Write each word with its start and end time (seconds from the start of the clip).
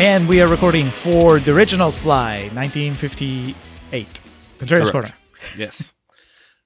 And 0.00 0.26
we 0.28 0.40
are 0.40 0.48
recording 0.48 0.88
for 0.90 1.38
the 1.38 1.52
original 1.52 1.90
Fly, 1.90 2.48
1958. 2.54 4.20
Contrarian's 4.58 4.90
Corner. 4.90 5.10
yes. 5.58 5.94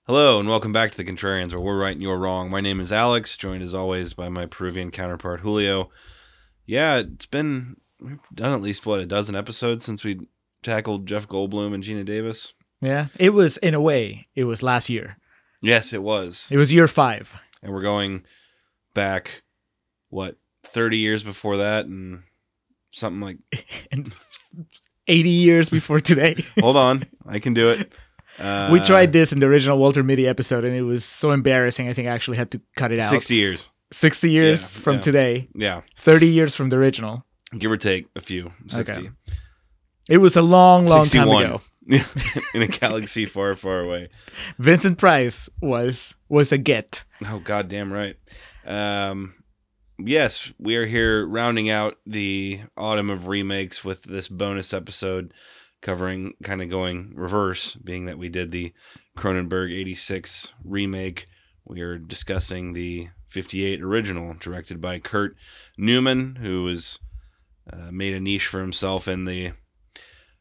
Hello 0.07 0.39
and 0.39 0.49
welcome 0.49 0.73
back 0.73 0.93
to 0.93 0.97
the 0.97 1.05
Contrarians, 1.05 1.51
where 1.51 1.61
we're 1.61 1.79
right 1.79 1.93
and 1.95 2.03
you're 2.03 2.17
wrong. 2.19 2.49
My 2.49 2.61
name 2.61 2.79
is 2.79 2.93
Alex, 2.93 3.37
joined 3.37 3.63
as 3.65 3.75
always 3.75 4.15
by 4.15 4.29
my 4.29 4.47
Peruvian 4.47 4.91
counterpart 4.93 5.41
Julio. 5.41 5.91
Yeah, 6.65 6.99
it's 6.99 7.27
been 7.27 7.77
we've 8.01 8.21
done 8.33 8.53
at 8.55 8.61
least 8.61 8.87
what 8.87 9.01
a 9.01 9.07
dozen 9.07 9.35
episodes 9.35 9.85
since 9.85 10.05
we 10.05 10.29
tackled 10.63 11.07
Jeff 11.07 11.27
Goldblum 11.27 11.75
and 11.75 11.83
Geena 11.83 12.05
Davis. 12.05 12.53
Yeah, 12.81 13.07
it 13.19 13.31
was 13.31 13.57
in 13.57 13.75
a 13.75 13.81
way, 13.81 14.29
it 14.37 14.45
was 14.45 14.63
last 14.63 14.89
year. 14.89 15.17
Yes, 15.61 15.93
it 15.93 16.03
was, 16.03 16.49
It 16.53 16.57
was 16.59 16.73
year 16.73 16.87
five. 16.87 17.35
and 17.63 17.73
we're 17.73 17.83
going 17.83 18.23
back 18.95 19.43
what 20.09 20.37
thirty 20.63 20.99
years 20.99 21.25
before 21.25 21.57
that, 21.57 21.87
and 21.87 22.23
something 22.95 23.21
like. 23.21 23.39
and 23.91 24.13
80 25.07 25.29
years 25.29 25.69
before 25.71 26.01
today. 26.01 26.37
Hold 26.61 26.77
on, 26.77 27.05
I 27.27 27.39
can 27.39 27.53
do 27.55 27.69
it. 27.71 27.93
Uh, 28.39 28.71
we 28.73 28.81
tried 28.81 29.13
this 29.13 29.33
in 29.33 29.39
the 29.41 29.47
original 29.47 29.79
Walter 29.79 30.03
Mitty 30.03 30.27
episode, 30.27 30.65
and 30.65 30.75
it 30.75 30.83
was 30.83 31.05
so 31.05 31.31
embarrassing. 31.31 31.89
I 31.89 31.93
think 31.93 32.09
I 32.09 32.11
actually 32.13 32.39
had 32.39 32.51
to 32.53 32.61
cut 32.77 32.91
it 32.91 33.01
out. 33.01 33.11
sixty 33.11 33.35
years. 33.37 33.69
60 33.93 34.29
years 34.29 34.73
Yeah, 34.73 34.81
from 34.81 34.95
yeah. 34.97 35.01
today, 35.03 35.49
Yeah, 35.55 35.81
30 35.99 36.27
years 36.27 36.57
from 36.57 36.69
the 36.71 36.77
original. 36.77 37.25
give 37.57 37.71
or 37.71 37.77
take 37.77 38.07
a 38.17 38.21
few. 38.21 38.51
Sixty. 38.67 39.11
It 40.09 40.19
was 40.19 40.37
a 40.37 40.43
long, 40.43 40.87
long 40.87 41.05
time 41.05 41.29
61. 41.29 41.45
ago. 41.45 41.61
in 42.55 42.63
a 42.63 42.67
galaxy 42.67 43.25
far, 43.27 43.55
far 43.55 43.81
away. 43.81 44.09
Vincent 44.59 44.99
Price 44.99 45.49
was 45.61 46.15
was 46.29 46.51
a 46.51 46.59
get. 46.59 47.05
Oh, 47.25 47.39
goddamn 47.39 47.93
right. 47.93 48.17
Um, 48.67 49.35
yes, 49.99 50.53
we 50.59 50.77
are 50.77 50.87
here 50.87 51.27
rounding 51.27 51.71
out 51.71 51.99
the 52.07 52.63
autumn 52.77 53.11
of 53.11 53.29
remakes 53.29 53.85
with 53.85 54.03
this 54.05 54.29
bonus 54.29 54.73
episode 54.73 55.33
covering 55.83 56.33
kind 56.43 56.63
of 56.63 56.71
going 56.71 57.13
reverse, 57.15 57.75
being 57.75 58.07
that 58.07 58.19
we 58.19 58.29
did 58.29 58.51
the 58.51 58.73
Cronenberg 59.19 59.73
86 59.73 60.55
remake. 60.65 61.27
We 61.67 61.81
are 61.81 61.99
discussing 61.99 62.73
the 62.73 63.09
58 63.29 63.83
original, 63.83 64.35
directed 64.35 64.81
by 64.81 64.99
Kurt 64.99 65.37
Neumann, 65.77 66.37
who 66.37 66.65
was 66.65 66.99
uh, 67.73 67.91
made 67.91 68.15
a 68.15 68.21
niche 68.21 68.47
for 68.47 68.61
himself 68.61 69.09
in 69.09 69.25
the 69.25 69.53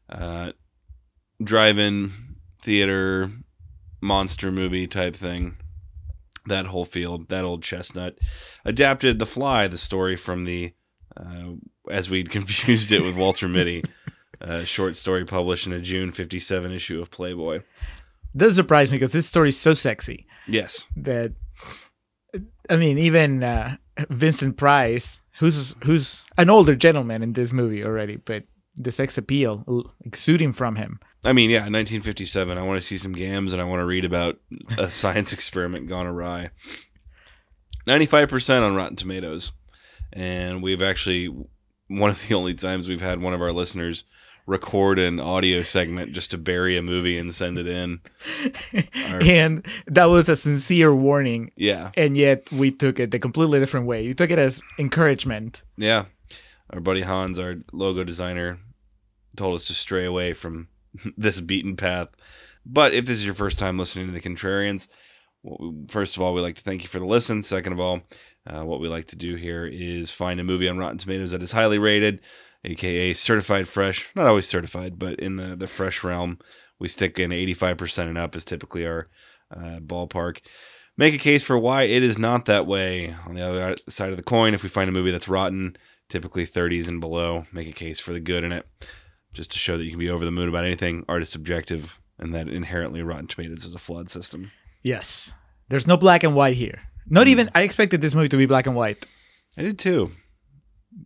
uh, 0.08 0.52
drive-in 1.42 2.12
theater 2.60 3.30
monster 4.00 4.52
movie 4.52 4.86
type 4.86 5.16
thing 5.16 5.56
that 6.46 6.66
whole 6.66 6.84
field, 6.84 7.28
that 7.28 7.44
old 7.44 7.62
chestnut, 7.62 8.18
adapted 8.64 9.18
The 9.18 9.26
Fly, 9.26 9.66
the 9.68 9.78
story 9.78 10.16
from 10.16 10.44
the, 10.44 10.74
uh, 11.16 11.52
as 11.90 12.10
we'd 12.10 12.30
confused 12.38 12.92
it 12.92 13.02
with 13.04 13.16
Walter 13.16 13.48
Mitty, 13.48 13.82
a 14.40 14.64
short 14.64 14.96
story 14.96 15.24
published 15.24 15.66
in 15.66 15.72
a 15.72 15.80
June 15.80 16.12
57 16.12 16.72
issue 16.72 17.00
of 17.00 17.10
Playboy. 17.10 17.60
Does 18.36 18.56
surprise 18.56 18.90
me 18.90 18.96
because 18.96 19.12
this 19.12 19.26
story 19.26 19.50
is 19.50 19.58
so 19.58 19.74
sexy 19.74 20.26
Yes. 20.48 20.88
that 20.96 21.32
I 22.68 22.76
mean, 22.76 22.98
even 22.98 23.42
uh, 23.44 23.76
Vincent 24.10 24.56
Price, 24.56 25.22
who's 25.38 25.74
who's 25.84 26.24
an 26.36 26.50
older 26.50 26.74
gentleman 26.74 27.22
in 27.22 27.34
this 27.34 27.52
movie 27.52 27.84
already, 27.84 28.16
but 28.16 28.42
the 28.76 28.92
sex 28.92 29.16
appeal 29.18 29.92
exuding 30.04 30.52
from 30.52 30.76
him. 30.76 31.00
I 31.24 31.32
mean, 31.32 31.50
yeah, 31.50 31.60
1957. 31.60 32.58
I 32.58 32.62
want 32.62 32.80
to 32.80 32.86
see 32.86 32.98
some 32.98 33.12
gams 33.12 33.52
and 33.52 33.62
I 33.62 33.64
want 33.64 33.80
to 33.80 33.86
read 33.86 34.04
about 34.04 34.38
a 34.76 34.90
science 34.90 35.32
experiment 35.32 35.88
gone 35.88 36.06
awry. 36.06 36.50
95% 37.86 38.62
on 38.62 38.74
Rotten 38.74 38.96
Tomatoes. 38.96 39.52
And 40.12 40.62
we've 40.62 40.82
actually, 40.82 41.26
one 41.88 42.10
of 42.10 42.26
the 42.28 42.34
only 42.34 42.54
times 42.54 42.88
we've 42.88 43.00
had 43.00 43.20
one 43.20 43.34
of 43.34 43.42
our 43.42 43.52
listeners 43.52 44.04
record 44.46 44.98
an 44.98 45.18
audio 45.18 45.62
segment 45.62 46.12
just 46.12 46.30
to 46.30 46.38
bury 46.38 46.76
a 46.76 46.82
movie 46.82 47.16
and 47.16 47.34
send 47.34 47.58
it 47.58 47.66
in. 47.66 48.00
Our- 49.08 49.22
and 49.22 49.66
that 49.86 50.06
was 50.06 50.28
a 50.28 50.36
sincere 50.36 50.94
warning 50.94 51.50
yeah. 51.56 51.90
and 51.96 52.16
yet 52.16 52.50
we 52.52 52.70
took 52.70 53.00
it 53.00 53.14
a 53.14 53.18
completely 53.18 53.58
different 53.60 53.86
way. 53.86 54.02
You 54.02 54.12
took 54.12 54.30
it 54.30 54.38
as 54.38 54.60
encouragement. 54.78 55.62
Yeah. 55.76 56.04
Our 56.70 56.80
buddy 56.80 57.02
Hans, 57.02 57.38
our 57.38 57.56
logo 57.72 58.04
designer, 58.04 58.58
told 59.36 59.56
us 59.56 59.66
to 59.66 59.74
stray 59.74 60.04
away 60.04 60.32
from 60.32 60.68
this 61.16 61.40
beaten 61.40 61.76
path. 61.76 62.08
But 62.66 62.94
if 62.94 63.06
this 63.06 63.18
is 63.18 63.24
your 63.24 63.34
first 63.34 63.58
time 63.58 63.78
listening 63.78 64.06
to 64.06 64.12
the 64.12 64.20
Contrarians, 64.20 64.88
first 65.88 66.16
of 66.16 66.22
all, 66.22 66.34
we 66.34 66.40
like 66.40 66.56
to 66.56 66.62
thank 66.62 66.82
you 66.82 66.88
for 66.88 66.98
the 66.98 67.04
listen. 67.04 67.42
Second 67.42 67.74
of 67.74 67.80
all, 67.80 68.00
uh, 68.46 68.64
what 68.64 68.80
we 68.80 68.88
like 68.88 69.06
to 69.08 69.16
do 69.16 69.36
here 69.36 69.66
is 69.66 70.10
find 70.10 70.40
a 70.40 70.44
movie 70.44 70.68
on 70.68 70.78
Rotten 70.78 70.98
Tomatoes 70.98 71.30
that 71.32 71.42
is 71.42 71.52
highly 71.52 71.78
rated, 71.78 72.20
aka 72.64 73.14
certified 73.14 73.68
fresh. 73.68 74.08
Not 74.14 74.26
always 74.26 74.48
certified, 74.48 74.98
but 74.98 75.18
in 75.18 75.36
the, 75.36 75.54
the 75.56 75.66
fresh 75.66 76.02
realm, 76.02 76.38
we 76.78 76.88
stick 76.88 77.18
in 77.18 77.30
85% 77.30 78.08
and 78.08 78.18
up 78.18 78.34
is 78.34 78.44
typically 78.44 78.86
our 78.86 79.08
uh, 79.54 79.78
ballpark. 79.80 80.38
Make 80.96 81.14
a 81.14 81.18
case 81.18 81.42
for 81.42 81.58
why 81.58 81.84
it 81.84 82.02
is 82.02 82.18
not 82.18 82.44
that 82.44 82.66
way. 82.66 83.14
On 83.26 83.34
the 83.34 83.42
other 83.42 83.76
side 83.88 84.10
of 84.10 84.16
the 84.16 84.22
coin, 84.22 84.54
if 84.54 84.62
we 84.62 84.68
find 84.68 84.88
a 84.88 84.92
movie 84.92 85.10
that's 85.10 85.28
rotten, 85.28 85.76
typically 86.08 86.46
30s 86.46 86.88
and 86.88 87.00
below, 87.00 87.46
make 87.52 87.68
a 87.68 87.72
case 87.72 87.98
for 87.98 88.12
the 88.12 88.20
good 88.20 88.44
in 88.44 88.52
it, 88.52 88.66
just 89.34 89.50
to 89.50 89.58
show 89.58 89.76
that 89.76 89.84
you 89.84 89.90
can 89.90 89.98
be 89.98 90.08
over 90.08 90.24
the 90.24 90.30
moon 90.30 90.48
about 90.48 90.64
anything. 90.64 91.04
Art 91.08 91.22
is 91.22 91.28
subjective, 91.28 91.98
and 92.18 92.34
that 92.34 92.48
inherently 92.48 93.02
Rotten 93.02 93.26
Tomatoes 93.26 93.64
is 93.64 93.74
a 93.74 93.78
flawed 93.78 94.08
system. 94.08 94.52
Yes. 94.82 95.32
There's 95.68 95.86
no 95.86 95.96
black 95.96 96.22
and 96.22 96.34
white 96.34 96.56
here. 96.56 96.80
Not 97.06 97.26
even 97.26 97.50
I 97.54 97.62
expected 97.62 98.00
this 98.00 98.14
movie 98.14 98.28
to 98.28 98.36
be 98.36 98.46
black 98.46 98.66
and 98.66 98.76
white. 98.76 99.06
I 99.58 99.62
did 99.62 99.78
too, 99.78 100.12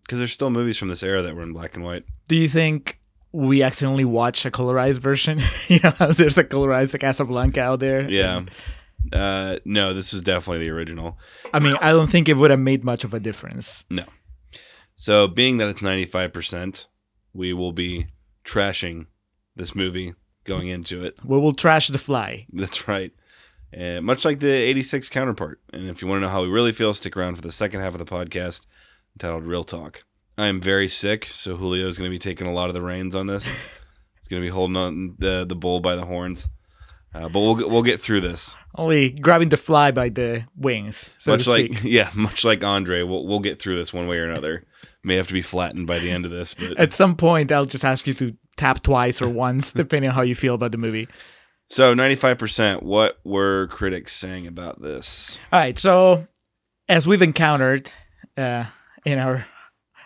because 0.02 0.18
there's 0.18 0.32
still 0.32 0.50
movies 0.50 0.78
from 0.78 0.88
this 0.88 1.02
era 1.02 1.22
that 1.22 1.34
were 1.34 1.42
in 1.42 1.52
black 1.52 1.74
and 1.74 1.84
white. 1.84 2.04
Do 2.28 2.36
you 2.36 2.48
think 2.48 2.98
we 3.32 3.62
accidentally 3.62 4.04
watch 4.04 4.46
a 4.46 4.50
colorized 4.50 4.98
version? 4.98 5.40
you 5.68 5.80
know, 5.82 6.12
there's 6.12 6.38
a 6.38 6.44
colorized 6.44 6.98
Casablanca 6.98 7.60
out 7.60 7.80
there. 7.80 8.08
Yeah. 8.08 8.44
Uh, 9.12 9.58
no, 9.64 9.94
this 9.94 10.12
was 10.12 10.22
definitely 10.22 10.64
the 10.64 10.70
original. 10.70 11.18
I 11.52 11.60
mean, 11.60 11.76
I 11.80 11.92
don't 11.92 12.08
think 12.08 12.28
it 12.28 12.36
would 12.36 12.50
have 12.50 12.60
made 12.60 12.84
much 12.84 13.04
of 13.04 13.14
a 13.14 13.20
difference. 13.20 13.84
No. 13.90 14.04
So, 14.96 15.28
being 15.28 15.58
that 15.58 15.68
it's 15.68 15.80
95%, 15.80 16.86
we 17.32 17.52
will 17.52 17.72
be 17.72 18.08
trashing 18.48 19.06
this 19.56 19.74
movie 19.74 20.14
going 20.44 20.68
into 20.68 21.04
it. 21.04 21.20
We 21.24 21.38
will 21.38 21.52
trash 21.52 21.88
the 21.88 21.98
fly. 21.98 22.46
That's 22.52 22.88
right. 22.88 23.12
Uh, 23.76 24.00
much 24.00 24.24
like 24.24 24.40
the 24.40 24.50
86 24.50 25.10
counterpart. 25.10 25.60
And 25.72 25.88
if 25.88 26.00
you 26.00 26.08
want 26.08 26.22
to 26.22 26.26
know 26.26 26.32
how 26.32 26.42
we 26.42 26.48
really 26.48 26.72
feel, 26.72 26.94
stick 26.94 27.16
around 27.16 27.36
for 27.36 27.42
the 27.42 27.52
second 27.52 27.80
half 27.80 27.92
of 27.92 27.98
the 27.98 28.06
podcast 28.06 28.66
entitled 29.14 29.44
Real 29.44 29.64
Talk. 29.64 30.04
I 30.38 30.46
am 30.46 30.60
very 30.60 30.88
sick, 30.88 31.26
so 31.30 31.56
Julio 31.56 31.88
is 31.88 31.98
going 31.98 32.10
to 32.10 32.14
be 32.14 32.18
taking 32.18 32.46
a 32.46 32.52
lot 32.52 32.68
of 32.68 32.74
the 32.74 32.82
reins 32.82 33.14
on 33.14 33.26
this. 33.26 33.46
He's 34.20 34.28
going 34.28 34.40
to 34.40 34.46
be 34.46 34.52
holding 34.52 34.76
on 34.76 35.16
the, 35.18 35.44
the 35.46 35.56
bull 35.56 35.80
by 35.80 35.96
the 35.96 36.06
horns. 36.06 36.48
Uh, 37.14 37.28
but 37.28 37.40
we'll, 37.40 37.54
get- 37.54 37.70
we'll 37.70 37.82
get 37.82 38.00
through 38.00 38.20
this. 38.20 38.54
Only 38.76 39.10
grabbing 39.10 39.48
the 39.48 39.56
fly 39.56 39.90
by 39.90 40.08
the 40.10 40.44
wings. 40.56 41.10
So 41.18 41.32
much 41.32 41.46
like 41.46 41.70
yeah, 41.82 42.10
much 42.14 42.44
like 42.44 42.62
Andre, 42.62 43.02
we'll 43.02 43.26
we'll 43.26 43.40
get 43.40 43.58
through 43.60 43.76
this 43.76 43.92
one 43.92 44.06
way 44.06 44.18
or 44.18 44.28
another. 44.30 44.64
May 45.02 45.16
have 45.16 45.26
to 45.28 45.32
be 45.32 45.42
flattened 45.42 45.86
by 45.86 45.98
the 45.98 46.10
end 46.10 46.24
of 46.24 46.30
this, 46.30 46.54
but 46.54 46.76
At 46.78 46.92
some 46.92 47.16
point, 47.16 47.50
I'll 47.50 47.64
just 47.64 47.84
ask 47.84 48.06
you 48.06 48.14
to 48.14 48.36
tap 48.56 48.82
twice 48.82 49.22
or 49.22 49.28
once, 49.28 49.72
depending 49.82 50.10
on 50.10 50.14
how 50.14 50.22
you 50.22 50.34
feel 50.34 50.54
about 50.54 50.72
the 50.72 50.78
movie. 50.78 51.08
so 51.70 51.94
ninety 51.94 52.14
five 52.16 52.38
percent. 52.38 52.82
What 52.82 53.18
were 53.24 53.66
critics 53.68 54.12
saying 54.14 54.46
about 54.46 54.80
this? 54.82 55.38
All 55.52 55.58
right. 55.60 55.78
So, 55.78 56.26
as 56.88 57.06
we've 57.06 57.22
encountered 57.22 57.90
uh, 58.36 58.64
in 59.04 59.18
our 59.18 59.44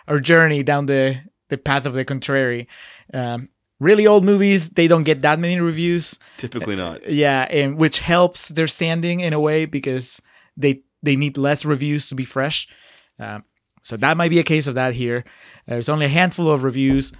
our 0.07 0.19
journey 0.19 0.63
down 0.63 0.85
the 0.87 1.19
the 1.49 1.57
Path 1.57 1.85
of 1.85 1.93
the 1.93 2.05
Contrary. 2.05 2.67
Um, 3.13 3.49
really 3.83 4.07
old 4.07 4.23
movies, 4.23 4.69
they 4.69 4.87
don't 4.87 5.03
get 5.03 5.21
that 5.21 5.39
many 5.39 5.59
reviews. 5.59 6.17
Typically 6.37 6.75
not. 6.75 7.07
Yeah, 7.09 7.43
and 7.49 7.77
which 7.77 7.99
helps 7.99 8.49
their 8.49 8.67
standing 8.67 9.19
in 9.19 9.33
a 9.33 9.39
way 9.39 9.65
because 9.65 10.21
they 10.57 10.81
they 11.01 11.15
need 11.15 11.37
less 11.37 11.65
reviews 11.65 12.07
to 12.07 12.15
be 12.15 12.25
fresh. 12.25 12.67
Um, 13.19 13.43
so 13.81 13.97
that 13.97 14.15
might 14.17 14.29
be 14.29 14.39
a 14.39 14.43
case 14.43 14.67
of 14.67 14.75
that 14.75 14.93
here. 14.93 15.25
There's 15.67 15.89
only 15.89 16.05
a 16.05 16.09
handful 16.09 16.49
of 16.49 16.63
reviews, 16.63 17.11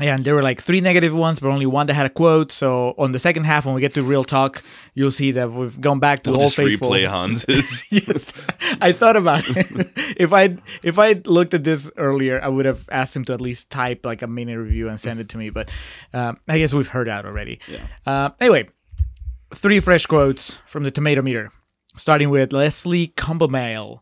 and 0.00 0.24
there 0.24 0.34
were 0.34 0.42
like 0.42 0.60
three 0.62 0.80
negative 0.80 1.14
ones, 1.14 1.38
but 1.38 1.48
only 1.50 1.66
one 1.66 1.86
that 1.86 1.94
had 1.94 2.06
a 2.06 2.10
quote. 2.10 2.50
So 2.50 2.94
on 2.96 3.12
the 3.12 3.18
second 3.18 3.44
half, 3.44 3.66
when 3.66 3.74
we 3.74 3.82
get 3.82 3.92
to 3.94 4.02
real 4.02 4.24
talk, 4.24 4.62
you'll 4.94 5.10
see 5.10 5.32
that 5.32 5.52
we've 5.52 5.78
gone 5.80 5.98
back 6.00 6.22
to 6.22 6.30
We'll 6.30 6.40
Old 6.40 6.46
just 6.52 6.56
Faithful. 6.56 6.88
replay 6.90 7.06
Hans's. 7.10 7.84
yes, 7.92 8.32
I 8.80 8.92
thought 8.92 9.16
about 9.16 9.44
it. 9.48 9.66
if 10.16 10.32
I 10.32 10.56
if 10.82 10.98
I 10.98 11.20
looked 11.26 11.52
at 11.52 11.64
this 11.64 11.90
earlier, 11.98 12.42
I 12.42 12.48
would 12.48 12.64
have 12.64 12.88
asked 12.90 13.14
him 13.14 13.24
to 13.26 13.34
at 13.34 13.40
least 13.42 13.68
type 13.68 14.06
like 14.06 14.22
a 14.22 14.26
mini 14.26 14.54
review 14.56 14.88
and 14.88 14.98
send 14.98 15.20
it 15.20 15.28
to 15.30 15.36
me. 15.36 15.50
But 15.50 15.70
um, 16.14 16.38
I 16.48 16.58
guess 16.58 16.72
we've 16.72 16.88
heard 16.88 17.08
that 17.08 17.26
already. 17.26 17.60
Yeah. 17.68 17.86
Uh, 18.06 18.30
anyway, 18.40 18.70
three 19.54 19.78
fresh 19.80 20.06
quotes 20.06 20.58
from 20.66 20.84
the 20.84 20.90
Tomato 20.90 21.20
Meter, 21.20 21.50
starting 21.96 22.30
with 22.30 22.54
Leslie 22.54 23.08
Cumblemale 23.08 24.00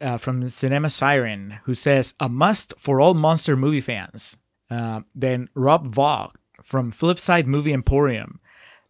uh, 0.00 0.16
from 0.16 0.48
Cinema 0.48 0.88
Siren, 0.88 1.58
who 1.64 1.74
says 1.74 2.14
a 2.18 2.30
must 2.30 2.72
for 2.78 2.98
all 2.98 3.12
monster 3.12 3.56
movie 3.56 3.82
fans. 3.82 4.38
Uh, 4.70 5.00
then 5.14 5.48
Rob 5.54 5.94
Vaughn 5.94 6.32
from 6.62 6.92
Flipside 6.92 7.46
Movie 7.46 7.72
Emporium 7.72 8.40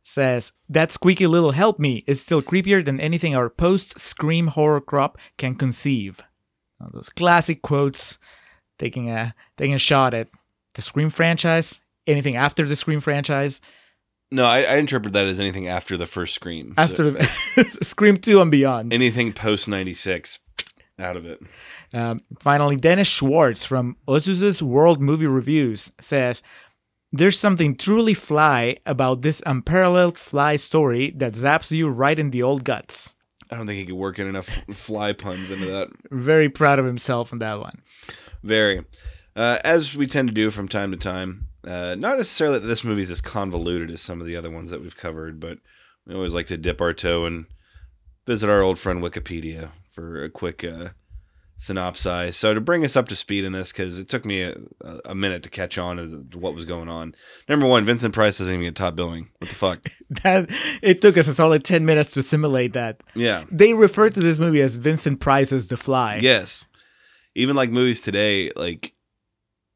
says 0.03 0.53
that 0.69 0.91
squeaky 0.91 1.27
little 1.27 1.51
help 1.51 1.79
me 1.79 2.03
is 2.07 2.21
still 2.21 2.41
creepier 2.41 2.85
than 2.85 2.99
anything 2.99 3.37
our 3.37 3.51
post 3.51 3.99
scream 3.99 4.49
horror 4.49 4.81
crop 4.81 5.19
can 5.37 5.55
conceive. 5.55 6.23
Now, 6.81 6.89
those 6.93 7.11
classic 7.11 7.63
quotes, 7.63 8.19
taking 8.79 9.11
a 9.11 9.35
taking 9.57 9.75
a 9.75 9.79
shot 9.79 10.15
at 10.15 10.29
the 10.75 10.83
Scream 10.83 11.11
franchise, 11.11 11.81
anything 12.07 12.37
after 12.37 12.67
the 12.67 12.77
Scream 12.77 13.01
franchise, 13.01 13.61
no, 14.31 14.45
I, 14.45 14.63
I 14.63 14.77
interpret 14.77 15.15
that 15.15 15.27
as 15.27 15.41
anything 15.41 15.69
after 15.69 15.97
the 15.97 16.07
first 16.07 16.35
Scream. 16.35 16.75
So 16.77 16.83
after 16.83 17.11
the 17.11 17.79
Scream 17.83 18.17
two 18.19 18.41
and 18.41 18.51
beyond. 18.51 18.93
anything 18.93 19.33
post 19.33 19.69
'96, 19.69 20.39
out 20.99 21.17
of 21.17 21.27
it. 21.27 21.41
Um, 21.93 22.21
finally, 22.41 22.77
Dennis 22.77 23.09
Schwartz 23.09 23.65
from 23.65 23.97
Ozus's 24.07 24.63
World 24.63 25.01
Movie 25.01 25.27
Reviews 25.27 25.93
says, 26.01 26.43
There's 27.13 27.39
something 27.39 27.77
truly 27.77 28.15
fly 28.15 28.79
about 28.85 29.23
this 29.23 29.43
unparalleled 29.47 30.19
fly 30.19 30.57
story 30.57 31.13
that 31.17 31.35
zaps 31.35 31.71
you 31.71 31.89
right 31.89 32.19
in 32.19 32.31
the 32.31 32.43
old 32.43 32.65
guts. 32.65 33.15
I 33.51 33.57
don't 33.57 33.67
think 33.67 33.79
he 33.79 33.87
could 33.87 33.95
work 33.95 34.19
in 34.19 34.27
enough 34.27 34.49
fly 34.75 35.13
puns 35.13 35.51
into 35.51 35.67
that. 35.67 35.89
Very 36.11 36.49
proud 36.49 36.79
of 36.79 36.85
himself 36.85 37.33
on 37.33 37.39
that 37.39 37.59
one. 37.59 37.83
Very. 38.43 38.85
Uh, 39.35 39.59
as 39.65 39.95
we 39.95 40.07
tend 40.07 40.29
to 40.29 40.35
do 40.35 40.51
from 40.51 40.69
time 40.69 40.91
to 40.91 40.97
time, 40.97 41.47
uh, 41.65 41.95
not 41.99 42.17
necessarily 42.17 42.59
that 42.59 42.67
this 42.67 42.85
movie's 42.85 43.11
as 43.11 43.21
convoluted 43.21 43.91
as 43.91 44.01
some 44.01 44.21
of 44.21 44.27
the 44.27 44.37
other 44.37 44.51
ones 44.51 44.71
that 44.71 44.83
we've 44.83 44.97
covered, 44.97 45.39
but 45.39 45.59
we 46.07 46.15
always 46.15 46.35
like 46.35 46.47
to 46.47 46.57
dip 46.57 46.81
our 46.81 46.93
toe 46.93 47.25
and 47.25 47.47
visit 48.27 48.51
our 48.51 48.63
old 48.63 48.79
friend 48.79 49.03
Wikipedia 49.03 49.71
for 49.99 50.23
a 50.23 50.31
quick 50.31 50.63
uh, 50.63 50.91
synopsis. 51.57 52.37
So 52.37 52.55
to 52.55 52.61
bring 52.61 52.85
us 52.85 52.95
up 52.95 53.09
to 53.09 53.17
speed 53.17 53.45
in 53.45 53.53
this, 53.53 53.73
because 53.73 53.99
it 53.99 54.09
took 54.09 54.25
me 54.25 54.43
a, 54.43 54.55
a 55.05 55.15
minute 55.15 55.43
to 55.43 55.51
catch 55.51 55.77
on 55.77 56.29
to 56.31 56.39
what 56.39 56.55
was 56.55 56.65
going 56.65 56.89
on. 56.89 57.17
Number 57.49 57.67
one, 57.67 57.85
Vincent 57.85 58.15
Price 58.15 58.39
doesn't 58.39 58.55
even 58.55 58.65
get 58.65 58.77
top 58.77 58.95
billing. 58.95 59.31
What 59.39 59.49
the 59.49 59.57
fuck? 59.57 59.89
That 60.23 60.51
it 60.83 61.03
took 61.03 61.17
us 61.19 61.27
a 61.27 61.35
solid 61.35 61.65
ten 61.65 61.85
minutes 61.85 62.13
to 62.13 62.23
simulate 62.23 62.75
that. 62.75 63.03
yeah. 63.15 63.45
They 63.51 63.75
refer 63.75 64.09
to 64.09 64.21
this 64.21 64.39
movie 64.39 64.63
as 64.63 64.77
Vincent 64.77 65.19
Price's 65.21 65.67
The 65.69 65.77
Fly. 65.77 66.21
Yes. 66.23 66.67
Even 67.35 67.57
like 67.57 67.71
movies 67.71 68.01
today, 68.01 68.51
like 68.57 68.95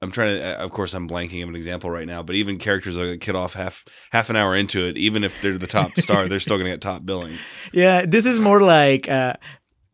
I'm 0.00 0.10
trying 0.10 0.38
to. 0.38 0.58
Of 0.58 0.72
course, 0.72 0.94
I'm 0.94 1.08
blanking 1.08 1.42
of 1.44 1.48
an 1.48 1.54
example 1.54 1.88
right 1.90 2.06
now, 2.06 2.22
but 2.24 2.34
even 2.34 2.58
characters 2.58 2.96
that 2.96 3.20
get 3.20 3.36
off 3.36 3.54
half 3.54 3.84
half 4.10 4.30
an 4.30 4.36
hour 4.36 4.56
into 4.56 4.84
it, 4.88 4.96
even 4.96 5.22
if 5.22 5.40
they're 5.42 5.58
the 5.58 5.66
top 5.68 5.92
star, 6.00 6.28
they're 6.28 6.40
still 6.40 6.56
going 6.56 6.64
to 6.66 6.72
get 6.72 6.80
top 6.80 7.04
billing. 7.06 7.34
Yeah, 7.72 8.04
this 8.04 8.26
is 8.26 8.38
more 8.40 8.60
like 8.60 9.08
uh, 9.08 9.34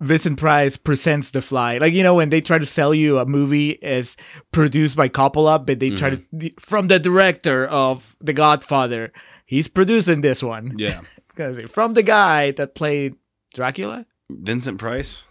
Vincent 0.00 0.38
Price 0.38 0.76
presents 0.76 1.30
The 1.30 1.42
Fly. 1.42 1.78
Like 1.78 1.92
you 1.92 2.02
know 2.02 2.14
when 2.14 2.30
they 2.30 2.40
try 2.40 2.58
to 2.58 2.66
sell 2.66 2.94
you 2.94 3.18
a 3.18 3.26
movie 3.26 3.82
as 3.82 4.16
produced 4.52 4.96
by 4.96 5.08
Coppola, 5.08 5.64
but 5.64 5.80
they 5.80 5.90
try 5.90 6.10
to 6.10 6.50
from 6.60 6.86
the 6.86 6.98
director 6.98 7.66
of 7.66 8.14
The 8.20 8.32
Godfather. 8.32 9.12
He's 9.44 9.66
producing 9.68 10.20
this 10.20 10.42
one. 10.42 10.74
Yeah, 10.78 11.00
from 11.68 11.94
the 11.94 12.02
guy 12.02 12.52
that 12.52 12.74
played 12.74 13.16
Dracula. 13.54 14.06
Vincent 14.30 14.78
Price. 14.78 15.22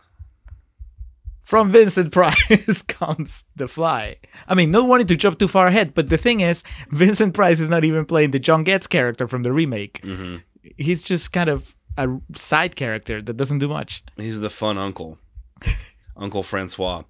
From 1.42 1.72
Vincent 1.72 2.12
Price 2.12 2.82
comes 2.90 3.46
The 3.56 3.70
Fly. 3.70 4.18
I 4.50 4.54
mean, 4.56 4.70
not 4.72 4.88
wanting 4.88 5.08
to 5.08 5.16
jump 5.16 5.40
too 5.40 5.48
far 5.48 5.68
ahead, 5.68 5.94
but 5.94 6.10
the 6.10 6.18
thing 6.18 6.42
is, 6.42 6.62
Vincent 6.90 7.34
Price 7.34 7.62
is 7.62 7.70
not 7.70 7.86
even 7.86 8.04
playing 8.06 8.32
the 8.32 8.40
John 8.40 8.66
Getz 8.66 8.86
character 8.86 9.28
from 9.30 9.44
the 9.44 9.54
remake. 9.54 10.02
hmm 10.04 10.38
He's 10.76 11.04
just 11.04 11.32
kind 11.32 11.50
of 11.50 11.74
a 11.98 12.20
side 12.36 12.76
character 12.76 13.22
that 13.22 13.38
doesn't 13.38 13.60
do 13.60 13.68
much. 13.68 14.04
He's 14.16 14.40
the 14.40 14.50
fun 14.50 14.78
uncle, 14.78 15.18
Uncle 16.18 16.44
Francois. 16.44 17.04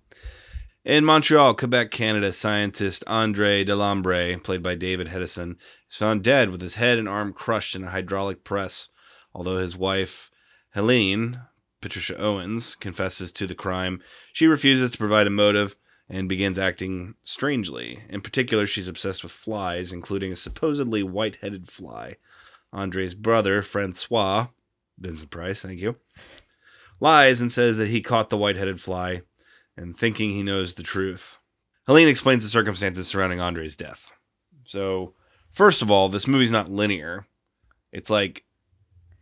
In 0.85 1.03
Montreal, 1.03 1.53
Quebec, 1.53 1.91
Canada, 1.91 2.31
scientist 2.31 3.03
Andre 3.07 3.65
Delambre, 3.65 4.41
played 4.41 4.63
by 4.63 4.75
David 4.75 5.07
Hedison, 5.07 5.57
is 5.91 5.97
found 5.97 6.23
dead 6.23 6.49
with 6.49 6.61
his 6.61 6.75
head 6.75 6.97
and 6.97 7.09
arm 7.09 7.33
crushed 7.33 7.75
in 7.75 7.83
a 7.83 7.89
hydraulic 7.89 8.45
press. 8.45 8.87
Although 9.33 9.57
his 9.57 9.75
wife, 9.75 10.31
Helene, 10.73 11.41
Patricia 11.81 12.17
Owens, 12.17 12.75
confesses 12.75 13.33
to 13.33 13.45
the 13.45 13.53
crime, 13.53 14.01
she 14.31 14.47
refuses 14.47 14.89
to 14.91 14.97
provide 14.97 15.27
a 15.27 15.29
motive 15.29 15.75
and 16.09 16.29
begins 16.29 16.57
acting 16.57 17.15
strangely. 17.21 18.03
In 18.09 18.21
particular, 18.21 18.65
she's 18.65 18.87
obsessed 18.87 19.23
with 19.23 19.31
flies, 19.33 19.91
including 19.91 20.31
a 20.31 20.37
supposedly 20.37 21.03
white 21.03 21.35
headed 21.41 21.69
fly. 21.69 22.15
Andre's 22.71 23.13
brother, 23.13 23.61
Francois, 23.61 24.47
Vincent 24.99 25.29
Price, 25.29 25.61
thank 25.61 25.79
you, 25.79 25.95
lies 26.99 27.41
and 27.41 27.51
says 27.51 27.77
that 27.77 27.89
he 27.89 28.01
caught 28.01 28.29
the 28.29 28.37
white 28.37 28.55
headed 28.57 28.79
fly 28.79 29.21
and 29.75 29.95
thinking 29.95 30.31
he 30.31 30.43
knows 30.43 30.73
the 30.73 30.83
truth. 30.83 31.37
Helene 31.85 32.07
explains 32.07 32.43
the 32.43 32.49
circumstances 32.49 33.07
surrounding 33.07 33.39
Andre's 33.39 33.75
death. 33.75 34.11
So, 34.65 35.13
first 35.53 35.81
of 35.81 35.89
all, 35.89 36.09
this 36.09 36.27
movie's 36.27 36.51
not 36.51 36.69
linear. 36.69 37.25
It's 37.91 38.09
like 38.09 38.43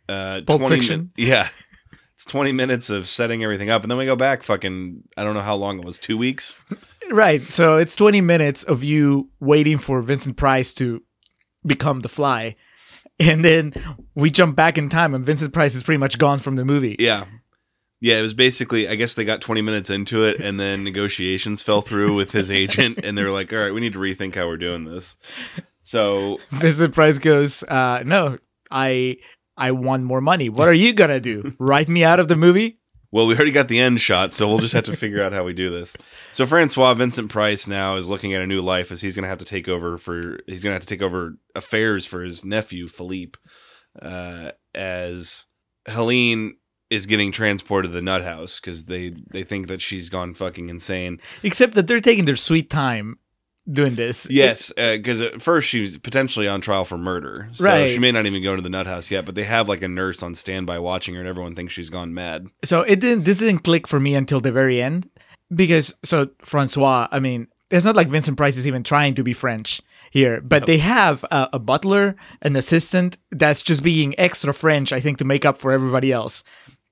uh, 0.09 0.41
Pulp 0.47 0.61
20 0.61 0.75
Fiction? 0.77 1.11
min- 1.17 1.27
yeah. 1.27 1.49
It's 2.15 2.25
20 2.25 2.53
minutes 2.53 2.89
of 2.89 3.07
setting 3.07 3.43
everything 3.43 3.69
up. 3.69 3.81
And 3.83 3.91
then 3.91 3.97
we 3.97 4.05
go 4.05 4.15
back 4.15 4.41
fucking, 4.41 5.03
I 5.17 5.23
don't 5.23 5.33
know 5.33 5.41
how 5.41 5.55
long 5.55 5.79
it 5.79 5.85
was, 5.85 5.99
two 5.99 6.17
weeks? 6.17 6.55
Right. 7.11 7.43
So 7.43 7.77
it's 7.77 7.95
20 7.95 8.21
minutes 8.21 8.63
of 8.63 8.83
you 8.83 9.29
waiting 9.41 9.77
for 9.77 9.99
Vincent 10.01 10.37
Price 10.37 10.71
to 10.73 11.03
become 11.65 11.99
the 11.99 12.07
fly. 12.09 12.55
And 13.19 13.45
then 13.45 13.73
we 14.13 14.29
jump 14.29 14.57
back 14.57 14.77
in 14.77 14.89
time 14.89 15.13
and 15.13 15.25
Vincent 15.25 15.53
Price 15.53 15.73
is 15.73 15.83
pretty 15.83 15.99
much 15.99 16.17
gone 16.17 16.39
from 16.39 16.57
the 16.57 16.65
movie. 16.65 16.97
Yeah. 16.99 17.25
Yeah, 18.01 18.19
it 18.19 18.21
was 18.21 18.33
basically, 18.33 18.89
I 18.89 18.95
guess 18.95 19.13
they 19.13 19.23
got 19.23 19.39
20 19.39 19.61
minutes 19.61 19.89
into 19.89 20.25
it 20.25 20.41
and 20.41 20.59
then 20.59 20.83
negotiations 20.83 21.61
fell 21.63 21.81
through 21.81 22.13
with 22.13 22.33
his 22.33 22.51
agent. 22.51 22.99
And 23.03 23.17
they're 23.17 23.31
like, 23.31 23.53
all 23.53 23.59
right, 23.59 23.73
we 23.73 23.79
need 23.79 23.93
to 23.93 23.99
rethink 23.99 24.35
how 24.35 24.47
we're 24.47 24.57
doing 24.57 24.83
this. 24.83 25.15
So 25.81 26.39
Vincent 26.51 26.93
Price 26.93 27.17
goes, 27.17 27.63
uh, 27.63 28.03
no, 28.05 28.37
I 28.69 29.17
I 29.55 29.71
want 29.71 30.03
more 30.03 30.21
money. 30.21 30.49
What 30.49 30.67
are 30.67 30.73
you 30.73 30.91
gonna 30.93 31.19
do? 31.19 31.55
Write 31.59 31.87
me 31.87 32.03
out 32.03 32.19
of 32.19 32.27
the 32.27 32.35
movie? 32.35 32.79
Well, 33.15 33.27
we 33.27 33.35
already 33.35 33.51
got 33.51 33.69
the 33.69 33.79
end 33.79 34.01
shot, 34.01 34.33
so 34.33 34.45
we'll 34.45 34.57
just 34.57 34.73
have 34.73 34.83
to 34.83 34.97
figure 34.97 35.23
out 35.23 35.31
how 35.31 35.45
we 35.45 35.53
do 35.53 35.69
this. 35.69 35.95
So 36.33 36.45
Francois 36.45 36.95
Vincent 36.95 37.31
Price 37.31 37.65
now 37.65 37.95
is 37.95 38.09
looking 38.09 38.33
at 38.33 38.41
a 38.41 38.45
new 38.45 38.61
life 38.61 38.91
as 38.91 38.99
he's 38.99 39.15
going 39.15 39.23
to 39.23 39.29
have 39.29 39.37
to 39.37 39.45
take 39.45 39.69
over 39.69 39.97
for 39.97 40.39
he's 40.47 40.61
going 40.61 40.71
to 40.71 40.75
have 40.75 40.81
to 40.81 40.87
take 40.87 41.01
over 41.01 41.37
affairs 41.55 42.05
for 42.05 42.23
his 42.23 42.43
nephew 42.43 42.89
Philippe, 42.89 43.39
uh, 44.01 44.51
as 44.73 45.45
Helene 45.87 46.57
is 46.89 47.05
getting 47.05 47.31
transported 47.31 47.91
to 47.91 47.95
the 47.95 48.01
nut 48.01 48.23
house 48.23 48.59
because 48.59 48.87
they 48.87 49.13
they 49.31 49.43
think 49.43 49.69
that 49.69 49.81
she's 49.81 50.09
gone 50.09 50.33
fucking 50.33 50.67
insane. 50.67 51.21
Except 51.41 51.73
that 51.75 51.87
they're 51.87 52.01
taking 52.01 52.25
their 52.25 52.35
sweet 52.35 52.69
time 52.69 53.19
doing 53.71 53.95
this. 53.95 54.27
Yes, 54.29 54.71
because 54.75 55.21
at 55.21 55.41
first 55.41 55.67
she 55.67 55.81
was 55.81 55.97
potentially 55.97 56.47
on 56.47 56.61
trial 56.61 56.85
for 56.85 56.97
murder, 56.97 57.49
so 57.53 57.65
Right. 57.65 57.89
she 57.89 57.99
may 57.99 58.11
not 58.11 58.25
even 58.25 58.43
go 58.43 58.55
to 58.55 58.61
the 58.61 58.69
nut 58.69 58.87
house 58.87 59.09
yet. 59.11 59.25
But 59.25 59.35
they 59.35 59.43
have 59.43 59.67
like 59.67 59.81
a 59.81 59.87
nurse 59.87 60.21
on 60.23 60.35
standby 60.35 60.79
watching 60.79 61.15
her, 61.15 61.21
and 61.21 61.29
everyone 61.29 61.55
thinks 61.55 61.73
she's 61.73 61.89
gone 61.89 62.13
mad. 62.13 62.47
So 62.63 62.81
it 62.81 62.99
didn't. 62.99 63.23
This 63.25 63.39
didn't 63.39 63.63
click 63.63 63.87
for 63.87 63.99
me 63.99 64.15
until 64.15 64.39
the 64.39 64.51
very 64.51 64.81
end, 64.81 65.09
because 65.53 65.93
so 66.03 66.29
Francois. 66.43 67.07
I 67.11 67.19
mean, 67.19 67.47
it's 67.71 67.85
not 67.85 67.95
like 67.95 68.07
Vincent 68.09 68.37
Price 68.37 68.57
is 68.57 68.67
even 68.67 68.83
trying 68.83 69.13
to 69.15 69.23
be 69.23 69.33
French 69.33 69.81
here, 70.11 70.39
but 70.41 70.65
they 70.65 70.77
have 70.77 71.23
a, 71.25 71.49
a 71.53 71.59
butler, 71.59 72.15
an 72.41 72.55
assistant 72.55 73.17
that's 73.31 73.61
just 73.61 73.83
being 73.83 74.13
extra 74.19 74.53
French. 74.53 74.93
I 74.93 74.99
think 74.99 75.17
to 75.17 75.25
make 75.25 75.43
up 75.45 75.57
for 75.57 75.71
everybody 75.71 76.11
else. 76.11 76.43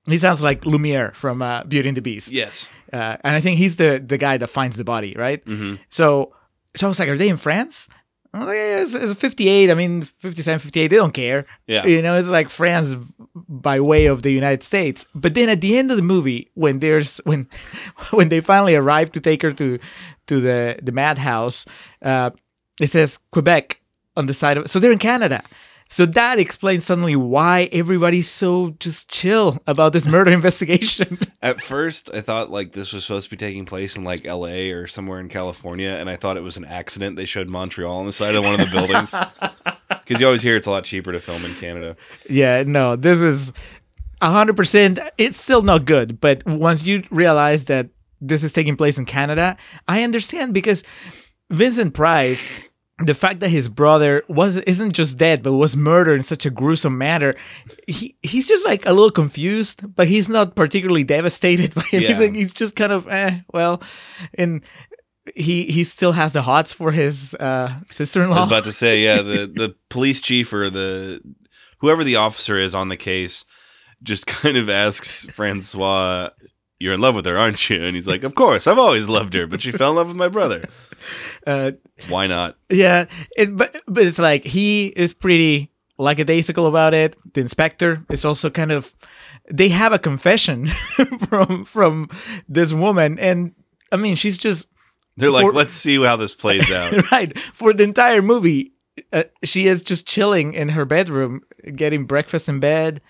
He 0.06 0.18
sounds 0.18 0.42
like 0.42 0.66
Lumiere 0.66 1.12
from 1.14 1.40
uh, 1.40 1.64
Beauty 1.64 1.88
and 1.88 1.96
the 1.96 2.02
Beast. 2.02 2.30
Yes. 2.30 2.68
uh, 2.92 3.16
and 3.24 3.34
I 3.34 3.40
think 3.40 3.56
he's 3.56 3.76
the 3.76 4.02
the 4.06 4.18
guy 4.18 4.36
that 4.36 4.48
finds 4.48 4.76
the 4.76 4.84
body, 4.84 5.14
right? 5.16 5.42
Mhm. 5.46 5.78
So, 5.88 6.34
so 6.76 6.86
I 6.86 6.88
was 6.88 6.98
like, 6.98 7.08
are 7.08 7.16
they 7.16 7.28
in 7.28 7.36
France? 7.36 7.88
I'm 8.34 8.46
like, 8.46 8.56
yeah, 8.56 8.80
it's, 8.80 8.94
it's 8.94 9.20
58. 9.20 9.70
I 9.70 9.74
mean, 9.74 10.02
57, 10.02 10.58
58. 10.58 10.88
They 10.88 10.96
don't 10.96 11.14
care. 11.14 11.46
Yeah. 11.68 11.86
You 11.86 12.02
know, 12.02 12.18
it's 12.18 12.26
like 12.26 12.50
France 12.50 12.96
by 13.34 13.78
way 13.78 14.06
of 14.06 14.22
the 14.22 14.32
United 14.32 14.64
States. 14.64 15.06
But 15.14 15.34
then 15.34 15.48
at 15.48 15.60
the 15.60 15.78
end 15.78 15.92
of 15.92 15.96
the 15.96 16.02
movie, 16.02 16.50
when 16.54 16.80
there's 16.80 17.18
when 17.24 17.48
when 18.10 18.30
they 18.30 18.40
finally 18.40 18.74
arrive 18.74 19.12
to 19.12 19.20
take 19.20 19.42
her 19.42 19.52
to 19.52 19.78
to 20.26 20.40
the 20.40 20.78
the 20.82 20.90
madhouse, 20.90 21.64
uh, 22.02 22.30
it 22.80 22.90
says 22.90 23.18
Quebec 23.30 23.80
on 24.16 24.26
the 24.26 24.34
side 24.34 24.58
of. 24.58 24.68
So 24.68 24.80
they're 24.80 24.92
in 24.92 24.98
Canada. 24.98 25.44
So 25.94 26.06
that 26.06 26.40
explains 26.40 26.84
suddenly 26.84 27.14
why 27.14 27.68
everybody's 27.70 28.28
so 28.28 28.70
just 28.80 29.08
chill 29.08 29.62
about 29.64 29.92
this 29.92 30.08
murder 30.08 30.32
investigation. 30.32 31.20
At 31.40 31.62
first, 31.62 32.10
I 32.12 32.20
thought 32.20 32.50
like 32.50 32.72
this 32.72 32.92
was 32.92 33.04
supposed 33.04 33.26
to 33.26 33.30
be 33.30 33.36
taking 33.36 33.64
place 33.64 33.94
in 33.94 34.02
like 34.02 34.26
L.A. 34.26 34.72
or 34.72 34.88
somewhere 34.88 35.20
in 35.20 35.28
California, 35.28 35.90
and 35.90 36.10
I 36.10 36.16
thought 36.16 36.36
it 36.36 36.42
was 36.42 36.56
an 36.56 36.64
accident. 36.64 37.14
They 37.14 37.26
showed 37.26 37.48
Montreal 37.48 37.96
on 37.96 38.06
the 38.06 38.12
side 38.12 38.34
of 38.34 38.42
one 38.42 38.58
of 38.58 38.68
the 38.68 38.76
buildings 38.76 39.14
because 39.88 40.18
you 40.20 40.26
always 40.26 40.42
hear 40.42 40.56
it's 40.56 40.66
a 40.66 40.72
lot 40.72 40.82
cheaper 40.82 41.12
to 41.12 41.20
film 41.20 41.44
in 41.44 41.54
Canada. 41.54 41.96
yeah, 42.28 42.64
no, 42.66 42.96
this 42.96 43.20
is 43.20 43.52
hundred 44.20 44.56
percent. 44.56 44.98
It's 45.16 45.40
still 45.40 45.62
not 45.62 45.84
good, 45.84 46.20
but 46.20 46.44
once 46.44 46.84
you 46.84 47.04
realize 47.12 47.66
that 47.66 47.90
this 48.20 48.42
is 48.42 48.52
taking 48.52 48.76
place 48.76 48.98
in 48.98 49.04
Canada, 49.04 49.56
I 49.86 50.02
understand 50.02 50.54
because 50.54 50.82
Vincent 51.50 51.94
Price. 51.94 52.48
The 52.98 53.14
fact 53.14 53.40
that 53.40 53.48
his 53.48 53.68
brother 53.68 54.22
was 54.28 54.56
isn't 54.56 54.92
just 54.92 55.18
dead, 55.18 55.42
but 55.42 55.54
was 55.54 55.76
murdered 55.76 56.20
in 56.20 56.24
such 56.24 56.46
a 56.46 56.50
gruesome 56.50 56.96
manner, 56.96 57.34
he 57.88 58.16
he's 58.22 58.46
just 58.46 58.64
like 58.64 58.86
a 58.86 58.92
little 58.92 59.10
confused, 59.10 59.94
but 59.96 60.06
he's 60.06 60.28
not 60.28 60.54
particularly 60.54 61.02
devastated 61.02 61.74
by 61.74 61.84
anything. 61.92 62.34
He's 62.34 62.52
just 62.52 62.76
kind 62.76 62.92
of 62.92 63.08
eh, 63.08 63.40
well, 63.52 63.82
and 64.34 64.62
he 65.34 65.64
he 65.64 65.82
still 65.84 66.12
has 66.12 66.32
the 66.34 66.42
hots 66.42 66.72
for 66.72 66.92
his 66.92 67.34
uh, 67.34 67.72
sister-in-law. 67.90 68.36
I 68.36 68.40
was 68.40 68.46
about 68.46 68.64
to 68.64 68.72
say, 68.72 69.00
yeah, 69.02 69.22
the 69.22 69.46
the 69.54 69.74
police 69.88 70.20
chief 70.20 70.52
or 70.52 70.70
the 70.70 71.20
whoever 71.78 72.04
the 72.04 72.16
officer 72.16 72.56
is 72.56 72.74
on 72.74 72.88
the 72.88 72.96
case 72.96 73.44
just 74.02 74.26
kind 74.26 74.56
of 74.56 74.68
asks 74.68 75.26
Francois, 75.26 76.28
"You're 76.78 76.94
in 76.94 77.00
love 77.00 77.14
with 77.14 77.26
her, 77.26 77.38
aren't 77.38 77.70
you?" 77.70 77.82
And 77.84 77.94
he's 77.96 78.06
like, 78.06 78.22
"Of 78.24 78.34
course, 78.34 78.66
I've 78.66 78.78
always 78.78 79.08
loved 79.08 79.34
her, 79.34 79.46
but 79.46 79.62
she 79.62 79.72
fell 79.72 79.90
in 79.90 79.96
love 79.96 80.08
with 80.08 80.16
my 80.16 80.28
brother. 80.28 80.64
uh, 81.46 81.72
Why 82.08 82.26
not?" 82.26 82.56
Yeah, 82.68 83.06
it, 83.36 83.56
but 83.56 83.76
but 83.86 84.04
it's 84.04 84.18
like 84.18 84.44
he 84.44 84.86
is 84.88 85.14
pretty 85.14 85.70
lackadaisical 85.98 86.66
about 86.66 86.94
it. 86.94 87.16
The 87.34 87.40
inspector 87.40 88.04
is 88.10 88.24
also 88.24 88.50
kind 88.50 88.72
of. 88.72 88.92
They 89.52 89.68
have 89.68 89.92
a 89.92 89.98
confession 89.98 90.68
from 91.28 91.64
from 91.66 92.08
this 92.48 92.72
woman, 92.72 93.18
and 93.18 93.52
I 93.92 93.96
mean, 93.96 94.16
she's 94.16 94.38
just 94.38 94.68
They're 95.16 95.30
like, 95.30 95.44
For- 95.44 95.52
"Let's 95.52 95.74
see 95.74 96.02
how 96.02 96.16
this 96.16 96.34
plays 96.34 96.70
out." 96.72 97.10
right 97.12 97.38
for 97.38 97.72
the 97.72 97.82
entire 97.84 98.22
movie. 98.22 98.72
Uh, 99.12 99.24
she 99.42 99.66
is 99.66 99.82
just 99.82 100.06
chilling 100.06 100.54
in 100.54 100.68
her 100.70 100.84
bedroom, 100.84 101.40
getting 101.74 102.06
breakfast 102.06 102.48
in 102.48 102.60
bed. 102.60 103.00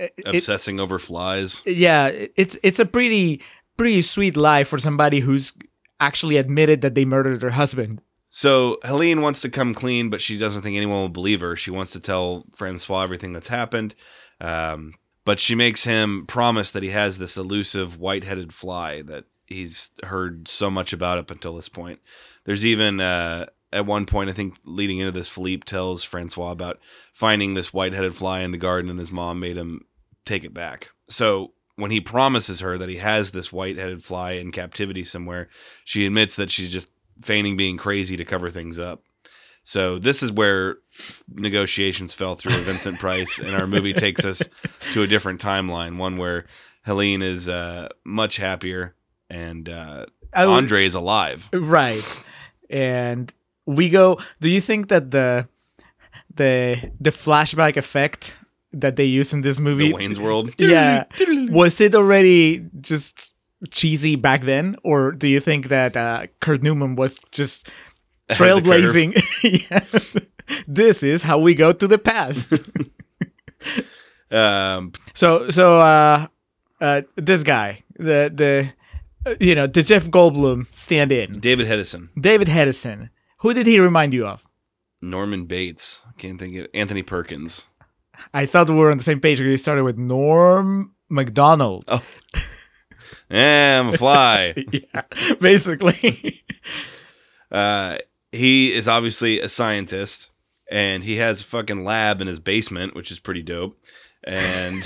It- 0.00 0.14
it- 0.16 0.34
Obsessing 0.36 0.80
over 0.80 0.98
flies. 0.98 1.62
yeah, 1.66 2.10
it's 2.36 2.56
it's 2.62 2.78
a 2.80 2.86
pretty 2.86 3.40
pretty 3.76 4.02
sweet 4.02 4.36
life 4.36 4.68
for 4.68 4.78
somebody 4.78 5.20
who's 5.20 5.52
actually 6.00 6.36
admitted 6.38 6.80
that 6.82 6.94
they 6.94 7.04
murdered 7.04 7.42
her 7.42 7.50
husband. 7.50 8.00
So 8.30 8.78
Helene 8.84 9.20
wants 9.22 9.40
to 9.42 9.48
come 9.50 9.74
clean, 9.74 10.08
but 10.08 10.20
she 10.20 10.38
doesn't 10.38 10.62
think 10.62 10.76
anyone 10.76 11.00
will 11.00 11.08
believe 11.08 11.40
her. 11.40 11.56
She 11.56 11.70
wants 11.70 11.92
to 11.92 12.00
tell 12.00 12.44
Francois 12.54 13.02
everything 13.02 13.32
that's 13.32 13.48
happened. 13.48 13.94
Um, 14.40 14.94
but 15.24 15.40
she 15.40 15.54
makes 15.54 15.84
him 15.84 16.24
promise 16.26 16.70
that 16.70 16.82
he 16.82 16.90
has 16.90 17.18
this 17.18 17.36
elusive 17.36 17.98
white-headed 17.98 18.54
fly 18.54 19.02
that 19.02 19.24
he's 19.46 19.90
heard 20.04 20.46
so 20.48 20.70
much 20.70 20.92
about 20.92 21.18
up 21.18 21.30
until 21.30 21.56
this 21.56 21.68
point. 21.68 21.98
There's 22.44 22.64
even 22.64 23.00
uh, 23.00 23.46
at 23.72 23.84
one 23.84 24.06
point, 24.06 24.30
I 24.30 24.32
think, 24.32 24.56
leading 24.64 24.98
into 24.98 25.12
this, 25.12 25.28
Philippe 25.28 25.64
tells 25.66 26.04
Francois 26.04 26.52
about 26.52 26.78
finding 27.12 27.54
this 27.54 27.72
white-headed 27.74 28.14
fly 28.14 28.40
in 28.40 28.52
the 28.52 28.58
garden, 28.58 28.90
and 28.90 28.98
his 28.98 29.12
mom 29.12 29.40
made 29.40 29.56
him 29.56 29.84
take 30.24 30.44
it 30.44 30.54
back. 30.54 30.90
So 31.08 31.52
when 31.76 31.90
he 31.90 32.00
promises 32.00 32.60
her 32.60 32.76
that 32.78 32.88
he 32.88 32.96
has 32.96 33.30
this 33.30 33.52
white-headed 33.52 34.02
fly 34.04 34.32
in 34.32 34.52
captivity 34.52 35.04
somewhere, 35.04 35.48
she 35.84 36.06
admits 36.06 36.36
that 36.36 36.50
she's 36.50 36.72
just 36.72 36.88
feigning 37.22 37.56
being 37.56 37.76
crazy 37.76 38.16
to 38.16 38.24
cover 38.24 38.50
things 38.50 38.78
up. 38.78 39.02
So 39.62 39.98
this 39.98 40.22
is 40.22 40.32
where 40.32 40.76
negotiations 41.28 42.14
fell 42.14 42.34
through 42.34 42.54
with 42.54 42.64
Vincent 42.64 42.98
Price, 43.00 43.38
and 43.38 43.54
our 43.54 43.66
movie 43.66 43.92
takes 43.92 44.24
us 44.24 44.42
to 44.92 45.02
a 45.02 45.06
different 45.06 45.40
timeline, 45.40 45.96
one 45.96 46.16
where 46.16 46.46
Helene 46.82 47.22
is 47.22 47.48
uh, 47.48 47.88
much 48.04 48.36
happier 48.36 48.94
and 49.28 49.68
uh, 49.68 50.06
Andre 50.34 50.86
is 50.86 50.94
alive. 50.94 51.48
Right. 51.52 52.04
And 52.68 53.32
we 53.66 53.88
go 53.88 54.18
do 54.40 54.48
you 54.48 54.60
think 54.60 54.88
that 54.88 55.10
the 55.10 55.48
the 56.34 56.90
the 56.98 57.10
flashback 57.10 57.76
effect 57.76 58.36
that 58.72 58.96
they 58.96 59.04
use 59.04 59.32
in 59.32 59.40
this 59.42 59.58
movie 59.58 59.88
The 59.88 59.94
Wayne's 59.94 60.20
World. 60.20 60.52
Yeah. 60.58 61.04
Was 61.50 61.80
it 61.80 61.94
already 61.94 62.66
just 62.80 63.32
cheesy 63.70 64.16
back 64.16 64.42
then 64.42 64.76
or 64.84 65.12
do 65.12 65.28
you 65.28 65.40
think 65.40 65.68
that 65.68 65.96
uh, 65.96 66.26
Kurt 66.40 66.62
Neumann 66.62 66.96
was 66.96 67.18
just 67.32 67.68
Ahead 68.30 68.48
of 68.58 68.64
the 68.64 68.70
curve. 68.70 68.94
trailblazing? 68.94 69.68
yeah. 69.70 70.00
This 70.68 71.02
is 71.02 71.22
how 71.22 71.38
we 71.38 71.54
go 71.54 71.72
to 71.72 71.86
the 71.86 71.98
past. 71.98 72.54
Um, 74.30 74.92
so 75.14 75.50
so 75.50 75.80
uh 75.80 76.26
uh 76.80 77.02
this 77.16 77.42
guy, 77.42 77.82
the 77.98 78.30
the 78.32 78.72
uh, 79.26 79.34
you 79.40 79.54
know, 79.54 79.66
the 79.66 79.82
Jeff 79.82 80.06
Goldblum 80.06 80.66
stand 80.74 81.10
in. 81.12 81.32
David 81.32 81.66
Hedison, 81.66 82.08
David 82.20 82.48
Hedison. 82.48 83.10
Who 83.38 83.52
did 83.52 83.66
he 83.66 83.80
remind 83.80 84.14
you 84.14 84.26
of? 84.26 84.44
Norman 85.02 85.46
Bates. 85.46 86.04
I 86.08 86.12
can't 86.20 86.38
think 86.38 86.56
of 86.56 86.66
Anthony 86.74 87.02
Perkins. 87.02 87.66
I 88.34 88.46
thought 88.46 88.68
we 88.68 88.76
were 88.76 88.90
on 88.90 88.98
the 88.98 89.04
same 89.04 89.20
page. 89.20 89.40
We 89.40 89.56
started 89.56 89.84
with 89.84 89.98
Norm 89.98 90.94
Macdonald. 91.08 91.84
Oh. 91.88 92.02
I'm 93.30 93.90
a 93.90 93.98
fly. 93.98 94.54
yeah, 94.72 95.02
basically. 95.40 96.42
Uh, 97.50 97.98
he 98.30 98.72
is 98.72 98.86
obviously 98.86 99.40
a 99.40 99.48
scientist, 99.48 100.30
and 100.70 101.02
he 101.02 101.16
has 101.16 101.40
a 101.40 101.44
fucking 101.44 101.84
lab 101.84 102.20
in 102.20 102.28
his 102.28 102.38
basement, 102.38 102.94
which 102.94 103.10
is 103.10 103.18
pretty 103.18 103.42
dope. 103.42 103.76
And 104.22 104.76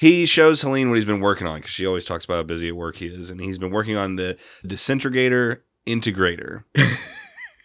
he 0.00 0.26
shows 0.26 0.60
Helene 0.62 0.88
what 0.88 0.96
he's 0.96 1.04
been 1.04 1.20
working 1.20 1.46
on 1.46 1.58
because 1.60 1.70
she 1.70 1.86
always 1.86 2.04
talks 2.04 2.24
about 2.24 2.34
how 2.38 2.42
busy 2.42 2.66
at 2.66 2.74
work 2.74 2.96
he 2.96 3.06
is, 3.06 3.30
and 3.30 3.40
he's 3.40 3.56
been 3.56 3.70
working 3.70 3.96
on 3.96 4.16
the 4.16 4.36
disintegrator 4.66 5.62
integrator. 5.86 6.64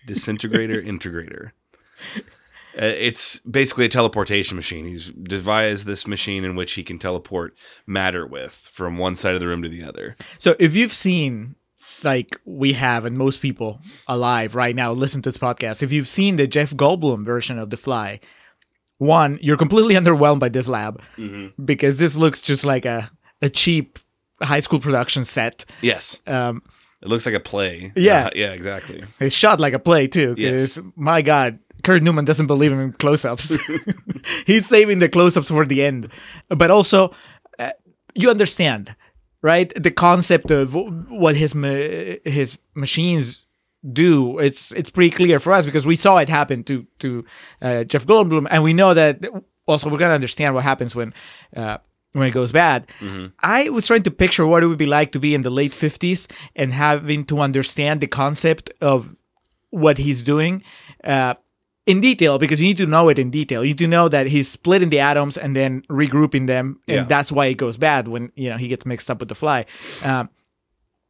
disintegrator 0.05 0.79
integrator. 0.79 1.51
Uh, 2.75 2.85
it's 2.85 3.39
basically 3.41 3.85
a 3.85 3.89
teleportation 3.89 4.55
machine. 4.55 4.85
He's 4.85 5.09
devised 5.11 5.85
this 5.85 6.07
machine 6.07 6.43
in 6.43 6.55
which 6.55 6.73
he 6.73 6.83
can 6.83 6.97
teleport 6.97 7.55
matter 7.85 8.25
with 8.25 8.53
from 8.71 8.97
one 8.97 9.15
side 9.15 9.35
of 9.35 9.39
the 9.41 9.47
room 9.47 9.61
to 9.61 9.69
the 9.69 9.83
other. 9.83 10.15
so 10.39 10.55
if 10.59 10.75
you've 10.75 10.93
seen 10.93 11.55
like 12.03 12.39
we 12.45 12.73
have 12.73 13.05
and 13.05 13.17
most 13.17 13.41
people 13.41 13.79
alive 14.07 14.55
right 14.55 14.75
now 14.75 14.91
listen 14.91 15.21
to 15.21 15.29
this 15.29 15.37
podcast, 15.37 15.83
if 15.83 15.91
you've 15.91 16.07
seen 16.07 16.35
the 16.37 16.47
Jeff 16.47 16.71
Goldblum 16.73 17.23
version 17.23 17.59
of 17.59 17.69
The 17.69 17.77
Fly, 17.77 18.19
one, 18.97 19.37
you're 19.41 19.57
completely 19.57 19.95
underwhelmed 20.01 20.39
by 20.39 20.49
this 20.49 20.67
lab 20.67 21.01
because 21.63 21.97
this 21.97 22.15
looks 22.15 22.41
just 22.41 22.65
like 22.65 22.85
a, 22.85 23.09
a 23.41 23.49
cheap 23.49 23.99
high 24.41 24.59
school 24.59 24.79
production 24.79 25.23
set. 25.25 25.65
Yes. 25.81 26.19
Um, 26.27 26.63
It 27.01 27.07
looks 27.09 27.25
like 27.25 27.35
a 27.35 27.39
play. 27.39 27.91
Yeah. 27.95 28.27
Uh, 28.27 28.29
yeah, 28.35 28.53
exactly. 28.53 29.03
It's 29.19 29.35
shot 29.35 29.59
like 29.59 29.73
a 29.73 29.79
play 29.79 30.07
too. 30.07 30.35
Yes. 30.37 30.75
Because 30.75 30.91
my 30.95 31.21
God, 31.21 31.59
Kurt 31.83 32.01
Neumann 32.01 32.25
doesn't 32.25 32.47
believe 32.47 32.71
in 32.71 32.93
close-ups. 32.93 33.51
He's 34.45 34.67
saving 34.67 34.99
the 34.99 35.09
close-ups 35.09 35.49
for 35.49 35.65
the 35.65 35.83
end. 35.83 36.09
But 36.49 36.71
also, 36.71 37.13
uh, 37.59 37.71
you 38.15 38.29
understand, 38.29 38.95
right? 39.41 39.71
The 39.81 39.91
concept 39.91 40.49
of 40.51 40.73
what 40.75 41.35
his 41.35 41.53
ma- 41.53 41.67
his 42.25 42.57
machines 42.73 43.45
do. 43.91 44.39
It's 44.39 44.71
it's 44.71 44.89
pretty 44.89 45.09
clear 45.15 45.39
for 45.39 45.51
us 45.53 45.65
because 45.65 45.85
we 45.85 45.95
saw 45.97 46.17
it 46.17 46.29
happen 46.29 46.63
to 46.63 46.87
to 46.99 47.25
uh, 47.61 47.83
Jeff 47.83 48.05
Goldblum, 48.05 48.47
and 48.49 48.63
we 48.63 48.73
know 48.73 48.93
that. 48.93 49.23
Also, 49.65 49.89
we're 49.89 49.97
gonna 49.97 50.13
understand 50.13 50.55
what 50.55 50.63
happens 50.63 50.95
when. 50.95 51.13
Uh, 51.55 51.77
when 52.15 52.27
it 52.27 52.31
goes 52.31 52.51
bad, 52.51 52.85
I 53.39 53.69
was 53.69 53.87
trying 53.87 54.03
to 54.03 54.11
picture 54.11 54.45
what 54.45 54.61
it 54.61 54.67
would 54.67 54.77
be 54.77 54.85
like 54.85 55.11
to 55.13 55.19
be 55.19 55.33
in 55.33 55.41
the 55.41 55.49
late 55.49 55.71
50s 55.71 56.27
and 56.55 56.71
having 56.71 57.25
to 57.25 57.39
understand 57.39 58.01
the 58.01 58.05
concept 58.07 58.71
of 58.81 59.15
what 59.71 59.97
he's 59.97 60.21
doing 60.21 60.63
uh, 61.03 61.33
in 61.85 61.99
detail 62.01 62.37
because 62.39 62.61
you 62.61 62.67
need 62.67 62.77
to 62.77 62.85
know 62.85 63.09
it 63.09 63.19
in 63.19 63.29
detail. 63.29 63.63
You 63.63 63.69
need 63.71 63.77
to 63.79 63.87
know 63.87 64.07
that 64.09 64.27
he's 64.27 64.49
splitting 64.49 64.89
the 64.89 64.99
atoms 64.99 65.37
and 65.37 65.55
then 65.55 65.81
regrouping 65.89 66.47
them, 66.47 66.79
and 66.87 66.95
Yeah. 66.97 67.03
that's 67.03 67.31
why 67.31 67.47
it 67.47 67.55
goes 67.55 67.77
bad 67.77 68.07
when 68.07 68.31
you 68.35 68.49
know 68.49 68.57
he 68.57 68.67
gets 68.67 68.85
mixed 68.85 69.09
up 69.11 69.19
with 69.19 69.29
the 69.29 69.35
fly. 69.35 69.65
Um, 70.03 70.29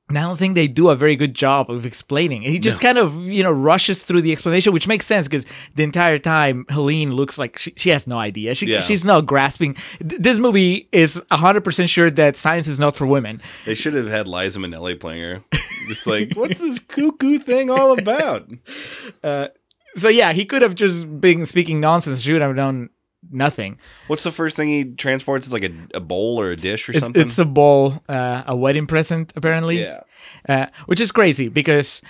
And 0.10 0.18
I 0.18 0.24
don't 0.24 0.38
think 0.38 0.56
they 0.56 0.68
do 0.68 0.90
a 0.90 0.96
very 0.98 1.16
good 1.16 1.34
job 1.34 1.72
of 1.72 1.86
explaining. 1.86 2.42
He 2.42 2.60
just 2.60 2.82
kind 2.82 2.98
of, 2.98 3.16
you 3.26 3.42
know, 3.42 3.52
rushes 3.54 4.04
through 4.04 4.22
the 4.22 4.34
explanation, 4.34 4.74
which 4.74 4.86
makes 4.86 5.06
sense 5.06 5.28
because 5.30 5.46
the 5.76 5.84
entire 5.84 6.20
time 6.20 6.66
Helene 6.70 7.14
looks 7.14 7.38
like 7.38 7.58
she, 7.58 7.74
she 7.78 7.90
has 7.90 8.06
no 8.06 8.18
idea. 8.20 8.54
She, 8.54 8.68
Yeah. 8.68 8.82
She's 8.82 9.06
not 9.06 9.26
grasping. 9.26 9.78
This 10.02 10.40
movie 10.40 10.90
is 10.92 11.22
100% 11.32 11.88
sure 11.90 12.12
that 12.12 12.36
science 12.36 12.68
is 12.68 12.80
not 12.80 12.98
for 12.98 13.08
women. 13.08 13.42
They 13.66 13.76
should 13.76 13.94
have 13.94 14.10
had 14.10 14.28
Liza 14.28 14.60
Minnelli 14.60 15.00
playing 15.00 15.22
her. 15.22 15.44
Just 15.88 16.06
like, 16.06 16.34
what's 16.36 16.60
this 16.60 16.80
cuckoo 16.94 17.40
thing 17.40 17.70
all 17.70 17.98
about? 17.98 18.50
So, 19.96 20.10
yeah, 20.10 20.34
he 20.34 20.46
could 20.46 20.62
have 20.62 20.76
just 20.76 21.20
been 21.22 21.46
speaking 21.46 21.80
nonsense. 21.80 22.22
She 22.22 22.34
would 22.34 22.42
have 22.42 22.56
known 22.56 22.90
nothing. 23.32 23.78
What's 24.08 24.24
the 24.24 24.32
first 24.32 24.56
thing 24.56 24.68
he 24.70 24.84
transports? 24.86 25.48
It's 25.48 25.54
like 25.54 25.64
a, 25.64 25.72
a 25.94 26.00
bowl 26.00 26.40
or 26.40 26.52
a 26.52 26.58
dish 26.58 26.90
or 26.90 26.94
It's, 26.94 27.00
something. 27.02 27.22
it's 27.22 27.38
a 27.40 27.46
bowl, 27.46 28.02
uh, 28.10 28.44
a 28.48 28.56
wedding 28.56 28.88
present, 28.88 29.32
apparently. 29.36 29.82
yeah. 29.82 30.02
uh, 30.50 30.66
which 30.88 31.00
is 31.00 31.12
crazy 31.12 31.48
because 31.48 32.02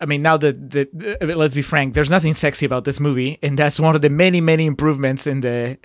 I 0.00 0.06
mean 0.06 0.22
now 0.22 0.36
that 0.36 0.70
the, 0.70 1.16
uh, 1.22 1.26
let's 1.36 1.54
be 1.54 1.62
frank, 1.62 1.94
there's 1.94 2.10
nothing 2.10 2.34
sexy 2.34 2.66
about 2.66 2.84
this 2.84 3.00
movie, 3.00 3.38
and 3.42 3.58
that's 3.58 3.78
one 3.80 3.94
of 3.94 4.02
the 4.02 4.10
many 4.10 4.40
many 4.40 4.66
improvements 4.66 5.26
in 5.26 5.40
the 5.40 5.78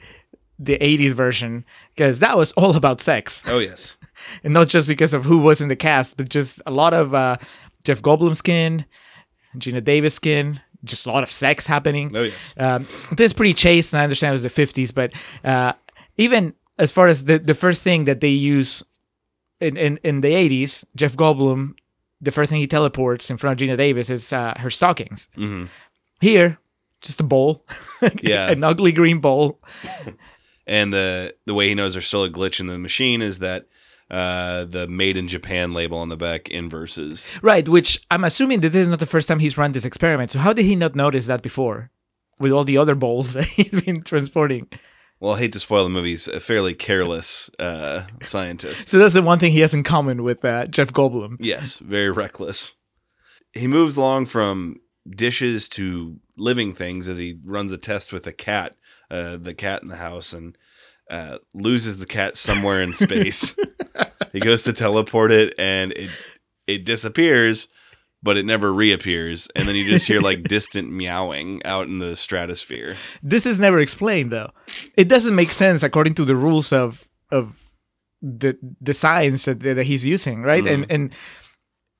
the 0.62 0.77
80s 0.79 1.13
version 1.13 1.63
because 1.95 2.19
that 2.19 2.38
was 2.38 2.51
all 2.53 2.75
about 2.75 3.00
sex 3.00 3.41
Oh 3.48 3.59
yes. 3.59 3.98
and 4.43 4.53
not 4.53 4.67
just 4.67 4.89
because 4.89 5.13
of 5.13 5.24
who 5.24 5.38
was 5.38 5.62
in 5.62 5.69
the 5.69 5.75
cast 5.77 6.17
but 6.17 6.27
just 6.27 6.62
a 6.65 6.71
lot 6.71 6.93
of 6.93 7.13
uh, 7.13 7.38
jeff 7.86 8.01
goldblum 8.01 8.36
skin 8.36 8.83
geena 9.57 9.81
davis 9.81 10.15
skin 10.15 10.59
just 10.83 11.05
a 11.05 11.12
lot 11.12 11.24
of 11.24 11.31
sex 11.31 11.65
happening 11.67 12.15
Oh 12.15 12.24
yes. 12.24 12.53
um, 12.57 12.88
this 13.12 13.31
is 13.31 13.33
pretty 13.33 13.53
chaste, 13.53 13.93
and 13.93 14.00
I 14.00 14.03
understand 14.03 14.29
it 14.31 14.41
was 14.41 14.43
the 14.43 14.50
50s, 14.50 14.93
but 14.93 15.12
uh, 15.43 15.74
even 16.17 16.53
as 16.77 16.91
far 16.91 17.07
as 17.07 17.25
the, 17.25 17.38
the 17.39 17.53
first 17.53 17.81
thing 17.81 18.05
that 18.05 18.21
they 18.21 18.29
use 18.29 18.83
in, 19.59 19.75
in, 19.77 20.00
in 20.03 20.21
the 20.21 20.29
80s, 20.31 20.86
Jeff 20.95 21.15
Goldblum, 21.17 21.74
the 22.21 22.31
first 22.31 22.50
thing 22.50 22.59
he 22.59 22.67
teleports 22.67 23.29
in 23.29 23.38
front 23.38 23.62
of 23.62 23.67
Geena 23.67 23.75
Davis 23.77 24.09
is 24.09 24.31
uh, 24.31 24.53
her 24.57 24.69
stockings. 24.69 25.27
hmm 25.36 25.65
Here, 26.21 26.57
just 27.01 27.19
a 27.19 27.24
bowl. 27.24 27.65
Yeah. 28.21 28.50
An 28.50 28.63
ugly 28.63 28.91
green 28.93 29.19
bowl. 29.19 29.59
And 30.67 30.93
the 30.93 31.33
the 31.48 31.55
way 31.55 31.67
he 31.69 31.74
knows 31.75 31.93
there's 31.93 32.05
still 32.05 32.24
a 32.24 32.29
glitch 32.29 32.59
in 32.59 32.67
the 32.67 32.77
machine 32.77 33.24
is 33.24 33.39
that 33.39 33.65
uh, 34.09 34.65
the 34.65 34.87
"Made 34.87 35.17
in 35.17 35.27
Japan" 35.27 35.73
label 35.73 35.97
on 35.97 36.09
the 36.09 36.17
back 36.17 36.49
inverses. 36.49 37.31
Right, 37.41 37.67
which 37.67 38.05
I'm 38.09 38.23
assuming 38.23 38.61
that 38.61 38.69
this 38.69 38.81
is 38.81 38.87
not 38.87 38.99
the 38.99 39.05
first 39.05 39.27
time 39.27 39.39
he's 39.39 39.57
run 39.57 39.71
this 39.71 39.85
experiment. 39.85 40.31
So 40.31 40.39
how 40.39 40.53
did 40.53 40.65
he 40.65 40.75
not 40.75 40.95
notice 40.95 41.27
that 41.27 41.41
before? 41.41 41.91
With 42.39 42.51
all 42.51 42.63
the 42.63 42.77
other 42.77 42.95
bowls 42.95 43.33
that 43.33 43.45
he's 43.45 43.69
been 43.69 44.01
transporting. 44.03 44.67
Well, 45.19 45.33
I 45.33 45.39
hate 45.39 45.53
to 45.53 45.59
spoil 45.59 45.83
the 45.83 45.89
movie. 45.89 46.11
He's 46.11 46.29
a 46.29 46.39
fairly 46.39 46.73
careless 46.73 47.49
uh, 47.59 48.03
scientist. 48.23 48.87
So 48.87 48.97
that's 48.97 49.15
the 49.15 49.21
one 49.21 49.37
thing 49.37 49.51
he 49.51 49.59
has 49.59 49.73
in 49.73 49.83
common 49.83 50.23
with 50.23 50.45
uh, 50.45 50.65
Jeff 50.67 50.93
Goldblum. 50.93 51.35
Yes, 51.39 51.77
very 51.77 52.09
reckless. 52.09 52.75
He 53.51 53.67
moves 53.67 53.97
along 53.97 54.27
from 54.27 54.77
dishes 55.09 55.67
to 55.69 56.19
living 56.37 56.73
things 56.73 57.07
as 57.07 57.17
he 57.17 57.37
runs 57.43 57.71
a 57.71 57.77
test 57.77 58.13
with 58.13 58.25
a 58.27 58.31
cat, 58.31 58.75
uh, 59.11 59.35
the 59.35 59.53
cat 59.53 59.81
in 59.81 59.89
the 59.89 59.97
house, 59.97 60.31
and 60.31 60.57
uh, 61.09 61.37
loses 61.53 61.97
the 61.97 62.05
cat 62.05 62.37
somewhere 62.37 62.81
in 62.81 62.93
space. 62.93 63.55
he 64.33 64.39
goes 64.39 64.63
to 64.63 64.73
teleport 64.73 65.31
it, 65.31 65.53
and 65.57 65.91
it 65.93 66.09
it 66.67 66.85
disappears, 66.85 67.67
but 68.21 68.37
it 68.37 68.45
never 68.45 68.71
reappears. 68.73 69.47
And 69.55 69.67
then 69.67 69.75
you 69.75 69.83
just 69.85 70.05
hear 70.07 70.21
like 70.21 70.43
distant 70.55 70.91
meowing 70.91 71.61
out 71.65 71.87
in 71.87 71.99
the 71.99 72.15
stratosphere. 72.15 72.95
this 73.23 73.45
is 73.45 73.57
never 73.59 73.79
explained 73.79 74.31
though 74.31 74.51
it 74.95 75.07
doesn't 75.07 75.35
make 75.35 75.51
sense 75.51 75.83
according 75.83 76.13
to 76.15 76.25
the 76.25 76.35
rules 76.35 76.71
of 76.73 77.07
of 77.31 77.59
the 78.21 78.57
the 78.81 78.93
science 78.93 79.45
that, 79.45 79.61
that 79.61 79.85
he's 79.85 80.05
using 80.05 80.43
right 80.43 80.65
and 80.67 80.85
and 80.89 81.13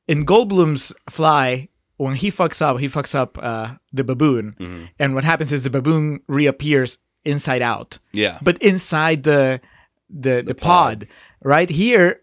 in 0.08 0.26
goldblum's 0.26 0.92
fly 1.10 1.68
when 1.98 2.16
he 2.16 2.30
fucks 2.32 2.62
up 2.62 2.78
he 2.80 2.88
fucks 2.90 3.16
up 3.16 3.38
uh 3.42 3.76
the 3.94 4.04
baboon 4.04 4.56
Mhm. 4.60 4.90
and 5.00 5.16
what 5.16 5.24
happens 5.24 5.52
is 5.52 5.64
the 5.64 5.70
baboon 5.70 6.20
reappears 6.28 6.98
inside 7.26 7.62
out 7.62 7.98
Yeah, 8.14 8.40
but 8.42 8.58
inside 8.62 9.24
the 9.24 9.62
the 10.10 10.44
the, 10.46 10.56
pod. 10.56 11.08
right 11.44 11.70
here 11.70 12.22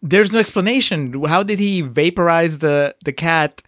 there's 0.00 0.32
no 0.32 0.38
explanation 0.38 1.22
how 1.24 1.42
did 1.42 1.58
he 1.58 1.80
vaporize 1.82 2.58
the 2.60 2.94
the 3.04 3.12
cat 3.12 3.60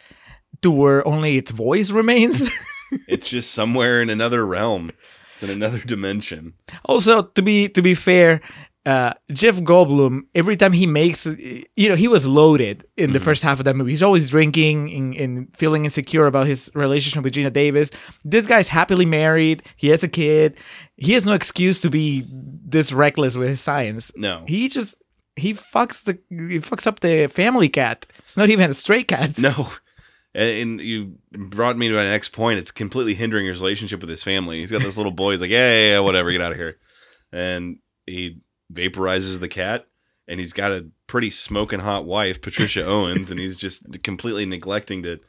to 0.62 0.70
where 0.70 1.06
only 1.06 1.36
its 1.36 1.50
voice 1.50 1.90
remains 1.90 2.40
it's 3.08 3.28
just 3.28 3.50
somewhere 3.50 4.00
in 4.00 4.08
another 4.10 4.46
realm. 4.46 4.90
It's 5.34 5.42
in 5.42 5.50
another 5.50 5.78
dimension. 5.94 6.54
Also, 6.84 7.22
to 7.22 7.42
be 7.42 7.68
to 7.70 7.82
be 7.82 7.94
fair, 7.94 8.40
uh, 8.86 9.14
Jeff 9.32 9.56
Goldblum, 9.56 10.22
every 10.34 10.56
time 10.56 10.72
he 10.72 10.86
makes, 10.86 11.24
you 11.26 11.88
know, 11.88 11.96
he 11.96 12.06
was 12.08 12.26
loaded 12.26 12.86
in 12.96 13.12
the 13.12 13.20
first 13.20 13.42
half 13.42 13.58
of 13.58 13.64
that 13.64 13.76
movie. 13.76 13.92
He's 13.92 14.02
always 14.02 14.30
drinking 14.30 14.92
and, 14.92 15.14
and 15.14 15.56
feeling 15.56 15.86
insecure 15.86 16.26
about 16.26 16.46
his 16.46 16.70
relationship 16.74 17.24
with 17.24 17.32
Geena 17.32 17.52
Davis. 17.52 17.90
This 18.24 18.46
guy's 18.46 18.68
happily 18.68 19.06
married. 19.06 19.62
He 19.76 19.88
has 19.88 20.02
a 20.02 20.08
kid. 20.08 20.58
He 20.96 21.12
has 21.12 21.24
no 21.24 21.32
excuse 21.32 21.80
to 21.80 21.90
be 21.90 22.26
this 22.30 22.92
reckless 22.92 23.36
with 23.36 23.48
his 23.48 23.60
science. 23.60 24.12
No, 24.16 24.44
He 24.46 24.68
just 24.68 24.96
he 25.36 25.54
fucks 25.54 26.04
the 26.04 26.18
he 26.28 26.60
fucks 26.60 26.86
up 26.86 27.00
the 27.00 27.26
family 27.28 27.68
cat. 27.68 28.06
It's 28.20 28.36
not 28.36 28.50
even 28.50 28.70
a 28.70 28.74
stray 28.74 29.02
cat. 29.02 29.38
No. 29.38 29.70
And, 30.34 30.50
and 30.50 30.80
you 30.80 31.14
brought 31.32 31.78
me 31.78 31.88
to 31.88 31.94
my 31.94 32.04
next 32.04 32.30
point. 32.30 32.58
It's 32.58 32.70
completely 32.70 33.14
hindering 33.14 33.46
his 33.46 33.60
relationship 33.60 34.00
with 34.00 34.10
his 34.10 34.22
family. 34.24 34.60
He's 34.60 34.70
got 34.70 34.82
this 34.82 34.96
little 34.96 35.12
boy. 35.12 35.32
He's 35.32 35.40
like, 35.40 35.50
yeah, 35.50 35.72
yeah, 35.72 35.90
yeah, 35.92 35.98
whatever, 36.00 36.30
get 36.32 36.40
out 36.42 36.52
of 36.52 36.58
here. 36.58 36.78
And 37.32 37.78
he 38.06 38.40
vaporizes 38.74 39.40
the 39.40 39.48
cat, 39.48 39.86
and 40.28 40.40
he's 40.40 40.52
got 40.52 40.72
a 40.72 40.86
pretty 41.06 41.30
smoking 41.30 41.80
hot 41.80 42.04
wife, 42.04 42.40
Patricia 42.42 42.84
Owens, 42.86 43.30
and 43.30 43.38
he's 43.40 43.56
just 43.56 44.02
completely 44.02 44.44
neglecting 44.46 45.02
to 45.04 45.20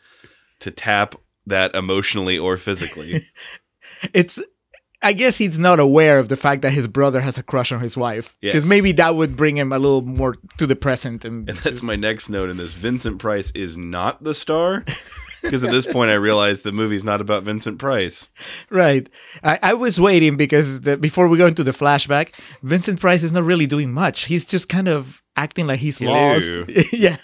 to 0.60 0.72
tap 0.72 1.16
that 1.46 1.76
emotionally 1.76 2.38
or 2.38 2.58
physically. 2.58 3.24
It's 4.14 4.40
I 5.02 5.14
guess 5.14 5.38
he's 5.38 5.58
not 5.60 5.80
aware 5.80 6.18
of 6.20 6.30
the 6.30 6.36
fact 6.36 6.64
that 6.64 6.72
his 6.72 6.88
brother 6.88 7.22
has 7.22 7.38
a 7.38 7.44
crush 7.44 7.72
on 7.72 7.80
his 7.80 7.96
wife. 7.96 8.36
Because 8.42 8.64
Yes. 8.64 8.70
maybe 8.70 8.92
that 8.94 9.16
would 9.16 9.38
bring 9.38 9.56
him 9.58 9.72
a 9.72 9.78
little 9.78 10.02
more 10.02 10.36
to 10.58 10.66
the 10.66 10.76
present. 10.76 11.24
And, 11.24 11.48
And 11.50 11.58
that's 11.60 11.84
my 11.84 11.96
next 11.96 12.28
note 12.30 12.50
in 12.50 12.58
this. 12.58 12.72
Vincent 12.72 13.20
Price 13.20 13.52
is 13.52 13.78
not 13.78 14.24
the 14.24 14.34
star. 14.34 14.84
Because 15.46 15.64
at 15.64 15.72
this 15.72 15.86
point, 15.86 16.12
I 16.12 16.16
realized 16.16 16.64
the 16.64 16.72
movie's 16.72 17.04
not 17.04 17.22
about 17.22 17.44
Vincent 17.44 17.80
Price. 17.80 18.30
right. 18.70 19.08
I, 19.44 19.60
I 19.62 19.74
was 19.74 20.00
waiting 20.00 20.36
because 20.36 20.82
the, 20.82 20.98
before 20.98 21.28
we 21.28 21.38
go 21.38 21.46
into 21.46 21.64
the 21.64 21.72
flashback, 21.72 22.34
Vincent 22.64 23.00
Price 23.00 23.24
is 23.24 23.32
not 23.32 23.44
really 23.44 23.66
doing 23.68 23.92
much. 23.94 24.26
He's 24.26 24.46
just 24.46 24.68
kind 24.70 24.88
of 24.88 25.22
acting 25.36 25.68
like 25.68 25.80
he's 25.80 25.98
Hello. 26.00 26.12
lost. 26.34 26.94
yeah. 26.94 27.18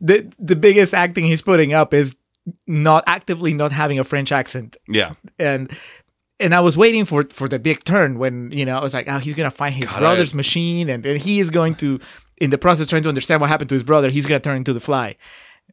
the 0.00 0.32
the 0.38 0.56
biggest 0.56 0.94
acting 0.94 1.24
he's 1.24 1.42
putting 1.42 1.72
up 1.72 1.92
is 1.94 2.16
not 2.66 3.04
actively 3.06 3.54
not 3.54 3.72
having 3.72 3.98
a 3.98 4.04
French 4.04 4.30
accent. 4.32 4.76
Yeah. 4.88 5.14
and 5.38 5.70
and 6.40 6.54
I 6.54 6.60
was 6.60 6.76
waiting 6.76 7.04
for 7.04 7.24
for 7.30 7.48
the 7.48 7.58
big 7.58 7.84
turn 7.84 8.18
when 8.18 8.50
you 8.52 8.64
know 8.64 8.76
I 8.78 8.82
was 8.82 8.94
like, 8.94 9.08
oh, 9.08 9.18
he's 9.18 9.34
gonna 9.34 9.50
find 9.50 9.74
his 9.74 9.90
God, 9.90 9.98
brother's 10.00 10.34
I- 10.34 10.36
machine, 10.36 10.88
and, 10.88 11.04
and 11.06 11.20
he 11.20 11.40
is 11.40 11.50
going 11.50 11.74
to, 11.76 12.00
in 12.40 12.50
the 12.50 12.58
process 12.58 12.82
of 12.82 12.88
trying 12.90 13.02
to 13.04 13.08
understand 13.08 13.40
what 13.40 13.48
happened 13.50 13.68
to 13.70 13.74
his 13.74 13.84
brother, 13.84 14.10
he's 14.10 14.26
gonna 14.26 14.40
turn 14.40 14.56
into 14.56 14.72
the 14.72 14.80
fly. 14.80 15.16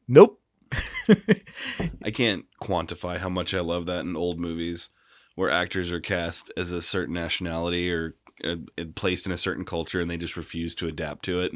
Nope. 0.07 0.39
I 2.03 2.11
can't 2.11 2.45
quantify 2.61 3.17
how 3.17 3.29
much 3.29 3.53
I 3.53 3.59
love 3.59 3.85
that 3.87 4.01
in 4.01 4.15
old 4.15 4.39
movies 4.39 4.89
where 5.35 5.49
actors 5.49 5.91
are 5.91 5.99
cast 5.99 6.51
as 6.57 6.71
a 6.71 6.81
certain 6.81 7.13
nationality 7.13 7.91
or 7.91 8.15
uh, 8.43 8.55
placed 8.95 9.25
in 9.25 9.31
a 9.31 9.37
certain 9.37 9.65
culture 9.65 9.99
and 9.99 10.09
they 10.09 10.17
just 10.17 10.37
refuse 10.37 10.75
to 10.75 10.87
adapt 10.87 11.25
to 11.25 11.41
it. 11.41 11.53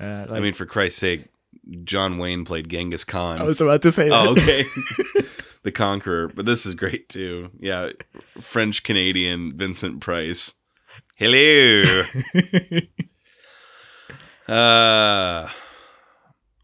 Uh, 0.00 0.26
I 0.30 0.40
mean, 0.40 0.54
for 0.54 0.66
Christ's 0.66 1.00
sake, 1.00 1.28
John 1.84 2.18
Wayne 2.18 2.44
played 2.44 2.68
Genghis 2.68 3.04
Khan. 3.04 3.40
I 3.40 3.44
was 3.44 3.60
about 3.60 3.82
to 3.82 3.92
say 3.92 4.08
that. 4.08 4.26
oh, 4.26 4.32
okay. 4.32 4.64
the 5.62 5.72
Conqueror. 5.72 6.28
But 6.28 6.46
this 6.46 6.66
is 6.66 6.74
great 6.74 7.08
too. 7.08 7.50
Yeah. 7.58 7.90
French 8.40 8.82
Canadian 8.82 9.56
Vincent 9.56 10.00
Price. 10.00 10.54
Hello. 11.16 12.02
uh 14.48 15.48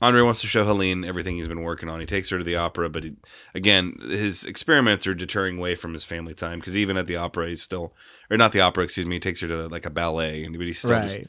Andre 0.00 0.22
wants 0.22 0.40
to 0.40 0.46
show 0.46 0.64
Helene 0.64 1.04
everything 1.04 1.36
he's 1.36 1.48
been 1.48 1.62
working 1.62 1.88
on. 1.88 2.00
He 2.00 2.06
takes 2.06 2.30
her 2.30 2.38
to 2.38 2.44
the 2.44 2.56
opera, 2.56 2.88
but 2.88 3.04
he, 3.04 3.16
again, 3.54 3.96
his 4.00 4.44
experiments 4.44 5.06
are 5.06 5.14
deterring 5.14 5.58
away 5.58 5.74
from 5.74 5.92
his 5.92 6.04
family 6.04 6.32
time 6.32 6.58
because 6.58 6.76
even 6.76 6.96
at 6.96 7.06
the 7.06 7.16
opera, 7.16 7.48
he's 7.48 7.60
still, 7.62 7.92
or 8.30 8.38
not 8.38 8.52
the 8.52 8.60
opera, 8.60 8.84
excuse 8.84 9.06
me, 9.06 9.16
he 9.16 9.20
takes 9.20 9.40
her 9.40 9.48
to 9.48 9.68
like 9.68 9.84
a 9.84 9.90
ballet, 9.90 10.44
and 10.44 10.56
but 10.56 10.66
he's 10.66 10.78
still 10.78 11.02
just 11.02 11.20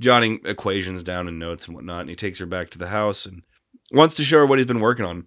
jotting 0.00 0.40
equations 0.44 1.02
down 1.02 1.26
in 1.26 1.38
notes 1.38 1.66
and 1.66 1.74
whatnot. 1.74 2.02
And 2.02 2.10
he 2.10 2.16
takes 2.16 2.38
her 2.38 2.46
back 2.46 2.70
to 2.70 2.78
the 2.78 2.88
house 2.88 3.26
and 3.26 3.42
wants 3.92 4.14
to 4.16 4.24
show 4.24 4.38
her 4.38 4.46
what 4.46 4.58
he's 4.58 4.66
been 4.66 4.80
working 4.80 5.04
on. 5.04 5.26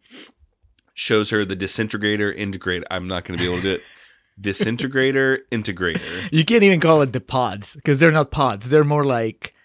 Shows 0.93 1.29
her 1.29 1.45
the 1.45 1.55
disintegrator 1.55 2.31
integrate. 2.31 2.83
I'm 2.89 3.07
not 3.07 3.25
going 3.25 3.37
to 3.37 3.43
be 3.43 3.49
able 3.49 3.61
to 3.61 3.63
do 3.63 3.75
it. 3.75 3.81
Disintegrator 4.39 5.39
integrator. 5.51 6.31
You 6.31 6.45
can't 6.45 6.61
even 6.61 6.79
call 6.79 7.01
it 7.01 7.11
the 7.11 7.19
pods 7.19 7.73
because 7.73 7.97
they're 7.97 8.11
not 8.11 8.29
pods. 8.29 8.69
They're 8.69 8.83
more 8.83 9.03
like 9.03 9.55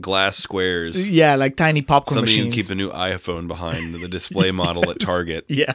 Glass 0.00 0.36
squares. 0.36 1.10
yeah, 1.10 1.34
like 1.34 1.56
tiny 1.56 1.82
popcorn 1.82 2.18
Something 2.18 2.32
you 2.36 2.44
machines. 2.46 2.54
can 2.54 2.62
keep 2.62 2.70
a 2.70 2.74
new 2.76 2.90
iPhone 2.90 3.48
behind 3.48 3.94
the 3.94 4.08
display 4.08 4.50
model 4.52 4.90
at 4.90 5.00
Target. 5.00 5.44
yeah. 5.48 5.72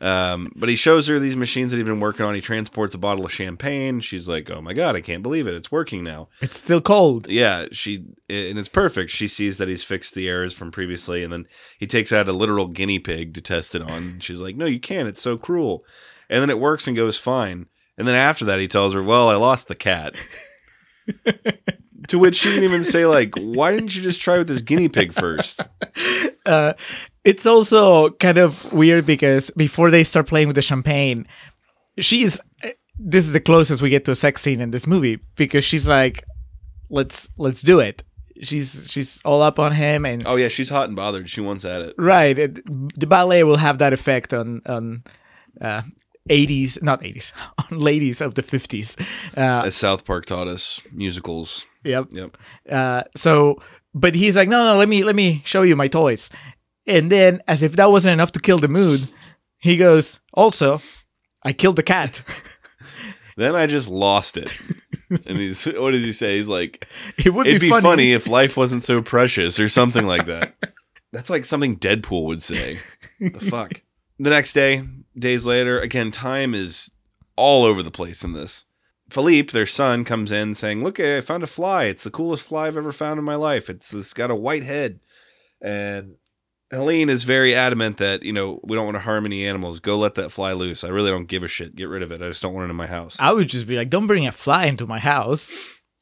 Um, 0.00 0.50
but 0.56 0.68
he 0.68 0.74
shows 0.76 1.06
her 1.06 1.18
these 1.18 1.36
machines 1.36 1.70
that 1.70 1.76
he's 1.78 1.86
been 1.86 2.00
working 2.00 2.26
on. 2.26 2.34
He 2.34 2.40
transports 2.40 2.94
a 2.94 2.98
bottle 2.98 3.24
of 3.24 3.32
champagne. 3.32 4.00
She's 4.00 4.26
like, 4.26 4.50
"Oh 4.50 4.60
my 4.60 4.72
god, 4.74 4.96
I 4.96 5.00
can't 5.00 5.22
believe 5.22 5.46
it! 5.46 5.54
It's 5.54 5.70
working 5.70 6.02
now." 6.02 6.28
It's 6.40 6.58
still 6.58 6.80
cold. 6.80 7.30
Yeah, 7.30 7.66
she 7.70 8.04
and 8.28 8.58
it's 8.58 8.68
perfect. 8.68 9.12
She 9.12 9.28
sees 9.28 9.56
that 9.58 9.68
he's 9.68 9.84
fixed 9.84 10.14
the 10.14 10.28
errors 10.28 10.52
from 10.52 10.72
previously, 10.72 11.22
and 11.22 11.32
then 11.32 11.46
he 11.78 11.86
takes 11.86 12.12
out 12.12 12.28
a 12.28 12.32
literal 12.32 12.66
guinea 12.66 12.98
pig 12.98 13.34
to 13.34 13.40
test 13.40 13.74
it 13.74 13.82
on. 13.82 14.18
She's 14.20 14.40
like, 14.40 14.56
"No, 14.56 14.66
you 14.66 14.80
can't. 14.80 15.08
It's 15.08 15.22
so 15.22 15.38
cruel." 15.38 15.84
And 16.28 16.42
then 16.42 16.50
it 16.50 16.58
works 16.58 16.86
and 16.88 16.96
goes 16.96 17.16
fine. 17.16 17.66
And 17.96 18.06
then 18.08 18.16
after 18.16 18.44
that, 18.46 18.58
he 18.58 18.66
tells 18.68 18.94
her, 18.94 19.02
"Well, 19.02 19.28
I 19.30 19.36
lost 19.36 19.68
the 19.68 19.74
cat." 19.76 20.14
to 22.08 22.18
which 22.18 22.36
she 22.36 22.48
didn't 22.50 22.64
even 22.64 22.84
say 22.84 23.06
like, 23.06 23.34
"Why 23.36 23.70
didn't 23.72 23.94
you 23.96 24.02
just 24.02 24.20
try 24.20 24.38
with 24.38 24.48
this 24.48 24.60
guinea 24.60 24.88
pig 24.88 25.12
first? 25.12 25.60
Uh, 26.46 26.74
it's 27.24 27.46
also 27.46 28.10
kind 28.10 28.36
of 28.36 28.70
weird 28.70 29.06
because 29.06 29.48
before 29.56 29.90
they 29.90 30.04
start 30.04 30.26
playing 30.26 30.46
with 30.46 30.56
the 30.56 30.60
champagne, 30.62 31.26
she's. 31.98 32.38
This 32.98 33.24
is 33.24 33.32
the 33.32 33.40
closest 33.40 33.80
we 33.80 33.88
get 33.88 34.04
to 34.04 34.10
a 34.10 34.14
sex 34.14 34.42
scene 34.42 34.60
in 34.60 34.70
this 34.70 34.86
movie 34.86 35.20
because 35.36 35.64
she's 35.64 35.88
like, 35.88 36.24
"Let's 36.90 37.30
let's 37.38 37.62
do 37.62 37.80
it." 37.80 38.02
She's 38.42 38.84
she's 38.90 39.22
all 39.24 39.40
up 39.40 39.58
on 39.58 39.72
him 39.72 40.04
and 40.04 40.26
Oh 40.26 40.36
yeah, 40.36 40.48
she's 40.48 40.68
hot 40.68 40.88
and 40.88 40.96
bothered. 40.96 41.30
She 41.30 41.40
wants 41.40 41.64
at 41.64 41.80
it. 41.80 41.94
right. 41.96 42.38
it- 42.38 42.60
the 42.98 43.06
ballet 43.06 43.42
will 43.42 43.56
have 43.56 43.78
that 43.78 43.94
effect 43.94 44.34
on 44.34 44.60
on. 44.66 45.02
Uh, 45.58 45.80
80s 46.30 46.82
not 46.82 47.02
80s 47.02 47.32
on 47.70 47.78
ladies 47.78 48.20
of 48.20 48.34
the 48.34 48.42
50s 48.42 48.98
uh 49.36 49.66
As 49.66 49.74
South 49.76 50.04
Park 50.04 50.26
taught 50.26 50.48
us, 50.48 50.80
musicals. 50.92 51.66
yep 51.84 52.06
Yep. 52.12 52.36
Uh, 52.70 53.02
so, 53.16 53.60
but 53.94 54.14
he's 54.14 54.36
like, 54.36 54.48
no, 54.48 54.64
no, 54.72 54.78
let 54.78 54.88
me 54.88 55.02
let 55.04 55.14
me 55.16 55.42
show 55.44 55.62
you 55.62 55.76
my 55.76 55.88
toys. 55.88 56.30
And 56.86 57.10
then, 57.10 57.42
as 57.48 57.62
if 57.62 57.76
that 57.76 57.90
wasn't 57.90 58.12
enough 58.14 58.32
to 58.32 58.40
kill 58.40 58.58
the 58.58 58.68
mood, 58.68 59.08
he 59.58 59.76
goes, 59.76 60.20
also, 60.34 60.80
I 61.42 61.52
killed 61.52 61.76
the 61.76 61.82
cat. 61.82 62.22
Then 63.36 63.56
I 63.56 63.66
just 63.66 63.88
lost 63.88 64.36
it. 64.36 64.48
and 65.26 65.38
he's 65.38 65.64
what 65.82 65.90
does 65.90 66.04
he 66.04 66.12
say? 66.12 66.36
He's 66.36 66.46
like, 66.48 66.86
it 67.18 67.34
would 67.34 67.46
it'd 67.48 67.60
be, 67.60 67.66
be 67.66 67.70
funny. 67.70 67.82
funny. 67.82 68.12
if 68.12 68.28
life 68.28 68.56
wasn't 68.56 68.84
so 68.84 69.02
precious 69.02 69.58
or 69.58 69.68
something 69.68 70.06
like 70.06 70.26
that. 70.26 70.54
That's 71.12 71.30
like 71.30 71.44
something 71.44 71.76
Deadpool 71.76 72.26
would 72.26 72.42
say. 72.42 72.78
the 73.20 73.40
fuck. 73.40 73.82
The 74.20 74.30
next 74.30 74.52
day, 74.52 74.84
days 75.18 75.44
later, 75.46 75.80
again, 75.80 76.10
time 76.10 76.54
is 76.54 76.90
all 77.36 77.64
over 77.64 77.82
the 77.82 77.90
place 77.90 78.22
in 78.22 78.32
this. 78.32 78.64
Philippe, 79.10 79.52
their 79.52 79.66
son, 79.66 80.04
comes 80.04 80.32
in 80.32 80.54
saying, 80.54 80.82
Look, 80.82 80.98
I 80.98 81.20
found 81.20 81.42
a 81.42 81.46
fly. 81.46 81.84
It's 81.84 82.04
the 82.04 82.10
coolest 82.10 82.44
fly 82.44 82.66
I've 82.66 82.76
ever 82.76 82.92
found 82.92 83.18
in 83.18 83.24
my 83.24 83.34
life. 83.34 83.68
It's, 83.68 83.92
it's 83.92 84.12
got 84.12 84.30
a 84.30 84.34
white 84.34 84.62
head. 84.62 85.00
And 85.60 86.16
Helene 86.70 87.08
is 87.08 87.24
very 87.24 87.54
adamant 87.54 87.98
that, 87.98 88.22
you 88.22 88.32
know, 88.32 88.60
we 88.64 88.76
don't 88.76 88.86
want 88.86 88.96
to 88.96 89.00
harm 89.00 89.26
any 89.26 89.46
animals. 89.46 89.80
Go 89.80 89.98
let 89.98 90.14
that 90.16 90.30
fly 90.30 90.52
loose. 90.52 90.84
I 90.84 90.88
really 90.88 91.10
don't 91.10 91.28
give 91.28 91.42
a 91.42 91.48
shit. 91.48 91.76
Get 91.76 91.88
rid 91.88 92.02
of 92.02 92.12
it. 92.12 92.22
I 92.22 92.28
just 92.28 92.42
don't 92.42 92.54
want 92.54 92.66
it 92.66 92.70
in 92.70 92.76
my 92.76 92.86
house. 92.86 93.16
I 93.20 93.32
would 93.32 93.48
just 93.48 93.66
be 93.66 93.76
like, 93.76 93.90
don't 93.90 94.06
bring 94.06 94.26
a 94.26 94.32
fly 94.32 94.66
into 94.66 94.86
my 94.86 94.98
house. 94.98 95.52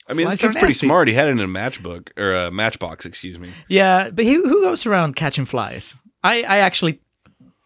I 0.09 0.15
mean, 0.15 0.27
this 0.27 0.41
Flies 0.41 0.51
are 0.51 0.53
kid's 0.53 0.61
pretty 0.61 0.75
smart. 0.75 1.09
He 1.09 1.15
had 1.15 1.29
it 1.29 1.33
in 1.33 1.41
a 1.41 1.47
matchbook 1.47 2.11
or 2.19 2.33
a 2.33 2.51
matchbox, 2.51 3.07
excuse 3.07 3.39
me. 3.39 3.51
Yeah, 3.69 4.11
but 4.11 4.25
who, 4.25 4.49
who 4.49 4.63
goes 4.63 4.85
around 4.87 5.17
catching 5.17 5.45
flies? 5.45 5.97
I, 6.25 6.43
I 6.43 6.59
actually 6.59 7.01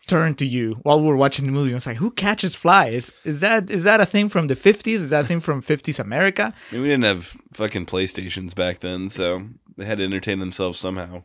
turned 0.06 0.38
to 0.38 0.46
you 0.46 0.78
while 0.82 1.00
we 1.00 1.06
were 1.08 1.16
watching 1.16 1.46
the 1.46 1.52
movie. 1.52 1.72
I 1.72 1.74
was 1.74 1.86
like, 1.86 1.96
who 1.96 2.10
catches 2.10 2.54
flies? 2.54 3.12
Is 3.24 3.40
that 3.40 3.70
is 3.70 3.84
that 3.84 4.00
a 4.00 4.06
thing 4.06 4.28
from 4.28 4.46
the 4.46 4.56
50s? 4.56 4.86
Is 4.94 5.10
that 5.10 5.24
a 5.24 5.28
thing 5.28 5.40
from 5.40 5.62
50s 5.62 5.98
America? 5.98 6.54
I 6.70 6.74
mean, 6.74 6.82
we 6.82 6.88
didn't 6.88 7.04
have 7.04 7.36
fucking 7.52 7.86
PlayStations 7.86 8.54
back 8.54 8.80
then, 8.80 9.08
so 9.08 9.46
they 9.76 9.84
had 9.84 9.98
to 9.98 10.04
entertain 10.04 10.38
themselves 10.38 10.78
somehow. 10.78 11.22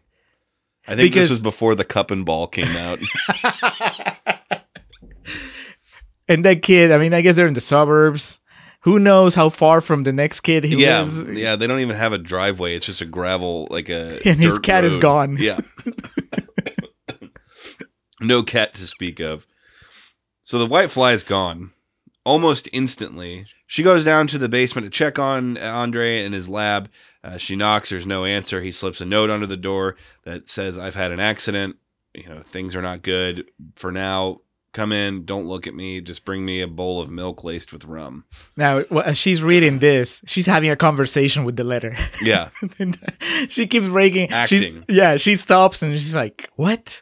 I 0.87 0.95
think 0.95 1.11
Because- 1.11 1.25
this 1.25 1.29
was 1.31 1.41
before 1.41 1.75
the 1.75 1.85
cup 1.85 2.09
and 2.11 2.25
ball 2.25 2.47
came 2.47 2.75
out. 2.75 2.99
And 6.27 6.45
that 6.45 6.61
kid, 6.61 6.93
I 6.93 6.97
mean, 6.97 7.13
I 7.13 7.19
guess 7.19 7.35
they're 7.35 7.47
in 7.47 7.55
the 7.55 7.59
suburbs. 7.61 8.39
Who 8.81 8.99
knows 8.99 9.35
how 9.35 9.49
far 9.49 9.81
from 9.81 10.03
the 10.03 10.13
next 10.13 10.39
kid 10.39 10.63
he 10.63 10.77
yeah, 10.81 11.01
lives? 11.01 11.21
yeah. 11.37 11.57
They 11.57 11.67
don't 11.67 11.81
even 11.81 11.97
have 11.97 12.13
a 12.13 12.17
driveway; 12.17 12.73
it's 12.75 12.85
just 12.85 13.01
a 13.01 13.05
gravel, 13.05 13.67
like 13.69 13.89
a. 13.89 14.19
And 14.25 14.39
his 14.39 14.57
cat 14.59 14.85
is 14.85 14.95
gone. 14.97 15.35
Yeah. 15.39 15.59
no 18.21 18.43
cat 18.43 18.73
to 18.75 18.87
speak 18.87 19.19
of. 19.19 19.45
So 20.41 20.57
the 20.57 20.65
white 20.65 20.91
fly 20.91 21.13
is 21.13 21.23
gone 21.23 21.71
almost 22.25 22.69
instantly. 22.73 23.45
She 23.67 23.83
goes 23.83 24.03
down 24.05 24.27
to 24.27 24.37
the 24.37 24.49
basement 24.49 24.85
to 24.85 24.91
check 24.91 25.17
on 25.17 25.57
Andre 25.57 26.23
in 26.23 26.33
his 26.33 26.49
lab. 26.49 26.89
Uh, 27.23 27.37
she 27.37 27.55
knocks. 27.55 27.89
There's 27.89 28.05
no 28.07 28.25
answer. 28.25 28.61
He 28.61 28.71
slips 28.71 29.01
a 29.01 29.05
note 29.05 29.29
under 29.29 29.47
the 29.47 29.57
door 29.57 29.95
that 30.23 30.47
says, 30.47 30.77
"I've 30.77 30.95
had 30.95 31.11
an 31.11 31.19
accident. 31.19 31.77
You 32.13 32.27
know, 32.27 32.41
things 32.41 32.75
are 32.75 32.81
not 32.81 33.03
good 33.03 33.49
for 33.75 33.91
now. 33.91 34.41
Come 34.73 34.91
in. 34.91 35.25
Don't 35.25 35.45
look 35.47 35.67
at 35.67 35.75
me. 35.75 36.01
Just 36.01 36.25
bring 36.25 36.43
me 36.45 36.61
a 36.61 36.67
bowl 36.67 36.99
of 37.01 37.09
milk 37.09 37.43
laced 37.43 37.71
with 37.71 37.85
rum." 37.85 38.25
Now, 38.57 38.79
as 39.05 39.17
she's 39.17 39.43
reading 39.43 39.79
this, 39.79 40.21
she's 40.25 40.47
having 40.47 40.71
a 40.71 40.75
conversation 40.75 41.43
with 41.45 41.55
the 41.55 41.63
letter. 41.63 41.95
Yeah. 42.21 42.49
She 43.49 43.65
keeps 43.67 43.87
breaking. 43.87 44.29
She's, 44.45 44.67
Acting. 44.75 44.85
yeah, 44.87 45.17
she 45.17 45.35
stops 45.35 45.81
and 45.81 45.93
she's 45.93 46.13
like, 46.15 46.49
"What, 46.55 47.01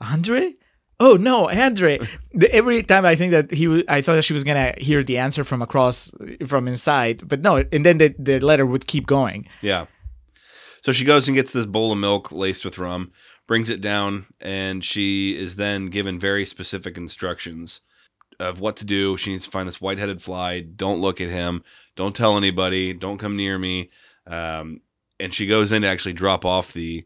Andre? 0.00 0.54
Oh 1.00 1.14
no, 1.14 1.48
Andre!" 1.48 1.98
The, 2.32 2.52
every 2.52 2.82
time 2.82 3.04
I 3.04 3.14
think 3.14 3.32
that 3.32 3.52
he, 3.52 3.66
w- 3.66 3.84
I 3.88 4.00
thought 4.00 4.14
that 4.14 4.24
she 4.24 4.32
was 4.34 4.44
gonna 4.44 4.74
hear 4.78 5.02
the 5.02 5.18
answer 5.18 5.44
from 5.44 5.62
across, 5.62 6.10
from 6.46 6.66
inside, 6.68 7.28
but 7.28 7.40
no. 7.40 7.64
And 7.72 7.84
then 7.86 7.98
the, 7.98 8.14
the 8.18 8.40
letter 8.40 8.66
would 8.66 8.86
keep 8.86 9.06
going. 9.06 9.48
Yeah. 9.62 9.86
So 10.82 10.92
she 10.92 11.04
goes 11.04 11.28
and 11.28 11.34
gets 11.34 11.52
this 11.52 11.66
bowl 11.66 11.92
of 11.92 11.98
milk 11.98 12.30
laced 12.30 12.64
with 12.64 12.78
rum, 12.78 13.12
brings 13.46 13.68
it 13.68 13.80
down, 13.80 14.26
and 14.40 14.84
she 14.84 15.36
is 15.36 15.56
then 15.56 15.86
given 15.86 16.18
very 16.18 16.46
specific 16.46 16.96
instructions 16.96 17.80
of 18.38 18.60
what 18.60 18.76
to 18.76 18.84
do. 18.84 19.16
She 19.16 19.32
needs 19.32 19.44
to 19.46 19.50
find 19.50 19.66
this 19.66 19.80
white 19.80 19.98
headed 19.98 20.22
fly. 20.22 20.60
Don't 20.60 21.00
look 21.00 21.20
at 21.20 21.28
him. 21.28 21.64
Don't 21.96 22.14
tell 22.14 22.36
anybody. 22.36 22.92
Don't 22.92 23.18
come 23.18 23.36
near 23.36 23.58
me. 23.58 23.90
Um, 24.26 24.80
and 25.18 25.34
she 25.34 25.46
goes 25.46 25.72
in 25.72 25.82
to 25.82 25.88
actually 25.88 26.12
drop 26.12 26.44
off 26.44 26.72
the 26.72 27.04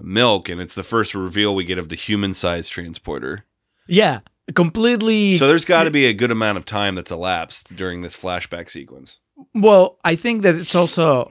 milk, 0.00 0.48
and 0.48 0.60
it's 0.60 0.74
the 0.74 0.82
first 0.82 1.14
reveal 1.14 1.54
we 1.54 1.64
get 1.64 1.78
of 1.78 1.88
the 1.88 1.96
human 1.96 2.34
sized 2.34 2.72
transporter. 2.72 3.44
Yeah, 3.86 4.20
completely. 4.54 5.36
So 5.36 5.48
there's 5.48 5.64
got 5.64 5.84
to 5.84 5.90
be 5.90 6.06
a 6.06 6.12
good 6.12 6.30
amount 6.30 6.58
of 6.58 6.64
time 6.64 6.94
that's 6.94 7.10
elapsed 7.10 7.74
during 7.76 8.02
this 8.02 8.16
flashback 8.16 8.70
sequence. 8.70 9.20
Well, 9.54 9.98
I 10.04 10.16
think 10.16 10.42
that 10.42 10.54
it's 10.54 10.74
also 10.74 11.30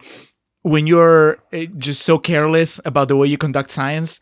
when 0.64 0.88
you're 0.88 1.38
uh, 1.54 1.66
just 1.78 2.02
so 2.02 2.18
careless 2.18 2.80
about 2.86 3.08
the 3.08 3.16
way 3.16 3.28
you 3.28 3.38
conduct 3.38 3.72
science. 3.72 4.20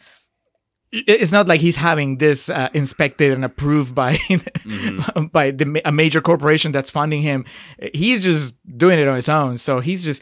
It's 0.92 1.34
not 1.34 1.50
like 1.50 1.60
he's 1.60 1.76
having 1.76 2.18
this 2.18 2.48
uh, 2.48 2.70
inspected 2.74 3.34
and 3.34 3.44
approved 3.44 3.94
by 3.94 4.18
by 5.34 5.52
the, 5.52 5.82
a 5.84 5.92
major 5.92 6.22
corporation 6.22 6.72
that's 6.72 6.90
funding 6.90 7.22
him. 7.22 7.46
He's 7.94 8.24
just 8.24 8.56
doing 8.78 8.98
it 8.98 9.08
on 9.08 9.18
his 9.18 9.28
own. 9.28 9.58
So 9.58 9.82
he's 9.82 10.06
just 10.06 10.22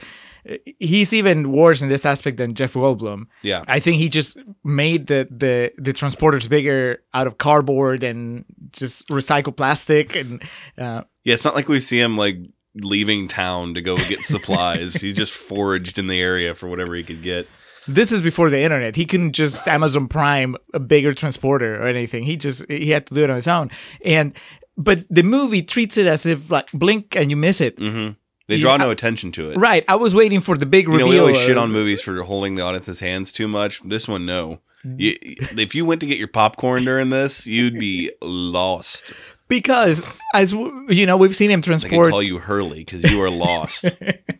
he's 0.79 1.13
even 1.13 1.51
worse 1.51 1.81
in 1.81 1.89
this 1.89 2.05
aspect 2.05 2.37
than 2.37 2.53
Jeff 2.53 2.73
Goldblum. 2.73 3.27
Yeah. 3.41 3.63
I 3.67 3.79
think 3.79 3.97
he 3.97 4.09
just 4.09 4.37
made 4.63 5.07
the 5.07 5.27
the 5.31 5.71
the 5.77 5.93
transporters 5.93 6.47
bigger 6.49 7.03
out 7.13 7.27
of 7.27 7.37
cardboard 7.37 8.03
and 8.03 8.45
just 8.71 9.07
recycled 9.07 9.57
plastic 9.57 10.15
and 10.15 10.43
uh, 10.77 11.03
Yeah, 11.23 11.33
it's 11.33 11.45
not 11.45 11.55
like 11.55 11.67
we 11.67 11.79
see 11.79 11.99
him 11.99 12.17
like 12.17 12.37
leaving 12.75 13.27
town 13.27 13.73
to 13.73 13.81
go 13.81 13.97
get 13.97 14.21
supplies. 14.21 14.93
he 15.01 15.13
just 15.13 15.31
foraged 15.31 15.97
in 15.97 16.07
the 16.07 16.19
area 16.21 16.53
for 16.53 16.67
whatever 16.67 16.95
he 16.95 17.03
could 17.03 17.23
get. 17.23 17.47
This 17.87 18.11
is 18.11 18.21
before 18.21 18.49
the 18.49 18.59
internet. 18.59 18.95
He 18.95 19.05
couldn't 19.05 19.33
just 19.33 19.67
Amazon 19.67 20.07
Prime 20.07 20.55
a 20.73 20.79
bigger 20.79 21.13
transporter 21.13 21.81
or 21.81 21.87
anything. 21.87 22.23
He 22.23 22.35
just 22.35 22.69
he 22.69 22.89
had 22.89 23.07
to 23.07 23.13
do 23.13 23.23
it 23.23 23.29
on 23.29 23.35
his 23.35 23.47
own. 23.47 23.71
And 24.03 24.33
but 24.77 25.05
the 25.09 25.23
movie 25.23 25.61
treats 25.61 25.97
it 25.97 26.05
as 26.07 26.25
if 26.25 26.51
like 26.51 26.71
blink 26.73 27.15
and 27.15 27.29
you 27.29 27.37
miss 27.37 27.61
it. 27.61 27.77
hmm 27.77 28.09
They 28.47 28.55
Yeah, 28.57 28.61
draw 28.61 28.77
no 28.77 28.91
attention 28.91 29.31
to 29.33 29.49
it. 29.51 29.57
Right. 29.57 29.83
I 29.87 29.95
was 29.95 30.13
waiting 30.13 30.39
for 30.39 30.55
the 30.57 30.65
big 30.65 30.85
You 30.87 30.91
know, 30.93 31.05
reveal. 31.05 31.09
we 31.09 31.19
always 31.19 31.37
shit 31.39 31.57
on 31.57 31.71
movies 31.71 32.01
for 32.01 32.21
holding 32.23 32.55
the 32.55 32.61
audience's 32.63 32.99
hands 32.99 33.31
too 33.31 33.47
much. 33.47 33.81
This 33.83 34.07
one, 34.07 34.25
no. 34.25 34.59
Mm. 34.85 34.99
You, 34.99 35.15
if 35.57 35.73
you 35.73 35.83
went 35.85 35.99
to 36.01 36.07
get 36.07 36.17
your 36.19 36.27
popcorn 36.27 36.83
during 36.85 37.09
this, 37.09 37.47
you'd 37.47 37.79
be 37.79 38.11
lost. 38.21 39.13
because 39.47 40.03
as 40.35 40.51
w- 40.51 40.85
you 40.89 41.05
know, 41.07 41.17
we've 41.17 41.35
seen 41.35 41.49
him 41.49 41.61
transport. 41.63 41.93
I 41.93 42.03
can 42.03 42.11
call 42.11 42.23
you 42.23 42.37
Hurley 42.37 42.83
because 42.83 43.03
you 43.03 43.21
are 43.23 43.31
lost. 43.31 43.85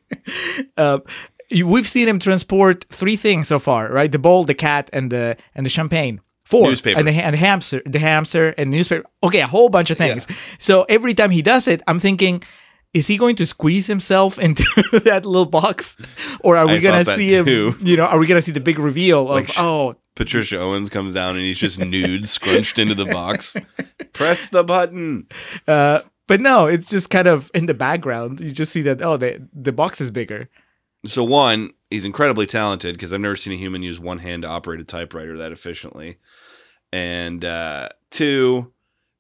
uh, 0.77 0.99
we've 1.63 1.87
seen 1.87 2.07
him 2.07 2.19
transport 2.19 2.85
three 2.91 3.15
things 3.15 3.47
so 3.47 3.59
far, 3.59 3.91
right? 3.91 4.11
The 4.11 4.19
bowl, 4.19 4.43
the 4.43 4.53
cat, 4.53 4.89
and 4.93 5.11
the 5.11 5.37
and 5.55 5.65
the 5.65 5.69
champagne. 5.69 6.21
Four 6.43 6.67
Newspaper. 6.67 6.99
and 6.99 7.07
the, 7.07 7.11
and 7.13 7.33
the 7.33 7.37
hamster, 7.39 7.81
the 7.87 7.97
hamster, 7.97 8.49
and 8.55 8.71
the 8.71 8.77
newspaper. 8.77 9.03
Okay, 9.23 9.39
a 9.41 9.47
whole 9.47 9.69
bunch 9.69 9.89
of 9.89 9.97
things. 9.97 10.27
So 10.59 10.85
every 10.87 11.15
time 11.15 11.31
he 11.31 11.41
does 11.41 11.67
it, 11.67 11.81
I'm 11.87 11.99
thinking, 11.99 12.43
is 12.95 13.07
he 13.07 13.17
going 13.17 13.35
to 13.35 13.45
squeeze 13.45 13.87
himself 13.87 14.39
into 14.47 14.63
that 15.03 15.25
little 15.25 15.45
box, 15.45 15.97
or 16.39 16.55
are 16.55 16.65
we 16.65 16.73
I 16.73 16.79
gonna 16.79 17.05
see 17.05 17.29
him? 17.29 17.45
too. 17.45 17.75
You 17.81 17.97
know, 17.97 18.05
are 18.05 18.17
we 18.17 18.25
gonna 18.25 18.41
see 18.41 18.53
the 18.53 18.59
big 18.59 18.79
reveal 18.79 19.23
of 19.29 19.35
Like 19.35 19.59
oh, 19.59 19.97
Patricia 20.15 20.57
Owens 20.57 20.89
comes 20.89 21.13
down 21.13 21.35
and 21.35 21.41
he's 21.41 21.59
just 21.59 21.77
nude, 21.77 22.27
scrunched 22.27 22.79
into 22.79 22.95
the 22.95 23.05
box. 23.05 23.55
Press 24.13 24.47
the 24.47 24.63
button. 24.63 25.27
uh, 25.67 25.99
but 26.27 26.39
no, 26.41 26.65
it's 26.65 26.89
just 26.89 27.09
kind 27.09 27.27
of 27.27 27.51
in 27.53 27.65
the 27.67 27.73
background. 27.73 28.39
You 28.39 28.49
just 28.49 28.71
see 28.71 28.81
that 28.83 29.01
oh, 29.01 29.17
the 29.17 29.45
the 29.53 29.73
box 29.73 29.99
is 29.99 30.09
bigger. 30.09 30.49
So 31.05 31.23
one, 31.23 31.71
he's 31.91 32.05
incredibly 32.05 32.47
talented 32.47 32.95
because 32.95 33.13
I've 33.13 33.21
never 33.21 33.35
seen 33.35 33.53
a 33.53 33.57
human 33.57 33.83
use 33.83 33.99
one 33.99 34.19
hand 34.19 34.41
to 34.41 34.47
operate 34.47 34.79
a 34.79 34.85
typewriter 34.85 35.37
that 35.37 35.51
efficiently. 35.51 36.17
And 36.91 37.43
uh, 37.45 37.89
two, 38.09 38.71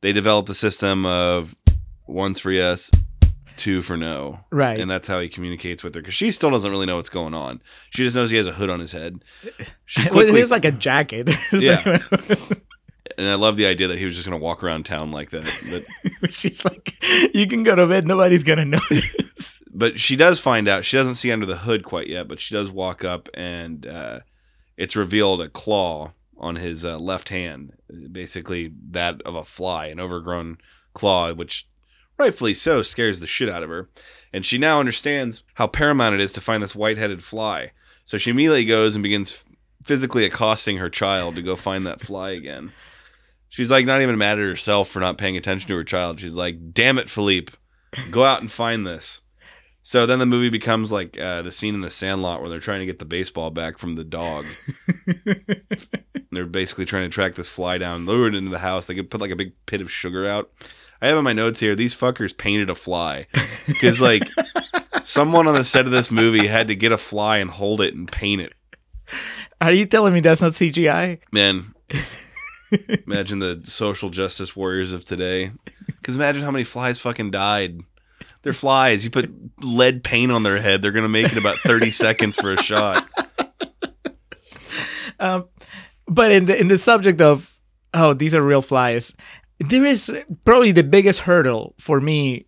they 0.01 0.13
developed 0.13 0.47
the 0.47 0.55
system 0.55 1.05
of 1.05 1.53
once 2.07 2.39
for 2.39 2.51
yes, 2.51 2.89
two 3.57 3.81
for 3.81 3.97
no. 3.97 4.39
Right. 4.51 4.79
And 4.79 4.89
that's 4.89 5.07
how 5.07 5.19
he 5.19 5.29
communicates 5.29 5.83
with 5.83 5.95
her 5.95 6.01
because 6.01 6.13
she 6.13 6.31
still 6.31 6.51
doesn't 6.51 6.69
really 6.69 6.85
know 6.85 6.97
what's 6.97 7.09
going 7.09 7.33
on. 7.33 7.61
She 7.91 8.03
just 8.03 8.15
knows 8.15 8.29
he 8.29 8.37
has 8.37 8.47
a 8.47 8.53
hood 8.53 8.69
on 8.69 8.79
his 8.79 8.91
head. 8.91 9.23
She 9.85 10.07
well, 10.09 10.19
it 10.19 10.35
is 10.35 10.51
like 10.51 10.65
a 10.65 10.71
jacket. 10.71 11.29
Yeah. 11.51 11.99
and 13.17 13.29
I 13.29 13.35
love 13.35 13.57
the 13.57 13.65
idea 13.65 13.87
that 13.87 13.97
he 13.97 14.05
was 14.05 14.15
just 14.15 14.27
going 14.27 14.39
to 14.39 14.43
walk 14.43 14.63
around 14.63 14.85
town 14.85 15.11
like 15.11 15.29
that. 15.31 15.85
But, 16.21 16.31
She's 16.31 16.65
like, 16.65 16.95
you 17.33 17.47
can 17.47 17.63
go 17.63 17.75
to 17.75 17.87
bed. 17.87 18.05
Nobody's 18.05 18.43
gonna 18.43 18.65
notice. 18.65 19.59
but 19.73 19.99
she 19.99 20.15
does 20.15 20.39
find 20.39 20.67
out. 20.67 20.85
She 20.85 20.97
doesn't 20.97 21.15
see 21.15 21.31
under 21.31 21.45
the 21.45 21.57
hood 21.57 21.83
quite 21.83 22.07
yet, 22.07 22.27
but 22.27 22.39
she 22.41 22.53
does 22.53 22.71
walk 22.71 23.03
up 23.03 23.29
and 23.33 23.85
uh, 23.85 24.19
it's 24.77 24.95
revealed 24.95 25.41
a 25.41 25.49
claw 25.49 26.13
on 26.37 26.57
his 26.57 26.83
uh, 26.83 26.97
left 26.99 27.29
hand, 27.29 27.73
basically 28.11 28.73
that 28.91 29.21
of 29.21 29.35
a 29.35 29.43
fly, 29.43 29.87
an 29.87 29.99
overgrown 29.99 30.57
claw, 30.93 31.33
which 31.33 31.67
rightfully 32.17 32.53
so 32.53 32.81
scares 32.81 33.19
the 33.19 33.27
shit 33.27 33.49
out 33.49 33.63
of 33.63 33.69
her. 33.69 33.89
And 34.33 34.45
she 34.45 34.57
now 34.57 34.79
understands 34.79 35.43
how 35.55 35.67
paramount 35.67 36.15
it 36.15 36.21
is 36.21 36.31
to 36.33 36.41
find 36.41 36.61
this 36.61 36.75
white 36.75 36.97
headed 36.97 37.23
fly. 37.23 37.71
So 38.05 38.17
she 38.17 38.31
immediately 38.31 38.65
goes 38.65 38.95
and 38.95 39.03
begins 39.03 39.43
physically 39.83 40.25
accosting 40.25 40.77
her 40.77 40.89
child 40.89 41.35
to 41.35 41.41
go 41.41 41.55
find 41.55 41.85
that 41.85 42.01
fly 42.01 42.31
again. 42.31 42.71
She's 43.49 43.71
like 43.71 43.85
not 43.85 44.01
even 44.01 44.17
mad 44.17 44.39
at 44.39 44.45
herself 44.45 44.89
for 44.89 44.99
not 44.99 45.17
paying 45.17 45.37
attention 45.37 45.67
to 45.69 45.75
her 45.75 45.83
child. 45.83 46.19
She's 46.19 46.33
like, 46.33 46.73
"Damn 46.73 46.97
it, 46.97 47.09
Philippe, 47.09 47.53
go 48.11 48.25
out 48.25 48.41
and 48.41 48.51
find 48.51 48.85
this." 48.85 49.21
So 49.81 50.07
then 50.07 50.17
the 50.17 50.25
movie 50.25 50.49
becomes 50.49 50.91
like 50.91 51.17
uh, 51.19 51.43
the 51.43 51.51
scene 51.51 51.75
in 51.75 51.81
the 51.81 51.91
Sandlot 51.91 52.41
where 52.41 52.49
they're 52.49 52.59
trying 52.59 52.79
to 52.79 52.87
get 52.87 52.97
the 52.97 53.05
baseball 53.05 53.51
back 53.51 53.77
from 53.77 53.93
the 53.93 54.03
dog. 54.03 54.45
they're 56.31 56.47
basically 56.47 56.85
trying 56.85 57.03
to 57.03 57.13
track 57.13 57.35
this 57.35 57.47
fly 57.47 57.77
down, 57.77 58.07
lure 58.07 58.27
it 58.27 58.33
into 58.33 58.49
the 58.49 58.59
house. 58.59 58.87
They 58.87 58.95
could 58.95 59.11
put 59.11 59.21
like 59.21 59.29
a 59.29 59.35
big 59.35 59.53
pit 59.67 59.81
of 59.81 59.91
sugar 59.91 60.27
out. 60.27 60.51
I 61.01 61.07
have 61.07 61.17
in 61.17 61.23
my 61.23 61.33
notes 61.33 61.59
here. 61.59 61.75
These 61.75 61.95
fuckers 61.95 62.35
painted 62.35 62.69
a 62.69 62.75
fly 62.75 63.27
because 63.67 64.01
like 64.01 64.29
someone 65.03 65.47
on 65.47 65.53
the 65.53 65.63
set 65.63 65.85
of 65.85 65.91
this 65.91 66.11
movie 66.11 66.47
had 66.47 66.67
to 66.69 66.75
get 66.75 66.91
a 66.91 66.97
fly 66.97 67.37
and 67.37 67.49
hold 67.49 67.81
it 67.81 67.93
and 67.93 68.11
paint 68.11 68.41
it. 68.41 68.53
Are 69.61 69.71
you 69.71 69.85
telling 69.85 70.13
me 70.13 70.19
that's 70.19 70.41
not 70.41 70.53
CGI? 70.53 71.19
Man, 71.31 71.73
imagine 73.05 73.39
the 73.39 73.61
social 73.65 74.09
justice 74.09 74.55
warriors 74.55 74.91
of 74.91 75.05
today. 75.05 75.51
Because 75.85 76.15
imagine 76.15 76.41
how 76.41 76.51
many 76.51 76.63
flies 76.63 76.99
fucking 76.99 77.31
died. 77.31 77.79
They're 78.41 78.53
flies. 78.53 79.03
You 79.03 79.09
put 79.09 79.31
lead 79.61 80.03
paint 80.03 80.31
on 80.31 80.43
their 80.43 80.61
head, 80.61 80.81
they're 80.81 80.91
gonna 80.91 81.09
make 81.09 81.31
it 81.31 81.37
about 81.37 81.57
thirty 81.59 81.91
seconds 81.91 82.37
for 82.37 82.53
a 82.53 82.61
shot. 82.61 83.09
Um, 85.19 85.47
but 86.07 86.31
in 86.31 86.45
the 86.45 86.59
in 86.59 86.67
the 86.67 86.77
subject 86.77 87.21
of 87.21 87.51
oh 87.93 88.13
these 88.13 88.35
are 88.35 88.41
real 88.43 88.61
flies, 88.61 89.15
there 89.59 89.85
is 89.85 90.11
probably 90.43 90.71
the 90.71 90.83
biggest 90.83 91.21
hurdle 91.21 91.75
for 91.79 92.01
me 92.01 92.45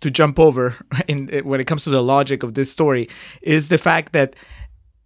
to 0.00 0.10
jump 0.10 0.38
over 0.38 0.74
in 1.08 1.28
eh, 1.32 1.40
when 1.40 1.60
it 1.60 1.64
comes 1.66 1.84
to 1.84 1.90
the 1.90 2.02
logic 2.02 2.42
of 2.42 2.54
this 2.54 2.70
story 2.70 3.08
is 3.42 3.68
the 3.68 3.78
fact 3.78 4.12
that 4.12 4.34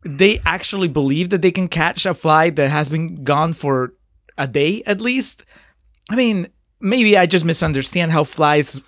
they 0.04 0.40
actually 0.44 0.88
believe 0.88 1.30
that 1.30 1.42
they 1.42 1.52
can 1.52 1.68
catch 1.68 2.04
a 2.06 2.14
fly 2.14 2.50
that 2.50 2.68
has 2.70 2.88
been 2.88 3.22
gone 3.22 3.52
for 3.52 3.94
a 4.36 4.48
day 4.48 4.82
at 4.86 5.00
least. 5.00 5.44
I 6.10 6.16
mean, 6.16 6.48
maybe 6.80 7.16
I 7.16 7.26
just 7.26 7.44
misunderstand 7.44 8.10
how 8.10 8.24
flies 8.24 8.80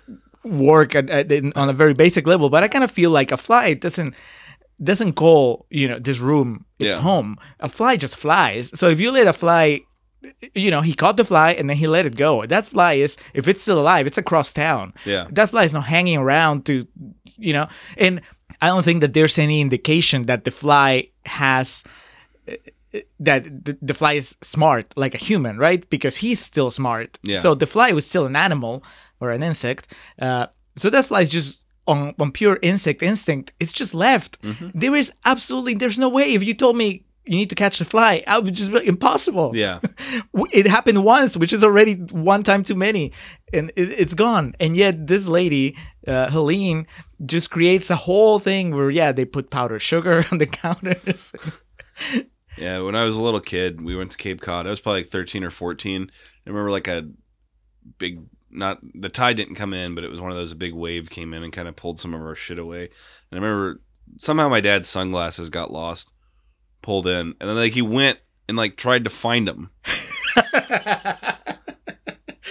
work 0.43 0.93
at, 0.95 1.09
at, 1.09 1.31
in, 1.31 1.53
on 1.55 1.69
a 1.69 1.73
very 1.73 1.93
basic 1.93 2.27
level, 2.27 2.49
but 2.49 2.63
I 2.63 2.67
kind 2.67 2.83
of 2.83 2.91
feel 2.91 3.09
like 3.11 3.31
a 3.31 3.37
fly 3.37 3.73
doesn't 3.73 4.13
doesn't 4.83 5.13
call 5.13 5.65
you 5.69 5.87
know 5.87 5.97
this 5.99 6.19
room 6.19 6.65
its 6.79 6.93
Yeah. 6.95 7.01
home. 7.01 7.37
A 7.61 7.69
fly 7.69 7.95
just 7.95 8.17
flies. 8.17 8.77
So 8.77 8.89
if 8.89 8.99
you 8.99 9.11
let 9.11 9.25
a 9.27 9.31
fly, 9.33 9.81
you 10.53 10.71
know, 10.71 10.81
he 10.81 10.93
caught 10.93 11.17
the 11.17 11.25
fly 11.25 11.51
and 11.51 11.69
then 11.69 11.77
he 11.77 11.87
let 11.87 12.05
it 12.05 12.15
go. 12.15 12.45
That 12.45 12.67
fly 12.67 12.93
is 12.93 13.17
if 13.33 13.47
it's 13.47 13.61
still 13.61 13.79
alive, 13.79 14.07
it's 14.07 14.17
across 14.17 14.53
town. 14.53 14.93
Yeah. 15.05 15.27
That 15.31 15.49
fly 15.49 15.63
is 15.63 15.73
not 15.73 15.85
hanging 15.85 16.17
around 16.17 16.65
to, 16.65 16.87
you 17.37 17.53
know, 17.53 17.67
and 17.97 18.21
I 18.61 18.67
don't 18.67 18.83
think 18.85 19.01
that 19.01 19.13
there's 19.13 19.37
any 19.37 19.61
indication 19.61 20.23
that 20.23 20.43
the 20.43 20.51
fly 20.51 21.09
has 21.25 21.83
that 23.19 23.65
the, 23.65 23.77
the 23.81 23.93
fly 23.93 24.13
is 24.13 24.37
smart 24.41 24.93
like 24.95 25.13
a 25.13 25.17
human, 25.17 25.57
right? 25.57 25.89
Because 25.89 26.17
he's 26.17 26.39
still 26.39 26.71
smart. 26.71 27.19
Yeah. 27.23 27.39
So 27.39 27.55
the 27.55 27.67
fly 27.67 27.91
was 27.91 28.05
still 28.05 28.25
an 28.25 28.35
animal 28.35 28.83
or 29.19 29.31
an 29.31 29.43
insect. 29.43 29.93
Uh, 30.19 30.47
so 30.75 30.89
that 30.89 31.05
fly 31.05 31.21
is 31.21 31.29
just 31.29 31.61
on, 31.87 32.15
on 32.19 32.31
pure 32.31 32.59
insect 32.61 33.03
instinct. 33.03 33.51
It's 33.59 33.73
just 33.73 33.93
left. 33.93 34.37
There 34.73 34.95
is 34.95 35.11
absolutely 35.25 35.75
there's 35.75 35.99
no 35.99 36.09
way. 36.09 36.33
If 36.33 36.43
you 36.43 36.53
told 36.53 36.77
me 36.77 37.04
you 37.25 37.37
need 37.37 37.49
to 37.49 37.55
catch 37.55 37.79
the 37.79 37.85
fly, 37.85 38.23
I 38.27 38.39
would 38.39 38.53
just 38.53 38.71
be 38.71 38.85
impossible. 38.85 39.55
Yeah. 39.55 39.79
It 40.53 40.67
happened 40.67 41.03
once, 41.03 41.35
which 41.35 41.53
is 41.53 41.63
already 41.63 41.95
one 41.95 42.43
time 42.43 42.63
too 42.63 42.75
many, 42.75 43.11
and 43.51 43.71
it, 43.75 43.91
it's 43.91 44.13
gone. 44.13 44.55
And 44.59 44.77
yet 44.77 45.07
this 45.07 45.25
lady, 45.25 45.75
uh, 46.07 46.29
Helene, 46.29 46.87
just 47.25 47.49
creates 47.49 47.89
a 47.89 47.95
whole 47.95 48.39
thing 48.39 48.75
where 48.75 48.89
yeah, 48.89 49.11
they 49.11 49.25
put 49.25 49.49
powdered 49.49 49.79
sugar 49.79 50.25
on 50.31 50.37
the 50.37 50.45
counters. 50.45 51.33
Yeah, 52.57 52.79
when 52.79 52.95
I 52.95 53.03
was 53.03 53.17
a 53.17 53.21
little 53.21 53.41
kid, 53.41 53.81
we 53.81 53.97
went 53.97 54.11
to 54.11 54.17
Cape 54.17 54.39
Cod. 54.39 54.65
I 54.65 54.69
was 54.69 54.79
probably 54.79 55.01
like 55.01 55.09
13 55.09 55.43
or 55.43 55.49
14. 55.49 56.09
I 56.47 56.49
remember 56.49 56.71
like 56.71 56.87
a 56.87 57.09
big 57.97 58.21
not 58.49 58.79
the 58.93 59.09
tide 59.09 59.37
didn't 59.37 59.55
come 59.55 59.73
in, 59.73 59.95
but 59.95 60.03
it 60.03 60.09
was 60.09 60.21
one 60.21 60.31
of 60.31 60.37
those 60.37 60.53
a 60.53 60.55
big 60.55 60.73
wave 60.73 61.09
came 61.09 61.33
in 61.33 61.43
and 61.43 61.51
kind 61.51 61.67
of 61.67 61.75
pulled 61.75 61.99
some 61.99 62.13
of 62.13 62.21
our 62.21 62.35
shit 62.35 62.57
away. 62.57 62.89
And 63.31 63.39
I 63.39 63.43
remember 63.43 63.81
somehow 64.17 64.49
my 64.49 64.61
dad's 64.61 64.87
sunglasses 64.87 65.49
got 65.49 65.71
lost, 65.71 66.11
pulled 66.85 67.07
in, 67.07 67.33
and 67.39 67.49
then 67.49 67.55
like 67.55 67.73
he 67.73 67.81
went 67.81 68.19
and 68.47 68.55
like 68.55 68.77
tried 68.77 69.03
to 69.03 69.09
find 69.09 69.47
them. 69.47 69.71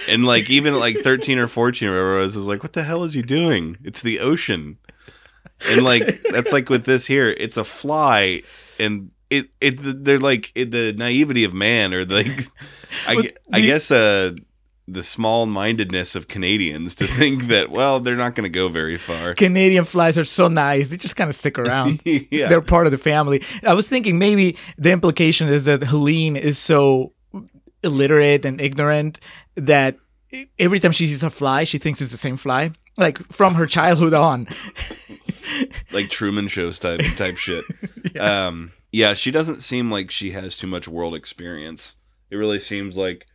and 0.09 0.25
like 0.25 0.49
even 0.49 0.73
at 0.73 0.79
like 0.79 0.97
13 0.97 1.37
or 1.39 1.47
14 1.47 1.87
or 1.87 1.91
whatever 1.91 2.19
I 2.19 2.23
was, 2.23 2.35
was 2.35 2.47
like, 2.47 2.61
what 2.63 2.73
the 2.73 2.83
hell 2.83 3.03
is 3.03 3.13
he 3.13 3.21
doing? 3.21 3.77
It's 3.83 4.01
the 4.01 4.19
ocean. 4.19 4.77
And 5.69 5.83
like 5.83 6.21
that's 6.31 6.51
like 6.51 6.69
with 6.69 6.85
this 6.85 7.07
here, 7.07 7.29
it's 7.29 7.57
a 7.57 7.63
fly 7.63 8.43
and 8.77 9.11
it 9.29 9.49
it 9.61 10.03
they're 10.03 10.19
like 10.19 10.51
it, 10.53 10.71
the 10.71 10.93
naivety 10.93 11.43
of 11.45 11.53
man 11.53 11.93
or 11.93 12.05
like 12.05 12.47
I, 13.07 13.31
I 13.51 13.57
you- 13.57 13.65
guess 13.65 13.89
uh 13.89 14.33
the 14.87 15.03
small 15.03 15.45
mindedness 15.45 16.15
of 16.15 16.27
Canadians 16.27 16.95
to 16.95 17.07
think 17.07 17.47
that 17.47 17.71
well 17.71 17.99
they're 17.99 18.15
not 18.15 18.35
going 18.35 18.43
to 18.43 18.49
go 18.49 18.69
very 18.69 18.97
far. 18.97 19.33
Canadian 19.33 19.85
flies 19.85 20.17
are 20.17 20.25
so 20.25 20.47
nice; 20.47 20.87
they 20.89 20.97
just 20.97 21.15
kind 21.15 21.29
of 21.29 21.35
stick 21.35 21.57
around. 21.57 22.01
yeah. 22.05 22.47
They're 22.47 22.61
part 22.61 22.85
of 22.85 22.91
the 22.91 22.97
family. 22.97 23.43
I 23.63 23.73
was 23.73 23.87
thinking 23.87 24.17
maybe 24.19 24.57
the 24.77 24.91
implication 24.91 25.47
is 25.47 25.65
that 25.65 25.83
Helene 25.83 26.35
is 26.35 26.59
so 26.59 27.13
illiterate 27.83 28.45
and 28.45 28.59
ignorant 28.59 29.19
that 29.55 29.97
every 30.59 30.79
time 30.79 30.91
she 30.91 31.07
sees 31.07 31.23
a 31.23 31.29
fly, 31.29 31.63
she 31.63 31.77
thinks 31.77 32.01
it's 32.01 32.11
the 32.11 32.17
same 32.17 32.37
fly. 32.37 32.71
Like 32.97 33.17
from 33.17 33.55
her 33.55 33.65
childhood 33.65 34.13
on. 34.13 34.47
like 35.91 36.09
Truman 36.09 36.47
Shows 36.47 36.79
type 36.79 37.01
type 37.15 37.37
shit. 37.37 37.65
yeah. 38.13 38.47
Um, 38.47 38.71
yeah, 38.91 39.13
she 39.13 39.31
doesn't 39.31 39.61
seem 39.61 39.91
like 39.91 40.09
she 40.11 40.31
has 40.31 40.55
too 40.55 40.67
much 40.67 40.87
world 40.87 41.15
experience. 41.15 41.97
It 42.29 42.37
really 42.37 42.59
seems 42.59 42.95
like 42.95 43.27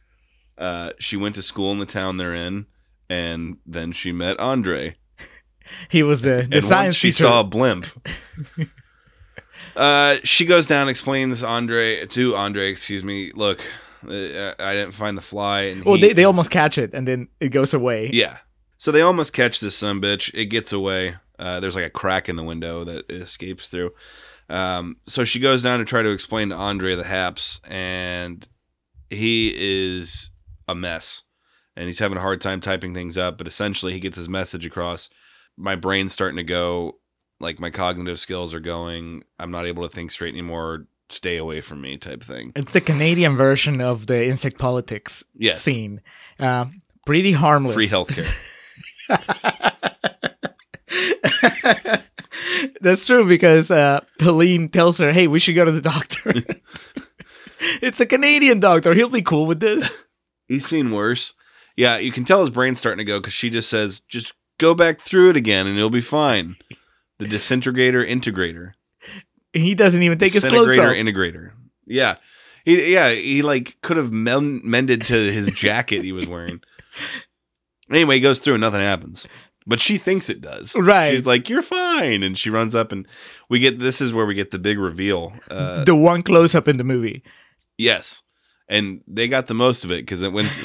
uh, 0.60 0.92
she 1.00 1.16
went 1.16 1.34
to 1.34 1.42
school 1.42 1.72
in 1.72 1.78
the 1.78 1.86
town 1.86 2.16
they're 2.18 2.34
in, 2.34 2.66
and 3.08 3.56
then 3.66 3.90
she 3.92 4.12
met 4.12 4.38
Andre. 4.38 4.96
He 5.88 6.02
was 6.02 6.20
the, 6.22 6.46
the 6.50 6.56
and 6.58 6.66
science 6.66 6.72
once 6.86 6.94
she 6.96 7.08
teacher. 7.12 7.22
saw 7.22 7.40
a 7.40 7.44
blimp. 7.44 7.86
uh, 9.76 10.16
she 10.24 10.44
goes 10.44 10.66
down, 10.66 10.88
explains 10.88 11.42
Andre 11.42 12.06
to 12.06 12.34
Andre. 12.34 12.70
Excuse 12.70 13.04
me. 13.04 13.30
Look, 13.32 13.60
uh, 14.06 14.54
I 14.58 14.74
didn't 14.74 14.92
find 14.92 15.16
the 15.16 15.22
fly, 15.22 15.62
and 15.62 15.84
well, 15.84 15.94
he- 15.94 16.00
they, 16.08 16.12
they 16.12 16.24
almost 16.24 16.50
catch 16.50 16.76
it 16.78 16.92
and 16.92 17.06
then 17.06 17.28
it 17.38 17.48
goes 17.48 17.72
away. 17.74 18.10
yeah. 18.12 18.38
So 18.78 18.90
they 18.90 19.02
almost 19.02 19.34
catch 19.34 19.60
this 19.60 19.76
son 19.76 20.00
bitch. 20.00 20.30
It 20.32 20.46
gets 20.46 20.72
away. 20.72 21.16
Uh, 21.38 21.60
there's 21.60 21.74
like 21.74 21.84
a 21.84 21.90
crack 21.90 22.28
in 22.30 22.36
the 22.36 22.42
window 22.42 22.82
that 22.84 23.04
it 23.10 23.22
escapes 23.22 23.68
through. 23.70 23.90
Um, 24.48 24.96
so 25.06 25.22
she 25.24 25.38
goes 25.38 25.62
down 25.62 25.80
to 25.80 25.84
try 25.84 26.00
to 26.02 26.08
explain 26.08 26.48
to 26.48 26.54
Andre 26.56 26.94
the 26.96 27.04
Haps, 27.04 27.60
and 27.68 28.48
he 29.10 29.54
is 29.54 30.30
a 30.70 30.74
mess. 30.74 31.22
And 31.76 31.86
he's 31.86 32.00
having 32.00 32.18
a 32.18 32.22
hard 32.22 32.40
time 32.40 32.60
typing 32.60 32.94
things 32.94 33.16
up, 33.16 33.38
but 33.38 33.46
essentially 33.46 33.92
he 33.92 34.00
gets 34.00 34.16
his 34.16 34.28
message 34.28 34.66
across. 34.66 35.08
My 35.56 35.76
brain's 35.76 36.12
starting 36.12 36.36
to 36.36 36.42
go, 36.42 36.98
like 37.38 37.60
my 37.60 37.70
cognitive 37.70 38.18
skills 38.18 38.52
are 38.52 38.60
going. 38.60 39.22
I'm 39.38 39.50
not 39.50 39.66
able 39.66 39.84
to 39.84 39.88
think 39.88 40.10
straight 40.10 40.34
anymore. 40.34 40.86
Stay 41.08 41.36
away 41.38 41.60
from 41.60 41.80
me, 41.80 41.96
type 41.96 42.22
thing. 42.22 42.52
It's 42.54 42.72
the 42.72 42.80
Canadian 42.80 43.36
version 43.36 43.80
of 43.80 44.06
the 44.06 44.24
insect 44.26 44.58
politics 44.58 45.24
Yes. 45.36 45.60
scene. 45.60 46.02
Uh, 46.38 46.66
pretty 47.06 47.32
harmless. 47.32 47.74
Free 47.74 47.88
healthcare. 47.88 48.28
That's 52.80 53.06
true 53.06 53.26
because 53.26 53.70
uh, 53.70 54.00
Helene 54.18 54.68
tells 54.68 54.98
her, 54.98 55.12
"Hey, 55.12 55.26
we 55.26 55.38
should 55.38 55.54
go 55.54 55.64
to 55.64 55.72
the 55.72 55.80
doctor." 55.80 56.32
it's 57.82 58.00
a 58.00 58.06
Canadian 58.06 58.60
doctor. 58.60 58.94
He'll 58.94 59.08
be 59.08 59.22
cool 59.22 59.46
with 59.46 59.60
this. 59.60 60.02
He's 60.50 60.66
seen 60.66 60.90
worse. 60.90 61.34
Yeah, 61.76 61.96
you 61.98 62.12
can 62.12 62.24
tell 62.24 62.40
his 62.40 62.50
brain's 62.50 62.78
starting 62.78 62.98
to 62.98 63.04
go 63.10 63.20
because 63.20 63.32
she 63.32 63.48
just 63.50 63.70
says, 63.70 64.00
just 64.00 64.34
go 64.58 64.74
back 64.74 65.00
through 65.00 65.30
it 65.30 65.36
again 65.36 65.66
and 65.66 65.76
it'll 65.78 65.88
be 65.90 66.00
fine. 66.00 66.56
The 67.18 67.26
disintegrator 67.28 68.04
integrator. 68.04 68.72
He 69.52 69.74
doesn't 69.74 70.02
even 70.02 70.18
take 70.18 70.32
his 70.32 70.42
clothes 70.44 70.74
Disintegrator 70.76 70.90
off. 70.90 70.96
integrator. 70.96 71.52
Yeah. 71.86 72.16
He, 72.64 72.92
yeah, 72.92 73.10
he 73.10 73.42
like 73.42 73.76
could 73.82 73.96
have 73.96 74.12
men- 74.12 74.60
mended 74.64 75.06
to 75.06 75.14
his 75.32 75.50
jacket 75.52 76.02
he 76.04 76.12
was 76.12 76.26
wearing. 76.26 76.60
Anyway, 77.90 78.16
he 78.16 78.20
goes 78.20 78.38
through 78.38 78.54
and 78.54 78.60
nothing 78.60 78.80
happens. 78.80 79.26
But 79.66 79.80
she 79.80 79.96
thinks 79.98 80.28
it 80.28 80.40
does. 80.40 80.74
Right. 80.76 81.10
She's 81.12 81.26
like, 81.26 81.48
"You're 81.48 81.62
fine," 81.62 82.22
and 82.22 82.36
she 82.36 82.48
runs 82.50 82.74
up, 82.74 82.92
and 82.92 83.06
we 83.48 83.58
get 83.60 83.78
this 83.78 84.00
is 84.00 84.12
where 84.12 84.24
we 84.26 84.34
get 84.34 84.50
the 84.50 84.58
big 84.58 84.78
reveal. 84.78 85.32
Uh, 85.50 85.84
the 85.84 85.94
one 85.94 86.22
close 86.22 86.54
up 86.54 86.66
in 86.66 86.76
the 86.78 86.84
movie. 86.84 87.22
yes, 87.76 88.22
and 88.70 89.02
they 89.06 89.26
got 89.28 89.48
the 89.48 89.54
most 89.54 89.84
of 89.84 89.90
it 89.90 90.06
because 90.06 90.22
it 90.22 90.32
went. 90.32 90.58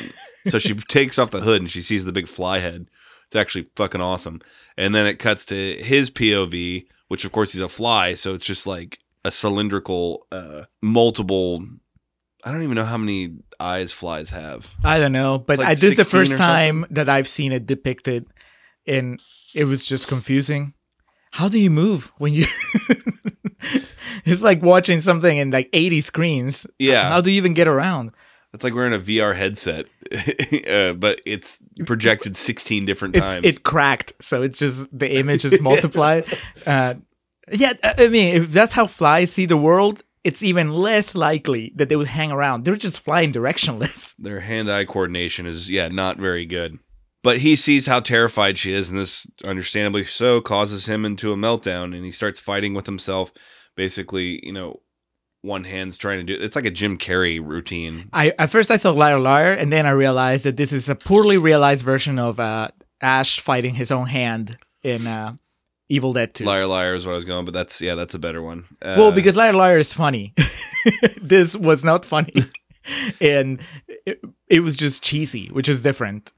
so 0.48 0.60
she 0.60 0.74
takes 0.88 1.20
off 1.20 1.32
the 1.32 1.42
hood 1.42 1.60
and 1.62 1.70
she 1.70 1.82
sees 1.82 2.06
the 2.06 2.14
big 2.14 2.28
fly 2.28 2.60
head. 2.60 2.88
It's 3.26 3.36
actually 3.36 3.66
fucking 3.76 4.00
awesome. 4.00 4.42
And 4.78 4.94
then 4.94 5.08
it 5.08 5.18
cuts 5.18 5.44
to 5.48 5.74
his 5.84 6.12
POV, 6.12 6.86
which 7.08 7.26
of 7.26 7.32
course 7.32 7.52
he's 7.52 7.62
a 7.62 7.68
fly, 7.68 8.14
so 8.14 8.36
it's 8.36 8.46
just 8.46 8.68
like 8.68 9.00
a 9.26 9.32
cylindrical, 9.32 10.28
uh, 10.32 10.66
multiple. 10.82 11.66
I 12.44 12.52
don't 12.52 12.62
even 12.62 12.76
know 12.76 12.86
how 12.86 13.00
many 13.00 13.38
eyes 13.60 13.92
flies 13.92 14.30
have. 14.30 14.76
I 14.84 15.00
don't 15.00 15.12
know, 15.12 15.40
but 15.40 15.58
like 15.58 15.68
I, 15.68 15.74
this 15.74 15.92
is 15.92 15.96
the 15.96 16.06
first 16.06 16.38
time 16.38 16.86
that 16.92 17.10
I've 17.10 17.28
seen 17.28 17.52
it 17.52 17.66
depicted, 17.66 18.28
and 18.86 19.20
it 19.56 19.64
was 19.64 19.84
just 19.84 20.08
confusing. 20.08 20.76
How 21.32 21.48
do 21.48 21.60
you 21.60 21.72
move 21.72 22.14
when 22.18 22.34
you? 22.34 22.46
it's 24.32 24.42
like 24.42 24.62
watching 24.62 25.02
something 25.02 25.38
in 25.38 25.52
like 25.52 25.70
80 25.74 26.02
screens. 26.02 26.68
Yeah. 26.80 27.10
How 27.10 27.22
do 27.22 27.32
you 27.32 27.38
even 27.38 27.54
get 27.54 27.68
around? 27.68 28.12
It's 28.54 28.64
like 28.64 28.74
wearing 28.74 28.94
a 28.94 29.00
VR 29.00 29.36
headset, 29.36 29.86
uh, 30.68 30.94
but 30.94 31.20
it's 31.26 31.60
projected 31.86 32.38
16 32.38 32.86
different 32.86 33.16
It's, 33.18 33.26
times. 33.26 33.46
it 33.46 33.64
cracked, 33.64 34.14
so 34.22 34.44
it's 34.44 34.58
just 34.58 34.86
the 34.98 35.14
image 35.18 35.44
is 35.44 35.60
multiplied. 35.60 36.26
uh, 36.66 36.94
yeah, 37.52 37.74
I 37.84 38.06
I 38.06 38.08
mean, 38.08 38.34
if 38.34 38.52
that's 38.52 38.72
how 38.72 38.88
flies 38.88 39.34
see 39.34 39.46
the 39.46 39.58
world, 39.58 40.04
it's 40.24 40.42
even 40.42 40.72
less 40.72 41.16
likely 41.16 41.74
that 41.76 41.90
they 41.90 41.98
would 41.98 42.08
hang 42.08 42.32
around. 42.32 42.64
They're 42.64 42.78
just 42.78 43.02
flying 43.02 43.34
directionless. 43.34 44.16
Their 44.18 44.40
hand-eye 44.40 44.86
coordination 44.86 45.46
is 45.46 45.70
yeah, 45.70 45.90
not 45.90 46.18
very 46.18 46.46
good. 46.46 46.80
But 47.24 47.40
he 47.40 47.56
sees 47.56 47.88
how 47.88 48.00
terrified 48.00 48.58
she 48.58 48.72
is, 48.72 48.88
and 48.88 48.98
this, 48.98 49.28
understandably 49.44 50.06
so, 50.06 50.42
causes 50.42 50.86
him 50.86 51.04
into 51.04 51.34
a 51.34 51.36
meltdown, 51.36 51.96
and 51.96 52.06
he 52.06 52.12
starts 52.12 52.40
fighting 52.40 52.74
with 52.74 52.86
himself. 52.86 53.34
Basically, 53.76 54.46
you 54.46 54.54
know, 54.54 54.82
one 55.42 55.64
hand's 55.64 55.98
trying 55.98 56.26
to 56.26 56.36
do. 56.38 56.44
It's 56.44 56.56
like 56.56 56.66
a 56.66 56.72
Jim 56.72 56.98
Carrey 56.98 57.40
routine. 57.46 58.10
I 58.14 58.34
at 58.40 58.50
first 58.50 58.72
I 58.72 58.78
thought 58.78 58.96
liar 58.96 59.20
liar, 59.20 59.54
and 59.54 59.72
then 59.72 59.86
I 59.86 59.92
realized 59.92 60.44
that 60.44 60.58
this 60.58 60.72
is 60.74 60.90
a 60.90 60.96
poorly 60.96 61.38
realized 61.38 61.84
version 61.86 62.18
of 62.18 62.40
uh, 62.40 62.70
Ash 63.02 63.40
fighting 63.40 63.76
his 63.76 63.92
own 63.92 64.08
hand 64.08 64.58
in 64.82 65.06
uh, 65.06 65.36
Evil 65.90 66.14
Dead 66.14 66.34
2. 66.34 66.46
Liar, 66.46 66.66
liar 66.66 66.96
is 66.96 67.06
what 67.06 67.12
I 67.12 67.16
was 67.16 67.26
going, 67.26 67.46
but 67.46 67.54
that's 67.54 67.80
yeah, 67.82 67.96
that's 67.96 68.14
a 68.16 68.20
better 68.20 68.42
one. 68.42 68.66
Uh, 68.82 68.96
Well, 68.98 69.12
because 69.12 69.36
liar 69.36 69.54
liar 69.54 69.78
is 69.78 69.94
funny. 69.94 70.34
this 71.22 71.56
was 71.56 71.84
not 71.84 72.06
funny, 72.06 72.34
and 73.22 73.60
it, 74.06 74.22
it 74.48 74.60
was 74.62 74.76
just 74.76 75.04
cheesy, 75.04 75.50
which 75.50 75.70
is 75.70 75.82
different. 75.82 76.32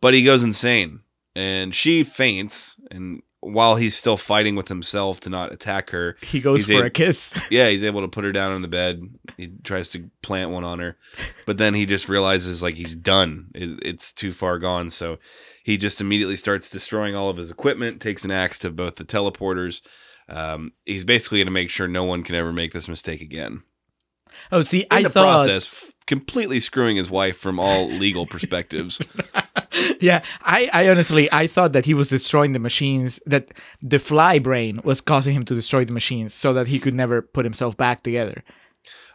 but 0.00 0.14
he 0.14 0.22
goes 0.22 0.42
insane, 0.42 1.00
and 1.34 1.74
she 1.74 2.02
faints, 2.02 2.76
and 2.90 3.20
while 3.46 3.76
he's 3.76 3.96
still 3.96 4.16
fighting 4.16 4.56
with 4.56 4.68
himself 4.68 5.20
to 5.20 5.30
not 5.30 5.52
attack 5.52 5.90
her, 5.90 6.16
He 6.22 6.40
goes 6.40 6.64
for 6.66 6.84
a- 6.84 6.86
a 6.86 6.90
kiss. 6.90 7.32
yeah, 7.50 7.68
he's 7.68 7.82
able 7.84 8.00
to 8.02 8.08
put 8.08 8.24
her 8.24 8.32
down 8.32 8.52
on 8.52 8.62
the 8.62 8.68
bed. 8.68 9.02
He 9.36 9.52
tries 9.64 9.88
to 9.90 10.10
plant 10.22 10.50
one 10.50 10.64
on 10.64 10.78
her, 10.80 10.96
but 11.46 11.58
then 11.58 11.74
he 11.74 11.86
just 11.86 12.08
realizes 12.08 12.62
like 12.62 12.74
he's 12.74 12.94
done. 12.94 13.48
It- 13.54 13.80
It's 13.84 14.12
too 14.12 14.32
far 14.32 14.58
gone. 14.58 14.90
So 14.90 15.18
he 15.64 15.76
just 15.76 16.00
immediately 16.00 16.36
starts 16.36 16.70
destroying 16.70 17.14
all 17.16 17.28
of 17.28 17.36
his 17.36 17.50
equipment. 17.50 18.00
Takes 18.00 18.24
an 18.24 18.30
axe 18.30 18.58
to 18.60 18.70
both 18.70 18.96
the 18.96 19.04
teleporters. 19.04 19.80
Um, 20.28 20.72
he's 20.84 21.04
basically 21.04 21.38
going 21.38 21.46
to 21.46 21.52
make 21.52 21.70
sure 21.70 21.86
no 21.86 22.04
one 22.04 22.22
can 22.24 22.34
ever 22.34 22.52
make 22.52 22.72
this 22.72 22.88
mistake 22.88 23.20
again. 23.20 23.62
Oh, 24.50 24.62
see, 24.62 24.80
In 24.80 24.86
I 24.90 25.02
the 25.04 25.08
thought, 25.08 25.44
process, 25.46 25.66
f- 25.66 25.92
completely 26.06 26.58
screwing 26.60 26.96
his 26.96 27.08
wife 27.08 27.38
from 27.38 27.58
all 27.60 27.86
legal 27.88 28.26
perspectives. 28.26 29.00
yeah, 30.00 30.22
I, 30.42 30.68
I 30.72 30.88
honestly, 30.88 31.30
I 31.32 31.46
thought 31.46 31.72
that 31.72 31.86
he 31.86 31.94
was 31.94 32.08
destroying 32.08 32.52
the 32.52 32.58
machines. 32.58 33.20
That 33.26 33.52
the 33.80 33.98
fly 33.98 34.38
brain 34.38 34.80
was 34.84 35.00
causing 35.00 35.34
him 35.34 35.44
to 35.46 35.54
destroy 35.54 35.84
the 35.84 35.92
machines, 35.92 36.34
so 36.34 36.52
that 36.52 36.68
he 36.68 36.78
could 36.78 36.94
never 36.94 37.22
put 37.22 37.44
himself 37.44 37.76
back 37.76 38.02
together. 38.02 38.42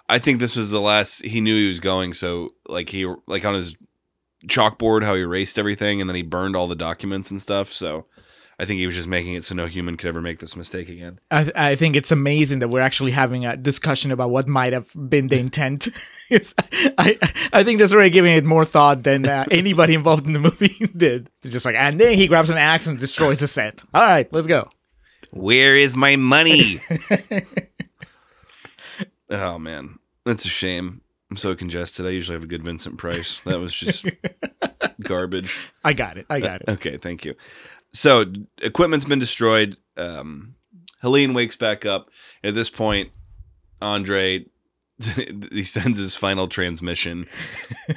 I 0.10 0.20
think 0.20 0.40
this 0.40 0.58
was 0.58 0.72
the 0.72 0.82
last 0.82 1.24
he 1.24 1.40
knew 1.40 1.56
he 1.56 1.70
was 1.70 1.80
going. 1.80 2.14
So 2.14 2.50
like 2.68 2.90
he 2.90 3.06
like 3.28 3.46
on 3.46 3.54
his 3.54 3.76
chalkboard 4.48 5.04
how 5.04 5.16
he 5.16 5.22
erased 5.22 5.60
everything 5.60 6.02
and 6.02 6.10
then 6.10 6.16
he 6.16 6.24
burned 6.24 6.56
all 6.56 6.68
the 6.68 6.76
documents 6.76 7.32
and 7.32 7.42
stuff. 7.42 7.72
So 7.72 8.06
I 8.62 8.66
think 8.66 8.78
he 8.80 8.86
was 8.86 8.96
just 8.96 9.08
making 9.08 9.34
it 9.34 9.44
so 9.44 9.56
no 9.56 9.66
human 9.66 9.98
could 9.98 10.08
ever 10.08 10.22
make 10.22 10.38
this 10.38 10.56
mistake 10.56 10.88
again. 10.88 11.20
I, 11.32 11.52
I 11.56 11.76
think 11.76 11.96
it's 11.96 12.12
amazing 12.12 12.60
that 12.60 12.68
we're 12.68 12.82
actually 12.82 13.10
having 13.10 13.44
a 13.44 13.58
discussion 13.58 14.12
about 14.12 14.30
what 14.30 14.48
might 14.48 14.72
have 14.72 14.88
been 15.10 15.30
the 15.30 15.40
intent. 15.40 15.88
It's- 16.30 16.54
I 16.98 17.18
I 17.52 17.64
think 17.64 17.80
that's 17.80 17.92
already 17.92 18.12
giving 18.12 18.34
it 18.34 18.46
more 18.46 18.64
thought 18.64 19.02
than 19.04 19.28
uh, 19.28 19.46
anybody 19.52 19.96
involved 19.96 20.28
in 20.28 20.34
the 20.34 20.40
movie 20.40 20.78
did. 20.96 21.30
Just 21.44 21.66
like, 21.66 21.76
and 21.76 22.00
then 22.00 22.16
he 22.16 22.28
grabs 22.28 22.52
an 22.52 22.58
axe 22.60 22.86
and 22.88 23.00
destroys 23.00 23.40
the 23.40 23.48
set. 23.48 23.84
All 23.96 24.04
right, 24.04 24.32
let's 24.32 24.46
go. 24.48 24.70
Where 25.32 25.76
is 25.76 25.96
my 25.98 26.16
money? 26.18 26.80
oh 29.30 29.58
man, 29.60 30.00
that's 30.26 30.46
a 30.46 30.50
shame. 30.50 31.02
I'm 31.30 31.38
so 31.38 31.56
congested. 31.56 32.06
I 32.06 32.10
usually 32.10 32.36
have 32.36 32.44
a 32.44 32.48
good 32.48 32.64
Vincent 32.64 32.98
Price. 32.98 33.40
That 33.46 33.60
was 33.60 33.74
just 33.74 34.06
garbage. 35.02 35.58
I 35.84 35.94
got 35.94 36.18
it. 36.18 36.26
I 36.30 36.40
got 36.42 36.62
it. 36.62 36.70
Okay, 36.70 36.98
thank 36.98 37.24
you. 37.26 37.36
So 37.94 38.26
equipment's 38.62 39.06
been 39.06 39.20
destroyed. 39.20 39.78
Um, 39.98 40.56
Helene 41.02 41.34
wakes 41.34 41.56
back 41.56 41.86
up. 41.86 42.10
At 42.44 42.56
this 42.56 42.70
point, 42.70 43.10
Andre 43.82 44.46
he 45.52 45.64
sends 45.64 45.98
his 45.98 46.16
final 46.16 46.48
transmission. 46.48 47.28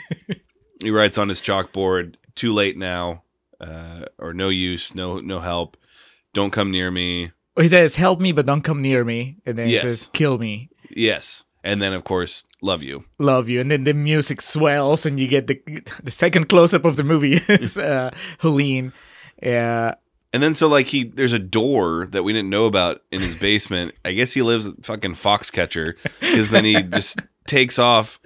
he 0.83 0.90
writes 0.90 1.18
on 1.18 1.28
his 1.28 1.40
chalkboard, 1.40 2.14
"Too 2.35 2.52
late 2.52 2.76
now," 2.76 3.22
uh, 3.61 4.07
or 4.18 4.33
"No 4.35 4.48
use, 4.48 4.94
no 4.94 5.18
no 5.20 5.40
help. 5.40 5.76
Don't 6.33 6.50
come 6.50 6.70
near 6.70 6.90
me." 6.90 7.33
He 7.59 7.68
says, 7.68 7.96
"Help 7.96 8.20
me, 8.20 8.33
but 8.33 8.46
don't 8.46 8.62
come 8.62 8.83
near 8.83 9.04
me." 9.04 9.37
And 9.46 9.57
then 9.59 9.68
Yes. 9.68 9.83
he 9.83 9.88
says, 9.90 10.11
"Kill 10.12 10.38
me, 10.38 10.70
Yes, 10.90 11.44
and 11.62 11.80
then 11.80 11.92
of 11.92 12.04
course, 12.04 12.44
love 12.62 12.83
you. 12.83 13.04
love 13.18 13.48
you." 13.48 13.61
And 13.61 13.70
then 13.70 13.85
the 13.85 13.94
music 13.94 14.40
swells, 14.42 15.07
and 15.07 15.20
you 15.20 15.28
get 15.28 15.46
the 15.46 15.61
the 16.02 16.11
second 16.11 16.48
close 16.48 16.72
up 16.74 16.85
of 16.85 16.96
the 16.96 17.04
movie 17.04 17.40
is 17.48 17.76
uh, 17.92 18.11
Helene. 18.40 18.92
Uh, 19.44 19.94
And 20.33 20.42
then 20.42 20.54
so 20.54 20.68
like 20.68 20.87
he 20.88 21.04
there's 21.04 21.33
a 21.33 21.38
door 21.38 22.07
that 22.11 22.22
we 22.24 22.33
didn't 22.33 22.50
know 22.50 22.66
about 22.66 23.02
in 23.12 23.20
his 23.20 23.37
basement. 23.37 23.92
I 24.04 24.12
guess 24.14 24.33
he 24.33 24.42
lives 24.42 24.66
at 24.66 24.85
fucking 24.85 25.14
Foxcatcher 25.14 25.94
because 26.20 26.50
then 26.50 26.64
he 26.64 26.83
just 26.83 27.20
takes 27.46 27.78
off 27.78 28.18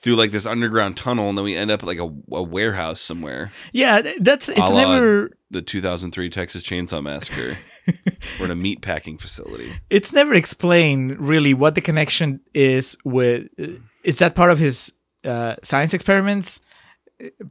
through 0.00 0.16
like 0.16 0.32
this 0.32 0.46
underground 0.46 0.96
tunnel 0.96 1.28
and 1.28 1.38
then 1.38 1.44
we 1.44 1.54
end 1.54 1.70
up 1.70 1.80
at 1.82 1.86
like 1.86 1.98
a, 2.00 2.12
a 2.32 2.42
warehouse 2.42 3.00
somewhere. 3.00 3.52
yeah, 3.72 4.00
that's 4.20 4.48
it's 4.48 4.58
never 4.58 5.30
The 5.52 5.62
2003 5.62 6.28
Texas 6.28 6.64
Chainsaw 6.64 7.00
Massacre. 7.02 7.56
We're 8.40 8.46
in 8.46 8.50
a 8.50 8.56
meat 8.56 8.80
packing 8.82 9.16
facility. 9.18 9.72
it's 9.90 10.12
never 10.12 10.34
explained 10.34 11.20
really 11.20 11.54
what 11.54 11.76
the 11.76 11.80
connection 11.80 12.40
is 12.52 12.96
with 13.04 13.46
is 14.02 14.16
that 14.18 14.34
part 14.34 14.50
of 14.50 14.58
his 14.58 14.90
uh, 15.24 15.54
science 15.62 15.94
experiments 15.94 16.60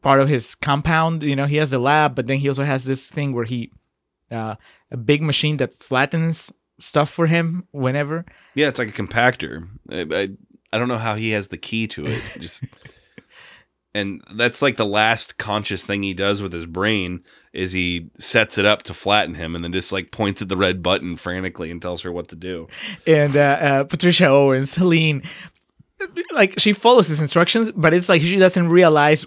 part 0.01 0.19
of 0.19 0.29
his 0.29 0.55
compound 0.55 1.23
you 1.23 1.35
know 1.35 1.45
he 1.45 1.55
has 1.57 1.69
the 1.69 1.79
lab 1.79 2.15
but 2.15 2.27
then 2.27 2.37
he 2.37 2.47
also 2.47 2.63
has 2.63 2.83
this 2.83 3.07
thing 3.07 3.33
where 3.33 3.45
he 3.45 3.71
uh, 4.31 4.55
a 4.91 4.97
big 4.97 5.21
machine 5.21 5.57
that 5.57 5.73
flattens 5.73 6.51
stuff 6.79 7.09
for 7.09 7.27
him 7.27 7.67
whenever 7.71 8.25
Yeah, 8.55 8.67
it's 8.67 8.79
like 8.79 8.89
a 8.89 9.03
compactor. 9.03 9.67
I, 9.89 10.01
I, 10.11 10.29
I 10.73 10.77
don't 10.77 10.87
know 10.87 10.97
how 10.97 11.15
he 11.15 11.31
has 11.31 11.49
the 11.49 11.57
key 11.57 11.87
to 11.89 12.05
it. 12.07 12.21
Just 12.39 12.63
and 13.93 14.23
that's 14.33 14.61
like 14.61 14.77
the 14.77 14.85
last 14.85 15.37
conscious 15.37 15.83
thing 15.83 16.03
he 16.03 16.13
does 16.13 16.41
with 16.41 16.53
his 16.53 16.65
brain 16.65 17.23
is 17.53 17.73
he 17.73 18.09
sets 18.17 18.57
it 18.57 18.65
up 18.65 18.83
to 18.83 18.93
flatten 18.93 19.35
him 19.35 19.53
and 19.55 19.63
then 19.63 19.73
just 19.73 19.91
like 19.91 20.11
points 20.11 20.41
at 20.41 20.47
the 20.47 20.55
red 20.55 20.81
button 20.81 21.17
frantically 21.17 21.69
and 21.69 21.81
tells 21.81 22.01
her 22.01 22.11
what 22.11 22.29
to 22.29 22.35
do. 22.35 22.67
and 23.05 23.35
uh, 23.35 23.39
uh, 23.39 23.83
patricia 23.83 24.27
owens 24.27 24.75
helene 24.75 25.21
like 26.33 26.57
she 26.57 26.71
follows 26.73 27.07
his 27.07 27.21
instructions 27.21 27.69
but 27.71 27.93
it's 27.93 28.07
like 28.07 28.21
she 28.21 28.37
doesn't 28.37 28.69
realize 28.69 29.25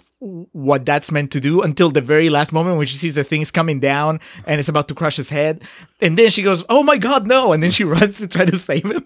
what 0.51 0.85
that's 0.85 1.11
meant 1.11 1.31
to 1.31 1.39
do 1.39 1.61
until 1.61 1.91
the 1.91 2.01
very 2.01 2.29
last 2.29 2.51
moment 2.51 2.77
when 2.77 2.87
she 2.87 2.95
sees 2.95 3.13
the 3.13 3.23
things 3.23 3.51
coming 3.51 3.79
down 3.79 4.19
and 4.47 4.59
it's 4.59 4.69
about 4.69 4.87
to 4.87 4.95
crush 4.95 5.17
his 5.17 5.29
head 5.29 5.61
and 6.01 6.17
then 6.17 6.31
she 6.31 6.41
goes 6.41 6.63
oh 6.67 6.81
my 6.81 6.97
god 6.97 7.27
no 7.27 7.53
and 7.53 7.61
then 7.61 7.69
she 7.69 7.83
runs 7.95 8.17
to 8.17 8.27
try 8.27 8.43
to 8.43 8.57
save 8.57 8.85
him 8.85 9.03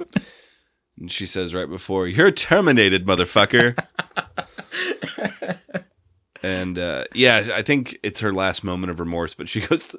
And 0.99 1.11
she 1.11 1.25
says 1.25 1.53
right 1.53 1.69
before, 1.69 2.07
"You're 2.09 2.29
terminated, 2.31 3.05
motherfucker." 3.05 3.73
and 6.43 6.77
uh, 6.77 7.05
yeah, 7.13 7.49
I 7.53 7.61
think 7.61 7.97
it's 8.03 8.19
her 8.19 8.33
last 8.33 8.63
moment 8.63 8.91
of 8.91 8.99
remorse. 8.99 9.33
But 9.33 9.49
she 9.49 9.61
goes, 9.61 9.95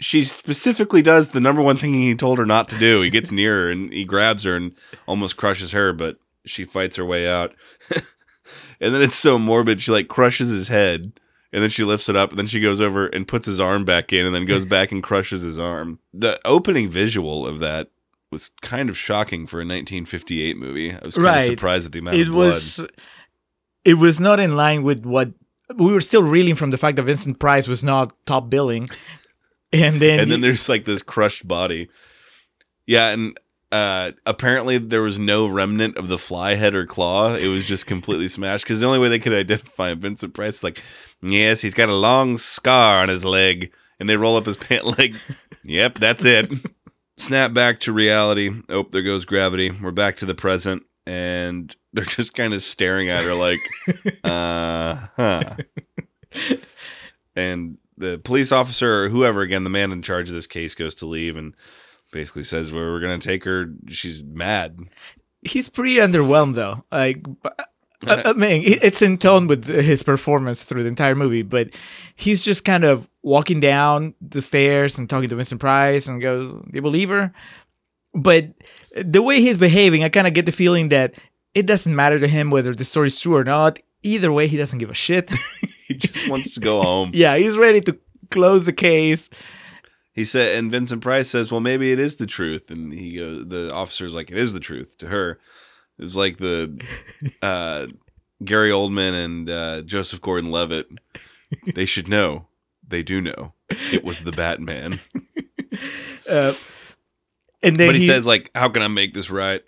she 0.00 0.24
specifically 0.24 1.02
does 1.02 1.28
the 1.28 1.40
number 1.40 1.62
one 1.62 1.76
thing 1.76 1.94
he 1.94 2.14
told 2.14 2.38
her 2.38 2.46
not 2.46 2.68
to 2.70 2.78
do. 2.78 3.02
He 3.02 3.10
gets 3.10 3.30
near 3.30 3.54
her 3.54 3.70
and 3.70 3.92
he 3.92 4.04
grabs 4.04 4.44
her 4.44 4.56
and 4.56 4.72
almost 5.06 5.36
crushes 5.36 5.72
her, 5.72 5.92
but 5.92 6.16
she 6.44 6.64
fights 6.64 6.96
her 6.96 7.04
way 7.04 7.28
out. 7.28 7.54
and 8.80 8.94
then 8.94 9.02
it's 9.02 9.16
so 9.16 9.38
morbid. 9.38 9.80
She 9.80 9.90
like 9.90 10.08
crushes 10.08 10.50
his 10.50 10.68
head. 10.68 11.12
And 11.52 11.64
then 11.64 11.70
she 11.70 11.82
lifts 11.82 12.08
it 12.08 12.14
up, 12.14 12.30
and 12.30 12.38
then 12.38 12.46
she 12.46 12.60
goes 12.60 12.80
over 12.80 13.08
and 13.08 13.26
puts 13.26 13.44
his 13.44 13.58
arm 13.58 13.84
back 13.84 14.12
in, 14.12 14.24
and 14.24 14.32
then 14.32 14.44
goes 14.46 14.64
back 14.76 14.92
and 14.92 15.02
crushes 15.02 15.42
his 15.42 15.58
arm. 15.58 15.98
The 16.14 16.38
opening 16.44 16.88
visual 16.88 17.44
of 17.44 17.58
that 17.58 17.88
was 18.30 18.52
kind 18.62 18.88
of 18.88 18.96
shocking 18.96 19.48
for 19.48 19.56
a 19.56 19.66
1958 19.66 20.56
movie. 20.56 20.92
I 20.92 21.00
was 21.04 21.16
kind 21.16 21.24
Right. 21.24 21.38
of 21.38 21.44
surprised 21.46 21.86
at 21.86 21.90
the 21.92 21.98
amount 21.98 22.18
it 22.18 22.28
of 22.28 22.34
blood. 22.34 22.46
was 22.50 22.84
it 23.84 23.94
was 23.94 24.20
not 24.20 24.38
in 24.38 24.54
line 24.54 24.84
with 24.84 25.04
what 25.04 25.30
we 25.74 25.92
were 25.92 26.00
still 26.00 26.22
reeling 26.22 26.54
from 26.54 26.70
the 26.70 26.78
fact 26.78 26.94
that 26.94 27.02
Vincent 27.02 27.40
Price 27.40 27.66
was 27.66 27.82
not 27.82 28.12
top 28.26 28.48
billing, 28.48 28.88
and 29.72 29.96
then 29.96 30.20
and 30.20 30.30
then 30.30 30.42
there's 30.42 30.68
like 30.68 30.84
this 30.84 31.02
crushed 31.02 31.48
body. 31.48 31.88
Yeah, 32.86 33.08
and 33.08 33.36
uh, 33.72 34.12
apparently 34.26 34.78
there 34.78 35.02
was 35.02 35.18
no 35.18 35.46
remnant 35.46 35.96
of 35.96 36.08
the 36.08 36.18
fly 36.18 36.54
head 36.54 36.74
or 36.74 36.86
claw. 36.86 37.34
It 37.34 37.46
was 37.46 37.66
just 37.66 37.86
completely 37.86 38.28
smashed 38.28 38.64
because 38.64 38.80
the 38.80 38.86
only 38.86 38.98
way 38.98 39.08
they 39.08 39.18
could 39.18 39.32
identify 39.32 39.94
Vincent 39.94 40.34
Price 40.34 40.56
is 40.56 40.64
like, 40.64 40.82
yes, 41.22 41.60
he's 41.60 41.74
got 41.74 41.88
a 41.88 41.94
long 41.94 42.36
scar 42.36 43.02
on 43.02 43.08
his 43.08 43.24
leg, 43.24 43.72
and 44.00 44.08
they 44.08 44.16
roll 44.16 44.36
up 44.36 44.46
his 44.46 44.56
pant 44.56 44.84
leg. 44.98 45.16
yep, 45.62 45.98
that's 45.98 46.24
it. 46.24 46.50
Snap 47.16 47.52
back 47.52 47.78
to 47.80 47.92
reality. 47.92 48.50
Oh, 48.68 48.86
there 48.90 49.02
goes 49.02 49.24
gravity. 49.24 49.70
We're 49.70 49.90
back 49.90 50.16
to 50.18 50.26
the 50.26 50.34
present, 50.34 50.82
and 51.06 51.74
they're 51.92 52.04
just 52.04 52.34
kind 52.34 52.54
of 52.54 52.62
staring 52.62 53.08
at 53.08 53.24
her 53.24 53.34
like, 53.34 53.60
uh 54.24 55.06
huh. 55.16 55.56
and 57.36 57.78
the 57.96 58.18
police 58.18 58.50
officer 58.50 59.04
or 59.04 59.08
whoever, 59.10 59.42
again, 59.42 59.62
the 59.62 59.70
man 59.70 59.92
in 59.92 60.02
charge 60.02 60.28
of 60.28 60.34
this 60.34 60.46
case, 60.46 60.74
goes 60.74 60.94
to 60.96 61.06
leave 61.06 61.36
and 61.36 61.54
basically 62.12 62.44
says, 62.44 62.72
where 62.72 62.90
"We're 62.90 63.00
gonna 63.00 63.18
take 63.18 63.44
her. 63.44 63.72
She's 63.88 64.22
mad." 64.24 64.78
he's 65.42 65.70
pretty 65.70 65.96
underwhelmed 65.96 66.54
though. 66.54 66.84
Like, 66.92 67.22
b- 67.22 67.48
I, 68.06 68.22
I 68.26 68.32
mean, 68.34 68.62
it's 68.64 69.00
in 69.02 69.16
tone 69.16 69.46
with 69.46 69.66
his 69.66 70.02
performance 70.02 70.64
through 70.64 70.82
the 70.82 70.88
entire 70.90 71.14
movie, 71.14 71.40
but 71.42 71.68
he's 72.14 72.42
just 72.42 72.64
kind 72.64 72.84
of 72.84 73.08
walking 73.22 73.58
down 73.60 74.14
the 74.20 74.42
stairs 74.42 74.98
and 74.98 75.08
talking 75.08 75.28
to 75.30 75.36
Vincent 75.36 75.60
Price 75.60 76.06
and 76.06 76.20
goes, 76.20 76.50
"Do 76.52 76.70
you 76.74 76.82
believe 76.82 77.08
her?" 77.08 77.32
But 78.14 78.48
the 79.02 79.22
way 79.22 79.40
he's 79.40 79.56
behaving, 79.56 80.02
I 80.04 80.08
kind 80.08 80.26
of 80.26 80.32
get 80.34 80.44
the 80.46 80.52
feeling 80.52 80.88
that 80.90 81.14
it 81.54 81.64
doesn't 81.66 81.94
matter 81.96 82.18
to 82.18 82.28
him 82.28 82.50
whether 82.50 82.74
the 82.74 82.84
story's 82.84 83.18
true 83.18 83.36
or 83.36 83.44
not. 83.44 83.78
Either 84.02 84.32
way, 84.32 84.46
he 84.46 84.56
doesn't 84.56 84.78
give 84.78 84.90
a 84.90 84.94
shit. 84.94 85.30
He 85.90 85.96
just 85.96 86.28
wants 86.28 86.54
to 86.54 86.60
go 86.60 86.80
home. 86.84 87.10
yeah, 87.14 87.36
he's 87.36 87.56
ready 87.56 87.80
to 87.80 87.98
close 88.30 88.64
the 88.64 88.72
case. 88.72 89.28
He 90.12 90.24
said, 90.24 90.56
and 90.56 90.70
Vincent 90.70 91.02
Price 91.02 91.30
says, 91.30 91.52
"Well, 91.52 91.60
maybe 91.60 91.92
it 91.92 91.98
is 91.98 92.16
the 92.16 92.26
truth." 92.26 92.70
And 92.70 92.92
he 92.92 93.16
goes, 93.16 93.46
the 93.46 93.72
officer's 93.72 94.14
like, 94.14 94.30
"It 94.30 94.38
is 94.38 94.52
the 94.52 94.60
truth." 94.60 94.98
To 94.98 95.06
her, 95.06 95.38
it 95.98 96.02
was 96.02 96.16
like 96.16 96.38
the 96.38 96.80
uh, 97.42 97.86
Gary 98.44 98.70
Oldman 98.70 99.12
and 99.24 99.50
uh, 99.50 99.82
Joseph 99.82 100.20
Gordon-Levitt. 100.20 100.88
They 101.74 101.84
should 101.84 102.08
know. 102.08 102.46
They 102.86 103.02
do 103.02 103.20
know. 103.20 103.54
It 103.92 104.04
was 104.04 104.24
the 104.24 104.32
Batman. 104.32 105.00
Uh, 106.28 106.54
and 107.62 107.76
then 107.76 107.88
but 107.88 107.96
he, 107.96 108.06
says, 108.06 108.26
like, 108.26 108.50
"How 108.54 108.68
can 108.68 108.82
I 108.82 108.88
make 108.88 109.14
this 109.14 109.30
right?" 109.30 109.62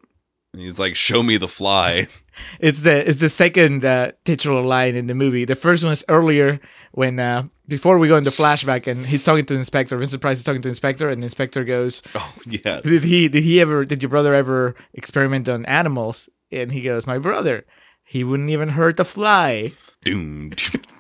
And 0.53 0.63
he's 0.63 0.79
like, 0.79 0.95
"Show 0.95 1.23
me 1.23 1.37
the 1.37 1.49
fly." 1.49 2.09
It's 2.61 2.81
the 2.81 3.09
it's 3.09 3.21
the 3.21 3.29
second 3.29 3.85
uh, 3.85 4.13
titular 4.25 4.63
line 4.63 4.95
in 4.95 5.07
the 5.07 5.15
movie. 5.15 5.45
The 5.45 5.55
first 5.55 5.85
one 5.85 5.93
is 5.93 6.03
earlier 6.09 6.61
when 6.93 7.19
uh, 7.19 7.47
before 7.69 7.99
we 7.99 8.09
go 8.09 8.17
into 8.17 8.31
flashback 8.31 8.87
and 8.87 9.07
he's 9.07 9.25
talking 9.25 9.45
to 9.45 9.55
the 9.55 9.59
inspector. 9.59 9.97
Vincent 9.99 10.23
Price 10.23 10.39
is 10.39 10.45
talking 10.45 10.63
to 10.63 10.67
the 10.67 10.71
inspector, 10.73 11.09
and 11.09 11.23
the 11.23 11.27
inspector 11.27 11.65
goes, 11.65 12.03
Oh 12.15 12.35
yeah, 12.47 12.81
"Did 12.81 13.03
he 13.03 13.29
did 13.29 13.43
he 13.43 13.61
ever 13.61 13.85
did 13.85 14.03
your 14.03 14.11
brother 14.11 14.35
ever 14.35 14.75
experiment 14.95 15.49
on 15.49 15.65
animals?" 15.67 16.29
And 16.51 16.71
he 16.71 16.83
goes, 16.83 17.07
"My 17.07 17.19
brother, 17.19 17.67
he 18.05 18.25
wouldn't 18.25 18.51
even 18.51 18.71
hurt 18.71 19.01
a 19.01 19.05
fly." 19.05 19.73
doom, 20.05 20.51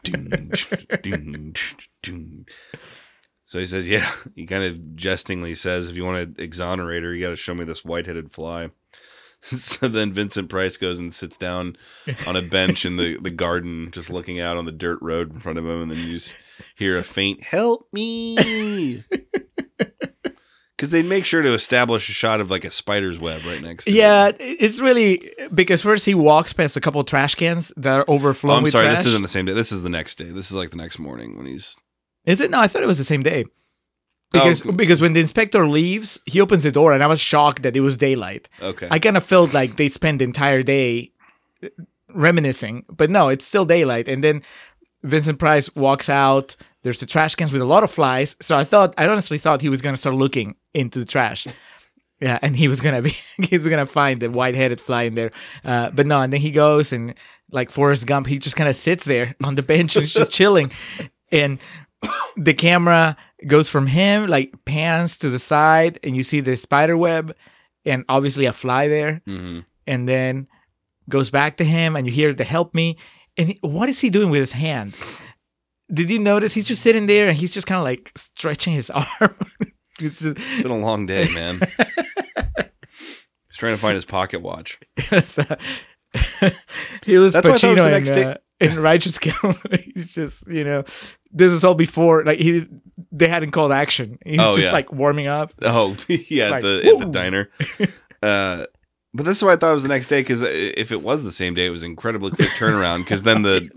doom, 0.03 0.51
doom, 1.03 1.53
doom. 2.03 2.47
So 3.45 3.59
he 3.59 3.67
says, 3.67 3.89
"Yeah." 3.89 4.11
He 4.35 4.47
kind 4.47 4.65
of 4.65 4.97
jestingly 4.97 5.55
says, 5.55 5.89
"If 5.89 5.97
you 5.97 6.05
want 6.05 6.37
to 6.37 6.43
exonerate 6.43 7.03
her, 7.03 7.15
you 7.15 7.23
got 7.23 7.31
to 7.31 7.37
show 7.37 7.55
me 7.55 7.65
this 7.65 7.85
white-headed 7.85 8.33
fly." 8.33 8.71
so 9.59 9.89
then 9.89 10.13
Vincent 10.13 10.49
Price 10.49 10.77
goes 10.77 10.99
and 10.99 11.13
sits 11.13 11.37
down 11.37 11.77
on 12.27 12.37
a 12.37 12.43
bench 12.43 12.85
in 12.87 12.97
the, 12.97 13.19
the 13.19 13.31
garden, 13.31 13.91
just 13.91 14.09
looking 14.11 14.39
out 14.41 14.57
on 14.57 14.65
the 14.67 14.73
dirt 14.73 14.99
road 15.03 15.33
in 15.33 15.41
front 15.41 15.59
of 15.59 15.65
him, 15.67 15.83
and 15.83 15.91
then 15.91 15.99
you 15.99 16.11
just 16.11 16.35
hear 16.77 16.97
a 16.97 17.03
faint 17.03 17.43
"Help 17.43 17.89
me!" 17.93 19.03
Because 20.77 20.91
they'd 20.91 21.05
make 21.07 21.25
sure 21.25 21.43
to 21.43 21.55
establish 21.55 22.09
a 22.09 22.13
shot 22.13 22.41
of 22.41 22.51
like 22.51 22.65
a 22.65 22.71
spider's 22.71 23.17
web 23.17 23.45
right 23.47 23.63
next. 23.63 23.85
to 23.85 23.91
him. 23.91 23.97
Yeah, 23.99 24.27
him. 24.31 24.35
it's 24.41 24.81
really 24.81 25.31
because 25.55 25.81
first 25.83 26.05
he 26.07 26.15
walks 26.15 26.53
past 26.53 26.77
a 26.77 26.81
couple 26.81 27.01
of 27.01 27.07
trash 27.07 27.37
cans 27.37 27.73
that 27.77 28.01
are 28.01 28.05
Oh, 28.09 28.15
overflowing 28.15 28.57
I'm 28.57 28.63
with 28.65 28.73
sorry. 28.73 28.87
trash. 28.87 28.97
This 28.99 29.07
isn't 29.07 29.23
the 29.23 29.29
same 29.29 29.47
day. 29.47 29.53
This 29.53 29.71
is 29.71 29.85
the 29.85 29.89
next 29.91 30.17
day. 30.19 30.25
This 30.25 30.47
is 30.47 30.55
like 30.57 30.71
the 30.71 30.77
next 30.77 30.99
morning 30.99 31.37
when 31.37 31.47
he's 31.47 31.77
Is 32.25 32.41
it? 32.41 32.51
No, 32.51 32.59
I 32.61 32.67
thought 32.67 32.83
it 32.83 32.89
was 32.89 32.99
the 32.99 33.05
same 33.05 33.23
day. 33.23 33.45
Because 34.33 34.65
Oh. 34.67 34.73
because 34.73 35.01
when 35.01 35.13
the 35.13 35.21
inspector 35.21 35.67
leaves, 35.69 36.19
he 36.27 36.41
opens 36.41 36.63
the 36.63 36.71
door, 36.73 36.93
and 36.93 37.03
I 37.03 37.07
was 37.07 37.21
shocked 37.21 37.63
that 37.63 37.77
it 37.77 37.81
was 37.81 37.97
daylight. 37.97 38.49
okay. 38.63 38.89
I 38.91 38.99
kind 38.99 39.17
of 39.17 39.25
felt 39.25 39.53
like 39.53 39.77
they 39.77 39.89
spent 39.89 40.19
the 40.21 40.25
entire 40.25 40.63
day 40.63 41.13
reminiscing, 42.15 42.85
but 42.89 43.11
no, 43.11 43.29
it's 43.29 43.45
still 43.47 43.65
daylight. 43.65 44.09
And 44.09 44.23
then 44.23 44.43
Vincent 45.03 45.39
Price 45.39 45.75
walks 45.75 46.09
out. 46.09 46.57
There's 46.83 47.01
the 47.01 47.07
trash 47.07 47.35
cans 47.35 47.53
with 47.53 47.63
a 47.63 47.67
lot 47.67 47.85
of 47.85 47.91
flies. 47.91 48.37
So 48.41 48.57
I 48.57 48.65
thought, 48.65 48.95
I 48.99 49.07
honestly 49.07 49.39
thought 49.39 49.61
he 49.63 49.69
was 49.69 49.81
gonna 49.83 49.97
start 49.97 50.17
looking 50.17 50.57
into 50.75 50.99
the 50.99 51.05
trash. 51.07 51.47
Yeah, 52.21 52.39
and 52.41 52.55
he 52.57 52.69
was 52.69 52.81
gonna 52.81 53.03
be, 53.03 53.17
he 53.43 53.57
was 53.59 53.67
gonna 53.67 53.85
find 53.85 54.23
the 54.23 54.31
white-headed 54.31 54.81
fly 54.81 55.03
in 55.03 55.17
there. 55.17 55.33
Uh, 55.65 55.91
but 55.91 56.07
no, 56.07 56.21
and 56.21 56.33
then 56.33 56.41
he 56.41 56.53
goes 56.53 56.93
and 56.93 57.15
like 57.51 57.73
Forrest 57.73 58.07
Gump, 58.07 58.29
he 58.29 58.39
just 58.39 58.55
kind 58.55 58.71
of 58.71 58.77
sits 58.77 59.05
there 59.05 59.35
on 59.43 59.57
the 59.57 59.63
bench 59.63 59.97
and 59.97 60.07
just 60.07 60.31
chilling. 60.39 60.71
And 61.33 61.59
the 62.37 62.55
camera 62.55 63.17
goes 63.47 63.69
from 63.69 63.87
him, 63.87 64.27
like 64.29 64.53
pans 64.65 65.19
to 65.19 65.31
the 65.31 65.39
side, 65.39 65.99
and 66.03 66.17
you 66.17 66.23
see 66.23 66.41
the 66.41 66.57
spider 66.57 66.97
web 66.97 67.35
and 67.85 68.05
obviously 68.09 68.47
a 68.47 68.53
fly 68.53 68.89
there 68.89 69.21
hmm 69.27 69.61
and 69.85 70.09
then 70.09 70.47
goes 71.09 71.29
back 71.31 71.57
to 71.57 71.65
him 71.65 71.97
and 71.97 72.07
you 72.07 72.13
hear 72.13 72.33
the 72.33 72.45
help 72.45 72.73
me 72.73 72.97
and 73.37 73.49
he, 73.49 73.59
what 73.63 73.89
is 73.89 73.99
he 74.01 74.09
doing 74.09 74.31
with 74.31 74.39
his 74.39 74.53
hand 74.53 74.95
did 75.93 76.09
you 76.09 76.21
notice 76.21 76.55
he's 76.55 76.67
just 76.67 76.81
sitting 76.83 77.09
there 77.09 77.29
and 77.29 77.37
he's 77.37 77.53
just 77.53 77.67
kind 77.67 77.79
of 77.81 77.85
like 77.85 78.13
stretching 78.17 78.75
his 78.75 78.89
arm 78.95 79.35
it's 80.01 80.21
just, 80.21 80.39
It's 80.39 80.63
been 80.63 80.71
a 80.71 80.79
long 80.79 81.07
day, 81.07 81.29
man. 81.35 81.61
He's 83.49 83.57
trying 83.59 83.75
to 83.75 83.81
find 83.81 83.95
his 83.95 84.05
pocket 84.07 84.41
watch. 84.41 84.81
he 87.05 87.19
was 87.19 87.33
That's 87.35 87.47
why 87.47 87.55
I 87.55 87.59
thought 87.59 87.65
it 87.65 87.69
was 87.71 87.81
Pacino 87.81 87.85
the 87.85 87.91
next 87.91 88.11
day. 88.13 88.25
uh, 88.25 88.35
in 88.63 88.81
Righteous 88.81 89.19
Kill. 89.19 89.55
he's 89.95 90.15
just 90.15 90.47
you 90.47 90.65
know 90.65 90.85
this 91.33 91.53
is 91.53 91.65
all 91.65 91.75
before 91.75 92.25
like 92.25 92.39
he 92.39 92.67
they 93.11 93.29
hadn't 93.29 93.51
called 93.51 93.73
action. 93.73 94.19
He's 94.25 94.39
Oh, 94.41 94.53
just 94.55 94.67
yeah. 94.67 94.73
like 94.73 94.93
warming 94.93 95.27
up. 95.27 95.53
Oh, 95.63 95.95
yeah, 96.09 96.51
Like, 96.51 96.57
at 96.59 96.63
the 96.83 96.89
at 96.93 96.99
the 96.99 97.07
diner. 97.07 97.51
Uh, 98.23 98.67
but 99.13 99.25
this 99.27 99.37
is 99.39 99.43
why 99.43 99.53
I 99.53 99.57
thought 99.57 99.73
it 99.73 99.75
was 99.75 99.83
the 99.83 99.89
next 99.89 100.07
day 100.07 100.21
because 100.21 100.43
if 100.43 100.93
it 100.93 101.03
was 101.03 101.25
the 101.25 101.33
same 101.33 101.55
day, 101.55 101.67
it 101.67 101.71
was 101.71 101.83
incredibly 101.83 102.31
quick 102.31 102.51
turnaround. 102.51 102.99
Because 102.99 103.25
then 103.25 103.43
the 103.43 103.69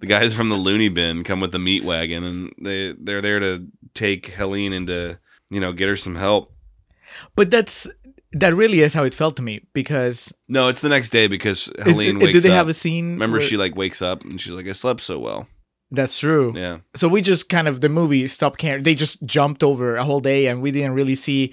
the 0.00 0.06
guys 0.08 0.34
from 0.34 0.48
the 0.48 0.56
loony 0.56 0.88
bin 0.88 1.22
come 1.22 1.38
with 1.38 1.52
the 1.52 1.60
meat 1.60 1.84
wagon 1.84 2.24
and 2.24 2.52
they 2.60 2.92
they're 3.00 3.20
there 3.20 3.38
to 3.38 3.68
take 3.94 4.26
Helene 4.30 4.72
into 4.72 5.16
you 5.48 5.60
know 5.60 5.72
get 5.72 5.88
her 5.88 5.94
some 5.94 6.16
help. 6.16 6.52
But 7.36 7.52
that's 7.52 7.86
that 8.34 8.54
really 8.54 8.80
is 8.80 8.94
how 8.94 9.04
it 9.04 9.14
felt 9.14 9.36
to 9.36 9.42
me 9.42 9.60
because 9.74 10.32
No, 10.48 10.68
it's 10.68 10.80
the 10.80 10.88
next 10.88 11.10
day 11.10 11.26
because 11.26 11.70
Helene 11.80 12.18
do 12.18 12.40
they 12.40 12.50
have 12.50 12.68
a 12.68 12.74
scene? 12.74 13.12
Remember, 13.14 13.38
where- 13.38 13.46
she 13.46 13.56
like 13.56 13.76
wakes 13.76 14.00
up 14.02 14.24
and 14.24 14.40
she's 14.40 14.52
like, 14.52 14.66
"I 14.68 14.72
slept 14.72 15.00
so 15.00 15.18
well." 15.18 15.46
That's 15.94 16.18
true. 16.18 16.52
Yeah, 16.56 16.78
So 16.96 17.06
we 17.06 17.20
just 17.20 17.50
kind 17.50 17.68
of 17.68 17.82
the 17.82 17.90
movie 17.90 18.26
stopped 18.26 18.58
caring. 18.58 18.82
They 18.82 18.94
just 18.94 19.22
jumped 19.26 19.62
over 19.62 19.96
a 19.96 20.04
whole 20.04 20.20
day, 20.20 20.46
and 20.46 20.62
we 20.62 20.70
didn't 20.70 20.94
really 20.94 21.14
see. 21.14 21.52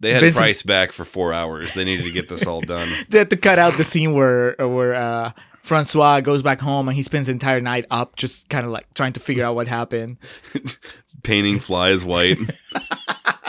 they 0.00 0.12
had 0.12 0.20
Vincent- 0.20 0.40
Price 0.42 0.62
back 0.62 0.92
for 0.92 1.04
four 1.04 1.32
hours. 1.32 1.74
They 1.74 1.84
needed 1.84 2.04
to 2.04 2.12
get 2.12 2.28
this 2.28 2.46
all 2.46 2.60
done. 2.60 2.88
They 3.08 3.18
had 3.18 3.30
to 3.30 3.36
cut 3.36 3.58
out 3.58 3.76
the 3.76 3.84
scene 3.84 4.12
where 4.12 4.54
where 4.58 4.94
uh, 4.94 5.32
Francois 5.62 6.20
goes 6.20 6.42
back 6.42 6.60
home 6.60 6.88
and 6.88 6.94
he 6.96 7.02
spends 7.02 7.26
the 7.26 7.32
entire 7.32 7.60
night 7.60 7.86
up, 7.90 8.14
just 8.16 8.48
kind 8.48 8.64
of 8.64 8.70
like 8.70 8.86
trying 8.94 9.14
to 9.14 9.20
figure 9.20 9.44
out 9.44 9.56
what 9.56 9.66
happened. 9.66 10.18
painting 11.24 11.58
flies 11.58 12.04
white. 12.04 12.38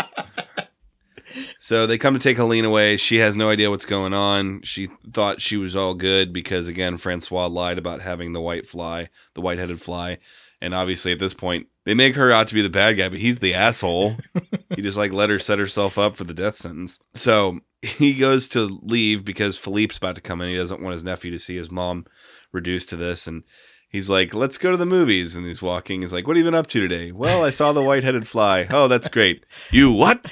so 1.65 1.87
they 1.87 1.97
come 1.97 2.13
to 2.13 2.19
take 2.19 2.37
Helene 2.37 2.63
away. 2.63 2.95
She 2.95 3.15
has 3.15 3.35
no 3.35 3.49
idea 3.49 3.71
what's 3.71 3.85
going 3.85 4.13
on. 4.13 4.61
She 4.61 4.87
thought 5.11 5.41
she 5.41 5.57
was 5.57 5.75
all 5.75 5.95
good 5.95 6.31
because 6.31 6.67
again, 6.67 6.95
Francois 6.97 7.47
lied 7.47 7.79
about 7.79 8.01
having 8.01 8.33
the 8.33 8.39
white 8.39 8.67
fly, 8.67 9.09
the 9.33 9.41
white-headed 9.41 9.81
fly. 9.81 10.19
And 10.61 10.75
obviously 10.75 11.11
at 11.11 11.17
this 11.17 11.33
point, 11.33 11.65
they 11.83 11.95
make 11.95 12.13
her 12.17 12.31
out 12.31 12.47
to 12.49 12.53
be 12.53 12.61
the 12.61 12.69
bad 12.69 12.99
guy, 12.99 13.09
but 13.09 13.17
he's 13.17 13.39
the 13.39 13.55
asshole. 13.55 14.13
he 14.75 14.83
just 14.83 14.95
like 14.95 15.11
let 15.11 15.31
her 15.31 15.39
set 15.39 15.57
herself 15.57 15.97
up 15.97 16.15
for 16.15 16.23
the 16.23 16.35
death 16.35 16.55
sentence. 16.55 16.99
So 17.15 17.61
he 17.81 18.13
goes 18.13 18.47
to 18.49 18.79
leave 18.83 19.25
because 19.25 19.57
Philippe's 19.57 19.97
about 19.97 20.17
to 20.17 20.21
come 20.21 20.41
in. 20.41 20.51
He 20.51 20.57
doesn't 20.57 20.83
want 20.83 20.93
his 20.93 21.03
nephew 21.03 21.31
to 21.31 21.39
see 21.39 21.55
his 21.55 21.71
mom 21.71 22.05
reduced 22.51 22.89
to 22.89 22.95
this 22.95 23.25
and 23.25 23.41
He's 23.87 24.09
like, 24.09 24.33
let's 24.33 24.57
go 24.57 24.71
to 24.71 24.77
the 24.77 24.85
movies. 24.85 25.37
And 25.37 25.45
he's 25.47 25.61
walking. 25.61 26.01
He's 26.01 26.11
like, 26.11 26.27
what 26.27 26.35
have 26.35 26.43
you 26.43 26.51
been 26.51 26.59
up 26.59 26.67
to 26.67 26.81
today? 26.81 27.13
Well, 27.13 27.45
I 27.45 27.49
saw 27.49 27.71
the 27.71 27.81
white 27.81 28.03
headed 28.03 28.27
fly. 28.27 28.67
Oh, 28.69 28.89
that's 28.89 29.07
great. 29.07 29.45
You 29.71 29.89
what? 29.93 30.25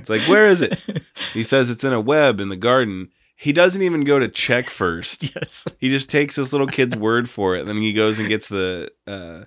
it's 0.00 0.10
like, 0.10 0.22
where 0.22 0.48
is 0.48 0.60
it? 0.60 0.78
He 1.32 1.44
says 1.44 1.70
it's 1.70 1.84
in 1.84 1.92
a 1.92 2.00
web 2.00 2.40
in 2.40 2.48
the 2.48 2.56
garden. 2.56 3.10
He 3.36 3.52
doesn't 3.52 3.82
even 3.82 4.02
go 4.04 4.18
to 4.18 4.28
check 4.28 4.64
first. 4.82 5.34
Yes. 5.34 5.64
He 5.78 5.88
just 5.88 6.10
takes 6.10 6.36
this 6.36 6.52
little 6.52 6.66
kid's 6.66 6.96
word 6.96 7.30
for 7.30 7.54
it. 7.54 7.66
Then 7.66 7.76
he 7.76 7.92
goes 7.92 8.18
and 8.18 8.28
gets 8.28 8.48
the 8.48 8.90
uh, 9.06 9.44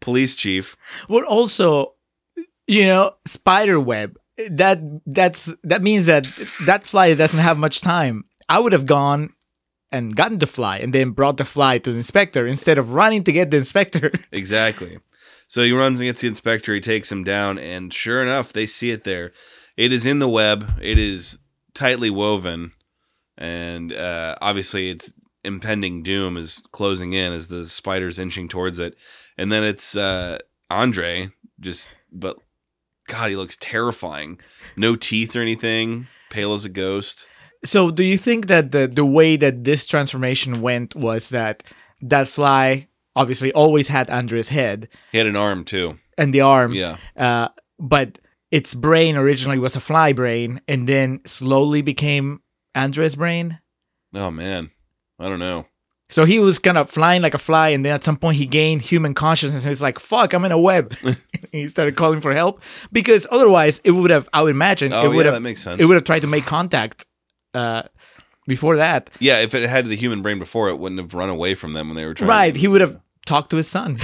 police 0.00 0.34
chief. 0.34 0.76
Well, 1.08 1.24
also, 1.24 1.94
you 2.66 2.84
know, 2.84 3.12
spider 3.26 3.78
web. 3.78 4.16
That 4.50 4.80
that's 5.06 5.52
that 5.64 5.82
means 5.82 6.06
that 6.06 6.26
that 6.64 6.84
fly 6.84 7.12
doesn't 7.14 7.38
have 7.38 7.58
much 7.58 7.82
time. 7.82 8.24
I 8.48 8.58
would 8.58 8.72
have 8.72 8.86
gone 8.86 9.34
and 9.92 10.16
gotten 10.16 10.38
the 10.38 10.46
fly 10.46 10.78
and 10.78 10.92
then 10.92 11.10
brought 11.10 11.36
the 11.36 11.44
fly 11.44 11.78
to 11.78 11.92
the 11.92 11.98
inspector 11.98 12.46
instead 12.46 12.78
of 12.78 12.94
running 12.94 13.24
to 13.24 13.32
get 13.32 13.50
the 13.50 13.58
inspector. 13.58 14.10
Exactly. 14.32 14.98
So 15.46 15.62
he 15.62 15.72
runs 15.72 15.98
and 15.98 16.06
gets 16.06 16.20
the 16.20 16.28
inspector. 16.28 16.72
He 16.72 16.80
takes 16.80 17.10
him 17.10 17.24
down, 17.24 17.58
and 17.58 17.92
sure 17.92 18.22
enough, 18.22 18.52
they 18.52 18.66
see 18.66 18.92
it 18.92 19.02
there. 19.02 19.32
It 19.80 19.92
is 19.92 20.04
in 20.04 20.18
the 20.18 20.28
web. 20.28 20.58
It 20.82 20.98
is 20.98 21.38
tightly 21.72 22.10
woven, 22.10 22.72
and 23.38 23.92
uh, 23.92 24.36
obviously, 24.42 24.90
its 24.90 25.14
impending 25.42 26.02
doom 26.02 26.36
is 26.36 26.62
closing 26.70 27.12
in 27.14 27.32
as 27.32 27.48
the 27.48 27.66
spider's 27.66 28.18
inching 28.18 28.46
towards 28.48 28.78
it. 28.78 28.94
And 29.38 29.50
then 29.50 29.64
it's 29.64 29.96
uh, 29.96 30.38
Andre, 30.68 31.30
just 31.58 31.90
but 32.12 32.36
God, 33.08 33.30
he 33.30 33.36
looks 33.36 33.56
terrifying. 33.58 34.38
No 34.76 34.96
teeth 34.96 35.34
or 35.34 35.40
anything. 35.40 36.06
Pale 36.28 36.54
as 36.54 36.64
a 36.66 36.68
ghost. 36.68 37.26
so, 37.64 37.90
do 37.90 38.04
you 38.04 38.18
think 38.18 38.46
that 38.48 38.72
the 38.72 38.86
the 38.86 39.06
way 39.06 39.36
that 39.36 39.64
this 39.64 39.86
transformation 39.86 40.60
went 40.60 40.94
was 40.94 41.30
that 41.30 41.62
that 42.02 42.28
fly 42.28 42.86
obviously 43.16 43.50
always 43.52 43.88
had 43.88 44.08
Andre's 44.10 44.48
head 44.48 44.88
He 45.12 45.18
had 45.18 45.26
an 45.26 45.36
arm 45.36 45.64
too. 45.64 45.98
and 46.18 46.32
the 46.34 46.42
arm, 46.42 46.72
Yeah. 46.72 46.96
uh, 47.16 47.48
but 47.78 48.18
its 48.50 48.74
brain 48.74 49.16
originally 49.16 49.58
was 49.58 49.76
a 49.76 49.80
fly 49.80 50.12
brain 50.12 50.60
and 50.68 50.88
then 50.88 51.20
slowly 51.26 51.82
became 51.82 52.40
Andre's 52.74 53.14
brain? 53.14 53.58
Oh 54.14 54.30
man, 54.30 54.70
I 55.18 55.28
don't 55.28 55.38
know. 55.38 55.66
So 56.08 56.24
he 56.24 56.40
was 56.40 56.58
kind 56.58 56.76
of 56.76 56.90
flying 56.90 57.22
like 57.22 57.34
a 57.34 57.38
fly, 57.38 57.68
and 57.68 57.84
then 57.84 57.94
at 57.94 58.02
some 58.02 58.16
point 58.16 58.36
he 58.36 58.44
gained 58.46 58.82
human 58.82 59.14
consciousness. 59.14 59.62
And 59.64 59.70
he's 59.70 59.80
like, 59.80 60.00
"Fuck, 60.00 60.32
I'm 60.32 60.44
in 60.44 60.50
a 60.50 60.58
web." 60.58 60.92
he 61.52 61.68
started 61.68 61.94
calling 61.94 62.20
for 62.20 62.34
help 62.34 62.60
because 62.90 63.28
otherwise 63.30 63.80
it 63.84 63.92
would 63.92 64.10
have. 64.10 64.28
I 64.32 64.42
would 64.42 64.50
imagine 64.50 64.92
Oh 64.92 65.04
it 65.04 65.08
would 65.14 65.18
yeah, 65.18 65.24
have. 65.26 65.34
that 65.34 65.40
makes 65.40 65.62
sense. 65.62 65.80
It 65.80 65.84
would 65.86 65.94
have 65.94 66.04
tried 66.04 66.22
to 66.22 66.26
make 66.26 66.46
contact 66.46 67.06
uh, 67.54 67.82
before 68.48 68.76
that. 68.78 69.08
Yeah, 69.20 69.38
if 69.40 69.54
it 69.54 69.68
had 69.70 69.86
the 69.86 69.94
human 69.94 70.20
brain 70.22 70.40
before, 70.40 70.68
it 70.68 70.80
wouldn't 70.80 71.00
have 71.00 71.14
run 71.14 71.28
away 71.28 71.54
from 71.54 71.74
them 71.74 71.86
when 71.88 71.96
they 71.96 72.04
were 72.04 72.14
trying. 72.14 72.28
Right? 72.28 72.54
To, 72.54 72.58
He 72.60 72.66
would 72.66 72.80
have 72.80 72.98
talked 73.26 73.50
to 73.50 73.56
his 73.56 73.68
son. 73.68 73.98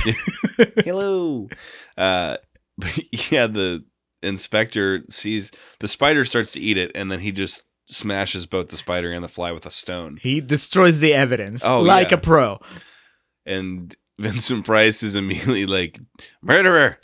Hello. 0.85 1.49
Uh, 1.97 2.37
but 2.79 3.33
yeah, 3.33 3.49
the 3.49 3.85
inspector 4.27 5.05
sees 5.09 5.53
the 5.81 5.89
spider 5.89 6.25
starts 6.25 6.53
to 6.53 6.61
eat 6.61 6.77
it, 6.77 6.91
and 6.95 7.11
then 7.11 7.21
he 7.21 7.33
just 7.33 7.63
smashes 7.89 8.47
both 8.47 8.69
the 8.69 8.77
spider 8.77 9.13
and 9.13 9.23
the 9.23 9.29
fly 9.29 9.53
with 9.53 9.65
a 9.67 9.71
stone. 9.71 10.19
he 10.23 10.41
destroys 10.41 10.99
the 11.01 11.15
evidence 11.15 11.65
Oh, 11.65 11.81
like 11.83 12.11
yeah. 12.11 12.17
a 12.17 12.21
pro. 12.21 12.59
And 13.45 13.95
Vincent 14.19 14.65
Price 14.65 15.03
is 15.03 15.15
immediately 15.15 15.67
like, 15.67 16.01
"Murderer!" 16.43 16.99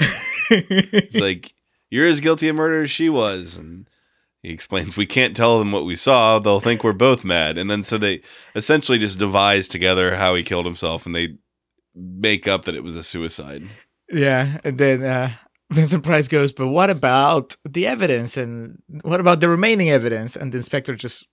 It's 0.51 1.15
like 1.21 1.53
you're 1.91 2.07
as 2.07 2.21
guilty 2.21 2.49
of 2.49 2.57
murder 2.57 2.83
as 2.83 2.91
she 2.91 3.09
was, 3.09 3.57
and. 3.57 3.89
He 4.45 4.51
explains, 4.51 4.97
we 4.97 5.07
can't 5.07 5.37
tell 5.37 5.61
them 5.61 5.71
what 5.71 5.85
we 5.85 5.95
saw. 5.95 6.41
They'll 6.41 6.59
think 6.59 6.83
we're 6.83 6.93
both 6.95 7.23
mad. 7.23 7.57
And 7.57 7.71
then 7.71 7.85
so 7.85 7.97
they 7.97 8.23
essentially 8.57 8.99
just 8.99 9.21
devise 9.21 9.69
together 9.69 10.17
how 10.17 10.35
he 10.35 10.43
killed 10.43 10.67
himself 10.67 11.07
and 11.07 11.15
they 11.15 11.37
make 11.95 12.49
up 12.49 12.65
that 12.65 12.75
it 12.75 12.83
was 12.83 12.97
a 12.97 13.05
suicide. 13.05 13.63
yeah, 14.13 14.59
and 14.65 14.79
then 14.79 15.05
uh, 15.05 15.31
Vincent 15.73 16.05
Price 16.05 16.29
goes, 16.29 16.53
"But 16.53 16.69
what 16.69 16.91
about 16.91 17.57
the 17.69 17.87
evidence? 17.87 18.37
And 18.37 18.83
what 19.03 19.21
about 19.21 19.41
the 19.41 19.49
remaining 19.49 19.91
evidence?" 19.91 20.37
And 20.37 20.53
the 20.53 20.59
inspector 20.59 20.95
just, 20.95 21.27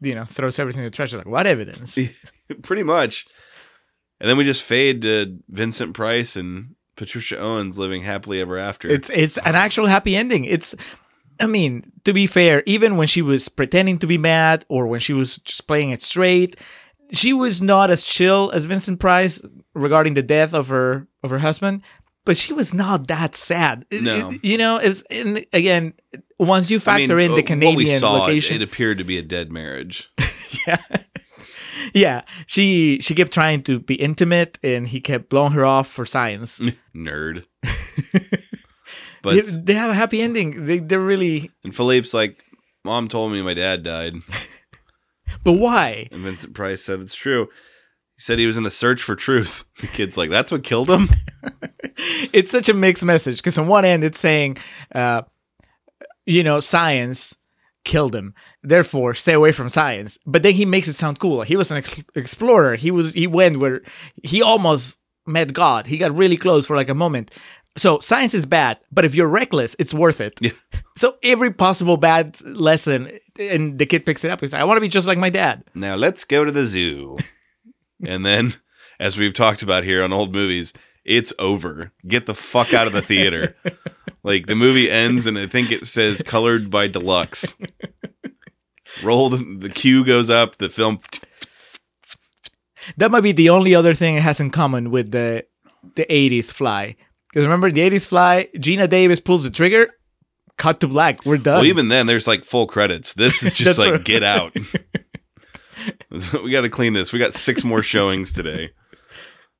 you 0.00 0.14
know, 0.14 0.24
throws 0.24 0.58
everything 0.58 0.80
in 0.82 0.86
the 0.86 0.90
trash. 0.90 1.10
He's 1.10 1.18
Like, 1.18 1.26
what 1.26 1.46
evidence? 1.46 1.98
Pretty 2.62 2.82
much. 2.82 3.26
And 4.20 4.28
then 4.28 4.36
we 4.36 4.44
just 4.44 4.62
fade 4.62 5.02
to 5.02 5.38
Vincent 5.48 5.94
Price 5.94 6.36
and 6.36 6.76
Patricia 6.96 7.38
Owens 7.38 7.78
living 7.78 8.02
happily 8.02 8.40
ever 8.40 8.58
after. 8.58 8.88
It's 8.88 9.10
it's 9.10 9.38
an 9.38 9.54
actual 9.54 9.86
happy 9.86 10.14
ending. 10.14 10.44
It's 10.44 10.74
I 11.40 11.46
mean, 11.46 11.90
to 12.04 12.12
be 12.12 12.26
fair, 12.26 12.62
even 12.66 12.96
when 12.96 13.08
she 13.08 13.22
was 13.22 13.48
pretending 13.48 13.98
to 13.98 14.06
be 14.06 14.18
mad 14.18 14.64
or 14.68 14.86
when 14.86 15.00
she 15.00 15.12
was 15.12 15.38
just 15.38 15.66
playing 15.66 15.90
it 15.90 16.02
straight, 16.02 16.56
she 17.10 17.32
was 17.32 17.60
not 17.60 17.90
as 17.90 18.04
chill 18.04 18.50
as 18.54 18.66
Vincent 18.66 19.00
Price 19.00 19.40
regarding 19.74 20.14
the 20.14 20.22
death 20.22 20.54
of 20.54 20.68
her 20.68 21.08
of 21.22 21.30
her 21.30 21.40
husband. 21.40 21.82
But 22.24 22.36
she 22.36 22.52
was 22.52 22.72
not 22.72 23.08
that 23.08 23.34
sad. 23.34 23.84
No. 23.90 24.32
you 24.42 24.56
know, 24.56 24.76
it's 24.76 25.02
and 25.10 25.44
again, 25.52 25.94
once 26.38 26.70
you 26.70 26.76
I 26.76 26.80
factor 26.80 27.16
mean, 27.16 27.26
in 27.26 27.32
uh, 27.32 27.34
the 27.34 27.34
what 27.34 27.36
we 27.36 27.42
Canadian 27.42 28.00
saw, 28.00 28.12
location, 28.12 28.56
It 28.56 28.62
appeared 28.62 28.98
to 28.98 29.04
be 29.04 29.18
a 29.18 29.22
dead 29.22 29.50
marriage. 29.50 30.10
yeah, 30.66 30.76
yeah, 31.92 32.22
she 32.46 33.00
she 33.00 33.14
kept 33.14 33.32
trying 33.32 33.62
to 33.64 33.80
be 33.80 33.94
intimate, 33.94 34.58
and 34.62 34.86
he 34.86 35.00
kept 35.00 35.28
blowing 35.28 35.52
her 35.52 35.64
off 35.64 35.88
for 35.88 36.06
science. 36.06 36.60
Nerd. 36.94 37.44
they, 38.12 38.20
but 39.22 39.66
they 39.66 39.74
have 39.74 39.90
a 39.90 39.94
happy 39.94 40.20
ending. 40.20 40.66
They 40.66 40.78
they're 40.78 41.00
really, 41.00 41.50
and 41.64 41.74
Philippe's 41.74 42.14
like, 42.14 42.42
Mom 42.84 43.08
told 43.08 43.32
me 43.32 43.42
my 43.42 43.54
dad 43.54 43.82
died. 43.82 44.14
but 45.44 45.54
why? 45.54 46.08
And 46.12 46.22
Vincent 46.22 46.54
Price 46.54 46.84
said 46.84 47.00
it's 47.00 47.14
true. 47.14 47.48
He 48.22 48.24
said 48.24 48.38
he 48.38 48.46
was 48.46 48.56
in 48.56 48.62
the 48.62 48.70
search 48.70 49.02
for 49.02 49.16
truth. 49.16 49.64
The 49.80 49.88
kid's 49.88 50.16
like, 50.16 50.30
that's 50.30 50.52
what 50.52 50.62
killed 50.62 50.88
him? 50.88 51.08
it's 52.32 52.52
such 52.52 52.68
a 52.68 52.72
mixed 52.72 53.04
message 53.04 53.38
because 53.38 53.58
on 53.58 53.66
one 53.66 53.84
end 53.84 54.04
it's 54.04 54.20
saying, 54.20 54.58
uh, 54.94 55.22
you 56.24 56.44
know, 56.44 56.60
science 56.60 57.34
killed 57.84 58.14
him, 58.14 58.32
therefore 58.62 59.14
stay 59.14 59.32
away 59.32 59.50
from 59.50 59.68
science. 59.68 60.20
But 60.24 60.44
then 60.44 60.54
he 60.54 60.64
makes 60.64 60.86
it 60.86 60.94
sound 60.94 61.18
cool. 61.18 61.42
He 61.42 61.56
was 61.56 61.72
an 61.72 61.78
ex- 61.78 62.04
explorer. 62.14 62.76
He 62.76 62.92
was 62.92 63.12
he 63.12 63.26
went 63.26 63.58
where 63.58 63.80
he 64.22 64.40
almost 64.40 65.00
met 65.26 65.52
God. 65.52 65.88
He 65.88 65.98
got 65.98 66.14
really 66.14 66.36
close 66.36 66.64
for 66.64 66.76
like 66.76 66.90
a 66.90 66.94
moment. 66.94 67.32
So 67.76 67.98
science 67.98 68.34
is 68.34 68.46
bad, 68.46 68.78
but 68.92 69.04
if 69.04 69.16
you're 69.16 69.26
reckless, 69.26 69.74
it's 69.80 69.92
worth 69.92 70.20
it. 70.20 70.38
Yeah. 70.40 70.52
So 70.94 71.16
every 71.24 71.50
possible 71.50 71.96
bad 71.96 72.40
lesson, 72.42 73.10
and 73.36 73.78
the 73.78 73.86
kid 73.86 74.04
picks 74.04 74.24
it 74.24 74.30
up. 74.30 74.40
He's 74.40 74.52
like, 74.52 74.60
I 74.60 74.64
want 74.64 74.76
to 74.76 74.82
be 74.82 74.88
just 74.88 75.08
like 75.08 75.18
my 75.18 75.30
dad. 75.30 75.64
Now 75.74 75.96
let's 75.96 76.22
go 76.22 76.44
to 76.44 76.52
the 76.52 76.66
zoo. 76.66 77.16
And 78.06 78.24
then, 78.24 78.54
as 78.98 79.16
we've 79.16 79.34
talked 79.34 79.62
about 79.62 79.84
here 79.84 80.02
on 80.02 80.12
old 80.12 80.34
movies, 80.34 80.72
it's 81.04 81.32
over. 81.38 81.92
Get 82.06 82.26
the 82.26 82.34
fuck 82.34 82.72
out 82.72 82.86
of 82.86 82.92
the 82.92 83.02
theater. 83.02 83.56
like 84.22 84.46
the 84.46 84.56
movie 84.56 84.90
ends, 84.90 85.26
and 85.26 85.38
I 85.38 85.46
think 85.46 85.70
it 85.72 85.86
says 85.86 86.22
colored 86.22 86.70
by 86.70 86.88
deluxe. 86.88 87.56
Roll 89.02 89.30
the, 89.30 89.56
the 89.58 89.70
cue 89.70 90.04
goes 90.04 90.30
up. 90.30 90.58
The 90.58 90.68
film. 90.68 91.00
That 92.96 93.10
might 93.10 93.22
be 93.22 93.32
the 93.32 93.50
only 93.50 93.74
other 93.74 93.94
thing 93.94 94.16
it 94.16 94.22
has 94.22 94.40
in 94.40 94.50
common 94.50 94.90
with 94.90 95.12
the 95.12 95.46
the 95.94 96.06
80s 96.06 96.52
fly. 96.52 96.96
Because 97.28 97.44
remember 97.44 97.70
the 97.70 97.80
80s 97.80 98.04
fly, 98.04 98.48
Geena 98.56 98.88
Davis 98.88 99.18
pulls 99.18 99.44
the 99.44 99.50
trigger, 99.50 99.90
cut 100.58 100.80
to 100.80 100.88
black. 100.88 101.24
We're 101.24 101.38
done. 101.38 101.56
Well, 101.56 101.66
even 101.66 101.88
then, 101.88 102.06
there's 102.06 102.26
like 102.26 102.44
full 102.44 102.66
credits. 102.66 103.14
This 103.14 103.42
is 103.42 103.54
just 103.56 103.78
like 103.78 104.04
get 104.04 104.22
out. 104.22 104.54
we 106.42 106.50
got 106.50 106.62
to 106.62 106.68
clean 106.68 106.92
this. 106.92 107.12
We 107.12 107.18
got 107.18 107.34
six 107.34 107.64
more 107.64 107.82
showings 107.82 108.32
today. 108.32 108.70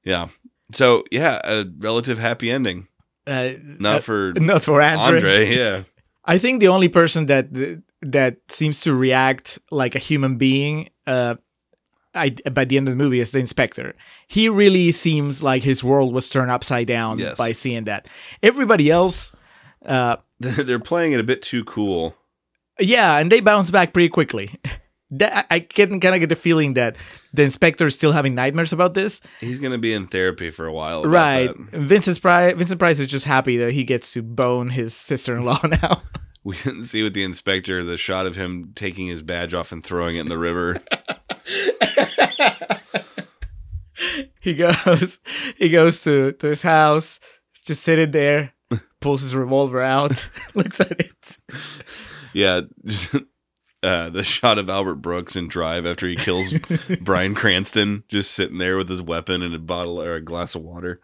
Yeah. 0.05 0.29
So 0.73 1.05
yeah, 1.11 1.41
a 1.45 1.64
relative 1.79 2.18
happy 2.18 2.51
ending. 2.51 2.89
uh, 3.27 3.51
Not 3.62 3.97
uh, 3.97 4.01
for 4.01 4.33
not 4.37 4.64
for 4.64 4.81
Andre. 4.83 5.16
Andre. 5.16 5.57
Yeah. 5.57 5.83
I 6.25 6.39
think 6.39 6.61
the 6.61 6.68
only 6.68 6.89
person 6.89 7.27
that 7.27 7.49
that 8.03 8.37
seems 8.49 8.81
to 8.83 8.95
react 8.95 9.59
like 9.70 9.95
a 9.95 9.99
human 10.01 10.37
being 10.37 10.91
uh 11.07 11.35
I, 12.14 12.31
by 12.53 12.66
the 12.66 12.77
end 12.77 12.89
of 12.89 12.93
the 12.93 13.03
movie 13.03 13.20
is 13.20 13.33
the 13.33 13.39
inspector. 13.39 13.95
He 14.29 14.51
really 14.51 14.93
seems 14.93 15.43
like 15.43 15.62
his 15.62 15.83
world 15.83 16.12
was 16.12 16.29
turned 16.29 16.51
upside 16.51 16.87
down 16.87 17.18
Yes. 17.18 17.39
by 17.39 17.53
seeing 17.53 17.85
that. 17.85 18.07
Everybody 18.43 18.91
else, 18.91 19.33
uh, 19.87 20.16
They're 20.39 20.79
playing 20.79 21.12
it 21.12 21.20
a 21.20 21.25
bit 21.25 21.41
too 21.41 21.64
cool. 21.64 22.14
yeah, 22.79 23.16
and 23.16 23.33
they 23.33 23.41
bounce 23.41 23.70
back 23.70 23.95
pretty 23.95 24.11
quickly. 24.11 24.51
That, 25.13 25.47
I 25.51 25.61
can 25.61 26.01
kind 26.01 26.15
of 26.15 26.21
get 26.21 26.31
the 26.31 26.37
feeling 26.37 26.73
that 26.75 26.97
the 27.35 27.43
inspector 27.43 27.87
is 27.87 27.95
still 27.95 28.13
having 28.13 28.35
nightmares 28.35 28.73
about 28.73 28.95
this. 28.95 29.21
He's 29.41 29.59
gonna 29.59 29.77
be 29.79 29.93
in 29.93 30.07
therapy 30.07 30.49
for 30.49 30.67
a 30.67 30.73
while. 30.73 31.05
Right. 31.05 31.55
Vincent 31.73 32.21
Price, 32.23 32.55
Vincent 32.57 32.79
Price 32.79 32.99
is 32.99 33.09
just 33.09 33.27
happy 33.27 33.59
that 33.59 33.73
he 33.73 33.85
gets 33.85 34.13
to 34.15 34.23
bone 34.23 34.71
his 34.71 34.97
sister-in-law 34.97 35.61
now. 35.83 36.03
We 36.45 36.57
didn't 36.57 36.87
see 36.87 37.03
with 37.03 37.13
the 37.13 37.25
inspector 37.25 37.85
the 37.85 37.99
shot 37.99 38.25
of 38.27 38.37
him 38.37 38.73
taking 38.75 39.07
his 39.07 39.23
badge 39.23 39.53
off 39.55 39.71
and 39.71 39.85
throwing 39.85 40.17
it 40.17 40.21
in 40.21 40.29
the 40.29 40.39
river. 40.39 40.81
he 44.41 44.55
goes, 44.55 45.21
he 45.57 45.69
goes 45.69 46.03
to 46.05 46.33
to 46.33 46.47
his 46.49 46.63
house, 46.63 47.21
just 47.65 47.83
sitting 47.83 48.13
there, 48.13 48.55
pulls 49.01 49.21
his 49.21 49.35
revolver 49.35 49.83
out, 49.83 50.27
looks 50.55 50.81
at 50.81 50.93
it. 50.93 51.37
yeah. 52.33 52.63
Uh, 53.83 54.11
the 54.11 54.22
shot 54.22 54.59
of 54.59 54.70
Albert 54.70 54.97
Brooks 54.97 55.35
in 55.35 55.49
Drive 55.49 55.85
after 55.87 56.07
he 56.07 56.14
kills 56.16 56.53
Bryan 57.01 57.35
Cranston, 57.35 58.05
just 58.09 58.30
sitting 58.30 58.59
there 58.59 58.76
with 58.76 58.89
his 58.89 59.03
weapon 59.03 59.43
and 59.43 59.55
a 59.55 59.59
bottle 59.59 60.01
or 60.01 60.14
a 60.14 60.20
glass 60.20 60.55
of 60.55 60.62
water. 60.62 61.01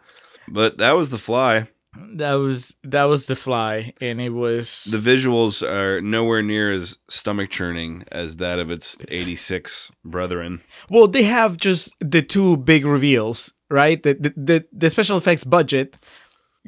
But 0.47 0.79
that 0.79 0.93
was 0.93 1.11
the 1.11 1.19
fly. 1.19 1.69
That 2.15 2.35
was 2.35 2.75
that 2.85 3.05
was 3.05 3.27
the 3.27 3.35
fly, 3.35 3.95
and 4.01 4.21
it 4.21 4.31
was 4.31 4.85
The 4.85 4.99
visuals 4.99 5.67
are 5.67 6.01
nowhere 6.01 6.43
near 6.43 6.71
as 6.71 6.99
stomach 7.09 7.51
churning 7.51 8.05
as 8.13 8.37
that 8.37 8.59
of 8.59 8.71
its 8.71 8.97
86 9.09 9.91
brethren. 10.05 10.61
well. 10.91 11.09
They 11.09 11.25
have 11.25 11.57
just 11.57 11.93
the 12.01 12.23
two 12.23 12.59
big 12.59 12.85
reveals, 12.85 13.53
right? 13.71 14.01
The 14.03 14.15
the 14.15 14.35
the, 14.37 14.65
the 14.71 14.91
special 14.91 15.17
effects 15.17 15.45
budget 15.45 15.97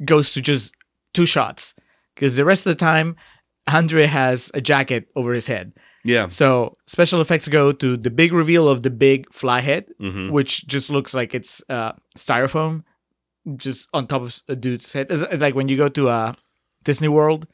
goes 0.03 0.33
to 0.33 0.41
just 0.41 0.73
two 1.13 1.25
shots 1.27 1.75
because 2.15 2.35
the 2.35 2.43
rest 2.45 2.65
of 2.65 2.71
the 2.77 2.83
time, 2.83 3.15
Andre 3.67 4.07
has 4.07 4.51
a 4.53 4.59
jacket 4.59 5.07
over 5.15 5.33
his 5.33 5.47
head. 5.47 5.71
Yeah. 6.03 6.29
So 6.29 6.77
special 6.87 7.21
effects 7.21 7.47
go 7.47 7.71
to 7.71 7.97
the 7.97 8.09
big 8.09 8.33
reveal 8.33 8.67
of 8.67 8.81
the 8.81 8.89
big 8.89 9.31
fly 9.33 9.61
head, 9.61 9.85
hmm 9.99 10.31
which 10.31 10.65
just 10.67 10.89
looks 10.89 11.13
like 11.13 11.35
it's 11.35 11.61
uh, 11.69 11.91
styrofoam, 12.17 12.83
just 13.57 13.87
on 13.93 14.07
top 14.07 14.21
of 14.21 14.41
a 14.47 14.55
dude's 14.55 14.91
head. 14.93 15.07
It's 15.09 15.21
it's 15.33 15.41
like 15.41 15.55
when 15.55 15.69
you 15.69 15.77
go 15.77 15.89
to 15.89 16.09
uh, 16.09 16.33
Disney 16.83 17.07
World, 17.09 17.47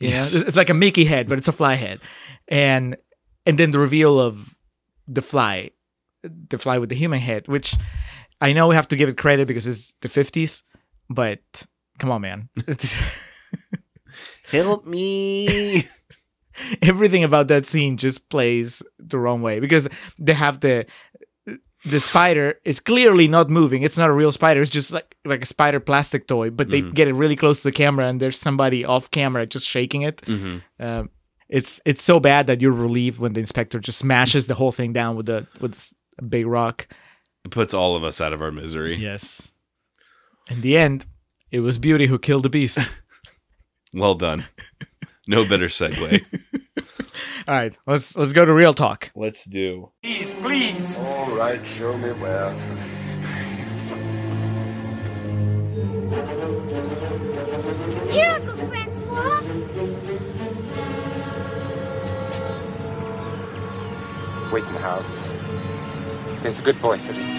you 0.00 0.10
Yes. 0.10 0.34
know, 0.34 0.40
it's 0.46 0.56
like 0.56 0.70
a 0.70 0.74
Mickey 0.74 1.04
head, 1.06 1.28
but 1.28 1.38
it's 1.38 1.48
a 1.48 1.52
fly 1.52 1.74
head, 1.74 2.00
and 2.48 2.96
and 3.46 3.58
then 3.58 3.70
the 3.70 3.78
reveal 3.78 4.20
of 4.20 4.54
the 5.08 5.22
fly, 5.22 5.70
the 6.22 6.58
fly 6.58 6.78
with 6.78 6.88
the 6.90 6.96
human 6.96 7.20
head, 7.20 7.48
which 7.48 7.76
I 8.40 8.52
know 8.52 8.68
we 8.68 8.74
have 8.74 8.88
to 8.88 8.96
give 8.96 9.08
it 9.08 9.16
credit 9.16 9.46
because 9.48 9.66
it's 9.66 9.94
the 10.02 10.08
fifties, 10.08 10.62
but 11.08 11.40
come 11.98 12.10
on, 12.10 12.20
man, 12.20 12.48
Help 14.52 14.86
me. 14.86 15.84
everything 16.82 17.24
about 17.24 17.48
that 17.48 17.66
scene 17.66 17.96
just 17.96 18.28
plays 18.28 18.82
the 18.98 19.18
wrong 19.18 19.42
way 19.42 19.60
because 19.60 19.88
they 20.18 20.34
have 20.34 20.60
the 20.60 20.86
the 21.84 22.00
spider 22.00 22.54
is 22.64 22.80
clearly 22.80 23.28
not 23.28 23.48
moving. 23.48 23.82
It's 23.82 23.96
not 23.98 24.08
a 24.08 24.12
real 24.12 24.32
spider. 24.32 24.60
It's 24.60 24.70
just 24.70 24.90
like 24.90 25.14
like 25.24 25.42
a 25.42 25.46
spider 25.46 25.78
plastic 25.80 26.26
toy. 26.26 26.50
But 26.50 26.70
they 26.70 26.82
Mhm. 26.82 26.94
get 26.94 27.06
it 27.08 27.12
really 27.14 27.36
close 27.36 27.58
to 27.62 27.68
the 27.68 27.72
camera, 27.72 28.08
and 28.08 28.20
there's 28.20 28.38
somebody 28.40 28.84
off 28.84 29.10
camera 29.10 29.46
just 29.46 29.68
shaking 29.68 30.02
it. 30.02 30.20
hmm 30.26 30.58
Um, 30.80 31.10
it's 31.48 31.80
it's 31.84 32.02
so 32.02 32.18
bad 32.18 32.46
that 32.48 32.60
you're 32.60 32.72
relieved 32.72 33.20
when 33.20 33.34
the 33.34 33.40
inspector 33.40 33.78
just 33.78 33.98
smashes 33.98 34.46
the 34.48 34.54
whole 34.54 34.72
thing 34.72 34.92
down 34.92 35.14
with 35.16 35.28
a 35.28 35.46
with 35.60 35.92
a 36.18 36.22
big 36.24 36.46
rock. 36.46 36.88
It 37.44 37.52
puts 37.52 37.72
all 37.72 37.94
of 37.94 38.02
us 38.02 38.20
out 38.20 38.32
of 38.32 38.42
our 38.42 38.50
misery. 38.50 38.96
Yes. 38.96 39.52
In 40.50 40.62
the 40.62 40.76
end, 40.76 41.06
it 41.52 41.60
was 41.60 41.78
Beauty 41.78 42.06
who 42.06 42.18
killed 42.18 42.42
the 42.42 42.50
beast. 42.50 42.78
Well 43.92 44.14
done. 44.16 44.44
No 45.26 45.44
better 45.44 45.66
segue. 45.66 46.24
All 47.48 47.54
right, 47.54 47.76
let's 47.86 48.16
let's 48.16 48.32
go 48.32 48.44
to 48.44 48.52
real 48.52 48.74
talk. 48.74 49.10
Let's 49.14 49.42
do. 49.44 49.90
Please, 50.02 50.32
please. 50.40 50.96
All 50.98 51.30
right, 51.30 51.64
show 51.66 51.96
me 51.96 52.10
where. 52.12 52.52
Here, 58.10 58.40
Uncle 58.46 58.68
Francois. 58.68 59.40
Wait 64.52 64.64
in 64.64 64.72
the 64.72 64.80
house. 64.80 65.12
There's 66.42 66.60
a 66.60 66.62
good 66.62 66.80
boy 66.80 66.98
for 66.98 67.12
you. 67.12 67.35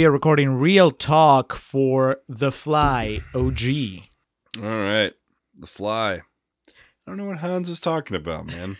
We 0.00 0.06
are 0.06 0.10
recording 0.10 0.58
real 0.58 0.90
talk 0.90 1.52
for 1.52 2.22
The 2.26 2.50
Fly 2.50 3.20
OG. 3.34 3.60
All 4.56 4.80
right. 4.80 5.12
The 5.54 5.66
Fly. 5.66 6.14
I 6.14 6.22
don't 7.06 7.18
know 7.18 7.26
what 7.26 7.40
Hans 7.40 7.68
is 7.68 7.80
talking 7.80 8.16
about, 8.16 8.46
man. 8.46 8.78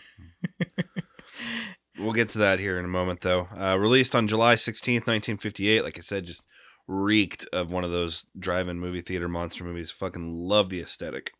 we'll 1.99 2.13
get 2.13 2.29
to 2.29 2.39
that 2.39 2.57
here 2.57 2.79
in 2.79 2.85
a 2.85 2.87
moment, 2.87 3.21
though. 3.21 3.49
Uh, 3.55 3.77
released 3.77 4.15
on 4.15 4.27
July 4.27 4.55
16th, 4.55 5.05
1958. 5.05 5.83
Like 5.83 5.99
I 5.99 6.01
said, 6.01 6.25
just 6.25 6.43
reeked 6.87 7.45
of 7.53 7.71
one 7.71 7.83
of 7.83 7.91
those 7.91 8.25
drive 8.39 8.67
in 8.67 8.79
movie 8.79 9.01
theater 9.01 9.27
monster 9.27 9.63
movies. 9.63 9.91
Fucking 9.91 10.47
love 10.47 10.69
the 10.69 10.81
aesthetic. 10.81 11.33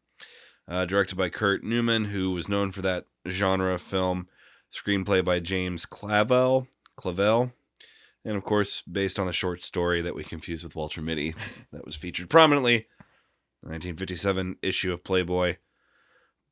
Uh, 0.67 0.85
directed 0.85 1.15
by 1.15 1.29
Kurt 1.29 1.63
Neumann, 1.63 2.05
who 2.05 2.29
was 2.29 2.47
known 2.47 2.71
for 2.71 2.83
that 2.83 3.05
genre 3.27 3.73
of 3.73 3.81
film. 3.81 4.27
Screenplay 4.71 5.25
by 5.25 5.39
James 5.39 5.87
Clavell. 5.87 6.67
Clavell. 6.99 7.53
And 8.23 8.35
of 8.35 8.43
course, 8.43 8.81
based 8.81 9.17
on 9.17 9.25
the 9.25 9.33
short 9.33 9.63
story 9.63 10.01
that 10.01 10.15
we 10.15 10.23
confused 10.23 10.63
with 10.63 10.75
Walter 10.75 11.01
Mitty, 11.01 11.33
that 11.71 11.85
was 11.85 11.95
featured 11.95 12.29
prominently 12.29 12.87
1957 13.61 14.57
issue 14.61 14.91
of 14.91 15.03
Playboy. 15.03 15.57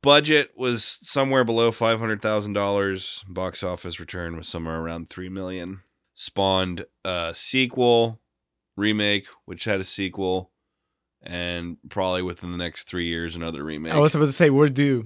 Budget 0.02 0.52
was 0.56 0.82
somewhere 1.02 1.44
below 1.44 1.70
five 1.70 1.98
hundred 1.98 2.22
thousand 2.22 2.54
dollars. 2.54 3.22
Box 3.28 3.62
office 3.62 4.00
return 4.00 4.36
was 4.36 4.48
somewhere 4.48 4.80
around 4.80 5.08
three 5.08 5.28
million. 5.28 5.80
Spawned 6.14 6.86
a 7.04 7.32
sequel, 7.34 8.20
remake, 8.76 9.26
which 9.44 9.64
had 9.64 9.80
a 9.80 9.84
sequel, 9.84 10.52
and 11.22 11.76
probably 11.90 12.22
within 12.22 12.50
the 12.50 12.58
next 12.58 12.88
three 12.88 13.06
years 13.06 13.36
another 13.36 13.62
remake. 13.62 13.92
I 13.92 13.98
was 13.98 14.14
about 14.14 14.26
to 14.26 14.32
say 14.32 14.48
we're 14.48 14.70
due, 14.70 15.04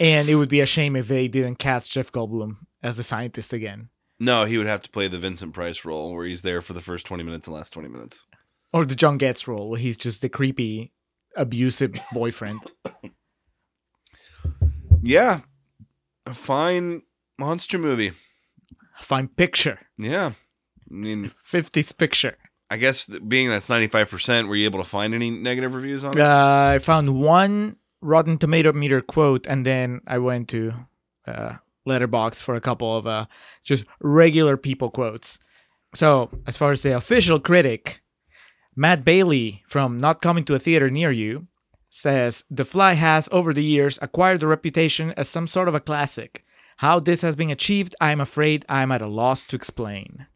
and 0.00 0.28
it 0.28 0.36
would 0.36 0.48
be 0.48 0.60
a 0.60 0.66
shame 0.66 0.96
if 0.96 1.08
they 1.08 1.28
didn't 1.28 1.58
cast 1.58 1.92
Jeff 1.92 2.10
Goldblum 2.10 2.56
as 2.82 2.96
the 2.96 3.02
scientist 3.02 3.52
again, 3.52 3.90
no, 4.20 4.44
he 4.44 4.58
would 4.58 4.66
have 4.66 4.82
to 4.82 4.90
play 4.90 5.08
the 5.08 5.18
Vincent 5.18 5.52
Price 5.54 5.84
role, 5.84 6.14
where 6.14 6.26
he's 6.26 6.42
there 6.42 6.60
for 6.60 6.72
the 6.72 6.80
first 6.80 7.06
twenty 7.06 7.22
minutes 7.24 7.46
and 7.46 7.54
last 7.56 7.72
twenty 7.72 7.88
minutes. 7.88 8.26
or 8.72 8.84
the 8.84 8.94
John 8.94 9.18
Getz 9.18 9.46
role, 9.48 9.70
where 9.70 9.80
he's 9.80 9.96
just 9.96 10.20
the 10.22 10.28
creepy, 10.28 10.92
abusive 11.36 11.94
boyfriend. 12.12 12.60
Yeah, 15.02 15.40
a 16.26 16.34
fine 16.34 17.02
monster 17.38 17.78
movie. 17.78 18.12
A 19.00 19.02
fine 19.04 19.28
picture, 19.28 19.78
Yeah, 19.96 20.32
I 20.90 20.94
mean, 20.94 21.30
fifties 21.42 21.92
picture. 21.92 22.36
I 22.70 22.76
guess 22.78 23.06
being 23.06 23.48
that's 23.48 23.68
ninety 23.68 23.86
five 23.86 24.10
percent, 24.10 24.48
were 24.48 24.56
you 24.56 24.64
able 24.64 24.80
to 24.82 24.88
find 24.88 25.14
any 25.14 25.30
negative 25.30 25.74
reviews 25.74 26.02
on 26.04 26.16
it? 26.18 26.20
Uh, 26.20 26.72
I 26.74 26.78
found 26.80 27.14
one 27.20 27.76
Rotten 28.00 28.38
Tomato 28.38 28.72
meter 28.72 29.00
quote, 29.00 29.46
and 29.46 29.64
then 29.64 30.00
I 30.06 30.18
went 30.18 30.48
to 30.48 30.72
uh, 31.26 31.54
Letterboxd 31.88 32.42
for 32.42 32.54
a 32.54 32.60
couple 32.60 32.96
of 32.96 33.06
uh, 33.06 33.26
just 33.64 33.84
regular 34.00 34.56
people 34.56 34.90
quotes. 34.90 35.38
So, 35.94 36.30
as 36.46 36.56
far 36.56 36.70
as 36.70 36.82
the 36.82 36.96
official 36.96 37.40
critic, 37.40 38.00
Matt 38.76 39.04
Bailey 39.04 39.64
from 39.66 39.98
Not 39.98 40.22
Coming 40.22 40.44
to 40.44 40.54
a 40.54 40.58
Theater 40.58 40.90
Near 40.90 41.10
You 41.10 41.48
says 41.90 42.44
The 42.50 42.64
Fly 42.64 42.92
has, 42.92 43.28
over 43.32 43.52
the 43.52 43.64
years, 43.64 43.98
acquired 44.02 44.42
a 44.42 44.46
reputation 44.46 45.12
as 45.16 45.28
some 45.28 45.46
sort 45.46 45.68
of 45.68 45.74
a 45.74 45.80
classic. 45.80 46.44
How 46.76 47.00
this 47.00 47.22
has 47.22 47.34
been 47.34 47.50
achieved, 47.50 47.94
I'm 48.00 48.20
afraid 48.20 48.64
I'm 48.68 48.92
at 48.92 49.02
a 49.02 49.06
loss 49.06 49.44
to 49.44 49.56
explain. 49.56 50.26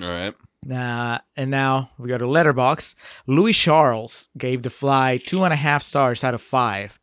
All 0.00 0.08
right. 0.08 0.34
Uh, 0.70 1.18
and 1.36 1.50
now 1.50 1.90
we 1.98 2.08
go 2.08 2.18
to 2.18 2.24
Letterboxd. 2.24 2.94
Louis 3.26 3.52
Charles 3.52 4.28
gave 4.38 4.62
The 4.62 4.70
Fly 4.70 5.16
two 5.16 5.44
and 5.44 5.52
a 5.52 5.56
half 5.56 5.82
stars 5.82 6.22
out 6.22 6.34
of 6.34 6.42
five. 6.42 6.98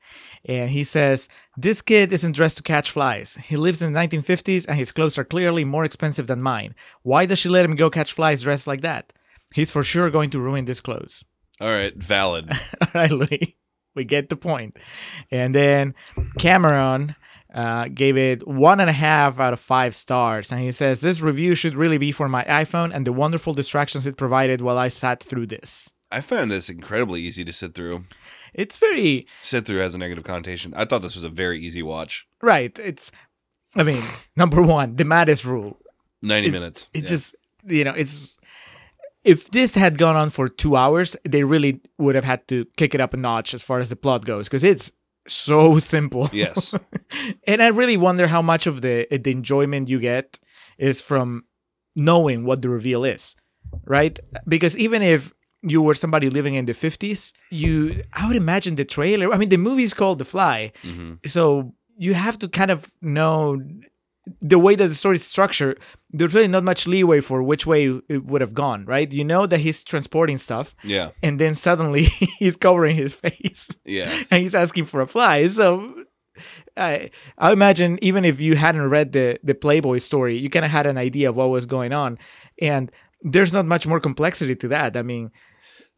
And 0.47 0.69
he 0.69 0.83
says, 0.83 1.27
This 1.57 1.81
kid 1.81 2.13
isn't 2.13 2.31
dressed 2.31 2.57
to 2.57 2.63
catch 2.63 2.89
flies. 2.89 3.37
He 3.43 3.57
lives 3.57 3.81
in 3.81 3.91
the 3.91 3.99
1950s 3.99 4.65
and 4.67 4.77
his 4.77 4.91
clothes 4.91 5.17
are 5.17 5.25
clearly 5.25 5.65
more 5.65 5.83
expensive 5.83 6.27
than 6.27 6.41
mine. 6.41 6.73
Why 7.03 7.25
does 7.25 7.39
she 7.39 7.49
let 7.49 7.65
him 7.65 7.75
go 7.75 7.89
catch 7.89 8.13
flies 8.13 8.43
dressed 8.43 8.67
like 8.67 8.81
that? 8.81 9.11
He's 9.53 9.71
for 9.71 9.83
sure 9.83 10.09
going 10.09 10.29
to 10.31 10.39
ruin 10.39 10.65
this 10.65 10.81
clothes. 10.81 11.25
All 11.61 11.73
right. 11.73 11.95
Valid. 11.95 12.51
All 12.81 12.87
right, 12.93 13.11
Louis. 13.11 13.57
We 13.95 14.05
get 14.05 14.29
the 14.29 14.35
point. 14.35 14.77
And 15.31 15.55
then 15.55 15.95
Cameron 16.37 17.15
uh, 17.53 17.87
gave 17.87 18.15
it 18.15 18.47
one 18.47 18.79
and 18.79 18.89
a 18.89 18.93
half 18.93 19.39
out 19.39 19.53
of 19.53 19.59
five 19.59 19.95
stars. 19.95 20.51
And 20.51 20.61
he 20.61 20.71
says, 20.71 20.99
This 20.99 21.19
review 21.19 21.55
should 21.55 21.75
really 21.75 21.97
be 21.97 22.11
for 22.11 22.29
my 22.29 22.43
iPhone 22.43 22.91
and 22.93 23.05
the 23.05 23.13
wonderful 23.13 23.53
distractions 23.53 24.05
it 24.05 24.15
provided 24.15 24.61
while 24.61 24.77
I 24.77 24.89
sat 24.89 25.23
through 25.23 25.47
this. 25.47 25.91
I 26.11 26.21
found 26.21 26.51
this 26.51 26.69
incredibly 26.69 27.21
easy 27.21 27.43
to 27.43 27.51
sit 27.51 27.73
through. 27.73 28.05
It's 28.57 28.77
very, 28.77 29.27
Sit 29.43 29.65
through 29.65 29.77
has 29.77 29.95
a 29.95 29.97
negative 29.97 30.23
connotation. 30.23 30.73
I 30.75 30.83
thought 30.85 31.01
this 31.03 31.15
was 31.15 31.23
a 31.23 31.29
very 31.29 31.59
easy 31.61 31.83
watch. 31.83 32.27
right. 32.41 32.77
It's, 32.79 33.11
I 33.75 33.83
mean, 33.83 34.03
number 34.35 34.61
one, 34.61 34.95
the 34.95 35.03
Mattis 35.03 35.45
rule. 35.45 35.77
90 36.21 36.47
It- 36.47 36.51
minutes. 36.51 36.89
It 36.93 37.03
Yeah. 37.03 37.07
just, 37.09 37.35
you 37.67 37.83
know, 37.83 37.93
it's, 37.95 38.37
if 39.23 39.51
this 39.51 39.75
had 39.75 39.97
gone 39.97 40.15
on 40.15 40.29
for 40.29 40.49
two 40.49 40.75
hours, 40.75 41.15
they 41.23 41.43
really 41.43 41.81
would 41.99 42.15
have 42.15 42.23
had 42.23 42.47
to 42.47 42.65
kick 42.77 42.95
it 42.95 43.01
up 43.01 43.13
a 43.13 43.17
notch 43.17 43.53
as 43.53 43.61
far 43.61 43.77
as 43.79 43.89
the 43.89 43.95
plot 43.95 44.25
goes 44.25 44.47
because 44.47 44.63
it's 44.63 44.91
so 45.27 45.77
simple. 45.79 46.29
Yes. 46.33 46.73
and 47.47 47.61
I 47.61 47.67
really 47.67 47.97
wonder 47.97 48.27
how 48.27 48.41
much 48.41 48.65
of 48.67 48.81
the 48.81 49.05
the 49.11 49.31
enjoyment 49.31 49.89
you 49.89 49.99
get 49.99 50.39
is 50.77 51.01
from 51.01 51.43
knowing 51.95 52.45
what 52.45 52.61
the 52.61 52.69
reveal 52.69 53.03
is, 53.03 53.35
right? 53.85 54.17
Because 54.47 54.77
even 54.77 55.01
if 55.01 55.33
you 55.69 55.81
were 55.81 55.93
somebody 55.95 56.29
living 56.29 56.55
in 56.55 56.65
the 56.65 56.73
50s, 56.73 57.33
you 57.49 58.01
I 58.13 58.27
would 58.27 58.35
imagine 58.37 58.75
the 58.75 58.85
trailer. 58.85 59.33
I 59.33 59.37
mean, 59.37 59.49
the 59.49 59.57
movie's 59.57 59.93
called 59.93 60.19
The 60.19 60.25
Fly, 60.25 60.71
hmm 60.83 61.13
so 61.25 61.73
you 61.99 62.13
have 62.13 62.37
to 62.39 62.47
kind 62.47 62.69
of 62.71 62.79
know 63.01 63.57
the 64.41 64.59
way 64.59 64.75
that 64.75 64.87
the 64.89 64.93
story 64.93 65.15
is 65.15 65.25
structured, 65.25 65.79
there's 66.11 66.33
really 66.33 66.47
not 66.49 66.63
much 66.63 66.85
leeway 66.85 67.21
for 67.21 67.41
which 67.41 67.65
way 67.65 67.85
it 68.09 68.25
would 68.25 68.41
have 68.41 68.53
gone, 68.53 68.85
right? 68.85 69.11
You 69.11 69.23
know 69.23 69.47
that 69.47 69.59
he's 69.61 69.83
transporting 69.83 70.37
stuff, 70.37 70.75
Yeah. 70.83 71.09
and 71.23 71.39
then 71.39 71.55
suddenly 71.55 72.03
he's 72.39 72.57
covering 72.57 72.95
his 72.95 73.13
face 73.13 73.69
Yeah. 73.85 74.11
and 74.31 74.41
he's 74.43 74.53
asking 74.55 74.85
for 74.85 74.99
a 75.01 75.07
fly. 75.07 75.47
So 75.47 75.93
I 76.75 77.09
I 77.37 77.51
imagine 77.51 77.97
even 78.01 78.25
if 78.25 78.39
you 78.39 78.55
hadn't 78.55 78.89
read 78.89 79.11
the 79.13 79.39
the 79.43 79.55
Playboy 79.55 79.97
story, 79.99 80.37
you 80.37 80.49
kind 80.49 80.65
of 80.65 80.71
had 80.71 80.85
an 80.85 80.97
idea 80.97 81.29
of 81.29 81.35
what 81.37 81.49
was 81.49 81.65
going 81.65 81.93
on, 81.93 82.17
and 82.61 82.91
there's 83.21 83.53
not 83.53 83.65
much 83.65 83.87
more 83.87 83.99
complexity 83.99 84.55
to 84.55 84.67
that. 84.67 84.95
I 84.95 85.01
mean, 85.01 85.31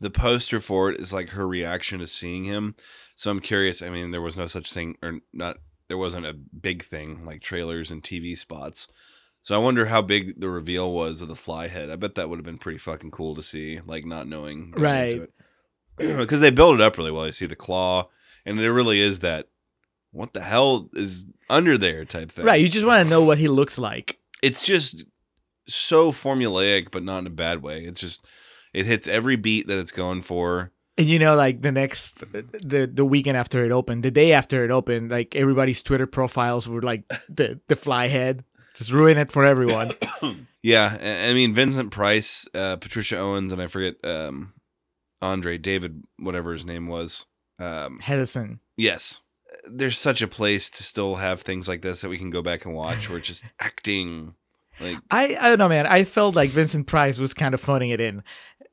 The 0.02 0.10
poster 0.10 0.60
for 0.60 0.90
it 0.92 1.00
is 1.00 1.12
like 1.12 1.30
her 1.30 1.48
reaction 1.48 2.00
to 2.00 2.08
seeing 2.08 2.46
him. 2.46 2.76
So 3.16 3.30
I'm 3.32 3.42
curious. 3.42 3.82
I 3.82 3.90
mean, 3.90 4.12
there 4.12 4.22
was 4.22 4.38
no 4.38 4.48
such 4.48 4.72
thing, 4.72 4.96
or 5.04 5.20
not. 5.34 5.58
There 5.90 5.98
wasn't 5.98 6.26
a 6.26 6.34
big 6.34 6.84
thing 6.86 7.26
like 7.26 7.42
trailers 7.42 7.92
and 7.92 8.02
TV 8.04 8.38
spots. 8.38 8.88
So 9.42 9.56
I 9.56 9.58
wonder 9.58 9.88
how 9.88 10.02
big 10.02 10.40
the 10.40 10.50
reveal 10.50 10.92
was 10.92 11.22
of 11.22 11.28
the 11.28 11.36
fly 11.36 11.68
head. 11.68 11.90
I 11.90 11.96
bet 11.96 12.16
that 12.16 12.30
would 12.30 12.38
have 12.38 12.46
been 12.46 12.58
pretty 12.58 12.78
fucking 12.78 13.12
cool 13.12 13.36
to 13.36 13.44
see, 13.44 13.80
like 13.86 14.06
not 14.06 14.28
knowing. 14.28 14.72
Right. 14.78 15.22
Because 15.98 16.42
they 16.42 16.52
build 16.52 16.76
it 16.76 16.82
up 16.82 16.98
really 16.98 17.12
well. 17.12 17.26
You 17.26 17.32
see 17.32 17.46
the 17.46 17.56
claw, 17.56 18.10
and 18.46 18.60
there 18.60 18.74
really 18.74 19.00
is 19.00 19.20
that. 19.22 19.48
What 20.12 20.34
the 20.34 20.42
hell 20.42 20.90
is 20.94 21.28
under 21.52 21.78
there 21.78 22.04
type 22.04 22.32
thing. 22.32 22.46
right? 22.46 22.60
You 22.60 22.68
just 22.68 22.86
want 22.86 23.04
to 23.04 23.10
know 23.10 23.22
what 23.22 23.38
he 23.38 23.48
looks 23.48 23.78
like. 23.78 24.18
it's 24.42 24.64
just 24.64 25.06
so 25.68 26.12
formulaic, 26.12 26.90
but 26.92 27.04
not 27.04 27.20
in 27.20 27.28
a 27.28 27.32
bad 27.32 27.62
way. 27.62 27.84
It's 27.84 28.02
just 28.02 28.26
it 28.74 28.86
hits 28.86 29.08
every 29.08 29.36
beat 29.36 29.68
that 29.68 29.80
it's 29.80 29.92
going 29.92 30.22
for. 30.22 30.72
And 30.98 31.08
you 31.08 31.18
know, 31.20 31.36
like 31.36 31.62
the 31.62 31.72
next, 31.72 32.20
the 32.32 32.90
the 32.94 33.06
weekend 33.06 33.38
after 33.38 33.64
it 33.66 33.72
opened, 33.72 34.04
the 34.04 34.12
day 34.12 34.34
after 34.34 34.66
it 34.66 34.72
opened, 34.72 35.12
like 35.12 35.36
everybody's 35.36 35.82
Twitter 35.82 36.06
profiles 36.08 36.68
were 36.68 36.82
like 36.82 37.04
the 37.30 37.60
the 37.70 37.76
fly 37.76 38.08
head, 38.08 38.44
just 38.76 38.92
ruin 38.92 39.18
it 39.18 39.32
for 39.32 39.46
everyone. 39.46 39.94
Yeah, 40.62 40.98
I 41.30 41.34
mean 41.34 41.54
Vincent 41.54 41.90
Price, 41.92 42.46
uh, 42.54 42.76
Patricia 42.76 43.18
Owens, 43.18 43.54
and 43.54 43.62
I 43.62 43.68
forget 43.68 43.96
um, 44.04 44.52
Andre 45.22 45.58
David, 45.58 46.04
whatever 46.18 46.52
his 46.52 46.66
name 46.66 46.88
was. 46.88 47.28
Um, 47.60 48.00
Hedison. 48.04 48.60
yes, 48.76 49.22
there's 49.66 49.98
such 49.98 50.22
a 50.22 50.28
place 50.28 50.70
to 50.72 50.84
still 50.84 51.16
have 51.16 51.42
things 51.44 51.70
like 51.70 51.82
this 51.82 52.02
that 52.02 52.10
we 52.10 52.18
can 52.18 52.30
go 52.30 52.42
back 52.42 52.66
and 52.66 52.76
watch, 52.76 53.08
where 53.08 53.20
it's 53.20 53.28
just 53.30 53.44
acting. 53.62 54.34
Like 54.82 54.98
I 55.10 55.38
I 55.40 55.48
don't 55.48 55.60
know, 55.60 55.70
man. 55.70 55.88
I 55.88 56.04
felt 56.04 56.36
like 56.36 56.50
Vincent 56.50 56.88
Price 56.88 57.18
was 57.18 57.34
kind 57.34 57.54
of 57.54 57.62
phoning 57.62 57.92
it 57.92 58.02
in, 58.02 58.22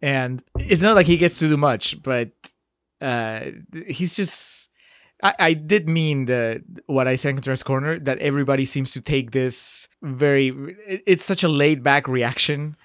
and 0.03 0.43
it's 0.59 0.83
not 0.83 0.95
like 0.97 1.07
he 1.07 1.17
gets 1.17 1.39
to 1.41 1.49
do 1.49 1.57
much, 1.57 2.03
but 2.03 2.31
uh, 3.01 3.41
he's 3.89 4.15
just. 4.17 4.69
I, 5.23 5.35
I 5.39 5.53
did 5.55 5.89
mean 5.89 6.27
the 6.27 6.63
what 6.87 7.09
I 7.09 7.17
said 7.17 7.31
in 7.31 7.37
Contrast 7.37 7.65
Corner 7.65 7.99
that 8.01 8.19
everybody 8.19 8.67
seems 8.67 8.93
to 8.93 9.01
take 9.01 9.31
this 9.31 9.89
very. 10.03 10.49
it- 10.87 11.03
It's 11.07 11.25
such 11.25 11.43
a 11.43 11.49
laid 11.49 11.83
back 11.83 12.07
reaction 12.07 12.77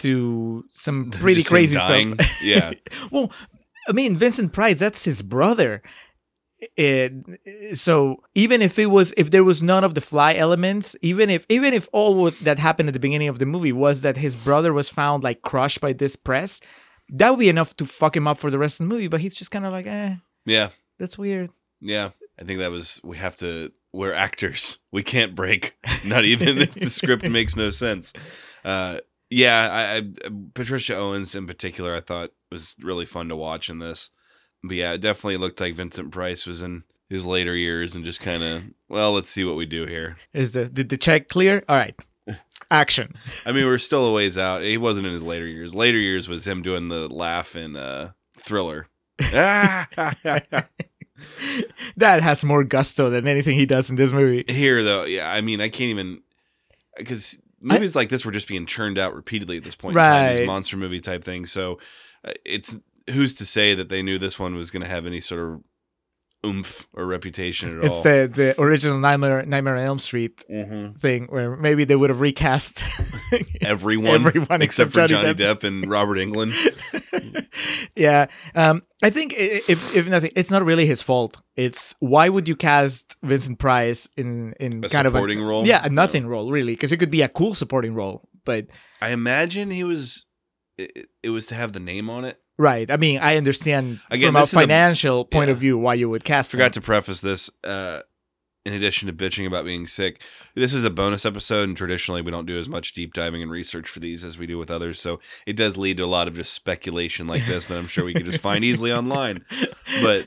to 0.00 0.64
some 0.70 1.10
pretty 1.10 1.42
crazy 1.42 1.74
stuff. 1.76 1.88
Yeah. 2.42 2.72
well, 3.10 3.32
I 3.88 3.92
mean 3.92 4.16
Vincent 4.16 4.52
Price, 4.52 4.78
that's 4.78 5.04
his 5.04 5.22
brother. 5.22 5.82
It, 6.76 7.78
so 7.78 8.22
even 8.34 8.60
if 8.60 8.78
it 8.78 8.86
was 8.86 9.14
if 9.16 9.30
there 9.30 9.44
was 9.44 9.62
none 9.62 9.82
of 9.82 9.94
the 9.94 10.00
fly 10.02 10.34
elements 10.34 10.94
even 11.00 11.30
if 11.30 11.46
even 11.48 11.72
if 11.72 11.88
all 11.92 12.14
what 12.14 12.38
that 12.40 12.58
happened 12.58 12.88
at 12.90 12.92
the 12.92 13.00
beginning 13.00 13.28
of 13.28 13.38
the 13.38 13.46
movie 13.46 13.72
was 13.72 14.02
that 14.02 14.18
his 14.18 14.36
brother 14.36 14.74
was 14.74 14.90
found 14.90 15.22
like 15.24 15.40
crushed 15.40 15.80
by 15.80 15.94
this 15.94 16.16
press 16.16 16.60
that 17.08 17.30
would 17.30 17.38
be 17.38 17.48
enough 17.48 17.74
to 17.78 17.86
fuck 17.86 18.14
him 18.14 18.26
up 18.28 18.36
for 18.36 18.50
the 18.50 18.58
rest 18.58 18.78
of 18.78 18.86
the 18.86 18.92
movie 18.94 19.08
but 19.08 19.20
he's 19.22 19.34
just 19.34 19.50
kind 19.50 19.64
of 19.64 19.72
like 19.72 19.86
eh 19.86 20.16
yeah, 20.44 20.68
that's 20.98 21.16
weird 21.16 21.50
Yeah, 21.80 22.10
I 22.38 22.44
think 22.44 22.58
that 22.60 22.70
was 22.70 23.00
we 23.02 23.16
have 23.16 23.36
to. 23.36 23.72
We're 23.92 24.12
actors. 24.12 24.78
We 24.92 25.02
can't 25.02 25.34
break. 25.34 25.76
Not 26.04 26.24
even 26.24 26.58
if 26.58 26.74
the 26.74 26.88
script 26.90 27.28
makes 27.28 27.56
no 27.56 27.70
sense. 27.70 28.12
Uh, 28.64 28.98
yeah, 29.30 29.68
I, 29.70 29.96
I 29.96 30.30
Patricia 30.54 30.96
Owens 30.96 31.34
in 31.34 31.46
particular, 31.46 31.94
I 31.94 32.00
thought 32.00 32.32
was 32.52 32.76
really 32.80 33.06
fun 33.06 33.28
to 33.28 33.36
watch 33.36 33.68
in 33.68 33.78
this. 33.78 34.10
But 34.62 34.76
yeah, 34.76 34.92
it 34.92 35.00
definitely 35.00 35.38
looked 35.38 35.60
like 35.60 35.74
Vincent 35.74 36.10
Price 36.10 36.46
was 36.46 36.62
in 36.62 36.84
his 37.08 37.24
later 37.24 37.56
years 37.56 37.94
and 37.94 38.04
just 38.04 38.20
kind 38.20 38.42
of 38.42 38.62
well, 38.88 39.12
let's 39.12 39.28
see 39.28 39.44
what 39.44 39.56
we 39.56 39.66
do 39.66 39.86
here. 39.86 40.16
is 40.32 40.52
the 40.52 40.66
did 40.66 40.88
the 40.88 40.96
check 40.96 41.28
clear 41.28 41.64
all 41.68 41.76
right 41.76 41.98
action 42.70 43.14
I 43.44 43.52
mean, 43.52 43.66
we're 43.66 43.78
still 43.78 44.06
a 44.06 44.12
ways 44.12 44.38
out. 44.38 44.62
He 44.62 44.76
wasn't 44.76 45.06
in 45.06 45.12
his 45.12 45.24
later 45.24 45.46
years. 45.46 45.74
Later 45.74 45.98
years 45.98 46.28
was 46.28 46.46
him 46.46 46.62
doing 46.62 46.88
the 46.88 47.08
laugh 47.08 47.56
in 47.56 47.76
uh, 47.76 48.12
Thriller. 48.38 48.86
that 49.18 49.88
has 51.96 52.44
more 52.44 52.64
gusto 52.64 53.10
than 53.10 53.26
anything 53.28 53.58
he 53.58 53.66
does 53.66 53.90
in 53.90 53.96
this 53.96 54.10
movie 54.10 54.44
Here 54.48 54.82
though, 54.82 55.04
yeah, 55.04 55.30
I 55.30 55.40
mean, 55.40 55.60
I 55.60 55.68
can't 55.68 55.90
even 55.90 56.22
because 56.96 57.40
movies 57.60 57.94
like 57.96 58.08
this 58.08 58.24
were 58.24 58.32
just 58.32 58.48
being 58.48 58.66
churned 58.66 58.98
out 58.98 59.14
repeatedly 59.14 59.56
at 59.56 59.64
this 59.64 59.76
point 59.76 59.96
in 59.96 60.04
time. 60.04 60.24
Right. 60.26 60.36
These 60.38 60.46
monster 60.46 60.76
movie 60.76 61.00
type 61.00 61.24
things. 61.24 61.52
So 61.52 61.78
uh, 62.24 62.32
it's 62.44 62.78
who's 63.10 63.34
to 63.34 63.44
say 63.46 63.74
that 63.74 63.88
they 63.88 64.02
knew 64.02 64.18
this 64.18 64.38
one 64.38 64.54
was 64.54 64.70
going 64.70 64.82
to 64.82 64.88
have 64.88 65.06
any 65.06 65.20
sort 65.20 65.40
of 65.40 65.62
oomph 66.46 66.86
or 66.94 67.04
reputation 67.04 67.78
at 67.78 67.84
it's 67.84 67.96
all? 67.98 68.02
the 68.02 68.30
the 68.34 68.60
original 68.60 68.98
nightmare 68.98 69.44
nightmare 69.44 69.76
on 69.76 69.84
elm 69.84 69.98
street 69.98 70.42
Mhm. 70.50 70.98
thing 70.98 71.26
where 71.26 71.54
maybe 71.54 71.84
they 71.84 71.94
would 71.96 72.08
have 72.08 72.22
recast 72.22 72.82
Everyone, 73.60 74.14
Everyone 74.14 74.62
except, 74.62 74.88
except 74.88 74.92
for 74.92 75.06
Johnny 75.06 75.34
Johnny 75.34 75.54
Depp. 75.54 75.64
and 75.64 75.90
Robert 75.90 76.16
Englund. 76.16 76.54
yeah 77.96 78.26
um 78.54 78.82
i 79.02 79.10
think 79.10 79.34
if 79.36 79.94
if 79.94 80.08
nothing 80.08 80.30
it's 80.34 80.50
not 80.50 80.64
really 80.64 80.86
his 80.86 81.02
fault 81.02 81.42
it's 81.56 81.94
why 82.00 82.28
would 82.28 82.48
you 82.48 82.56
cast 82.56 83.16
vincent 83.22 83.58
price 83.58 84.08
in 84.16 84.54
in 84.58 84.82
A 84.84 84.88
kind 84.88 85.06
of 85.06 85.14
a 85.14 85.18
supporting 85.18 85.42
role? 85.42 85.66
yeah 85.66 85.84
a 85.84 85.90
nothing 85.90 86.26
role 86.26 86.50
really 86.50 86.72
because 86.72 86.90
it 86.92 86.96
could 86.96 87.10
be 87.10 87.20
a 87.22 87.28
cool 87.28 87.54
supporting 87.54 87.92
role 87.94 88.28
but 88.46 88.68
I 89.02 89.10
imagine 89.10 89.70
he 89.70 89.84
was. 89.84 90.24
It, 90.78 91.08
it 91.22 91.28
was 91.28 91.44
to 91.48 91.54
have 91.54 91.74
the 91.74 91.80
name 91.80 92.08
on 92.08 92.24
it. 92.24 92.40
Right 92.60 92.90
i 92.90 92.96
mean 92.96 93.18
i 93.18 93.36
understand 93.36 94.00
Again, 94.10 94.28
from 94.28 94.36
a 94.36 94.42
is 94.42 94.52
a- 94.52 94.56
financial 94.56 95.24
point 95.24 95.48
yeah. 95.48 95.52
of 95.52 95.58
view 95.58 95.78
why 95.78 95.94
you 95.94 96.08
would 96.10 96.24
cast 96.24 96.50
Forgot 96.50 96.66
him. 96.66 96.72
to 96.72 96.80
preface 96.82 97.20
this. 97.20 97.50
Uh, 97.64 98.02
in 98.66 98.74
addition 98.74 99.06
to 99.06 99.14
bitching 99.14 99.46
about 99.46 99.64
being 99.64 99.86
sick, 99.86 100.20
this 100.54 100.74
is 100.74 100.84
a 100.84 100.90
bonus 100.90 101.24
episode, 101.24 101.66
and 101.66 101.76
traditionally 101.78 102.20
we 102.20 102.30
don't 102.30 102.44
do 102.44 102.58
as 102.58 102.68
much 102.68 102.92
deep 102.92 103.14
diving 103.14 103.40
and 103.40 103.50
research 103.50 103.88
for 103.88 104.00
these 104.00 104.22
as 104.22 104.36
we 104.36 104.46
do 104.46 104.58
with 104.58 104.70
others. 104.70 105.00
So 105.00 105.18
it 105.46 105.56
does 105.56 105.78
lead 105.78 105.96
to 105.96 106.04
a 106.04 106.06
lot 106.06 106.28
of 106.28 106.34
just 106.34 106.52
speculation 106.52 107.26
like 107.26 107.46
this 107.46 107.68
that 107.68 107.78
I'm 107.78 107.86
sure 107.86 108.04
we 108.04 108.12
could 108.12 108.26
just 108.26 108.42
find 108.42 108.62
easily 108.62 108.92
online. 108.92 109.44
But 110.02 110.26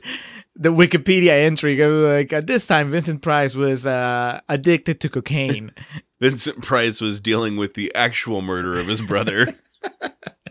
the 0.56 0.70
wikipedia 0.72 1.30
entry 1.46 1.76
goes 1.76 2.04
like 2.04 2.32
at 2.32 2.48
this 2.48 2.66
time 2.66 2.90
vincent 2.90 3.22
price 3.22 3.54
was 3.54 3.86
uh 3.86 4.40
addicted 4.48 5.00
to 5.00 5.08
cocaine 5.08 5.70
Vincent 6.20 6.62
Price 6.62 7.00
was 7.00 7.20
dealing 7.20 7.56
with 7.56 7.74
the 7.74 7.94
actual 7.94 8.40
murder 8.40 8.78
of 8.80 8.86
his 8.86 9.00
brother. 9.02 9.54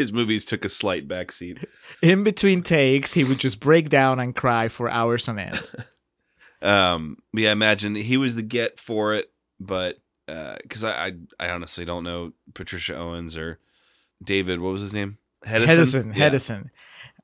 his 0.00 0.12
movies 0.12 0.44
took 0.44 0.64
a 0.64 0.68
slight 0.68 1.06
backseat. 1.06 1.64
in 2.02 2.24
between 2.24 2.62
takes 2.62 3.12
he 3.12 3.24
would 3.24 3.38
just 3.38 3.60
break 3.60 3.88
down 3.88 4.18
and 4.18 4.34
cry 4.34 4.68
for 4.68 4.88
hours 4.90 5.28
on 5.28 5.38
end 5.38 5.60
Um, 6.62 7.16
yeah, 7.32 7.52
imagine 7.52 7.94
he 7.94 8.16
was 8.18 8.34
the 8.36 8.42
get 8.42 8.78
for 8.78 9.14
it, 9.14 9.30
but 9.58 9.98
because 10.26 10.84
I, 10.84 11.06
I 11.06 11.12
I 11.46 11.50
honestly 11.50 11.84
don't 11.86 12.04
know 12.04 12.32
Patricia 12.52 12.96
Owens 12.96 13.34
or 13.36 13.58
David. 14.22 14.60
What 14.60 14.72
was 14.72 14.82
his 14.82 14.92
name? 14.92 15.16
Hedison, 15.46 16.14
Yeah. 16.14 16.28
Hedison. 16.28 16.70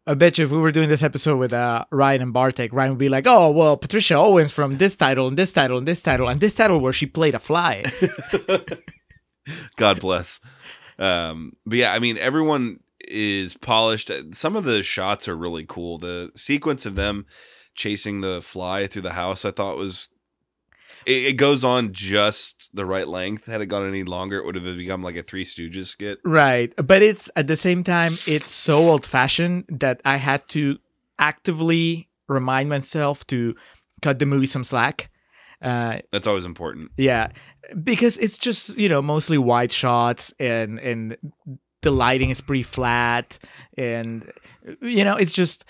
I 0.06 0.14
bet 0.14 0.38
you 0.38 0.44
if 0.44 0.50
we 0.52 0.56
were 0.58 0.72
doing 0.72 0.88
this 0.88 1.02
episode 1.02 1.36
with 1.36 1.52
uh, 1.52 1.84
Ryan 1.90 2.22
and 2.22 2.32
Bartek, 2.32 2.72
Ryan 2.72 2.92
would 2.92 2.98
be 2.98 3.08
like, 3.10 3.26
"Oh, 3.26 3.50
well, 3.50 3.76
Patricia 3.76 4.14
Owens 4.14 4.52
from 4.52 4.78
this 4.78 4.96
title 4.96 5.28
and 5.28 5.36
this 5.36 5.52
title 5.52 5.76
and 5.76 5.86
this 5.86 6.00
title 6.00 6.28
and 6.28 6.40
this 6.40 6.54
title 6.54 6.78
where 6.80 6.92
she 6.94 7.04
played 7.06 7.34
a 7.34 7.38
fly." 7.38 7.84
God 9.76 10.00
bless. 10.00 10.40
Um, 10.98 11.56
but 11.66 11.78
yeah, 11.78 11.92
I 11.92 11.98
mean, 11.98 12.18
everyone 12.18 12.80
is 13.00 13.54
polished. 13.54 14.10
Some 14.32 14.56
of 14.56 14.64
the 14.64 14.82
shots 14.82 15.28
are 15.28 15.36
really 15.36 15.64
cool. 15.66 15.98
The 15.98 16.32
sequence 16.34 16.86
of 16.86 16.94
them 16.94 17.26
chasing 17.74 18.20
the 18.20 18.40
fly 18.40 18.86
through 18.86 19.02
the 19.02 19.12
house, 19.12 19.44
I 19.44 19.50
thought 19.50 19.76
was. 19.76 20.08
It, 21.04 21.34
goes 21.34 21.62
on 21.62 21.92
just 21.92 22.70
the 22.74 22.84
right 22.84 23.06
length. 23.06 23.46
Had 23.46 23.60
it 23.60 23.66
gone 23.66 23.86
any 23.86 24.02
longer, 24.02 24.38
it 24.38 24.44
would 24.44 24.56
have 24.56 24.64
become 24.64 25.04
like 25.04 25.14
a 25.14 25.22
Three 25.22 25.44
Stooges 25.44 25.86
skit. 25.86 26.18
right, 26.24 26.72
but 26.84 27.00
it's 27.00 27.30
at 27.36 27.46
the 27.46 27.54
same 27.54 27.84
time 27.84 28.18
it's 28.26 28.50
so 28.50 28.78
old-fashioned 28.88 29.66
that 29.68 30.00
I 30.04 30.16
had 30.16 30.48
to 30.48 30.78
actively 31.16 32.08
remind 32.26 32.68
myself 32.68 33.24
to 33.28 33.54
cut 34.02 34.18
the 34.18 34.26
movie 34.26 34.46
some 34.46 34.64
slack. 34.64 35.08
Uh, 35.62 35.98
That's 36.12 36.26
always 36.26 36.44
important. 36.44 36.90
Yeah, 36.96 37.30
because 37.82 38.16
it's 38.18 38.38
just 38.38 38.76
you 38.76 38.88
know 38.88 39.02
mostly 39.02 39.38
wide 39.38 39.72
shots 39.72 40.32
and 40.38 40.78
and 40.78 41.16
the 41.82 41.90
lighting 41.90 42.30
is 42.30 42.40
pretty 42.40 42.62
flat 42.62 43.38
and 43.76 44.30
you 44.82 45.04
know 45.04 45.16
it's 45.16 45.32
just 45.32 45.64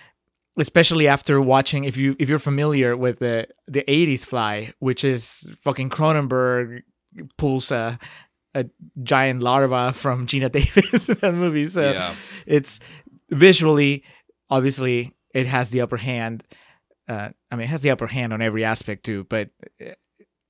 especially 0.58 1.08
after 1.08 1.40
watching 1.40 1.84
if 1.84 1.96
you 1.96 2.16
if 2.18 2.28
you're 2.28 2.38
familiar 2.38 2.96
with 2.96 3.18
the 3.18 3.46
the 3.68 3.82
80s 3.82 4.20
fly 4.24 4.72
which 4.78 5.04
is 5.04 5.46
fucking 5.58 5.90
Cronenberg 5.90 6.82
pulls 7.36 7.70
a 7.70 7.98
a 8.54 8.64
giant 9.02 9.42
larva 9.42 9.92
from 9.92 10.26
Geena 10.26 10.50
Davis 10.58 11.08
in 11.08 11.18
that 11.18 11.34
movie 11.34 11.68
so 11.68 11.90
yeah. 11.90 12.14
it's 12.46 12.80
visually 13.30 14.02
obviously 14.48 15.14
it 15.34 15.46
has 15.46 15.70
the 15.70 15.82
upper 15.82 15.98
hand 15.98 16.44
uh, 17.08 17.28
i 17.50 17.56
mean 17.56 17.64
it 17.64 17.68
has 17.68 17.82
the 17.82 17.90
upper 17.90 18.06
hand 18.06 18.32
on 18.32 18.42
every 18.42 18.64
aspect 18.64 19.04
too 19.04 19.24
but 19.24 19.50
uh, 19.80 19.92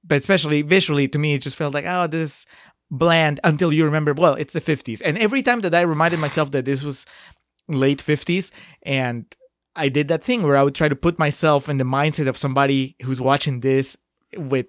but 0.07 0.19
especially 0.19 0.63
visually 0.63 1.09
to 1.09 1.19
me, 1.19 1.35
it 1.35 1.43
just 1.43 1.57
felt 1.57 1.75
like 1.75 1.85
oh, 1.87 2.07
this 2.07 2.47
bland 2.91 3.41
until 3.45 3.73
you 3.73 3.85
remember. 3.85 4.15
Well, 4.15 4.35
it's 4.35 4.53
the 4.53 4.61
'50s, 4.61 5.03
and 5.05 5.19
every 5.19 5.43
time 5.43 5.61
that 5.61 5.75
I 5.75 5.81
reminded 5.83 6.21
myself 6.21 6.51
that 6.53 6.65
this 6.65 6.83
was 6.83 7.07
late 7.69 8.03
'50s, 8.03 8.51
and 8.83 9.25
I 9.75 9.89
did 9.89 10.09
that 10.09 10.25
thing 10.25 10.43
where 10.43 10.57
I 10.57 10.63
would 10.63 10.75
try 10.75 10.89
to 10.89 10.97
put 10.97 11.19
myself 11.19 11.69
in 11.69 11.79
the 11.79 11.85
mindset 11.85 12.29
of 12.29 12.39
somebody 12.39 12.97
who's 13.03 13.21
watching 13.21 13.61
this 13.61 13.97
with 14.37 14.67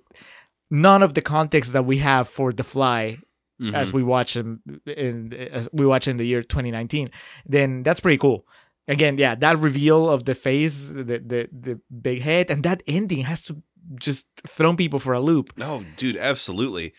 none 0.72 1.04
of 1.04 1.14
the 1.14 1.22
context 1.22 1.74
that 1.74 1.86
we 1.86 2.00
have 2.00 2.28
for 2.28 2.52
The 2.52 2.64
Fly 2.64 3.20
Mm-hmm. 3.60 3.74
as 3.74 3.92
we 3.92 4.04
watch 4.04 4.36
him 4.36 4.62
in 4.86 5.34
as 5.34 5.68
we 5.74 5.84
watch 5.84 6.08
in 6.08 6.18
the 6.18 6.24
year 6.24 6.44
2019 6.44 7.10
then 7.48 7.82
that's 7.82 8.00
pretty 8.00 8.20
cool 8.20 8.46
again 8.88 9.18
yeah 9.18 9.36
that 9.36 9.58
reveal 9.58 10.10
of 10.10 10.26
the 10.26 10.36
face 10.36 10.86
the 10.88 11.04
the, 11.04 11.50
the 11.52 11.80
big 12.02 12.22
head 12.22 12.50
and 12.50 12.64
that 12.64 12.82
ending 12.88 13.22
has 13.22 13.44
to 13.44 13.62
just 14.00 14.28
throw 14.48 14.76
people 14.76 15.00
for 15.00 15.14
a 15.14 15.22
loop 15.22 15.54
No, 15.58 15.86
dude, 15.96 16.18
absolutely. 16.18 16.94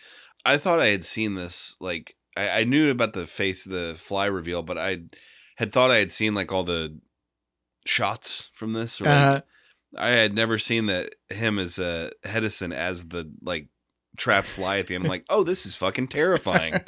I 0.45 0.57
thought 0.57 0.81
I 0.81 0.87
had 0.87 1.05
seen 1.05 1.35
this. 1.35 1.77
Like, 1.81 2.17
I, 2.37 2.61
I 2.61 2.65
knew 2.65 2.91
about 2.91 3.13
the 3.13 3.27
face, 3.27 3.65
the 3.65 3.95
fly 3.95 4.27
reveal, 4.27 4.63
but 4.63 4.79
I 4.79 5.01
had 5.57 5.73
thought 5.73 5.91
I 5.91 5.99
had 5.99 6.11
seen 6.13 6.35
like 6.35 6.51
all 6.51 6.65
the 6.65 6.99
shots 7.85 8.51
from 8.55 8.73
this. 8.73 9.01
like, 9.01 9.11
Uh, 9.11 9.41
I 9.97 10.11
had 10.11 10.35
never 10.35 10.59
seen 10.59 10.87
that 10.87 11.15
him 11.29 11.59
as 11.59 11.79
uh, 11.79 12.11
Hedison 12.25 12.73
as 12.73 13.09
the 13.09 13.31
like 13.43 13.69
trapped 14.17 14.49
fly 14.49 14.79
at 14.79 14.87
the 14.87 14.95
end. 14.95 15.05
I'm 15.05 15.11
like, 15.11 15.27
oh, 15.29 15.45
this 15.45 15.67
is 15.67 15.77
fucking 15.77 16.09
terrifying. 16.09 16.81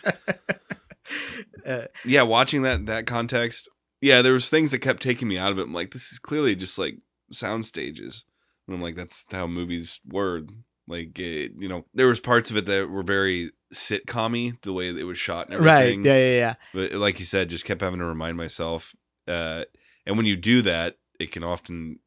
uh, 1.67 1.83
yeah, 2.05 2.23
watching 2.23 2.63
that 2.63 2.87
that 2.87 3.07
context, 3.07 3.69
yeah, 4.01 4.23
there 4.23 4.33
was 4.33 4.49
things 4.49 4.71
that 4.71 4.79
kept 4.79 5.03
taking 5.03 5.29
me 5.29 5.39
out 5.39 5.53
of 5.53 5.59
it. 5.59 5.63
I'm 5.63 5.75
like, 5.75 5.93
this 5.93 6.13
is 6.13 6.19
clearly 6.19 6.55
just 6.55 6.79
like 6.79 6.99
sound 7.33 7.67
stages. 7.67 8.25
And 8.67 8.75
I'm 8.77 8.83
like, 8.83 8.97
that's 8.97 9.27
how 9.31 9.47
movies 9.47 10.01
were. 10.09 10.43
Like, 10.89 11.19
it, 11.21 11.53
you 11.57 11.69
know, 11.69 11.85
there 11.95 12.09
was 12.09 12.19
parts 12.19 12.51
of 12.51 12.57
it 12.57 12.67
that 12.67 12.91
were 12.91 13.05
very 13.05 13.53
sitcom-y, 13.73 14.59
the 14.63 14.73
way 14.73 14.91
that 14.91 15.01
it 15.01 15.05
was 15.05 15.19
shot 15.19 15.47
and 15.47 15.55
everything. 15.55 16.03
right 16.03 16.07
yeah 16.07 16.17
yeah 16.17 16.37
yeah 16.37 16.55
But 16.75 16.93
like 16.95 17.21
you 17.21 17.25
said, 17.25 17.49
just 17.49 17.65
kept 17.65 17.81
having 17.81 18.01
to 18.01 18.05
remind 18.05 18.37
myself. 18.37 18.97
Uh, 19.29 19.65
and 20.05 20.17
when 20.17 20.27
you 20.27 20.37
do 20.37 20.63
that, 20.63 20.97
it 21.21 21.31
can 21.31 21.45
often, 21.45 22.01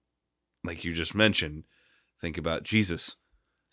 like 0.65 0.83
you 0.83 0.93
just 0.93 1.15
mentioned, 1.15 1.63
think 2.19 2.37
about 2.37 2.63
Jesus. 2.63 3.15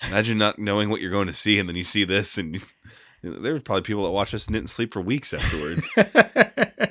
Imagine 0.07 0.39
not 0.39 0.61
knowing 0.61 0.91
what 0.91 1.01
you're 1.01 1.11
going 1.11 1.27
to 1.27 1.33
see, 1.33 1.59
and 1.59 1.68
then 1.68 1.77
you 1.77 1.85
see 1.85 2.05
this, 2.05 2.39
and 2.39 2.55
you, 3.23 3.41
there 3.41 3.55
were 3.55 3.61
probably 3.61 3.83
people 3.83 4.05
that 4.05 4.11
watched 4.11 4.33
this 4.33 4.47
and 4.47 4.55
didn't 4.55 4.71
sleep 4.71 4.93
for 4.93 5.03
weeks 5.03 5.35
afterwards. 5.35 5.89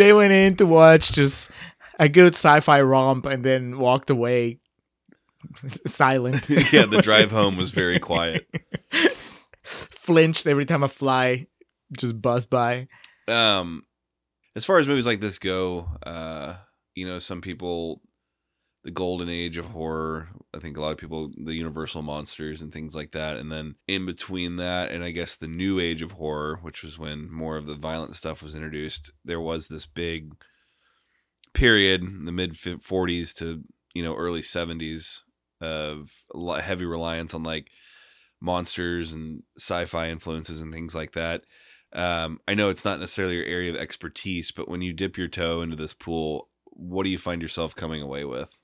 they 0.00 0.12
went 0.12 0.32
in 0.32 0.56
to 0.56 0.66
watch 0.66 1.12
just 1.12 1.50
a 1.98 2.08
good 2.08 2.34
sci-fi 2.34 2.80
romp 2.80 3.26
and 3.26 3.44
then 3.44 3.78
walked 3.78 4.10
away 4.10 4.58
silent 5.86 6.48
yeah, 6.72 6.86
the 6.86 7.00
drive 7.02 7.30
home 7.30 7.56
was 7.56 7.70
very 7.70 7.98
quiet. 7.98 8.46
flinched 9.62 10.46
every 10.46 10.64
time 10.64 10.82
a 10.82 10.88
fly 10.88 11.46
just 11.92 12.20
buzzed 12.20 12.50
by 12.50 12.88
Um, 13.28 13.84
as 14.56 14.64
far 14.64 14.78
as 14.78 14.88
movies 14.88 15.06
like 15.06 15.20
this 15.20 15.38
go, 15.38 15.88
uh, 16.04 16.54
you 16.94 17.06
know, 17.06 17.18
some 17.18 17.40
people, 17.40 18.00
the 18.84 18.90
golden 18.90 19.28
age 19.28 19.58
of 19.58 19.66
horror. 19.66 20.28
I 20.54 20.58
think 20.58 20.76
a 20.76 20.80
lot 20.80 20.92
of 20.92 20.98
people, 20.98 21.30
the 21.36 21.54
Universal 21.54 22.02
monsters 22.02 22.62
and 22.62 22.72
things 22.72 22.94
like 22.94 23.12
that, 23.12 23.36
and 23.36 23.50
then 23.50 23.76
in 23.86 24.06
between 24.06 24.56
that, 24.56 24.90
and 24.90 25.04
I 25.04 25.10
guess 25.10 25.36
the 25.36 25.48
new 25.48 25.78
age 25.78 26.02
of 26.02 26.12
horror, 26.12 26.58
which 26.62 26.82
was 26.82 26.98
when 26.98 27.30
more 27.30 27.56
of 27.56 27.66
the 27.66 27.74
violent 27.74 28.16
stuff 28.16 28.42
was 28.42 28.54
introduced. 28.54 29.12
There 29.24 29.40
was 29.40 29.68
this 29.68 29.86
big 29.86 30.34
period 31.52 32.02
in 32.02 32.24
the 32.24 32.32
mid 32.32 32.54
40s 32.54 33.34
to 33.34 33.64
you 33.92 34.02
know 34.02 34.14
early 34.14 34.40
70s 34.40 35.22
of 35.60 36.10
heavy 36.62 36.84
reliance 36.84 37.34
on 37.34 37.42
like 37.42 37.72
monsters 38.40 39.12
and 39.12 39.42
sci-fi 39.58 40.08
influences 40.08 40.60
and 40.60 40.72
things 40.72 40.94
like 40.94 41.12
that 41.12 41.42
um, 41.92 42.40
I 42.46 42.54
know 42.54 42.68
it's 42.68 42.84
not 42.84 43.00
necessarily 43.00 43.36
your 43.36 43.44
area 43.44 43.70
of 43.70 43.76
expertise, 43.76 44.52
but 44.52 44.68
when 44.68 44.82
you 44.82 44.92
dip 44.92 45.18
your 45.18 45.28
toe 45.28 45.62
into 45.62 45.76
this 45.76 45.94
pool, 45.94 46.48
what 46.64 47.04
do 47.04 47.10
you 47.10 47.18
find 47.18 47.42
yourself 47.42 47.74
coming 47.74 48.00
away 48.00 48.24
with? 48.24 48.60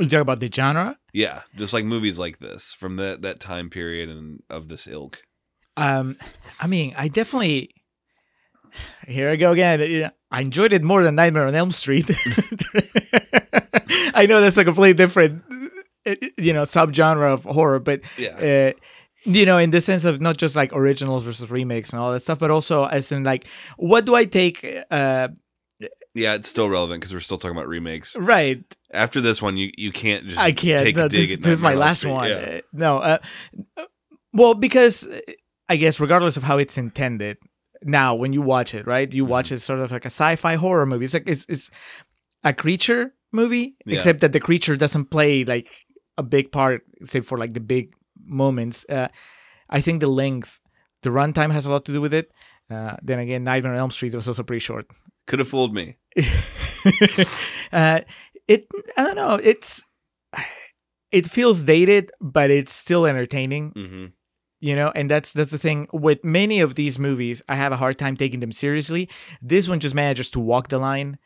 You 0.00 0.08
talk 0.08 0.20
about 0.20 0.40
the 0.40 0.50
genre 0.52 0.96
Yeah, 1.12 1.42
just 1.56 1.72
like 1.72 1.84
movies 1.84 2.18
like 2.18 2.38
this 2.38 2.72
from 2.72 2.96
that 2.96 3.22
that 3.22 3.40
time 3.40 3.70
period 3.70 4.08
and 4.08 4.42
of 4.50 4.68
this 4.68 4.86
ilk. 4.86 5.22
um 5.76 6.16
i 6.58 6.66
mean 6.66 6.92
i 6.96 7.08
definitely 7.08 7.70
here 9.06 9.30
i 9.30 9.36
go 9.36 9.52
again 9.52 10.10
i 10.30 10.40
enjoyed 10.40 10.72
it 10.72 10.82
more 10.82 11.02
than 11.02 11.14
nightmare 11.14 11.46
on 11.46 11.54
elm 11.54 11.70
street 11.72 12.10
i 14.14 14.26
know 14.28 14.40
that's 14.40 14.56
a 14.56 14.64
completely 14.64 14.94
different 14.94 15.42
uh, 16.06 16.14
you 16.38 16.52
know 16.52 16.62
subgenre 16.64 17.32
of 17.32 17.44
horror 17.44 17.78
but 17.78 18.00
Yeah, 18.18 18.36
uh, 18.40 18.72
you 19.24 19.44
know, 19.44 19.58
in 19.58 19.70
the 19.70 19.82
sense 19.82 20.06
of 20.06 20.18
not 20.22 20.38
just 20.38 20.56
like 20.56 20.72
originals 20.72 21.24
versus 21.24 21.50
remakes 21.50 21.92
and 21.92 22.00
all 22.00 22.10
that 22.10 22.22
stuff, 22.22 22.38
but 22.38 22.50
also 22.50 22.84
as 22.86 23.12
in 23.12 23.22
like, 23.22 23.46
what 23.76 24.06
do 24.06 24.14
I 24.14 24.24
take? 24.24 24.64
Uh, 24.90 25.28
yeah, 26.14 26.32
it's 26.36 26.48
still 26.48 26.70
relevant 26.70 27.02
because 27.02 27.12
we're 27.12 27.20
still 27.20 27.36
talking 27.36 27.54
about 27.54 27.68
remakes. 27.68 28.16
right, 28.16 28.64
After 28.92 29.20
this 29.20 29.40
one, 29.40 29.56
you 29.56 29.70
you 29.76 29.92
can't 29.92 30.26
just 30.26 30.38
I 30.38 30.52
can't. 30.52 30.82
take 30.82 30.96
no, 30.96 31.06
a 31.06 31.08
dig 31.08 31.28
this, 31.28 31.36
at 31.36 31.42
this 31.42 31.52
is 31.54 31.62
my 31.62 31.74
Nightmare 31.74 31.76
on 31.76 31.82
Elm 31.82 31.88
last 31.88 31.98
Street. 31.98 32.12
one. 32.12 32.28
Yeah. 32.28 32.60
No, 32.72 32.96
uh, 32.98 33.18
well, 34.32 34.54
because 34.54 35.06
I 35.68 35.76
guess 35.76 36.00
regardless 36.00 36.36
of 36.36 36.42
how 36.42 36.58
it's 36.58 36.76
intended, 36.76 37.38
now 37.82 38.14
when 38.14 38.32
you 38.32 38.42
watch 38.42 38.74
it, 38.74 38.86
right, 38.86 39.12
you 39.12 39.22
Mm-hmm. 39.24 39.30
watch 39.30 39.52
it 39.52 39.60
sort 39.60 39.80
of 39.80 39.90
like 39.92 40.04
a 40.04 40.10
sci-fi 40.10 40.56
horror 40.56 40.86
movie. 40.86 41.04
It's 41.04 41.14
like 41.14 41.28
it's 41.28 41.46
it's 41.48 41.70
a 42.44 42.52
creature 42.52 43.14
movie, 43.32 43.76
Yeah. 43.86 43.98
except 43.98 44.20
that 44.20 44.32
the 44.32 44.40
creature 44.40 44.76
doesn't 44.76 45.06
play 45.10 45.44
like 45.44 45.68
a 46.18 46.22
big 46.22 46.50
part, 46.50 46.82
except 47.00 47.26
for 47.26 47.38
like 47.38 47.54
the 47.54 47.60
big 47.60 47.92
moments. 48.24 48.84
Uh, 48.88 49.08
I 49.68 49.80
think 49.80 50.00
the 50.00 50.08
length, 50.08 50.58
the 51.02 51.10
runtime 51.10 51.52
has 51.52 51.64
a 51.66 51.70
lot 51.70 51.84
to 51.84 51.92
do 51.92 52.00
with 52.00 52.12
it. 52.12 52.32
Uh, 52.68 52.96
then 53.02 53.18
again, 53.20 53.44
Nightmare 53.44 53.72
on 53.74 53.78
Elm 53.78 53.90
Street 53.90 54.14
was 54.14 54.26
also 54.28 54.42
pretty 54.42 54.60
short. 54.60 54.86
Could 55.26 55.38
have 55.38 55.48
fooled 55.48 55.72
me. 55.74 55.96
uh, 57.72 58.00
it 58.54 58.66
I 58.96 59.00
don't 59.04 59.16
know. 59.16 59.34
It's 59.50 59.82
it 61.10 61.26
feels 61.36 61.64
dated, 61.64 62.12
but 62.20 62.50
it's 62.50 62.72
still 62.72 63.06
entertaining. 63.06 63.72
hmm 63.74 64.06
You 64.60 64.76
know, 64.76 64.90
and 64.94 65.10
that's 65.10 65.32
that's 65.32 65.52
the 65.52 65.58
thing 65.66 65.88
with 65.92 66.20
many 66.22 66.60
of 66.60 66.74
these 66.74 66.98
movies. 66.98 67.42
I 67.48 67.56
have 67.56 67.72
a 67.72 67.80
hard 67.82 67.96
time 67.96 68.16
taking 68.16 68.40
them 68.40 68.52
seriously. 68.52 69.08
This 69.40 69.68
one 69.68 69.80
just 69.80 69.94
manages 69.94 70.30
to 70.30 70.40
walk 70.40 70.68
the 70.68 70.78
line. 70.78 71.18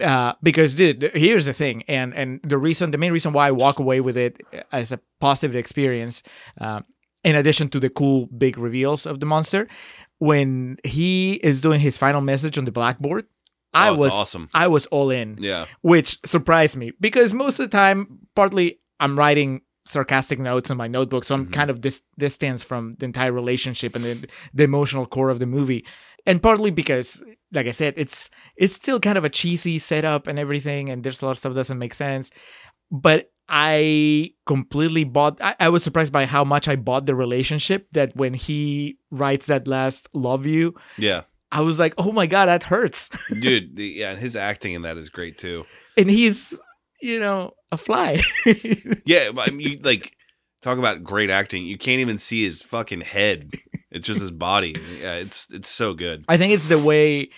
Uh, 0.00 0.32
because 0.42 0.74
dude, 0.76 1.10
here's 1.14 1.46
the 1.46 1.52
thing, 1.52 1.82
and 1.88 2.14
and 2.14 2.40
the 2.42 2.56
reason, 2.56 2.90
the 2.90 2.98
main 2.98 3.12
reason 3.12 3.32
why 3.34 3.48
I 3.48 3.50
walk 3.50 3.78
away 3.80 4.00
with 4.00 4.16
it 4.16 4.40
as 4.72 4.92
a 4.92 5.00
positive 5.18 5.54
experience, 5.54 6.22
uh, 6.58 6.80
in 7.22 7.34
addition 7.36 7.68
to 7.70 7.80
the 7.80 7.90
cool 7.90 8.26
big 8.26 8.56
reveals 8.56 9.04
of 9.04 9.20
the 9.20 9.26
monster, 9.26 9.68
when 10.18 10.78
he 10.84 11.34
is 11.42 11.60
doing 11.60 11.80
his 11.80 11.98
final 11.98 12.22
message 12.22 12.56
on 12.56 12.64
the 12.64 12.72
blackboard, 12.72 13.26
I 13.72 13.88
Oh, 13.90 13.94
was 13.96 14.12
awesome. 14.12 14.48
I 14.54 14.66
was 14.66 14.86
all 14.86 15.10
in 15.10 15.36
Yeah, 15.40 15.66
which 15.82 16.18
surprised 16.26 16.76
me 16.76 16.92
because 17.00 17.32
most 17.32 17.58
of 17.60 17.70
the 17.70 17.76
time, 17.76 18.18
partly 18.34 18.80
I'm 18.98 19.18
writing 19.18 19.62
sarcastic 19.86 20.38
notes 20.38 20.70
in 20.70 20.76
my 20.76 20.86
notebook, 20.88 21.24
so 21.24 21.34
I'm 21.34 21.46
Mhm. 21.46 21.52
kind 21.52 21.70
of 21.70 21.80
dis- 21.80 22.02
distance 22.18 22.62
from 22.62 22.92
the 22.98 23.06
entire 23.06 23.32
relationship 23.32 23.96
and 23.96 24.04
the, 24.04 24.28
the 24.54 24.64
emotional 24.64 25.06
core 25.06 25.30
of 25.30 25.38
the 25.38 25.46
movie, 25.46 25.84
and 26.26 26.42
partly 26.42 26.70
because, 26.70 27.22
like 27.52 27.66
I 27.66 27.72
said, 27.72 27.94
it's 27.96 28.28
it's 28.56 28.74
still 28.74 29.00
kind 29.00 29.16
of 29.18 29.24
a 29.24 29.30
cheesy 29.30 29.78
setup 29.78 30.26
and 30.26 30.38
everything, 30.38 30.88
and 30.90 31.02
there's 31.02 31.22
a 31.22 31.24
lot 31.24 31.32
of 31.32 31.38
stuff 31.38 31.52
that 31.54 31.60
doesn't 31.60 31.78
make 31.78 31.94
sense, 31.94 32.30
but. 32.90 33.30
I 33.52 34.30
completely 34.46 35.02
bought. 35.02 35.40
I, 35.42 35.56
I 35.58 35.68
was 35.70 35.82
surprised 35.82 36.12
by 36.12 36.24
how 36.24 36.44
much 36.44 36.68
I 36.68 36.76
bought 36.76 37.06
the 37.06 37.16
relationship. 37.16 37.88
That 37.90 38.14
when 38.14 38.32
he 38.32 38.98
writes 39.10 39.46
that 39.46 39.66
last 39.66 40.08
"love 40.14 40.46
you," 40.46 40.76
yeah, 40.98 41.22
I 41.52 41.60
was 41.62 41.78
like, 41.78 41.94
"Oh 41.98 42.12
my 42.12 42.26
god, 42.26 42.46
that 42.46 42.64
hurts." 42.64 43.08
dude. 43.40 43.76
The, 43.76 43.86
yeah, 43.86 44.10
and 44.10 44.18
his 44.18 44.36
acting 44.36 44.74
in 44.74 44.82
that 44.82 44.96
is 44.96 45.08
great 45.08 45.38
too. 45.38 45.66
and 45.96 46.08
he's, 46.10 46.58
you 47.00 47.18
know, 47.18 47.52
a 47.72 47.76
fly. 47.76 48.20
Yeah, 49.04 49.30
I 49.36 49.50
mean, 49.50 49.60
you, 49.60 49.78
like 49.80 50.16
talk 50.62 50.78
about 50.78 51.02
great 51.02 51.30
acting. 51.30 51.64
You 51.64 51.78
can't 51.78 52.00
even 52.00 52.18
see 52.18 52.44
his 52.44 52.62
fucking 52.62 53.00
head. 53.00 53.50
It's 53.90 54.06
just 54.06 54.20
his 54.20 54.30
body. 54.30 54.76
Yeah, 55.00 55.14
it's 55.14 55.50
it's 55.50 55.68
so 55.68 55.94
good. 55.94 56.24
I 56.28 56.36
think 56.36 56.52
it's 56.52 56.68
the 56.68 56.78
way. 56.78 57.30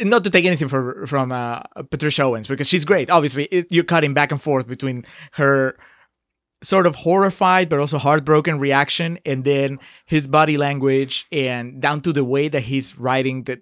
Not 0.00 0.24
to 0.24 0.30
take 0.30 0.46
anything 0.46 0.68
for, 0.68 1.06
from 1.06 1.30
uh, 1.30 1.60
Patricia 1.90 2.22
Owens 2.22 2.48
because 2.48 2.66
she's 2.66 2.86
great. 2.86 3.10
Obviously, 3.10 3.44
it, 3.44 3.66
you're 3.70 3.84
cutting 3.84 4.14
back 4.14 4.32
and 4.32 4.40
forth 4.40 4.66
between 4.66 5.04
her 5.32 5.76
sort 6.64 6.86
of 6.86 6.94
horrified 6.96 7.68
but 7.68 7.78
also 7.78 7.98
heartbroken 7.98 8.58
reaction, 8.58 9.18
and 9.24 9.44
then 9.44 9.78
his 10.06 10.26
body 10.26 10.56
language, 10.56 11.26
and 11.30 11.80
down 11.80 12.00
to 12.00 12.12
the 12.12 12.24
way 12.24 12.48
that 12.48 12.62
he's 12.62 12.98
writing 12.98 13.44
that 13.44 13.58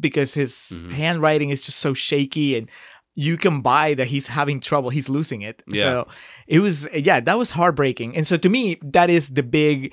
because 0.00 0.34
his 0.34 0.52
Mhm. 0.72 0.92
handwriting 0.92 1.50
is 1.50 1.60
just 1.60 1.78
so 1.78 1.94
shaky, 1.94 2.56
and 2.58 2.68
you 3.14 3.36
can 3.36 3.60
buy 3.62 3.94
that 3.94 4.08
he's 4.08 4.26
having 4.28 4.60
trouble. 4.60 4.90
He's 4.90 5.08
losing 5.08 5.40
it. 5.42 5.62
Yeah. 5.68 5.82
So 5.82 6.08
it 6.46 6.60
was 6.60 6.86
yeah, 6.92 7.20
that 7.20 7.38
was 7.38 7.50
heartbreaking. 7.52 8.16
And 8.16 8.26
so 8.26 8.36
to 8.36 8.48
me, 8.48 8.76
that 8.82 9.08
is 9.10 9.30
the 9.30 9.42
big 9.42 9.92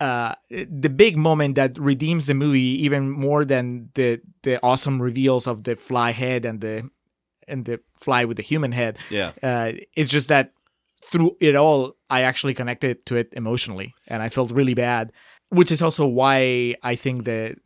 uh 0.00 0.34
the 0.50 0.88
big 0.90 1.16
moment 1.16 1.54
that 1.54 1.78
redeems 1.78 2.26
the 2.26 2.34
movie 2.34 2.84
even 2.84 3.10
more 3.10 3.44
than 3.44 3.88
the 3.94 4.20
the 4.42 4.58
awesome 4.62 5.00
reveals 5.00 5.46
of 5.46 5.62
the 5.64 5.76
fly 5.76 6.10
head 6.12 6.44
and 6.44 6.60
the 6.60 6.88
and 7.48 7.64
the 7.66 7.78
fly 8.00 8.24
with 8.24 8.36
the 8.36 8.42
human 8.42 8.72
head 8.72 8.98
Yeah, 9.10 9.32
uh 9.42 9.72
it's 9.96 10.10
just 10.10 10.28
that 10.28 10.52
through 11.10 11.36
it 11.40 11.56
all, 11.56 11.94
I 12.10 12.22
actually 12.22 12.54
connected 12.54 13.04
to 13.06 13.16
it 13.16 13.28
emotionally, 13.32 13.94
and 14.06 14.22
I 14.22 14.28
felt 14.28 14.50
really 14.50 14.74
bad. 14.74 15.12
Which 15.48 15.70
is 15.70 15.82
also 15.82 16.06
why 16.06 16.76
I 16.82 16.96
think 16.96 17.24
that 17.24 17.56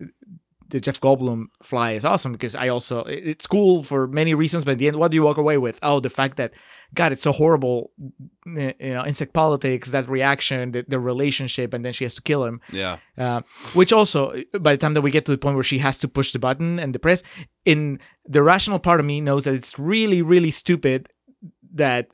the 0.69 0.81
Jeff 0.81 1.01
Goldblum 1.01 1.47
fly 1.63 1.93
is 1.93 2.05
awesome 2.05 2.33
because 2.33 2.55
I 2.55 2.69
also 2.69 3.05
it's 3.05 3.47
cool 3.47 3.83
for 3.83 4.09
many 4.09 4.35
reasons. 4.35 4.65
But 4.65 4.73
at 4.73 4.79
the 4.79 4.89
end, 4.89 4.97
what 4.97 5.11
do 5.11 5.15
you 5.15 5.23
walk 5.23 5.39
away 5.39 5.59
with? 5.59 5.79
Oh, 5.83 6.01
the 6.01 6.11
fact 6.11 6.37
that 6.39 6.55
God, 6.95 7.13
it's 7.13 7.23
so 7.23 7.33
horrible. 7.33 7.93
You 8.45 8.75
know, 8.81 9.05
insect 9.05 9.33
politics, 9.33 9.91
that 9.93 10.09
reaction, 10.09 10.73
the, 10.73 10.85
the 10.89 10.99
relationship, 10.99 11.73
and 11.73 11.85
then 11.85 11.93
she 11.93 12.05
has 12.05 12.15
to 12.17 12.23
kill 12.23 12.45
him. 12.45 12.61
Yeah. 12.73 12.99
Uh, 13.17 13.43
which 13.75 13.93
also, 13.93 14.35
by 14.61 14.73
the 14.73 14.79
time 14.79 14.95
that 14.95 15.03
we 15.03 15.11
get 15.11 15.25
to 15.27 15.33
the 15.33 15.39
point 15.39 15.55
where 15.55 15.65
she 15.65 15.79
has 15.79 15.99
to 15.99 16.09
push 16.09 16.33
the 16.33 16.39
button 16.39 16.79
and 16.79 16.95
the 16.95 16.99
press, 16.99 17.23
in 17.65 18.01
the 18.25 18.43
rational 18.43 18.79
part 18.79 19.01
of 19.01 19.07
me 19.07 19.21
knows 19.21 19.45
that 19.45 19.55
it's 19.55 19.79
really, 19.79 20.23
really 20.23 20.51
stupid 20.51 21.09
that 21.75 22.09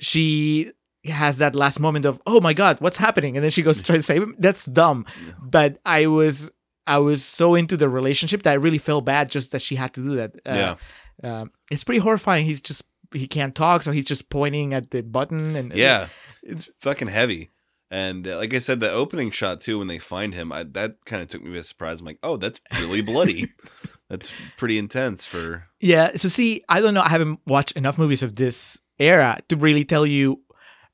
she 0.00 0.72
has 1.04 1.38
that 1.38 1.54
last 1.54 1.78
moment 1.78 2.04
of, 2.04 2.20
oh 2.26 2.40
my 2.40 2.52
god, 2.52 2.80
what's 2.80 2.96
happening? 2.96 3.36
And 3.36 3.44
then 3.44 3.50
she 3.50 3.62
goes 3.62 3.78
to 3.78 3.84
try 3.84 3.96
to 3.96 4.02
save 4.02 4.22
him. 4.22 4.34
That's 4.38 4.64
dumb. 4.64 5.06
But 5.40 5.78
I 5.86 6.06
was, 6.06 6.50
I 6.86 6.98
was 6.98 7.24
so 7.24 7.54
into 7.54 7.76
the 7.76 7.88
relationship 7.88 8.42
that 8.42 8.50
I 8.50 8.54
really 8.54 8.78
felt 8.78 9.04
bad 9.04 9.30
just 9.30 9.52
that 9.52 9.62
she 9.62 9.76
had 9.76 9.92
to 9.94 10.00
do 10.02 10.16
that. 10.16 10.34
Uh, 10.44 10.76
Yeah. 11.22 11.40
um, 11.40 11.52
it's 11.70 11.84
pretty 11.84 12.00
horrifying. 12.00 12.44
He's 12.44 12.60
just 12.60 12.82
he 13.14 13.28
can't 13.28 13.54
talk, 13.54 13.84
so 13.84 13.92
he's 13.92 14.04
just 14.04 14.28
pointing 14.30 14.74
at 14.74 14.90
the 14.90 15.00
button 15.02 15.54
and 15.54 15.72
Yeah. 15.74 16.08
It's 16.42 16.68
fucking 16.78 17.08
heavy. 17.08 17.50
And 17.88 18.26
uh, 18.26 18.36
like 18.38 18.52
I 18.52 18.58
said, 18.58 18.80
the 18.80 18.90
opening 18.90 19.30
shot 19.30 19.60
too, 19.60 19.78
when 19.78 19.86
they 19.86 20.00
find 20.00 20.34
him, 20.34 20.50
I, 20.52 20.64
that 20.64 20.96
kind 21.06 21.22
of 21.22 21.28
took 21.28 21.42
me 21.44 21.54
by 21.54 21.62
surprise. 21.62 22.00
I'm 22.00 22.06
like, 22.06 22.18
oh, 22.24 22.36
that's 22.36 22.60
really 22.80 23.00
bloody. 23.00 23.46
that's 24.10 24.32
pretty 24.56 24.76
intense 24.76 25.24
for. 25.24 25.68
Yeah. 25.80 26.16
So 26.16 26.28
see, 26.28 26.64
I 26.68 26.80
don't 26.80 26.94
know. 26.94 27.02
I 27.02 27.08
haven't 27.10 27.38
watched 27.46 27.72
enough 27.76 27.96
movies 27.96 28.24
of 28.24 28.34
this 28.34 28.80
era 28.98 29.38
to 29.48 29.56
really 29.56 29.84
tell 29.84 30.06
you 30.06 30.40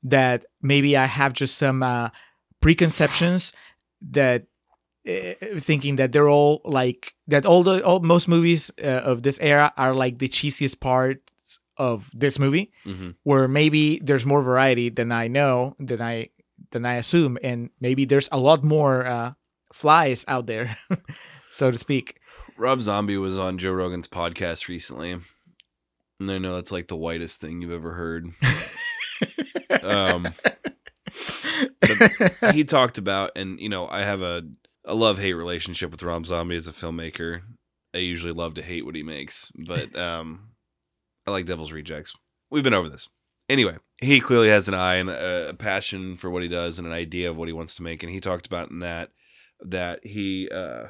that 0.03 0.45
maybe 0.61 0.97
I 0.97 1.05
have 1.05 1.33
just 1.33 1.57
some 1.57 1.81
uh, 1.83 2.09
preconceptions 2.61 3.53
that 4.11 4.43
uh, 5.07 5.33
thinking 5.59 5.97
that 5.97 6.11
they're 6.11 6.29
all 6.29 6.61
like 6.65 7.13
that. 7.27 7.45
All 7.45 7.63
the 7.63 7.83
all 7.83 7.99
most 7.99 8.27
movies 8.27 8.71
uh, 8.81 8.87
of 9.11 9.21
this 9.23 9.37
era 9.41 9.71
are 9.77 9.93
like 9.93 10.17
the 10.19 10.29
cheesiest 10.29 10.79
parts 10.79 11.59
of 11.77 12.09
this 12.13 12.39
movie, 12.39 12.71
Mhm. 12.85 13.15
where 13.23 13.47
maybe 13.47 13.99
there's 14.03 14.25
more 14.25 14.41
variety 14.41 14.89
than 14.89 15.11
I 15.11 15.27
know 15.27 15.75
than 15.79 16.01
I 16.01 16.29
than 16.71 16.85
I 16.85 16.95
assume, 16.95 17.37
and 17.43 17.69
maybe 17.81 18.05
there's 18.05 18.29
a 18.31 18.39
lot 18.39 18.63
more 18.63 19.05
uh, 19.05 19.33
flies 19.73 20.23
out 20.27 20.45
there, 20.47 20.77
so 21.51 21.69
to 21.71 21.77
speak. 21.77 22.19
Rob 22.57 22.81
Zombie 22.81 23.17
was 23.17 23.37
on 23.39 23.57
Joe 23.57 23.71
Rogan's 23.73 24.07
podcast 24.07 24.67
recently, 24.67 25.19
I 26.29 26.37
know 26.37 26.55
that's 26.55 26.71
like 26.71 26.87
the 26.87 26.95
whitest 26.95 27.39
thing 27.39 27.61
you've 27.61 27.71
ever 27.71 27.93
heard. 27.93 28.27
um, 29.83 30.33
he 32.53 32.63
talked 32.63 32.97
about, 32.97 33.31
and 33.35 33.59
you 33.59 33.69
know, 33.69 33.87
I 33.87 34.01
have 34.01 34.21
a 34.21 34.43
a 34.85 34.95
love 34.95 35.19
hate 35.19 35.33
relationship 35.33 35.91
with 35.91 36.03
Rob 36.03 36.25
Zombie 36.25 36.57
as 36.57 36.67
a 36.67 36.71
filmmaker. 36.71 37.41
I 37.93 37.99
usually 37.99 38.33
love 38.33 38.55
to 38.55 38.61
hate 38.61 38.85
what 38.85 38.95
he 38.95 39.03
makes, 39.03 39.51
but 39.55 39.95
um, 39.97 40.51
I 41.25 41.31
like 41.31 41.45
Devil's 41.45 41.71
Rejects. 41.71 42.15
We've 42.49 42.63
been 42.63 42.73
over 42.73 42.89
this. 42.89 43.09
Anyway, 43.49 43.77
he 44.01 44.19
clearly 44.19 44.49
has 44.49 44.67
an 44.67 44.73
eye 44.73 44.95
and 44.95 45.09
a, 45.09 45.49
a 45.49 45.53
passion 45.53 46.17
for 46.17 46.29
what 46.29 46.43
he 46.43 46.47
does 46.47 46.79
and 46.79 46.87
an 46.87 46.93
idea 46.93 47.29
of 47.29 47.37
what 47.37 47.47
he 47.47 47.53
wants 47.53 47.75
to 47.75 47.83
make, 47.83 48.03
and 48.03 48.11
he 48.11 48.19
talked 48.19 48.47
about 48.47 48.71
in 48.71 48.79
that 48.79 49.11
that 49.65 50.05
he 50.05 50.49
uh, 50.49 50.87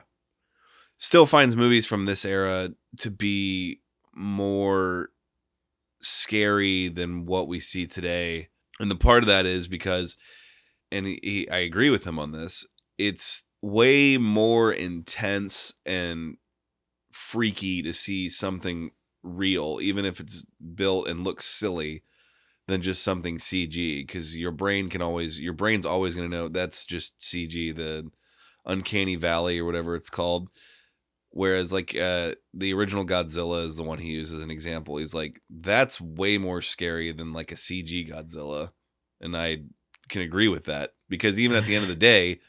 still 0.98 1.26
finds 1.26 1.56
movies 1.56 1.86
from 1.86 2.06
this 2.06 2.26
era 2.26 2.70
to 2.98 3.12
be 3.12 3.82
more 4.16 5.10
scary 6.04 6.88
than 6.90 7.26
what 7.26 7.48
we 7.48 7.60
see 7.60 7.88
today. 7.88 8.50
And 8.80 8.92
the 8.92 8.96
part 8.96 9.24
of 9.24 9.28
that 9.28 9.46
is 9.46 9.68
because, 9.68 10.18
and 10.92 11.08
he, 11.08 11.48
I 11.50 11.60
agree 11.60 11.90
with 11.90 12.06
him 12.06 12.20
on 12.20 12.32
this, 12.32 12.66
it's 12.98 13.46
way 13.62 14.18
more 14.18 14.72
intense 14.72 15.74
and 15.86 16.38
freaky 17.12 17.82
to 17.82 17.94
see 17.94 18.30
something 18.30 18.92
real, 19.24 19.80
even 19.82 20.06
if 20.06 20.20
it's 20.20 20.46
built 20.76 21.08
and 21.08 21.24
looks 21.24 21.46
silly, 21.46 22.04
than 22.68 22.82
just 22.82 23.04
something 23.04 23.38
CG. 23.38 24.06
Because 24.06 24.36
your 24.36 24.52
brain 24.52 24.90
can 24.90 25.02
always, 25.02 25.40
your 25.40 25.54
brain's 25.54 25.86
always 25.86 26.16
going 26.16 26.30
to 26.30 26.38
know 26.38 26.48
that's 26.48 26.86
just 26.86 27.20
CG, 27.22 27.76
the 27.76 28.12
uncanny 28.66 29.16
valley 29.16 29.60
or 29.60 29.66
whatever 29.66 29.96
it's 29.96 30.10
called. 30.10 30.50
Whereas 31.36 31.74
like 31.74 31.96
uh 32.00 32.34
the 32.54 32.74
original 32.74 33.06
Godzilla 33.06 33.66
is 33.66 33.76
the 33.76 33.84
one 33.84 33.98
he 33.98 34.12
uses 34.12 34.38
as 34.38 34.44
an 34.44 34.52
example. 34.52 34.98
He's 34.98 35.16
like, 35.16 35.42
that's 35.50 36.00
way 36.00 36.38
more 36.38 36.62
scary 36.62 37.12
than 37.12 37.34
like 37.34 37.52
a 37.52 37.56
CG 37.56 38.10
Godzilla. 38.10 38.72
And 39.20 39.36
I 39.36 39.64
can 40.10 40.22
agree 40.22 40.48
with 40.48 40.66
that. 40.66 40.92
Because 41.10 41.40
even 41.40 41.58
at 41.58 41.66
the 41.66 41.76
end 41.76 41.84
of 41.84 41.90
the 41.90 41.96
day, 42.14 42.40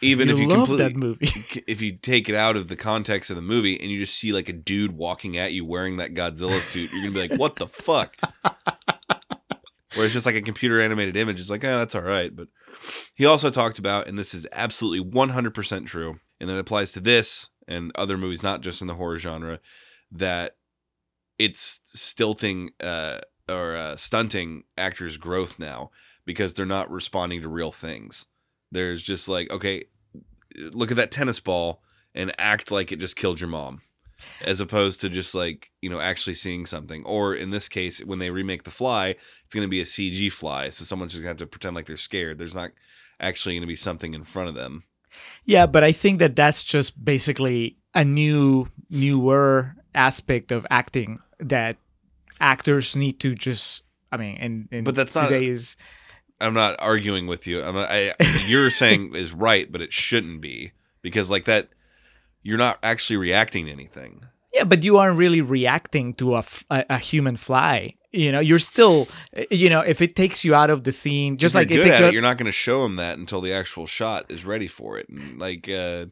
even 0.00 0.28
you 0.28 0.34
if 0.34 0.40
you 0.40 0.48
love 0.48 0.66
completely 0.66 0.84
that 0.88 0.96
movie. 0.96 1.62
if 1.66 1.82
you 1.82 1.92
take 1.92 2.30
it 2.30 2.34
out 2.34 2.56
of 2.56 2.68
the 2.68 2.76
context 2.76 3.28
of 3.28 3.36
the 3.36 3.42
movie 3.42 3.78
and 3.78 3.90
you 3.90 3.98
just 3.98 4.14
see 4.14 4.32
like 4.32 4.48
a 4.48 4.54
dude 4.54 4.92
walking 4.92 5.36
at 5.36 5.52
you 5.52 5.66
wearing 5.66 5.98
that 5.98 6.14
Godzilla 6.14 6.60
suit, 6.60 6.90
you're 6.92 7.02
gonna 7.02 7.12
be 7.12 7.28
like, 7.28 7.38
"What 7.38 7.56
the 7.56 7.68
fuck?" 7.68 8.16
Where 9.94 10.06
it's 10.06 10.14
just 10.14 10.24
like 10.24 10.36
a 10.36 10.42
computer 10.42 10.80
animated 10.80 11.16
image. 11.16 11.38
It's 11.38 11.50
like, 11.50 11.64
oh, 11.64 11.78
that's 11.78 11.96
all 11.96 12.02
right. 12.02 12.34
But 12.34 12.48
he 13.14 13.26
also 13.26 13.50
talked 13.50 13.78
about, 13.78 14.06
and 14.06 14.16
this 14.16 14.32
is 14.32 14.46
absolutely 14.52 15.04
100% 15.10 15.86
true, 15.86 16.20
and 16.38 16.48
that 16.48 16.58
applies 16.58 16.92
to 16.92 17.00
this 17.00 17.49
and 17.70 17.92
other 17.94 18.18
movies, 18.18 18.42
not 18.42 18.60
just 18.60 18.82
in 18.82 18.88
the 18.88 18.96
horror 18.96 19.18
genre, 19.18 19.60
that 20.10 20.56
it's 21.38 21.80
stilting 21.84 22.70
uh, 22.80 23.20
or 23.48 23.74
uh, 23.76 23.96
stunting 23.96 24.64
actors' 24.76 25.16
growth 25.16 25.58
now 25.58 25.90
because 26.26 26.52
they're 26.52 26.66
not 26.66 26.90
responding 26.90 27.40
to 27.40 27.48
real 27.48 27.72
things. 27.72 28.26
There's 28.70 29.02
just 29.02 29.28
like, 29.28 29.50
okay, 29.50 29.84
look 30.72 30.90
at 30.90 30.96
that 30.96 31.12
tennis 31.12 31.40
ball 31.40 31.82
and 32.14 32.34
act 32.38 32.70
like 32.70 32.92
it 32.92 32.98
just 32.98 33.16
killed 33.16 33.40
your 33.40 33.48
mom 33.48 33.82
as 34.42 34.60
opposed 34.60 35.00
to 35.00 35.08
just 35.08 35.34
like 35.34 35.70
you 35.80 35.88
know 35.88 36.00
actually 36.00 36.34
seeing 36.34 36.66
something. 36.66 37.04
Or 37.04 37.34
in 37.34 37.50
this 37.50 37.68
case 37.68 38.04
when 38.04 38.18
they 38.18 38.30
remake 38.30 38.64
the 38.64 38.70
fly 38.70 39.14
it's 39.44 39.54
going 39.54 39.66
to 39.66 39.70
be 39.70 39.80
a 39.80 39.84
cg 39.84 40.30
fly 40.32 40.68
so 40.68 40.84
someone's 40.84 41.12
just 41.12 41.22
going 41.22 41.36
to 41.36 41.42
have 41.42 41.48
to 41.48 41.50
pretend 41.50 41.74
like 41.74 41.86
they're 41.86 41.96
scared. 41.96 42.38
There's 42.38 42.54
not 42.54 42.72
actually 43.18 43.54
going 43.54 43.62
to 43.62 43.66
be 43.66 43.76
something 43.76 44.12
in 44.12 44.24
front 44.24 44.48
of 44.48 44.54
them 44.54 44.84
Yeah, 45.44 45.66
but 45.66 45.82
I 45.84 45.92
think 45.92 46.18
that 46.18 46.36
that's 46.36 46.64
just 46.64 47.02
basically 47.04 47.76
a 47.94 48.04
new, 48.04 48.68
newer 48.88 49.74
aspect 49.94 50.52
of 50.52 50.66
acting 50.70 51.18
that 51.38 51.76
actors 52.40 52.94
need 52.96 53.20
to 53.20 53.34
just. 53.34 53.82
I 54.12 54.16
mean, 54.16 54.36
and, 54.40 54.68
and 54.72 54.84
But 54.84 54.94
that's 54.96 55.14
not- 55.14 55.28
today's. 55.28 55.76
i'm 56.40 56.54
not 56.54 56.74
arguing 56.80 57.26
with 57.26 57.46
you 57.46 57.62
i'm 57.62 57.74
not, 57.74 57.88
I, 57.90 58.14
you're 58.48 58.70
saying 58.82 59.14
is 59.14 59.30
right 59.32 59.70
but 59.70 59.82
it 59.82 59.92
shouldn't 59.92 60.40
be 60.40 60.72
because 61.02 61.28
like 61.30 61.44
that 61.44 61.68
you're 62.42 62.56
not 62.56 62.78
actually 62.82 63.18
reacting 63.18 63.66
to 63.66 63.70
anything 63.72 64.24
Yeah, 64.54 64.64
but 64.64 64.82
you 64.82 64.96
aren't 64.96 65.18
really 65.18 65.42
reacting 65.42 66.14
to 66.14 66.36
a 66.36 66.44
a 66.70 66.96
human 66.98 67.36
fly. 67.36 67.94
You 68.12 68.32
know, 68.32 68.40
you're 68.40 68.58
still. 68.58 69.08
You 69.50 69.70
know, 69.70 69.80
if 69.80 70.00
it 70.02 70.16
takes 70.16 70.44
you 70.44 70.54
out 70.54 70.70
of 70.70 70.84
the 70.84 70.92
scene, 70.92 71.36
just 71.36 71.54
If 71.54 71.70
you're 71.70 71.78
like 71.78 71.86
it 71.86 71.90
takes 71.90 71.94
at 71.94 72.00
you 72.00 72.04
it, 72.04 72.08
out, 72.08 72.12
you're 72.12 72.22
not 72.22 72.38
going 72.38 72.46
to 72.46 72.52
show 72.52 72.82
them 72.82 72.96
that 72.96 73.18
until 73.18 73.40
the 73.40 73.52
actual 73.52 73.86
shot 73.86 74.26
is 74.28 74.44
ready 74.44 74.66
for 74.66 74.98
it 74.98 75.08
and 75.08 75.38
like 75.38 75.68
uh 75.68 76.06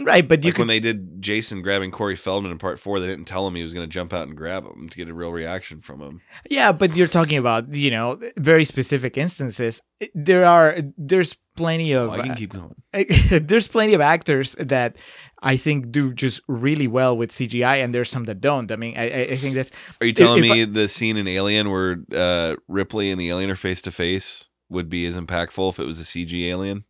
right, 0.00 0.26
but 0.26 0.42
you 0.44 0.48
like 0.48 0.54
could 0.56 0.60
when 0.62 0.68
they 0.68 0.80
did 0.80 1.20
Jason 1.22 1.62
grabbing 1.62 1.90
Corey 1.90 2.16
Feldman 2.16 2.52
in 2.52 2.58
part 2.58 2.78
four, 2.78 3.00
they 3.00 3.06
didn't 3.06 3.26
tell 3.26 3.46
him 3.46 3.54
he 3.54 3.62
was 3.62 3.72
going 3.72 3.86
to 3.88 3.92
jump 3.92 4.12
out 4.12 4.26
and 4.28 4.36
grab 4.36 4.64
him 4.64 4.88
to 4.88 4.96
get 4.96 5.08
a 5.08 5.14
real 5.14 5.32
reaction 5.32 5.80
from 5.80 6.00
him. 6.00 6.20
Yeah, 6.48 6.72
but 6.72 6.96
you're 6.96 7.08
talking 7.08 7.38
about 7.38 7.72
you 7.72 7.90
know 7.90 8.20
very 8.38 8.64
specific 8.64 9.16
instances. 9.16 9.80
There 10.14 10.44
are 10.44 10.76
there's 10.96 11.36
plenty 11.56 11.92
of 11.92 12.10
Oh, 12.10 12.12
I 12.12 12.22
can 12.26 12.34
keep 12.36 12.52
going. 12.52 12.74
there's 13.46 13.68
plenty 13.68 13.94
of 13.94 14.00
actors 14.00 14.56
that 14.58 14.96
I 15.42 15.56
think 15.56 15.90
do 15.90 16.12
just 16.12 16.40
really 16.48 16.86
well 16.86 17.16
with 17.16 17.30
CGI, 17.30 17.82
and 17.84 17.94
there's 17.94 18.10
some 18.10 18.24
that 18.24 18.40
don't. 18.40 18.70
I 18.72 18.76
mean, 18.76 18.96
I, 18.96 19.08
I- 19.10 19.28
I 19.32 19.36
think 19.36 19.54
that's 19.54 19.70
Are 20.00 20.06
you 20.06 20.12
telling 20.12 20.42
me 20.42 20.64
the 20.64 20.88
scene 20.88 21.16
in 21.16 21.26
Alien 21.28 21.70
where 21.70 21.98
uh, 22.14 22.56
Ripley 22.68 23.10
and 23.10 23.20
the 23.20 23.28
alien 23.30 23.50
are 23.50 23.56
face 23.56 23.80
to 23.82 23.90
face 23.90 24.48
would 24.68 24.88
be 24.88 25.04
as 25.06 25.18
impactful 25.18 25.70
if 25.70 25.78
it 25.78 25.86
was 25.86 25.98
a 26.00 26.04
CG 26.04 26.32
alien? 26.46 26.84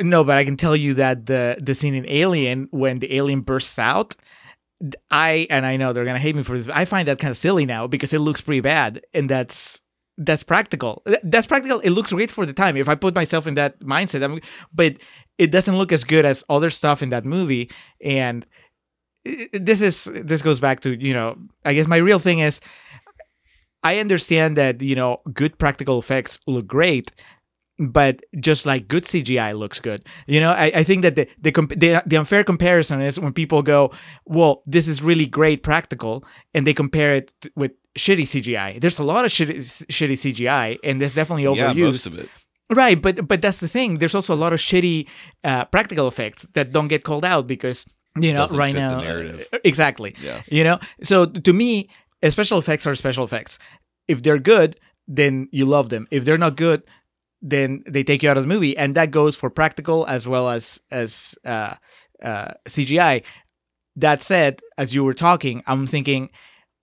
No, 0.00 0.24
but 0.24 0.36
I 0.36 0.44
can 0.44 0.56
tell 0.56 0.76
you 0.76 0.94
that 0.94 1.26
the 1.26 1.56
the 1.60 1.74
scene 1.74 1.94
in 1.94 2.06
Alien 2.08 2.68
when 2.70 2.98
the 2.98 3.14
alien 3.14 3.40
bursts 3.40 3.78
out. 3.78 4.16
I 5.10 5.46
and 5.50 5.64
I 5.64 5.76
know 5.76 5.92
they're 5.92 6.04
gonna 6.04 6.18
hate 6.18 6.36
me 6.36 6.42
for 6.42 6.58
this. 6.58 6.68
I 6.68 6.84
find 6.84 7.08
that 7.08 7.18
kind 7.18 7.30
of 7.30 7.38
silly 7.38 7.64
now 7.64 7.86
because 7.86 8.12
it 8.12 8.18
looks 8.18 8.40
pretty 8.40 8.60
bad, 8.60 9.02
and 9.14 9.30
that's 9.30 9.80
that's 10.18 10.42
practical. 10.42 11.02
That's 11.22 11.46
practical. 11.46 11.80
It 11.80 11.90
looks 11.90 12.12
great 12.12 12.30
for 12.30 12.46
the 12.46 12.52
time. 12.52 12.76
If 12.76 12.88
I 12.88 12.94
put 12.94 13.14
myself 13.14 13.46
in 13.46 13.54
that 13.54 13.80
mindset, 13.80 14.22
I'm, 14.22 14.40
but 14.72 14.96
it 15.38 15.50
doesn't 15.50 15.76
look 15.76 15.92
as 15.92 16.04
good 16.04 16.24
as 16.24 16.44
other 16.48 16.70
stuff 16.70 17.02
in 17.02 17.10
that 17.10 17.24
movie. 17.24 17.70
And 18.00 18.46
this 19.52 19.80
is 19.80 20.10
this 20.12 20.42
goes 20.42 20.60
back 20.60 20.80
to 20.80 20.92
you 20.92 21.14
know, 21.14 21.36
I 21.64 21.74
guess 21.74 21.86
my 21.86 21.96
real 21.96 22.18
thing 22.18 22.40
is, 22.40 22.60
I 23.82 23.98
understand 23.98 24.56
that 24.56 24.80
you 24.80 24.94
know 24.94 25.20
good 25.32 25.58
practical 25.58 25.98
effects 25.98 26.38
look 26.46 26.66
great, 26.66 27.10
but 27.78 28.20
just 28.40 28.66
like 28.66 28.86
good 28.88 29.04
CGI 29.04 29.56
looks 29.58 29.80
good. 29.80 30.04
You 30.26 30.40
know, 30.40 30.50
I, 30.50 30.66
I 30.76 30.84
think 30.84 31.02
that 31.02 31.14
the 31.16 31.26
the, 31.38 31.52
comp- 31.52 31.78
the 31.78 32.02
the 32.06 32.16
unfair 32.16 32.44
comparison 32.44 33.00
is 33.00 33.18
when 33.18 33.32
people 33.32 33.62
go, 33.62 33.92
"Well, 34.26 34.62
this 34.66 34.86
is 34.88 35.02
really 35.02 35.26
great 35.26 35.62
practical," 35.62 36.24
and 36.54 36.66
they 36.66 36.74
compare 36.74 37.14
it 37.14 37.32
with 37.56 37.72
shitty 37.98 38.24
CGI. 38.24 38.80
There's 38.80 38.98
a 38.98 39.04
lot 39.04 39.24
of 39.24 39.30
shitty, 39.30 39.56
shitty 39.86 40.12
CGI, 40.12 40.78
and 40.84 41.00
there's 41.00 41.14
definitely 41.14 41.44
overused. 41.44 41.76
Yeah, 41.76 41.84
most 41.86 42.06
of 42.06 42.18
it. 42.18 42.28
Right, 42.70 43.00
but 43.00 43.26
but 43.26 43.42
that's 43.42 43.60
the 43.60 43.68
thing. 43.68 43.98
There's 43.98 44.14
also 44.14 44.34
a 44.34 44.36
lot 44.44 44.52
of 44.52 44.60
shitty 44.60 45.06
uh, 45.42 45.64
practical 45.66 46.08
effects 46.08 46.46
that 46.54 46.72
don't 46.72 46.88
get 46.88 47.04
called 47.04 47.24
out 47.24 47.46
because 47.46 47.86
you 48.18 48.32
know 48.32 48.40
Doesn't 48.40 48.58
right 48.58 48.74
now 48.74 49.00
narrative. 49.00 49.46
uh, 49.52 49.58
exactly. 49.64 50.14
Yeah. 50.22 50.42
You 50.46 50.64
know, 50.64 50.78
so 51.02 51.26
to 51.26 51.52
me, 51.52 51.88
special 52.30 52.58
effects 52.58 52.86
are 52.86 52.94
special 52.94 53.24
effects. 53.24 53.58
If 54.08 54.22
they're 54.22 54.38
good, 54.38 54.78
then 55.06 55.48
you 55.52 55.66
love 55.66 55.88
them. 55.90 56.06
If 56.10 56.24
they're 56.24 56.38
not 56.38 56.56
good, 56.56 56.82
then 57.52 57.84
they 57.86 58.02
take 58.02 58.22
you 58.22 58.30
out 58.30 58.38
of 58.38 58.44
the 58.44 58.48
movie, 58.54 58.74
and 58.76 58.94
that 58.96 59.10
goes 59.10 59.36
for 59.36 59.50
practical 59.50 60.06
as 60.06 60.26
well 60.26 60.48
as 60.48 60.80
as 60.90 61.34
uh, 61.44 61.74
uh, 62.22 62.52
CGI. 62.68 63.22
That 63.96 64.22
said, 64.22 64.60
as 64.78 64.94
you 64.94 65.04
were 65.04 65.14
talking, 65.14 65.62
I'm 65.66 65.86
thinking 65.86 66.30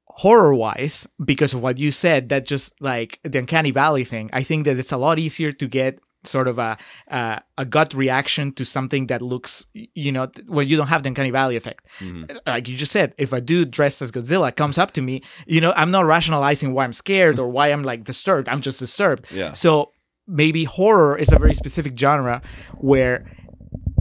horror 0.08 0.54
wise 0.54 1.08
because 1.24 1.54
of 1.54 1.62
what 1.62 1.78
you 1.78 1.90
said 1.92 2.30
that 2.30 2.46
just 2.46 2.74
like 2.82 3.20
the 3.24 3.40
uncanny 3.40 3.72
valley 3.72 4.04
thing 4.04 4.30
i 4.34 4.44
think 4.44 4.66
that 4.66 4.78
it's 4.78 4.92
a 4.92 4.98
lot 4.98 5.18
easier 5.18 5.54
to 5.54 5.68
get 5.68 6.00
sort 6.26 6.50
of 6.50 6.60
a 6.60 6.78
uh, 7.10 7.40
a 7.58 7.64
gut 7.66 7.94
reaction 7.94 8.52
to 8.52 8.66
something 8.66 9.08
that 9.08 9.22
looks 9.22 9.66
you 9.74 10.12
know 10.12 10.28
when 10.48 10.68
you 10.68 10.76
don't 10.76 10.88
have 10.88 11.02
the 11.04 11.08
uncanny 11.08 11.32
valley 11.32 11.56
effect 11.56 11.88
Mhm. 12.02 12.38
like 12.46 12.68
you 12.68 12.76
just 12.76 12.92
said 12.92 13.16
if 13.18 13.32
a 13.32 13.40
dude 13.40 13.72
dressed 13.72 14.02
as 14.02 14.12
godzilla 14.12 14.54
comes 14.54 14.78
up 14.78 14.92
to 14.92 15.02
me 15.02 15.24
you 15.48 15.62
know 15.62 15.72
i'm 15.78 15.92
not 15.92 16.06
rationalizing 16.06 16.74
why 16.74 16.84
i'm 16.84 16.94
scared 16.94 17.40
or 17.40 17.48
why 17.50 17.70
i'm 17.72 17.84
like 17.84 18.04
disturbed 18.04 18.50
i'm 18.50 18.60
just 18.62 18.80
disturbed 18.80 19.26
Yeah. 19.32 19.54
so 19.54 19.94
maybe 20.32 20.64
horror 20.64 21.18
is 21.18 21.32
a 21.32 21.38
very 21.38 21.54
specific 21.54 21.94
genre 22.00 22.42
where 22.78 23.26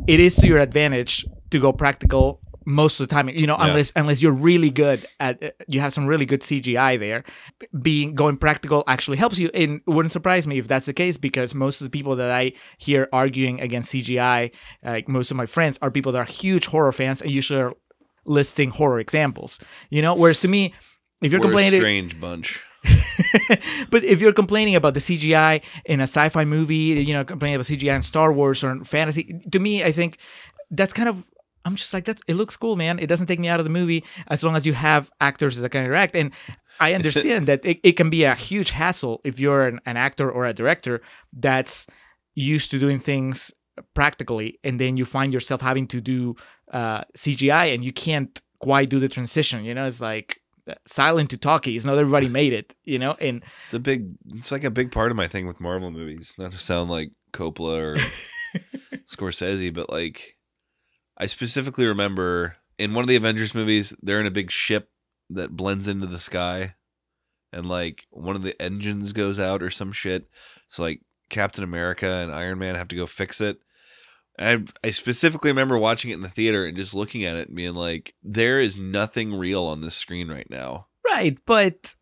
it 0.07 0.21
is 0.21 0.37
to 0.37 0.47
your 0.47 0.59
advantage 0.59 1.27
to 1.51 1.59
go 1.59 1.73
practical 1.73 2.41
most 2.67 3.01
of 3.01 3.09
the 3.09 3.15
time 3.15 3.29
you 3.29 3.47
know 3.47 3.57
Yeah. 3.59 3.67
unless 3.69 3.93
unless 3.97 4.23
you're 4.23 4.33
really 4.51 4.71
good 4.71 5.05
at 5.19 5.43
uh, 5.43 5.51
you 5.67 5.81
have 5.81 5.93
some 5.93 6.07
really 6.07 6.27
good 6.27 6.43
cgi 6.43 6.99
there 6.99 7.25
being 7.83 8.15
going 8.15 8.37
practical 8.37 8.85
actually 8.87 9.17
helps 9.17 9.39
you 9.39 9.51
and 9.55 9.81
it 9.87 9.91
wouldn't 9.91 10.13
surprise 10.13 10.47
me 10.47 10.59
if 10.59 10.69
that's 10.69 10.87
the 10.87 10.93
case 10.93 11.17
because 11.17 11.55
most 11.55 11.81
of 11.81 11.87
the 11.87 11.91
people 11.99 12.15
that 12.17 12.31
i 12.31 12.53
hear 12.79 13.09
arguing 13.13 13.61
against 13.61 13.93
cgi 13.93 14.51
like 14.85 15.09
most 15.09 15.31
of 15.33 15.37
my 15.37 15.47
friends 15.47 15.79
are 15.83 15.91
people 15.91 16.13
that 16.13 16.19
are 16.19 16.25
huge 16.25 16.67
horror 16.67 16.93
fans 16.93 17.21
and 17.23 17.31
usually 17.31 17.61
are 17.61 17.73
listing 18.27 18.71
horror 18.71 19.01
examples 19.01 19.59
you 19.89 20.01
know 20.03 20.15
whereas 20.15 20.39
to 20.41 20.47
me 20.49 20.73
if 21.23 21.33
you're 21.33 21.41
We're 21.41 21.49
a 21.49 21.51
complaining 21.51 21.81
strange 21.81 22.21
bunch. 22.21 22.61
but 23.91 24.05
if 24.05 24.21
you're 24.21 24.33
complaining 24.33 24.75
about 24.75 24.95
the 24.95 25.01
CGI 25.01 25.63
in 25.85 26.01
a 26.01 26.05
sci-fi 26.05 26.45
movie, 26.45 26.75
you 26.75 27.13
know, 27.13 27.25
complaining 27.25 27.57
about 27.57 27.67
CGI 27.67 27.95
in 27.95 28.03
Star 28.03 28.33
Wars 28.33 28.65
or 28.65 28.71
in 28.71 28.85
fantasy, 28.85 29.41
to 29.51 29.59
me, 29.59 29.85
I 29.85 29.93
think 29.93 30.19
that's 30.71 30.93
kind 30.93 31.09
of. 31.09 31.25
I'm 31.67 31.77
just 31.77 31.93
like 31.93 32.07
that's. 32.07 32.23
It 32.27 32.35
looks 32.35 32.57
cool, 32.57 32.77
man. 32.77 32.99
It 32.99 33.07
doesn't 33.07 33.27
take 33.27 33.39
me 33.39 33.49
out 33.49 33.61
of 33.61 33.67
the 33.67 33.71
movie 33.71 34.03
as 34.29 34.43
long 34.43 34.57
as 34.57 34.65
you 34.65 34.73
have 34.73 35.11
actors 35.21 35.57
that 35.57 35.69
can 35.69 35.85
interact. 35.85 36.17
And 36.17 36.33
I 36.81 36.95
understand 36.95 37.47
that 37.49 37.61
it, 37.65 37.81
it 37.83 37.93
can 37.93 38.09
be 38.09 38.25
a 38.25 38.35
huge 38.35 38.71
hassle 38.71 39.21
if 39.25 39.39
you're 39.39 39.67
an, 39.67 39.81
an 39.85 39.99
actor 39.99 40.31
or 40.31 40.47
a 40.47 40.55
director 40.55 41.03
that's 41.35 41.87
used 42.35 42.71
to 42.71 42.79
doing 42.79 42.99
things 42.99 43.53
practically, 43.95 44.59
and 44.65 44.81
then 44.81 44.97
you 44.97 45.05
find 45.05 45.33
yourself 45.33 45.61
having 45.61 45.87
to 45.89 46.01
do 46.01 46.35
uh, 46.73 47.03
CGI, 47.17 47.75
and 47.75 47.85
you 47.85 47.93
can't 47.93 48.41
quite 48.61 48.89
do 48.89 48.99
the 48.99 49.09
transition. 49.09 49.65
You 49.65 49.75
know, 49.75 49.87
it's 49.87 50.01
like 50.01 50.41
silent 50.87 51.31
to 51.31 51.37
talkies. 51.37 51.85
Not 51.85 51.99
everybody 51.99 52.29
made 52.29 52.53
it. 52.53 52.73
You 52.85 52.99
know, 52.99 53.17
and 53.21 53.43
It's 53.65 53.75
a 53.75 53.79
big. 53.81 54.15
It's 54.35 54.53
like 54.53 54.65
a 54.65 54.71
big 54.71 54.93
part 54.93 55.11
of 55.11 55.17
my 55.17 55.29
thing 55.29 55.47
with 55.47 55.61
Marvel 55.61 55.91
movies. 55.91 56.35
Not 56.39 56.53
to 56.53 56.59
sound 56.59 56.91
like 56.91 57.13
Coppola 57.33 57.77
or 57.79 57.97
Scorsese, 59.07 59.73
but 59.73 59.91
like, 59.91 60.37
I 61.17 61.27
specifically 61.27 61.87
remember 61.87 62.57
in 62.79 62.95
one 62.95 63.05
of 63.05 63.09
the 63.09 63.17
Avengers 63.17 63.55
movies, 63.55 63.95
they're 64.03 64.21
in 64.21 64.27
a 64.27 64.31
big 64.31 64.51
ship 64.51 64.91
that 65.29 65.57
blends 65.57 65.87
into 65.87 66.07
the 66.07 66.19
sky, 66.19 66.75
and 67.53 67.67
like 67.69 68.07
one 68.11 68.37
of 68.37 68.43
the 68.43 68.61
engines 68.61 69.13
goes 69.13 69.39
out 69.39 69.63
or 69.63 69.71
some 69.71 69.93
shit. 69.93 70.29
So 70.69 70.83
like 70.83 71.03
Captain 71.29 71.65
America 71.65 72.09
and 72.09 72.33
Iron 72.33 72.59
Man 72.59 72.75
have 72.75 72.89
to 72.89 72.97
go 72.97 73.07
fix 73.07 73.41
it. 73.41 73.59
I, 74.41 74.65
I 74.83 74.91
specifically 74.91 75.51
remember 75.51 75.77
watching 75.79 76.11
it 76.11 76.15
in 76.15 76.23
the 76.23 76.29
theater 76.29 76.65
and 76.67 76.77
just 76.77 76.95
looking 76.95 77.25
at 77.25 77.37
it 77.37 77.49
and 77.49 77.57
being 77.57 77.75
like, 77.75 78.15
there 78.23 78.61
is 78.61 78.79
nothing 78.79 79.35
real 79.35 79.65
on 79.65 79.81
this 79.83 79.95
screen 79.97 80.29
right 80.29 80.49
now. 80.51 80.87
Right, 81.07 81.39
but 81.47 81.95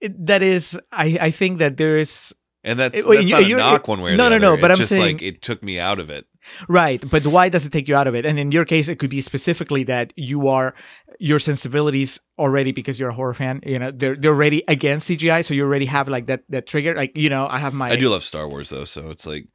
it, 0.00 0.26
that 0.26 0.42
is, 0.42 0.78
I, 0.92 1.18
I 1.20 1.30
think 1.30 1.58
that 1.58 1.76
there 1.76 1.98
is 1.98 2.34
And 2.62 2.78
that's, 2.78 3.04
that's 3.06 3.22
you- 3.22 3.30
not 3.30 3.42
a 3.42 3.46
you're- 3.48 3.60
knock 3.60 3.86
one 3.88 4.00
way 4.00 4.12
or 4.12 4.16
no, 4.16 4.24
the 4.24 4.30
no, 4.30 4.36
other. 4.36 4.56
no, 4.56 4.60
but 4.60 4.70
It's 4.70 4.78
I'm 4.78 4.82
just 4.82 4.88
saying- 4.90 5.16
like 5.16 5.22
it 5.22 5.42
took 5.42 5.62
me 5.62 5.78
out 5.78 5.98
of 5.98 6.08
it. 6.10 6.26
right. 6.68 7.02
But 7.10 7.26
why 7.26 7.48
does 7.48 7.64
it 7.66 7.72
take 7.72 7.88
you 7.88 7.96
out 7.96 8.06
of 8.06 8.14
it? 8.14 8.26
And 8.26 8.38
in 8.38 8.52
your 8.52 8.64
case, 8.66 8.88
it 8.88 8.98
could 8.98 9.10
be 9.10 9.20
specifically 9.22 9.82
that 9.84 10.12
you 10.16 10.48
are 10.48 10.74
your 11.18 11.38
sensibilities 11.38 12.20
already 12.38 12.70
because 12.72 13.00
you're 13.00 13.08
a 13.08 13.14
horror 13.14 13.32
fan. 13.34 13.60
You 13.64 13.78
know, 13.78 13.90
they're 13.90 14.14
they're 14.14 14.32
already 14.32 14.62
against 14.68 15.08
CGI, 15.08 15.42
so 15.44 15.54
you 15.54 15.62
already 15.64 15.86
have 15.86 16.06
like 16.08 16.26
that 16.26 16.42
that 16.50 16.66
trigger. 16.66 16.94
Like 16.94 17.16
you 17.16 17.30
know, 17.30 17.46
I 17.48 17.58
have 17.58 17.72
my 17.72 17.88
I 17.88 17.96
do 17.96 18.10
love 18.10 18.22
Star 18.22 18.46
Wars 18.46 18.68
though, 18.68 18.84
so 18.84 19.08
it's 19.10 19.24
like, 19.26 19.46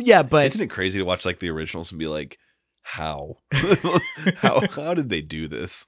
yeah, 0.00 0.22
but 0.22 0.46
isn't 0.46 0.60
it 0.60 0.70
crazy 0.70 0.98
to 0.98 1.04
watch 1.04 1.24
like 1.24 1.38
the 1.40 1.50
originals 1.50 1.90
and 1.92 1.98
be 1.98 2.06
like, 2.06 2.38
how, 2.82 3.36
how, 4.36 4.60
how 4.72 4.94
did 4.94 5.08
they 5.08 5.20
do 5.20 5.48
this? 5.48 5.86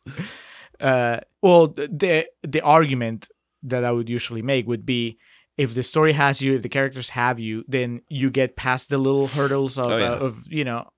uh, 0.80 1.18
well, 1.42 1.68
the 1.68 2.26
the 2.42 2.60
argument 2.62 3.28
that 3.62 3.84
I 3.84 3.90
would 3.92 4.08
usually 4.08 4.42
make 4.42 4.66
would 4.66 4.86
be 4.86 5.18
if 5.56 5.74
the 5.74 5.82
story 5.82 6.12
has 6.12 6.40
you, 6.42 6.54
if 6.54 6.62
the 6.62 6.68
characters 6.68 7.08
have 7.10 7.38
you, 7.40 7.64
then 7.66 8.02
you 8.08 8.30
get 8.30 8.56
past 8.56 8.90
the 8.90 8.98
little 8.98 9.26
hurdles 9.28 9.78
of, 9.78 9.86
Oh, 9.86 9.96
yeah. 9.96 10.12
uh, 10.12 10.18
of 10.18 10.46
you 10.46 10.64
know, 10.64 10.88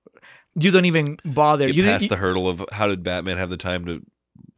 you 0.55 0.71
don't 0.71 0.85
even 0.85 1.17
bother. 1.23 1.67
Get 1.67 1.75
you 1.75 1.83
past 1.83 2.09
the 2.09 2.17
hurdle 2.17 2.47
of 2.49 2.65
how 2.71 2.87
did 2.87 3.03
Batman 3.03 3.37
have 3.37 3.49
the 3.49 3.57
time 3.57 3.85
to 3.85 4.01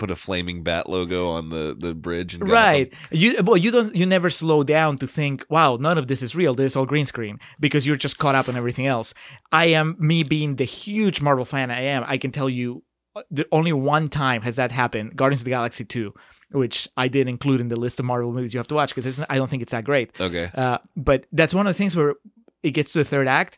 put 0.02 0.10
a 0.12 0.16
flaming 0.26 0.60
bat 0.64 0.86
logo 0.96 1.22
on 1.38 1.44
the 1.56 1.66
the 1.86 1.94
bridge? 2.06 2.32
And 2.36 2.50
right 2.50 2.88
you 3.12 3.30
well 3.48 3.58
you 3.66 3.72
don't 3.76 3.96
you 4.00 4.06
never 4.16 4.30
slow 4.42 4.60
down 4.64 4.92
to 5.02 5.08
think 5.18 5.36
wow 5.56 5.70
none 5.88 5.98
of 6.02 6.06
this 6.12 6.22
is 6.26 6.32
real 6.42 6.54
this 6.60 6.72
is 6.72 6.76
all 6.78 6.88
green 6.94 7.06
screen 7.14 7.36
because 7.66 7.82
you're 7.88 8.02
just 8.08 8.18
caught 8.18 8.36
up 8.40 8.48
on 8.50 8.56
everything 8.62 8.88
else 8.96 9.14
i 9.52 9.66
am 9.80 9.88
me 10.00 10.18
being 10.36 10.52
the 10.62 10.70
huge 10.82 11.18
marvel 11.28 11.46
fan 11.54 11.68
i 11.80 11.82
am 11.96 12.04
i 12.14 12.18
can 12.24 12.32
tell 12.40 12.50
you 12.60 12.70
uh, 13.16 13.22
the 13.38 13.46
only 13.52 13.74
one 13.96 14.08
time 14.10 14.42
has 14.48 14.56
that 14.62 14.72
happened 14.72 15.08
guardians 15.22 15.42
of 15.42 15.46
the 15.50 15.52
galaxy 15.58 15.84
2 15.86 16.14
which 16.62 16.78
i 17.04 17.08
did 17.16 17.28
include 17.28 17.60
in 17.62 17.68
the 17.74 17.80
list 17.86 18.00
of 18.00 18.06
marvel 18.06 18.32
movies 18.32 18.54
you 18.54 18.60
have 18.64 18.68
to 18.74 18.76
watch 18.82 18.92
because 18.96 19.20
i 19.30 19.36
don't 19.38 19.50
think 19.52 19.62
it's 19.66 19.72
that 19.78 19.84
great 19.92 20.08
Okay. 20.20 20.50
uh, 20.64 20.78
but 20.96 21.20
that's 21.32 21.54
one 21.54 21.68
of 21.68 21.74
the 21.74 21.78
things 21.82 21.96
where 21.96 22.16
it 22.64 22.72
gets 22.72 22.94
to 22.94 23.00
the 23.00 23.06
third 23.14 23.28
act 23.28 23.54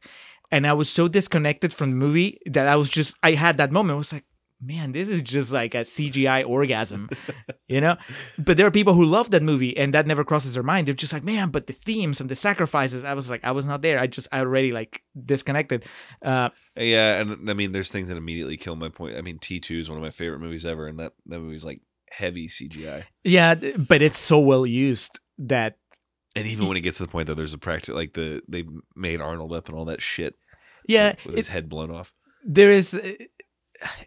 and 0.51 0.67
i 0.67 0.73
was 0.81 0.89
so 0.89 1.07
disconnected 1.07 1.71
from 1.73 1.87
the 1.91 1.95
movie 2.05 2.39
that 2.55 2.67
i 2.67 2.75
was 2.75 2.89
just 2.99 3.15
i 3.23 3.31
had 3.45 3.57
that 3.57 3.71
moment 3.71 3.93
I 3.95 3.97
was 3.97 4.13
like 4.13 4.25
man 4.65 4.91
this 4.91 5.09
is 5.09 5.21
just 5.21 5.51
like 5.51 5.73
a 5.75 5.79
cgi 5.81 6.47
orgasm 6.47 7.09
you 7.67 7.81
know 7.81 7.95
but 8.37 8.55
there 8.57 8.65
are 8.65 8.71
people 8.71 8.93
who 8.93 9.03
love 9.05 9.31
that 9.31 9.43
movie 9.43 9.75
and 9.77 9.93
that 9.93 10.07
never 10.07 10.23
crosses 10.23 10.53
their 10.53 10.63
mind 10.63 10.87
they're 10.87 10.93
just 10.93 11.13
like 11.13 11.23
man 11.23 11.49
but 11.49 11.67
the 11.67 11.73
themes 11.73 12.21
and 12.21 12.29
the 12.29 12.35
sacrifices 12.35 13.03
i 13.03 13.13
was 13.13 13.29
like 13.29 13.43
i 13.43 13.51
was 13.51 13.65
not 13.65 13.81
there 13.81 13.99
i 13.99 14.07
just 14.07 14.27
i 14.31 14.39
already 14.39 14.71
like 14.71 15.01
disconnected 15.25 15.85
uh 16.23 16.49
Yeah, 16.75 17.21
and 17.21 17.49
I 17.49 17.53
mean, 17.53 17.71
there's 17.71 17.91
things 17.91 18.07
that 18.07 18.17
immediately 18.17 18.57
kill 18.57 18.75
my 18.75 18.89
point. 18.89 19.15
I 19.17 19.21
mean, 19.21 19.37
T 19.39 19.59
two 19.59 19.77
is 19.79 19.89
one 19.89 19.97
of 19.97 20.03
my 20.03 20.09
favorite 20.09 20.39
movies 20.39 20.65
ever, 20.65 20.87
and 20.87 20.97
that 20.99 21.13
that 21.27 21.39
movie's 21.39 21.63
like 21.65 21.81
heavy 22.11 22.47
CGI. 22.47 23.03
yeah 23.23 23.53
but 23.77 24.01
it's 24.01 24.17
so 24.17 24.39
well 24.39 24.65
used 24.65 25.19
that 25.37 25.77
And 26.35 26.47
even 26.47 26.67
when 26.67 26.77
it 26.77 26.81
gets 26.81 26.97
to 26.97 27.03
the 27.03 27.09
point 27.11 27.27
that 27.27 27.35
there's 27.35 27.53
a 27.53 27.59
practice, 27.59 27.93
like 27.93 28.13
the 28.13 28.41
they 28.47 28.63
made 28.95 29.21
Arnold 29.21 29.53
up 29.53 29.67
and 29.69 29.77
all 29.77 29.85
that 29.85 30.01
shit. 30.01 30.33
yeah 30.87 31.13
with 31.25 31.33
it- 31.35 31.37
his 31.37 31.47
head 31.49 31.69
blown 31.69 31.91
off. 31.91 32.11
there 32.45 32.71
is 32.71 32.93
uh, 32.93 33.11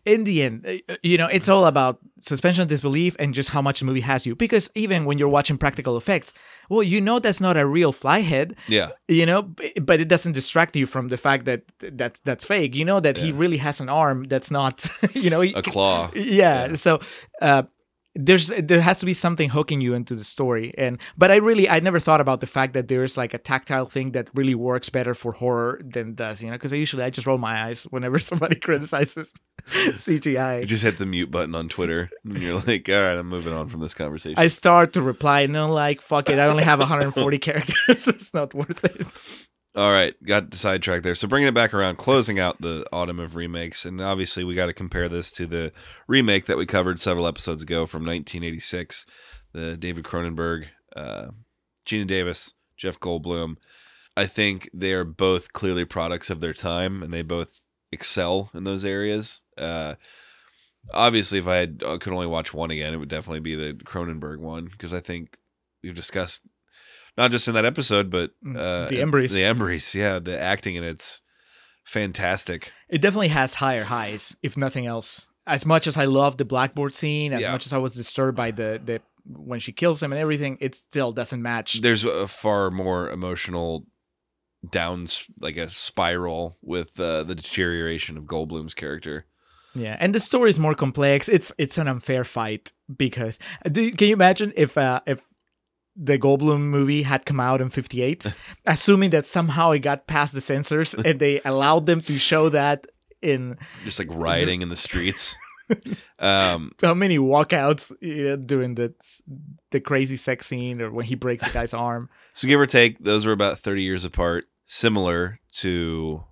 in 0.05 0.25
the 0.25 0.43
end 0.43 0.67
uh, 0.89 0.95
you 1.03 1.17
know 1.19 1.27
it's 1.27 1.49
all 1.49 1.67
about 1.67 1.99
suspension 2.21 2.63
of 2.63 2.69
disbelief 2.69 3.15
and 3.19 3.35
just 3.35 3.51
how 3.51 3.61
much 3.63 3.79
the 3.81 3.85
movie 3.85 4.01
has 4.01 4.25
you 4.27 4.35
because 4.35 4.71
even 4.75 5.05
when 5.05 5.19
you're 5.19 5.29
watching 5.29 5.59
practical 5.59 5.97
effects 5.97 6.33
well 6.71 6.83
you 6.83 7.01
know 7.01 7.19
that's 7.19 7.41
not 7.41 7.57
a 7.57 7.67
real 7.67 7.93
fly 7.93 8.21
head 8.21 8.55
Yeah, 8.69 8.89
you 9.09 9.27
know 9.27 9.43
but 9.83 10.01
it 10.01 10.09
doesn't 10.09 10.33
distract 10.33 10.77
you 10.77 10.87
from 10.87 11.09
the 11.09 11.17
fact 11.17 11.45
that 11.45 11.63
that 11.81 12.19
that's 12.25 12.45
fake 12.45 12.75
you 12.75 12.85
know 12.85 13.01
that 13.01 13.17
he 13.19 13.33
really 13.33 13.59
has 13.59 13.81
an 13.81 13.89
arm 13.89 14.25
that's 14.25 14.51
not 14.51 14.87
you 15.15 15.31
know 15.31 15.41
he- 15.43 15.53
a 15.55 15.63
claw. 15.63 16.11
yeah, 16.15 16.67
Yeah. 16.71 16.77
so 16.77 17.01
uh 17.43 17.65
there's 18.17 18.49
there 18.49 18.81
has 18.81 18.99
to 19.01 19.07
be 19.07 19.15
something 19.15 19.51
hooking 19.51 19.81
you 19.81 19.95
into 19.95 20.15
the 20.15 20.25
story. 20.25 20.75
And 20.79 20.99
but 21.17 21.31
i 21.31 21.37
really 21.37 21.69
i 21.69 21.81
never 21.81 22.01
thought 22.01 22.21
about 22.21 22.41
the 22.41 22.47
fact 22.47 22.73
that 22.75 22.89
there's 22.89 23.17
like 23.17 23.35
a 23.35 23.39
tactile 23.39 23.87
thing 23.87 24.13
that 24.13 24.29
really 24.35 24.55
works 24.55 24.89
better 24.89 25.15
for 25.15 25.33
horror 25.33 25.81
than 25.85 26.15
does 26.15 26.43
you 26.43 26.49
know 26.49 26.55
because 26.55 26.73
i 26.73 26.77
usually 26.77 27.03
i 27.03 27.11
just 27.11 27.27
roll 27.27 27.39
my 27.39 27.65
eyes 27.67 27.85
whenever 27.85 28.19
somebody 28.31 28.57
criticizes 28.57 29.33
cgi 29.67 30.61
You 30.61 30.67
just 30.67 30.83
hit 30.83 30.99
the 30.99 31.07
mute 31.07 31.31
button 31.31 31.55
on 31.55 31.69
Twitter, 31.69 32.09
and 32.25 32.43
you're 32.43 32.61
like, 32.61 32.89
"All 32.89 33.03
right, 33.03 33.19
I'm 33.19 33.29
moving 33.29 33.53
on 33.53 33.69
from 33.69 33.81
this 33.81 33.95
conversation." 33.95 34.39
i 34.39 34.49
start 34.49 34.93
to 34.95 35.03
reply 35.03 35.47
no 35.47 35.73
like 35.73 36.01
fuck 36.01 36.31
it 36.31 36.39
i 36.39 36.47
only 36.47 36.65
have 36.65 36.79
140 36.79 37.39
characters. 37.49 38.07
It's 38.09 38.33
not 38.33 38.55
worth 38.55 38.85
it 38.85 39.07
All 39.77 39.93
right, 39.93 40.15
got 40.25 40.55
sidetracked 40.55 41.05
there. 41.05 41.15
So 41.15 41.29
bringing 41.29 41.49
it 41.49 41.55
back 41.55 41.75
around, 41.75 41.97
closing 41.97 42.41
out 42.41 42.63
the 42.63 42.87
autumn 42.95 43.21
of 43.21 43.37
remakes, 43.37 43.85
and 43.85 44.01
obviously 44.01 44.43
we 44.43 44.55
got 44.55 44.67
to 44.67 44.73
compare 44.73 45.07
this 45.07 45.31
to 45.33 45.47
the 45.47 45.71
remake 46.09 46.47
that 46.47 46.57
we 46.57 46.65
covered 46.65 46.99
several 46.99 47.27
episodes 47.27 47.63
ago 47.63 47.85
from 47.85 48.01
1986, 48.07 49.05
the 49.53 49.77
David 49.77 50.05
Cronenberg, 50.05 50.69
uh, 50.97 51.27
Geena 51.85 52.07
Davis, 52.07 52.55
Jeff 52.79 52.99
Goldblum. 52.99 53.57
I 54.17 54.25
think 54.25 54.71
they 54.73 54.95
are 54.95 55.05
both 55.05 55.53
clearly 55.53 55.85
products 55.85 56.31
of 56.31 56.41
their 56.41 56.55
time, 56.55 57.03
and 57.03 57.13
they 57.13 57.21
both 57.21 57.61
excel 57.93 58.51
in 58.55 58.65
those 58.65 58.83
areas. 58.83 59.43
Uh, 59.59 59.97
obviously, 60.95 61.39
if 61.39 61.47
I 61.47 61.57
had, 61.57 61.83
uh, 61.85 61.99
could 61.99 62.15
only 62.15 62.27
watch 62.27 62.55
one 62.55 62.71
again, 62.71 62.95
it 62.95 62.97
would 62.97 63.11
definitely 63.11 63.41
be 63.41 63.55
the 63.55 63.75
Cronenberg 63.75 64.39
one 64.39 64.69
because 64.73 64.95
I 64.95 65.01
think 65.01 65.37
we've 65.83 65.95
discussed 65.95 66.49
not 67.17 67.31
just 67.31 67.49
in 67.49 67.55
that 67.55 67.65
episode, 67.65 68.11
but 68.11 68.33
Mm, 68.45 68.57
uh, 68.57 68.89
the 68.89 69.01
Embrace. 69.01 69.33
The 69.33 69.45
Embrace, 69.45 69.95
yeah, 69.95 70.19
the 70.19 70.39
acting 70.41 70.75
in 70.77 70.85
it's 70.85 71.23
fantastic. 71.85 72.73
It 72.89 73.01
definitely 73.01 73.29
has 73.29 73.55
higher 73.55 73.85
highs, 73.85 74.37
if 74.43 74.57
nothing 74.57 74.87
else. 74.87 75.27
As 75.47 75.65
much 75.65 75.87
as 75.87 75.97
I 75.97 76.05
love 76.07 76.37
the 76.37 76.45
blackboard 76.45 76.95
scene, 76.95 77.33
as 77.33 77.41
Yeah. 77.41 77.53
much 77.53 77.67
as 77.67 77.73
I 77.73 77.79
was 77.79 77.95
disturbed 77.95 78.37
by 78.37 78.51
the 78.51 78.81
the 78.85 79.01
when 79.29 79.59
she 79.61 79.73
kills 79.73 80.03
him 80.03 80.13
and 80.13 80.21
everything, 80.21 80.57
it 80.61 80.75
still 80.77 81.13
doesn't 81.13 81.43
match. 81.43 81.81
There's 81.81 82.05
a 82.05 82.29
far 82.29 82.71
more 82.71 83.11
emotional 83.11 83.87
downs, 84.71 85.25
like 85.41 85.57
a 85.57 85.69
spiral 85.71 86.59
with 86.63 86.99
uh, 86.99 87.23
the 87.25 87.35
deterioration 87.35 88.17
of 88.17 88.25
Goldblum's 88.25 88.75
character. 88.75 89.27
Yeah, 89.75 89.97
and 90.01 90.15
the 90.15 90.21
story 90.21 90.51
is 90.51 90.59
more 90.59 90.75
complex. 90.75 91.29
It's 91.29 91.53
it's 91.59 91.77
an 91.79 91.87
unfair 91.89 92.25
fight 92.25 92.73
because 92.97 93.39
do, 93.71 93.91
can 93.93 94.09
you 94.09 94.15
imagine 94.15 94.53
if 94.57 94.77
uh, 94.79 95.01
if 95.07 95.21
the 95.97 96.19
Goldblum 96.19 96.61
movie 96.61 97.03
had 97.03 97.25
come 97.25 97.41
out 97.41 97.61
in 97.61 97.69
'58, 97.71 98.27
assuming 98.67 99.11
that 99.11 99.27
somehow 99.27 99.71
it 99.73 99.81
got 99.81 100.07
past 100.07 100.35
the 100.35 100.41
censors 100.41 100.95
and 101.05 101.19
they 101.19 101.41
allowed 101.45 101.87
them 101.87 102.01
to 102.03 102.19
show 102.19 102.49
that 102.51 102.87
in 103.23 103.57
Just 103.85 103.99
like 103.99 104.09
rioting 104.11 104.63
in 104.63 104.69
the 104.69 104.77
streets. 104.77 105.37
um, 106.21 106.73
how 106.81 106.95
many 106.95 107.19
walkouts 107.19 107.91
you 108.01 108.25
know, 108.25 108.37
during 108.37 108.77
the 108.77 108.95
the 109.71 109.81
crazy 109.81 110.17
sex 110.17 110.47
scene 110.47 110.81
or 110.81 110.91
when 110.91 111.07
he 111.07 111.15
breaks 111.15 111.45
the 111.45 111.53
guy's 111.53 111.75
arm. 111.75 112.09
So 112.35 112.47
give 112.47 112.61
or 112.61 112.67
take, 112.67 113.03
those 113.03 113.27
were 113.27 113.33
about 113.33 113.59
30 113.59 113.83
years 113.83 114.05
apart, 114.05 114.45
similar 114.65 115.41
to 115.57 116.23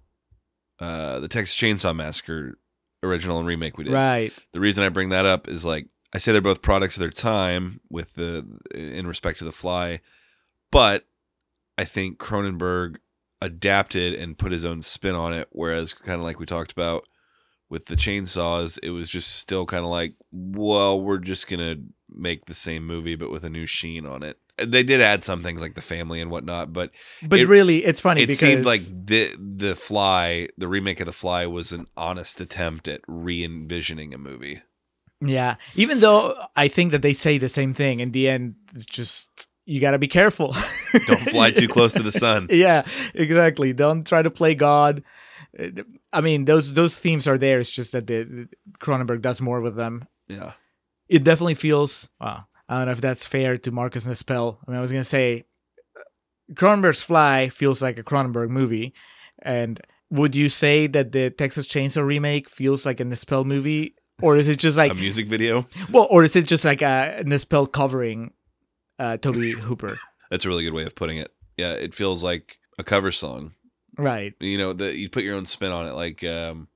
uh, 0.79 1.19
the 1.21 1.29
Texas 1.29 1.57
Chainsaw 1.57 1.97
Massacre 1.97 2.59
original 3.03 3.39
and 3.39 3.47
remake 3.47 3.77
we 3.77 3.85
did. 3.85 3.93
Right. 3.93 4.33
The 4.53 4.61
reason 4.61 4.85
I 4.85 4.89
bring 4.89 5.11
that 5.11 5.27
up 5.27 5.49
is 5.49 5.65
like 5.65 5.87
I 6.15 6.19
say 6.19 6.31
they're 6.33 6.41
both 6.41 6.63
products 6.63 6.97
of 6.97 7.01
their 7.01 7.11
time 7.11 7.81
with 7.91 8.15
the 8.15 8.47
in 8.75 9.07
respect 9.07 9.39
to 9.41 9.45
the 9.45 9.53
fly, 9.53 10.01
but 10.71 11.07
I 11.77 11.85
think 11.85 12.19
Cronenberg 12.19 12.97
adapted 13.43 14.15
and 14.15 14.39
put 14.39 14.53
his 14.53 14.65
own 14.65 14.81
spin 14.81 15.15
on 15.15 15.33
it, 15.33 15.49
whereas 15.51 15.93
kind 15.93 16.21
of 16.21 16.25
like 16.25 16.39
we 16.39 16.47
talked 16.47 16.73
about 16.73 17.05
with 17.69 17.87
the 17.87 17.97
chainsaws, 17.97 18.79
it 18.83 18.91
was 18.91 19.09
just 19.09 19.35
still 19.37 19.67
kind 19.67 19.85
of 19.85 19.91
like, 19.91 20.15
well, 20.31 21.01
we're 21.01 21.19
just 21.19 21.49
gonna 21.49 21.77
make 22.09 22.45
the 22.47 22.55
same 22.55 22.87
movie 22.87 23.17
but 23.17 23.31
with 23.31 23.43
a 23.45 23.51
new 23.51 23.67
sheen 23.67 24.07
on 24.07 24.23
it. 24.23 24.39
Uh, 24.57 24.67
they 24.69 24.85
did 24.85 25.01
add 25.01 25.23
some 25.25 25.43
things 25.43 25.61
like 25.61 25.75
the 25.75 25.83
family 25.83 26.21
and 26.21 26.31
whatnot, 26.31 26.73
but 26.73 26.93
But 27.27 27.41
It- 27.41 27.49
really, 27.49 27.85
it's 27.85 27.99
funny 28.01 28.23
it 28.23 28.27
because 28.27 28.39
seemed 28.39 28.65
like 28.65 28.83
the 28.83 29.35
the 29.37 29.75
Fly, 29.75 30.49
the 30.57 30.69
remake 30.69 31.01
of 31.01 31.07
the 31.07 31.13
Fly, 31.13 31.45
was 31.47 31.73
an 31.73 31.89
honest 31.97 32.41
attempt 32.41 32.87
at 32.87 33.01
re-envisioning 33.09 34.15
a 34.15 34.19
movie. 34.19 34.63
Yeah. 35.27 35.57
Even 35.75 36.01
though 36.01 36.35
I 36.57 36.69
think 36.69 36.93
that 36.93 37.03
they 37.03 37.13
say 37.13 37.39
the 37.39 37.49
same 37.49 37.73
thing, 37.73 38.01
in 38.01 38.11
the 38.13 38.29
end, 38.29 38.55
it's 38.75 38.85
just 38.85 39.47
you 39.67 39.81
got 39.81 39.93
to 39.93 39.99
be 39.99 40.09
careful. 40.09 40.55
Don't 41.07 41.31
fly 41.31 41.51
too 41.51 41.69
close 41.69 41.93
to 41.95 42.03
the 42.03 42.13
sun. 42.25 42.49
yeah, 42.51 42.85
exactly. 43.15 43.73
Don't 43.73 44.07
try 44.07 44.23
to 44.23 44.31
play 44.31 44.55
God. 44.55 45.03
Uh, 45.59 45.83
I 46.13 46.21
mean, 46.21 46.45
those 46.45 46.73
those 46.73 46.99
themes 46.99 47.27
are 47.27 47.39
there. 47.39 47.59
It's 47.61 47.71
just 47.71 47.93
that 47.93 48.07
the 48.07 48.49
Cronenberg 48.81 49.21
does 49.23 49.41
more 49.41 49.61
with 49.61 49.77
them. 49.77 50.07
Yeah. 50.29 50.53
It 51.09 51.25
definitely 51.25 51.55
feels. 51.55 52.09
Well, 52.21 52.47
I 52.69 52.77
don't 52.79 52.87
know 52.87 52.93
if 52.93 53.01
that's 53.01 53.27
fair 53.27 53.57
to 53.59 53.71
Marcus 53.71 54.05
Nispel. 54.07 54.59
I 54.67 54.71
mean, 54.71 54.79
I 54.79 54.81
was 54.81 54.91
gonna 54.93 55.05
say 55.05 55.45
Cronenberg's 56.55 57.03
Fly 57.03 57.49
feels 57.49 57.81
like 57.83 57.99
a 57.99 58.03
Cronenberg 58.05 58.49
movie, 58.51 58.95
and 59.43 59.81
would 60.11 60.35
you 60.35 60.49
say 60.49 60.87
that 60.89 61.13
the 61.13 61.31
Texas 61.31 61.67
Chainsaw 61.67 62.05
remake 62.07 62.49
feels 62.49 62.85
like 62.87 63.01
a 63.01 63.05
Nispel 63.05 63.45
movie, 63.45 63.95
or 64.23 64.37
is 64.37 64.49
it 64.49 64.59
just 64.59 64.77
like 64.77 64.93
a 64.93 64.95
music 64.95 65.27
video. 65.27 65.67
well, 65.91 66.07
or 66.11 66.25
is 66.25 66.37
it 66.37 66.47
just 66.47 66.65
like 66.65 66.83
a 66.83 67.23
Nispel 67.25 67.71
covering 67.71 68.33
uh, 68.99 69.17
Tobe 69.17 69.37
Hooper? 69.37 69.99
That's 70.31 70.45
a 70.45 70.49
really 70.49 70.65
good 70.65 70.75
way 70.75 70.85
of 70.85 70.95
putting 70.95 71.19
it. 71.19 71.33
Yeah, 71.57 71.73
it 71.73 71.95
feels 71.95 72.23
like 72.23 72.59
a 72.79 72.85
cover 72.85 73.13
song. 73.13 73.53
Right. 73.97 74.35
You 74.41 74.59
know, 74.59 74.73
that 74.73 74.97
you 74.97 75.09
put 75.09 75.25
your 75.25 75.37
own 75.37 75.47
spin 75.47 75.71
on 75.71 75.87
it. 75.87 75.93
Like, 75.93 76.25
um, 76.25 76.69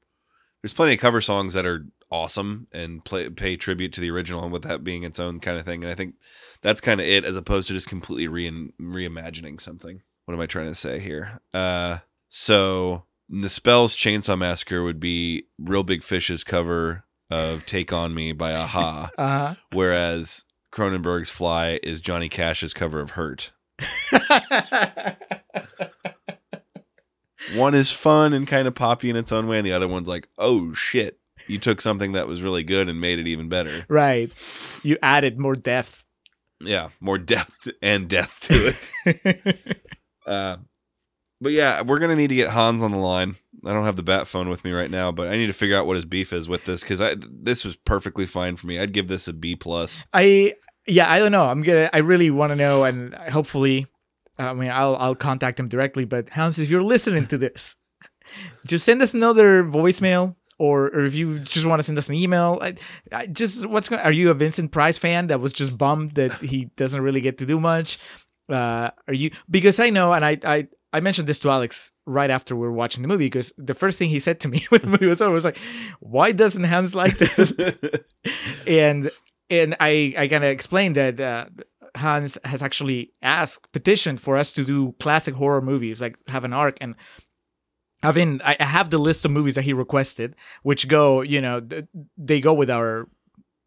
there's 0.62 0.74
plenty 0.74 0.94
of 0.94 1.00
cover 1.00 1.20
songs 1.20 1.54
that 1.54 1.66
are 1.66 1.86
awesome 2.10 2.68
and 2.72 3.04
play, 3.04 3.28
pay 3.28 3.56
tribute 3.56 3.92
to 3.94 4.00
the 4.00 4.10
original, 4.10 4.44
and 4.44 4.52
with 4.52 4.62
that 4.62 4.84
being 4.84 5.02
its 5.02 5.18
own 5.18 5.40
kind 5.40 5.58
of 5.58 5.64
thing. 5.64 5.82
And 5.82 5.90
I 5.90 5.94
think 5.94 6.14
that's 6.62 6.80
kind 6.80 7.00
of 7.00 7.06
it, 7.06 7.24
as 7.24 7.36
opposed 7.36 7.68
to 7.68 7.74
just 7.74 7.88
completely 7.88 8.28
re- 8.28 8.72
reimagining 8.80 9.60
something. 9.60 10.02
What 10.24 10.34
am 10.34 10.40
I 10.40 10.46
trying 10.46 10.68
to 10.68 10.74
say 10.74 10.98
here? 10.98 11.40
Uh, 11.54 11.98
so 12.28 13.04
the 13.28 13.48
spells 13.48 13.96
Chainsaw 13.96 14.38
Massacre 14.38 14.82
would 14.82 15.00
be 15.00 15.44
Reel 15.58 15.82
Big 15.82 16.02
Fish's 16.02 16.44
cover 16.44 17.04
of 17.30 17.66
"Take 17.66 17.92
on 17.92 18.14
Me" 18.14 18.32
by 18.32 18.50
a-ha, 18.52 19.10
Uh 19.18 19.54
whereas 19.72 20.44
Cronenberg's 20.72 21.30
"Fly" 21.30 21.78
is 21.82 22.00
Johnny 22.00 22.28
Cash's 22.28 22.74
cover 22.74 23.00
of 23.00 23.10
"Hurt." 23.10 23.52
One 27.54 27.74
is 27.74 27.90
fun 27.90 28.32
and 28.34 28.46
kind 28.46 28.68
of 28.68 28.74
poppy 28.74 29.08
in 29.08 29.16
its 29.16 29.32
own 29.32 29.46
way, 29.46 29.56
and 29.58 29.66
the 29.66 29.72
other 29.72 29.88
one's 29.88 30.08
like, 30.08 30.28
oh 30.36 30.72
shit, 30.74 31.18
you 31.46 31.58
took 31.58 31.80
something 31.80 32.12
that 32.12 32.26
was 32.26 32.42
really 32.42 32.62
good 32.62 32.88
and 32.88 33.00
made 33.00 33.18
it 33.18 33.26
even 33.26 33.48
better. 33.48 33.86
right. 33.88 34.30
You 34.82 34.98
added 35.02 35.38
more 35.38 35.54
depth. 35.54 36.04
Yeah, 36.60 36.88
more 37.00 37.16
depth 37.18 37.68
and 37.80 38.08
depth 38.08 38.48
to 38.48 38.74
it. 39.06 39.58
uh, 40.26 40.56
but 41.40 41.52
yeah, 41.52 41.80
we're 41.82 42.00
gonna 42.00 42.16
need 42.16 42.28
to 42.28 42.34
get 42.34 42.50
Hans 42.50 42.82
on 42.82 42.90
the 42.90 42.98
line. 42.98 43.36
I 43.68 43.72
don't 43.72 43.84
have 43.84 43.96
the 43.96 44.02
bat 44.02 44.26
phone 44.26 44.48
with 44.48 44.64
me 44.64 44.72
right 44.72 44.90
now, 44.90 45.12
but 45.12 45.28
I 45.28 45.36
need 45.36 45.48
to 45.48 45.52
figure 45.52 45.76
out 45.76 45.86
what 45.86 45.96
his 45.96 46.06
beef 46.06 46.32
is 46.32 46.48
with 46.48 46.64
this 46.64 46.80
because 46.80 47.00
I 47.00 47.16
this 47.18 47.64
was 47.64 47.76
perfectly 47.76 48.24
fine 48.24 48.56
for 48.56 48.66
me. 48.66 48.78
I'd 48.78 48.92
give 48.92 49.08
this 49.08 49.28
a 49.28 49.32
B 49.32 49.56
plus. 49.56 50.06
I 50.12 50.54
yeah, 50.86 51.10
I 51.10 51.18
don't 51.18 51.32
know. 51.32 51.44
I'm 51.44 51.62
gonna. 51.62 51.90
I 51.92 51.98
really 51.98 52.30
want 52.30 52.50
to 52.50 52.56
know, 52.56 52.84
and 52.84 53.14
hopefully, 53.14 53.86
I 54.38 54.54
mean, 54.54 54.70
I'll 54.70 54.96
I'll 54.96 55.14
contact 55.14 55.60
him 55.60 55.68
directly. 55.68 56.06
But 56.06 56.30
Hans, 56.30 56.58
if 56.58 56.70
you're 56.70 56.82
listening 56.82 57.26
to 57.26 57.36
this, 57.36 57.76
just 58.66 58.86
send 58.86 59.02
us 59.02 59.12
another 59.12 59.62
voicemail, 59.64 60.34
or 60.58 60.86
or 60.86 61.04
if 61.04 61.14
you 61.14 61.38
just 61.40 61.66
want 61.66 61.80
to 61.80 61.84
send 61.84 61.98
us 61.98 62.08
an 62.08 62.14
email, 62.14 62.58
I, 62.62 62.74
I 63.12 63.26
just 63.26 63.66
what's 63.66 63.88
going? 63.90 64.00
Are 64.02 64.12
you 64.12 64.30
a 64.30 64.34
Vincent 64.34 64.72
Price 64.72 64.96
fan 64.96 65.26
that 65.26 65.40
was 65.40 65.52
just 65.52 65.76
bummed 65.76 66.12
that 66.12 66.32
he 66.36 66.66
doesn't 66.76 67.02
really 67.02 67.20
get 67.20 67.38
to 67.38 67.46
do 67.46 67.60
much? 67.60 67.98
Uh, 68.48 68.90
are 69.06 69.14
you? 69.14 69.30
Because 69.50 69.78
I 69.78 69.90
know, 69.90 70.14
and 70.14 70.24
I 70.24 70.38
I. 70.42 70.68
I 70.92 71.00
mentioned 71.00 71.28
this 71.28 71.38
to 71.40 71.50
Alex 71.50 71.92
right 72.06 72.30
after 72.30 72.56
we 72.56 72.62
were 72.62 72.72
watching 72.72 73.02
the 73.02 73.08
movie 73.08 73.26
because 73.26 73.52
the 73.58 73.74
first 73.74 73.98
thing 73.98 74.08
he 74.08 74.20
said 74.20 74.40
to 74.40 74.48
me 74.48 74.64
when 74.70 74.80
the 74.80 74.88
movie 74.88 75.06
was 75.06 75.20
over 75.20 75.34
was 75.34 75.44
like, 75.44 75.58
"Why 76.00 76.32
doesn't 76.32 76.64
Hans 76.64 76.94
like 76.94 77.18
this?" 77.18 77.52
and 78.66 79.10
and 79.50 79.76
I 79.80 80.14
I 80.16 80.28
kind 80.28 80.44
of 80.44 80.50
explained 80.50 80.96
that 80.96 81.20
uh, 81.20 81.46
Hans 81.96 82.38
has 82.44 82.62
actually 82.62 83.12
asked 83.22 83.70
petitioned 83.72 84.20
for 84.20 84.36
us 84.36 84.52
to 84.54 84.64
do 84.64 84.94
classic 85.00 85.34
horror 85.34 85.60
movies 85.60 86.00
like 86.00 86.16
have 86.28 86.44
an 86.44 86.52
arc 86.52 86.78
and 86.80 86.94
I've 88.02 88.14
been 88.14 88.40
I 88.44 88.56
I 88.58 88.64
have 88.64 88.90
the 88.90 88.98
list 88.98 89.24
of 89.24 89.30
movies 89.30 89.56
that 89.56 89.64
he 89.64 89.72
requested 89.72 90.36
which 90.62 90.88
go 90.88 91.22
you 91.22 91.40
know 91.40 91.66
they 92.16 92.40
go 92.40 92.54
with 92.54 92.70
our 92.70 93.08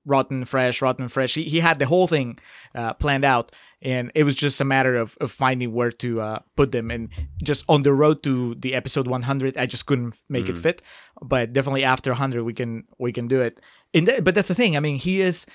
rotten 0.06 0.46
fresh 0.46 0.82
rotten 0.82 1.08
fresh. 1.08 1.36
He, 1.36 1.44
he 1.44 1.60
had 1.60 1.78
the 1.80 1.86
whole 1.86 2.08
thing 2.08 2.40
uh, 2.74 2.94
planned 2.94 3.24
out 3.26 3.52
and 3.84 4.12
it 4.16 4.24
was 4.24 4.36
just 4.36 4.60
a 4.62 4.66
matter 4.66 4.96
of, 4.96 5.16
of 5.22 5.32
finding 5.32 5.74
where 5.74 5.92
to 5.92 6.22
uh, 6.22 6.40
put 6.56 6.72
them. 6.72 6.90
And 6.92 7.10
just 7.44 7.66
on 7.70 7.84
the 7.84 7.94
road 7.94 8.24
to 8.24 8.56
the 8.56 8.74
episode 8.74 9.08
100 9.08 9.58
i 9.58 9.66
just 9.66 9.86
couldn't 9.86 10.16
make 10.30 10.50
it 10.50 10.56
Mhm. 10.56 10.62
fit. 10.64 10.82
But 11.22 11.54
definitely 11.54 11.84
after 11.84 12.12
100 12.12 12.44
we 12.44 12.54
can 12.54 12.84
we 13.00 13.12
can 13.12 13.28
do 13.28 13.42
it. 13.42 13.60
And 13.94 14.06
th- 14.08 14.24
but 14.24 14.34
that's 14.36 14.48
the 14.48 14.56
thing. 14.56 14.76
I 14.76 14.80
mean 14.80 14.96
he 14.98 15.22
is 15.22 15.46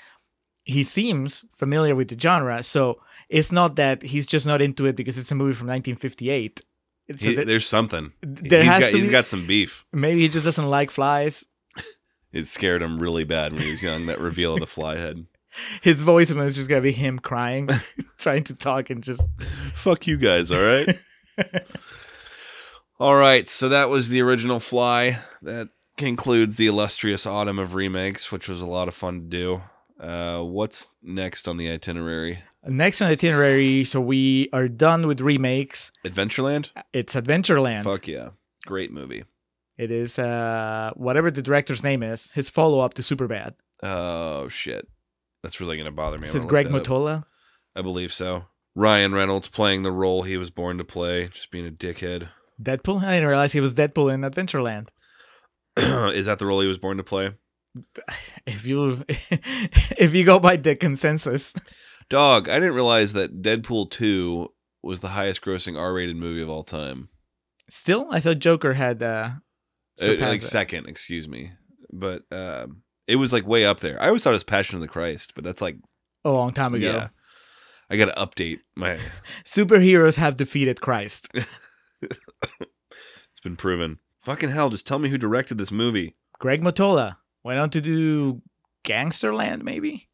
he 0.64 0.82
seems 0.84 1.44
familiar 1.56 1.94
with 1.94 2.08
the 2.08 2.18
genre. 2.18 2.62
So 2.62 3.00
it's 3.28 3.50
not 3.52 3.76
that 3.76 4.02
he's 4.02 4.26
just 4.26 4.46
not 4.46 4.60
into 4.62 4.86
it 4.86 4.96
because 4.96 5.18
it's 5.18 5.30
a 5.32 5.34
movie 5.34 5.54
from 5.54 5.66
1958 5.68 6.60
It's 7.08 7.22
He- 7.24 7.36
a, 7.36 7.44
there's 7.44 7.66
something. 7.66 8.12
there 8.22 8.62
He's 8.62 8.70
has 8.72 8.80
got, 8.84 8.90
to 8.90 8.96
he's 8.96 9.06
be- 9.06 9.12
got 9.12 9.26
some 9.26 9.46
beef. 9.46 9.84
maybe 9.92 10.20
he 10.22 10.28
just 10.28 10.44
doesn't 10.44 10.66
like 10.68 10.90
flies 10.90 11.44
It 12.32 12.46
scared 12.46 12.82
him 12.82 12.98
really 12.98 13.24
bad 13.24 13.52
when 13.52 13.62
he 13.62 13.70
was 13.70 13.82
young. 13.82 14.06
That 14.06 14.20
reveal 14.20 14.54
of 14.54 14.60
the 14.60 14.66
fly 14.66 14.96
head. 14.96 15.26
his 15.82 16.02
voice 16.02 16.30
is 16.30 16.56
just 16.56 16.68
gonna 16.68 16.80
be 16.80 16.92
him 16.92 17.18
crying 17.18 17.68
trying 18.18 18.44
to 18.44 18.54
talk 18.54 18.90
and 18.90 19.02
just 19.02 19.22
Fuck 19.74 20.06
you 20.06 20.16
guys, 20.16 20.50
all 20.50 20.62
right? 20.62 20.98
all 22.98 23.14
right, 23.14 23.48
so 23.48 23.68
that 23.68 23.88
was 23.88 24.08
the 24.08 24.22
original 24.22 24.58
Fly. 24.58 25.18
That 25.42 25.68
concludes 25.96 26.56
the 26.56 26.66
illustrious 26.66 27.26
autumn 27.26 27.58
of 27.58 27.74
remakes, 27.74 28.32
which 28.32 28.48
was 28.48 28.60
a 28.60 28.66
lot 28.66 28.88
of 28.88 28.94
fun 28.94 29.20
to 29.20 29.26
do. 29.26 29.62
Uh, 30.00 30.40
what's 30.42 30.90
next 31.02 31.46
on 31.46 31.56
the 31.56 31.70
itinerary? 31.70 32.42
Next 32.64 33.00
on 33.00 33.08
the 33.08 33.12
itinerary, 33.12 33.84
so 33.84 34.00
we 34.00 34.48
are 34.52 34.66
done 34.66 35.06
with 35.06 35.20
remakes. 35.20 35.92
Adventureland? 36.04 36.70
It's 36.92 37.14
Adventureland. 37.14 37.84
Fuck 37.84 38.08
yeah. 38.08 38.30
Great 38.66 38.92
movie. 38.92 39.24
It 39.78 39.90
is 39.90 40.18
uh 40.18 40.92
whatever 40.96 41.30
the 41.30 41.42
director's 41.42 41.82
name 41.84 42.02
is, 42.02 42.30
his 42.32 42.48
follow 42.50 42.80
up 42.80 42.94
to 42.94 43.02
Superbad. 43.02 43.54
Oh, 43.82 44.48
shit. 44.48 44.88
That's 45.42 45.60
really 45.60 45.76
going 45.76 45.84
to 45.86 45.92
bother 45.92 46.18
me. 46.18 46.24
Is 46.24 46.34
I'm 46.34 46.42
it 46.42 46.48
Greg 46.48 46.66
up. 46.66 46.72
Mottola? 46.72 47.24
I 47.74 47.82
believe 47.82 48.12
so. 48.12 48.46
Ryan 48.74 49.12
Reynolds 49.14 49.48
playing 49.48 49.82
the 49.82 49.92
role 49.92 50.22
he 50.22 50.36
was 50.36 50.50
born 50.50 50.78
to 50.78 50.84
play, 50.84 51.28
just 51.28 51.50
being 51.50 51.66
a 51.66 51.70
dickhead. 51.70 52.28
Deadpool? 52.62 53.02
I 53.04 53.14
didn't 53.14 53.28
realize 53.28 53.52
he 53.52 53.60
was 53.60 53.74
Deadpool 53.74 54.12
in 54.12 54.22
Adventureland. 54.22 54.88
Is 56.14 56.26
that 56.26 56.38
the 56.38 56.46
role 56.46 56.60
he 56.60 56.66
was 56.66 56.78
born 56.78 56.96
to 56.96 57.02
play? 57.04 57.32
If 58.46 58.64
you 58.64 59.04
if 59.08 60.14
you 60.14 60.24
go 60.24 60.38
by 60.38 60.56
the 60.56 60.74
consensus, 60.76 61.52
Dog, 62.08 62.48
I 62.48 62.54
didn't 62.54 62.74
realize 62.74 63.12
that 63.14 63.42
Deadpool 63.42 63.90
2 63.90 64.48
was 64.82 65.00
the 65.00 65.08
highest 65.08 65.42
grossing 65.42 65.76
R 65.78 65.92
rated 65.92 66.16
movie 66.16 66.40
of 66.42 66.48
all 66.48 66.62
time. 66.62 67.08
still, 67.68 68.06
I 68.10 68.20
thought 68.20 68.38
Joker 68.38 68.74
had 68.74 69.02
uh, 69.02 69.30
Uh, 70.02 70.14
like 70.26 70.40
it. 70.40 70.44
second, 70.44 70.88
excuse 70.88 71.28
me. 71.28 71.52
But 71.92 72.22
um, 72.30 72.82
it 73.06 73.16
was 73.16 73.32
like 73.32 73.46
way 73.46 73.64
up 73.64 73.80
there. 73.80 74.00
I 74.00 74.08
always 74.08 74.22
thought 74.22 74.30
it 74.30 74.34
was 74.34 74.44
Passion 74.44 74.74
of 74.76 74.80
the 74.82 74.88
Christ, 74.88 75.32
but 75.34 75.44
that's 75.44 75.60
like, 75.62 75.76
a 76.24 76.30
long 76.30 76.52
time 76.52 76.74
ago. 76.74 76.90
yeah. 76.90 77.08
I 77.88 77.96
got 77.96 78.06
to 78.06 78.12
update 78.20 78.58
my. 78.74 78.98
Superheroes 79.44 80.16
have 80.16 80.36
defeated 80.36 80.80
Christ. 80.80 81.28
It's 82.02 83.40
been 83.42 83.56
proven. 83.56 83.98
Fucking 84.22 84.48
hell, 84.48 84.70
just 84.70 84.86
tell 84.86 84.98
me 84.98 85.10
who 85.10 85.18
directed 85.18 85.58
this 85.58 85.70
movie. 85.70 86.16
Greg 86.38 86.62
Mottola 86.62 87.18
went 87.44 87.58
on 87.60 87.68
to 87.70 87.80
do 87.82 88.40
Gangsterland, 88.84 89.62
maybe 89.62 90.08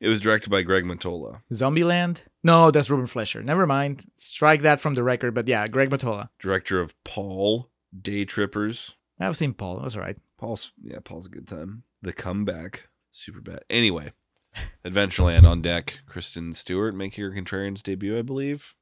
It 0.00 0.08
was 0.08 0.20
directed 0.20 0.50
by 0.50 0.62
Greg 0.62 0.84
Mottola, 0.84 1.40
Zombieland. 1.52 2.18
No, 2.44 2.70
that's 2.70 2.90
Ruben 2.90 3.06
Fleischer. 3.06 3.42
Never 3.42 3.66
mind. 3.66 4.04
Strike 4.18 4.62
that 4.62 4.80
from 4.80 4.94
the 4.94 5.02
record. 5.02 5.34
But 5.34 5.48
yeah, 5.48 5.66
Greg 5.66 5.88
Mottola. 5.90 6.28
director 6.38 6.78
of 6.80 6.94
Paul, 7.04 7.70
Day 7.98 8.24
Trippers. 8.26 8.96
I've 9.26 9.36
seen 9.36 9.54
Paul. 9.54 9.80
That's 9.80 9.96
all 9.96 10.02
right. 10.02 10.16
Paul's 10.38 10.72
yeah, 10.82 10.98
Paul's 11.02 11.26
a 11.26 11.30
good 11.30 11.46
time. 11.46 11.84
The 12.02 12.12
comeback, 12.12 12.88
super 13.12 13.40
bad. 13.40 13.64
Anyway, 13.70 14.12
Adventureland 14.84 15.44
on 15.44 15.62
deck. 15.62 16.00
Kristen 16.06 16.52
Stewart 16.52 16.94
making 16.94 17.24
her 17.24 17.30
Contrarian's 17.30 17.82
debut, 17.82 18.18
I 18.18 18.22
believe. 18.22 18.74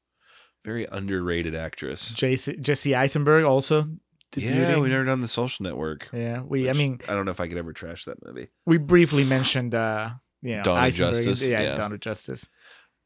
Very 0.64 0.86
underrated 0.90 1.54
actress. 1.54 2.12
Jesse, 2.14 2.56
Jesse 2.56 2.94
Eisenberg 2.94 3.44
also. 3.44 3.88
Yeah, 4.36 4.78
we 4.78 4.88
never 4.90 5.04
done 5.04 5.20
the 5.20 5.28
Social 5.28 5.64
Network. 5.64 6.08
Yeah, 6.12 6.42
we. 6.42 6.70
I 6.70 6.72
mean, 6.72 7.00
I 7.08 7.14
don't 7.14 7.24
know 7.24 7.32
if 7.32 7.40
I 7.40 7.48
could 7.48 7.58
ever 7.58 7.72
trash 7.72 8.04
that 8.04 8.24
movie. 8.24 8.48
we 8.64 8.78
briefly 8.78 9.24
mentioned, 9.24 9.74
uh, 9.74 10.10
you 10.42 10.56
know, 10.56 10.62
Dawn 10.62 10.84
of 10.84 10.94
Justice, 10.94 11.46
Yeah, 11.46 11.62
yeah. 11.62 11.76
Dawn 11.76 11.92
of 11.92 12.00
Justice. 12.00 12.48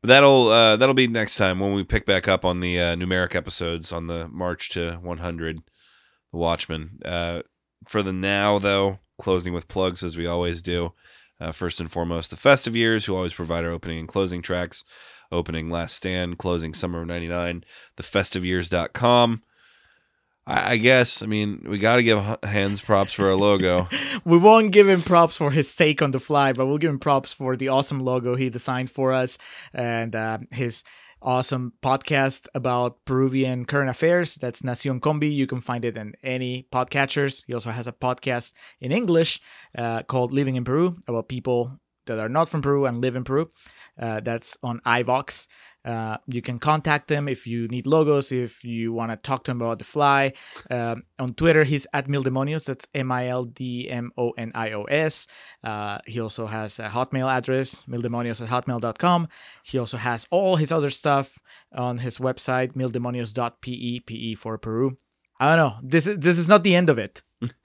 But 0.02 0.08
that'll 0.08 0.48
uh, 0.48 0.76
that'll 0.76 0.94
be 0.94 1.06
next 1.06 1.36
time 1.36 1.60
when 1.60 1.72
we 1.72 1.82
pick 1.82 2.04
back 2.04 2.28
up 2.28 2.44
on 2.44 2.60
the 2.60 2.78
uh, 2.78 2.94
numeric 2.96 3.34
episodes 3.34 3.90
on 3.90 4.06
the 4.06 4.28
March 4.28 4.68
to 4.70 4.98
100, 5.00 5.62
The 6.34 6.38
Watchmen. 6.38 6.98
Uh, 7.04 7.42
for 7.86 8.02
the 8.02 8.12
now, 8.12 8.58
though, 8.58 8.98
closing 9.20 9.54
with 9.54 9.68
plugs 9.68 10.02
as 10.02 10.16
we 10.16 10.26
always 10.26 10.62
do. 10.62 10.92
Uh, 11.40 11.52
first 11.52 11.78
and 11.78 11.90
foremost, 11.90 12.30
the 12.30 12.36
festive 12.36 12.74
years, 12.74 13.04
who 13.04 13.14
always 13.14 13.34
provide 13.34 13.64
our 13.64 13.70
opening 13.70 14.00
and 14.00 14.08
closing 14.08 14.42
tracks. 14.42 14.82
Opening 15.30 15.70
Last 15.70 15.94
Stand, 15.94 16.38
closing 16.38 16.74
Summer 16.74 17.02
of 17.02 17.06
99, 17.06 17.64
thefestiveyears.com. 17.96 19.42
I, 20.46 20.72
I 20.72 20.76
guess, 20.76 21.22
I 21.22 21.26
mean, 21.26 21.64
we 21.68 21.78
got 21.78 21.96
to 21.96 22.02
give 22.02 22.18
h- 22.18 22.38
Hans 22.44 22.80
props 22.80 23.12
for 23.12 23.28
our 23.28 23.36
logo. 23.36 23.88
We 24.24 24.38
won't 24.38 24.72
give 24.72 24.88
him 24.88 25.02
props 25.02 25.36
for 25.36 25.50
his 25.50 25.74
take 25.74 26.00
on 26.00 26.10
the 26.10 26.20
fly, 26.20 26.52
but 26.52 26.66
we'll 26.66 26.78
give 26.78 26.90
him 26.90 26.98
props 26.98 27.32
for 27.32 27.56
the 27.56 27.68
awesome 27.68 28.00
logo 28.00 28.36
he 28.36 28.48
designed 28.48 28.90
for 28.90 29.12
us 29.12 29.36
and 29.72 30.16
uh, 30.16 30.38
his 30.50 30.82
awesome 31.24 31.72
podcast 31.82 32.46
about 32.54 33.04
Peruvian 33.06 33.64
current 33.64 33.90
affairs. 33.90 34.34
That's 34.36 34.62
Nacion 34.62 35.00
Combi. 35.00 35.34
You 35.34 35.46
can 35.46 35.60
find 35.60 35.84
it 35.84 35.96
in 35.96 36.14
any 36.22 36.68
podcatchers. 36.70 37.44
He 37.46 37.54
also 37.54 37.70
has 37.70 37.86
a 37.86 37.92
podcast 37.92 38.52
in 38.80 38.92
English 38.92 39.40
uh, 39.76 40.02
called 40.02 40.30
Living 40.32 40.56
in 40.56 40.64
Peru 40.64 40.96
about 41.08 41.28
people 41.28 41.80
that 42.06 42.18
are 42.18 42.28
not 42.28 42.48
from 42.48 42.62
Peru 42.62 42.84
and 42.84 43.00
live 43.00 43.16
in 43.16 43.24
Peru. 43.24 43.50
Uh, 43.98 44.20
that's 44.20 44.58
on 44.62 44.80
iVoox. 44.86 45.48
Uh, 45.84 46.16
you 46.26 46.40
can 46.40 46.58
contact 46.58 47.10
him 47.10 47.28
if 47.28 47.46
you 47.46 47.68
need 47.68 47.86
logos, 47.86 48.32
if 48.32 48.64
you 48.64 48.92
want 48.92 49.10
to 49.10 49.16
talk 49.16 49.44
to 49.44 49.50
him 49.50 49.60
about 49.60 49.78
the 49.78 49.84
fly. 49.84 50.32
Um, 50.70 51.04
on 51.18 51.34
Twitter, 51.34 51.64
he's 51.64 51.86
at 51.92 52.08
Mildemonios. 52.08 52.64
That's 52.64 52.86
M 52.94 53.12
I 53.12 53.28
L 53.28 53.44
D 53.44 53.88
M 53.90 54.10
O 54.16 54.30
N 54.30 54.52
I 54.54 54.72
O 54.72 54.84
S. 54.84 55.26
Uh, 55.62 55.98
he 56.06 56.20
also 56.20 56.46
has 56.46 56.78
a 56.78 56.88
Hotmail 56.88 57.30
address, 57.30 57.84
mildemonios 57.86 58.40
at 58.42 58.48
hotmail.com. 58.48 59.28
He 59.62 59.78
also 59.78 59.96
has 59.96 60.26
all 60.30 60.56
his 60.56 60.72
other 60.72 60.90
stuff 60.90 61.38
on 61.72 61.98
his 61.98 62.18
website, 62.18 62.72
mildemonios.pe, 62.74 64.00
PE 64.00 64.34
for 64.34 64.58
Peru. 64.58 64.96
I 65.40 65.54
don't 65.54 65.68
know. 65.68 65.78
This 65.82 66.06
is, 66.06 66.18
this 66.18 66.38
is 66.38 66.48
not 66.48 66.62
the 66.62 66.74
end 66.74 66.88
of 66.88 66.98
it. 66.98 67.22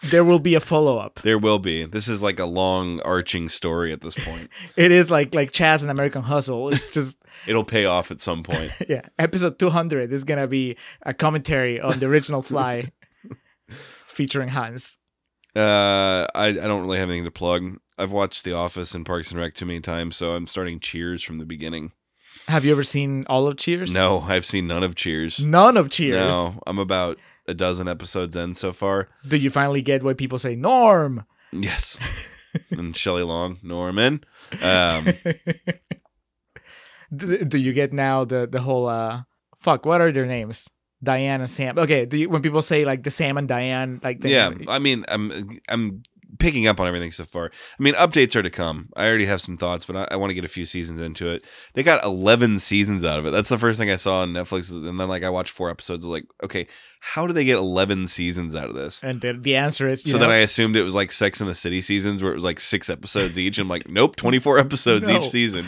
There 0.09 0.23
will 0.23 0.39
be 0.39 0.55
a 0.55 0.59
follow 0.59 0.97
up. 0.97 1.19
there 1.23 1.37
will 1.37 1.59
be. 1.59 1.85
This 1.85 2.07
is 2.07 2.21
like 2.23 2.39
a 2.39 2.45
long 2.45 2.99
arching 3.01 3.49
story 3.49 3.91
at 3.91 4.01
this 4.01 4.15
point. 4.15 4.49
It 4.75 4.91
is 4.91 5.09
like 5.11 5.33
like 5.35 5.51
Chaz 5.51 5.81
and 5.81 5.91
American 5.91 6.21
Hustle. 6.21 6.69
It's 6.69 6.91
just 6.93 7.17
It'll 7.47 7.63
pay 7.63 7.85
off 7.85 8.11
at 8.11 8.19
some 8.19 8.43
point. 8.43 8.71
yeah. 8.89 9.01
Episode 9.17 9.59
two 9.59 9.69
hundred 9.69 10.11
is 10.13 10.23
gonna 10.23 10.47
be 10.47 10.77
a 11.03 11.13
commentary 11.13 11.79
on 11.79 11.99
the 11.99 12.07
original 12.07 12.41
Fly, 12.41 12.91
featuring 14.07 14.49
Hans. 14.49 14.97
Uh, 15.55 16.27
I 16.35 16.47
I 16.47 16.51
don't 16.51 16.81
really 16.81 16.99
have 16.99 17.09
anything 17.09 17.25
to 17.25 17.31
plug. 17.31 17.77
I've 17.97 18.11
watched 18.11 18.43
The 18.45 18.53
Office 18.53 18.93
and 18.93 19.05
Parks 19.05 19.31
and 19.31 19.39
Rec 19.39 19.53
too 19.55 19.65
many 19.65 19.81
times, 19.81 20.15
so 20.15 20.31
I'm 20.33 20.47
starting 20.47 20.79
Cheers 20.79 21.21
from 21.23 21.37
the 21.39 21.45
beginning. 21.45 21.91
Have 22.47 22.63
you 22.63 22.71
ever 22.71 22.83
seen 22.83 23.25
all 23.27 23.47
of 23.47 23.57
Cheers? 23.57 23.93
No, 23.93 24.21
I've 24.21 24.45
seen 24.45 24.67
none 24.67 24.83
of 24.83 24.95
Cheers. 24.95 25.43
None 25.43 25.75
of 25.75 25.89
Cheers. 25.89 26.13
No, 26.13 26.61
I'm 26.65 26.79
about 26.79 27.17
a 27.49 27.53
dozen 27.53 27.87
episodes 27.87 28.35
in 28.35 28.55
so 28.55 28.71
far. 28.71 29.09
Do 29.27 29.37
you 29.37 29.49
finally 29.49 29.81
get 29.81 30.03
why 30.03 30.13
people 30.13 30.39
say 30.39 30.55
Norm? 30.55 31.25
Yes, 31.51 31.97
and 32.71 32.95
Shelley 32.95 33.23
Long, 33.23 33.57
Norman. 33.63 34.23
Um, 34.61 35.05
do, 37.15 37.43
do 37.43 37.57
you 37.57 37.73
get 37.73 37.91
now 37.91 38.23
the 38.23 38.47
the 38.47 38.61
whole 38.61 38.87
uh 38.87 39.23
fuck? 39.57 39.85
What 39.85 40.01
are 40.01 40.11
their 40.11 40.27
names? 40.27 40.69
Diane 41.01 41.39
and 41.39 41.49
Sam. 41.49 41.77
Okay. 41.77 42.05
Do 42.05 42.17
you 42.17 42.29
when 42.29 42.41
people 42.41 42.61
say 42.61 42.85
like 42.85 43.03
the 43.03 43.11
Sam 43.11 43.37
and 43.37 43.47
Diane 43.47 43.99
like 44.03 44.21
they, 44.21 44.31
yeah, 44.31 44.51
I 44.67 44.79
mean, 44.79 45.05
I'm 45.07 45.59
I'm 45.69 46.03
picking 46.39 46.65
up 46.67 46.79
on 46.79 46.87
everything 46.87 47.11
so 47.11 47.25
far. 47.25 47.51
I 47.79 47.83
mean, 47.83 47.93
updates 47.93 48.35
are 48.35 48.41
to 48.41 48.49
come. 48.49 48.89
I 48.95 49.07
already 49.07 49.25
have 49.25 49.41
some 49.41 49.57
thoughts, 49.57 49.85
but 49.85 49.95
I, 49.95 50.07
I 50.11 50.15
want 50.15 50.31
to 50.31 50.33
get 50.33 50.45
a 50.45 50.49
few 50.49 50.65
seasons 50.65 50.99
into 50.99 51.29
it. 51.29 51.43
They 51.73 51.83
got 51.83 52.03
11 52.03 52.59
seasons 52.59 53.03
out 53.03 53.19
of 53.19 53.25
it. 53.25 53.31
That's 53.31 53.49
the 53.49 53.57
first 53.57 53.77
thing 53.79 53.91
I 53.91 53.97
saw 53.97 54.21
on 54.21 54.33
Netflix, 54.33 54.71
and 54.71 54.99
then 54.99 55.07
like 55.09 55.23
I 55.23 55.29
watched 55.29 55.51
four 55.51 55.69
episodes. 55.69 56.05
Like, 56.05 56.25
okay, 56.43 56.65
how 57.01 57.27
do 57.27 57.33
they 57.33 57.45
get 57.45 57.57
11 57.57 58.07
seasons 58.07 58.55
out 58.55 58.69
of 58.69 58.75
this? 58.75 58.99
and 59.03 59.21
the, 59.21 59.33
the 59.33 59.55
answer 59.55 59.87
is 59.87 60.05
you 60.05 60.11
So 60.13 60.17
know, 60.17 60.23
then 60.23 60.31
I 60.31 60.37
assumed 60.37 60.75
it 60.75 60.83
was 60.83 60.95
like 60.95 61.11
Sex 61.11 61.39
in 61.41 61.47
the 61.47 61.55
City 61.55 61.81
seasons, 61.81 62.23
where 62.23 62.31
it 62.31 62.35
was 62.35 62.43
like 62.43 62.59
six 62.59 62.89
episodes 62.89 63.37
each. 63.37 63.57
I'm 63.59 63.69
like, 63.69 63.87
nope, 63.89 64.15
24 64.15 64.59
episodes 64.65 65.07
No. 65.07 65.17
each 65.19 65.29
season. 65.29 65.67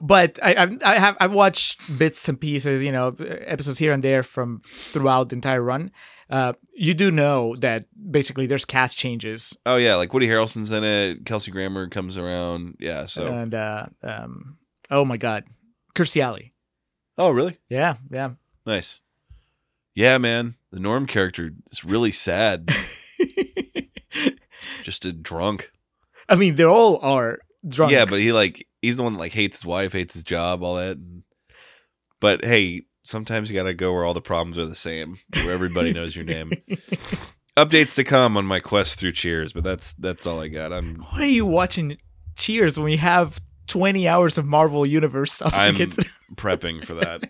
but 0.00 0.38
I, 0.42 0.54
I've, 0.56 0.82
I 0.82 0.94
have 0.94 1.16
I've 1.20 1.32
watched 1.32 1.98
bits 1.98 2.28
and 2.28 2.40
pieces, 2.40 2.82
you 2.82 2.92
know, 2.92 3.08
episodes 3.18 3.78
here 3.78 3.92
and 3.92 4.02
there 4.04 4.22
from 4.22 4.62
throughout 4.92 5.28
the 5.30 5.34
entire 5.36 5.62
run. 5.62 5.90
Uh, 6.30 6.52
you 6.74 6.94
do 6.94 7.10
know 7.10 7.56
that 7.56 7.86
basically 8.10 8.46
there's 8.46 8.64
cast 8.64 8.96
changes, 8.96 9.56
Oh 9.66 9.76
yeah, 9.76 9.96
like 9.96 10.12
Woody 10.14 10.28
Harrelson's 10.28 10.70
in 10.70 10.84
it. 10.84 11.26
Kelsey 11.26 11.50
Grammer 11.50 11.88
comes 11.88 12.16
around. 12.16 12.76
Yeah. 12.78 13.06
So. 13.06 13.26
and 13.26 13.54
uh, 13.54 13.86
um, 14.02 14.56
oh 14.90 15.04
my 15.04 15.16
god, 15.16 15.44
Kirstie 15.94 16.22
Alley. 16.22 16.54
oh 17.18 17.30
really? 17.30 17.58
Yeah, 17.68 17.96
yeah. 18.10 18.30
Nice. 18.64 19.00
Yeah, 19.94 20.18
man. 20.18 20.54
The 20.70 20.78
Norm 20.78 21.06
character 21.06 21.50
is 21.72 21.84
really 21.84 22.12
sad. 22.12 22.70
Just 24.84 25.04
a 25.04 25.12
drunk. 25.12 25.72
I 26.28 26.36
mean, 26.36 26.54
they 26.54 26.64
all 26.64 26.98
are 26.98 27.40
drunk. 27.66 27.92
Yeah, 27.92 28.04
but 28.04 28.20
he 28.20 28.32
like 28.32 28.66
he's 28.80 28.98
the 28.98 29.02
one 29.02 29.14
that 29.14 29.18
like 29.18 29.32
hates 29.32 29.58
his 29.58 29.66
wife, 29.66 29.92
hates 29.92 30.14
his 30.14 30.24
job, 30.24 30.62
all 30.62 30.76
that. 30.76 30.96
But 32.20 32.44
hey, 32.44 32.82
sometimes 33.10 33.50
you 33.50 33.56
gotta 33.56 33.74
go 33.74 33.92
where 33.92 34.04
all 34.04 34.14
the 34.14 34.20
problems 34.22 34.56
are 34.56 34.64
the 34.66 34.74
same, 34.74 35.18
where 35.34 35.52
everybody 35.52 35.92
knows 35.92 36.14
your 36.16 36.24
name. 36.24 36.52
Updates 37.56 37.94
to 37.96 38.04
come 38.04 38.36
on 38.36 38.46
my 38.46 38.60
quest 38.60 38.98
through 38.98 39.12
Cheers, 39.12 39.52
but 39.52 39.64
that's 39.64 39.94
that's 39.94 40.26
all 40.26 40.40
I 40.40 40.48
got. 40.48 40.72
I'm 40.72 40.96
Why 40.96 41.22
are 41.22 41.26
you 41.26 41.44
watching 41.44 41.98
Cheers 42.36 42.78
when 42.78 42.84
we 42.84 42.96
have 42.96 43.40
20 43.66 44.08
hours 44.08 44.38
of 44.38 44.46
Marvel 44.46 44.86
Universe 44.86 45.32
stuff 45.32 45.52
I'm 45.54 45.74
to 45.76 45.86
prepping 46.34 46.84
for 46.84 46.94
that. 46.94 47.28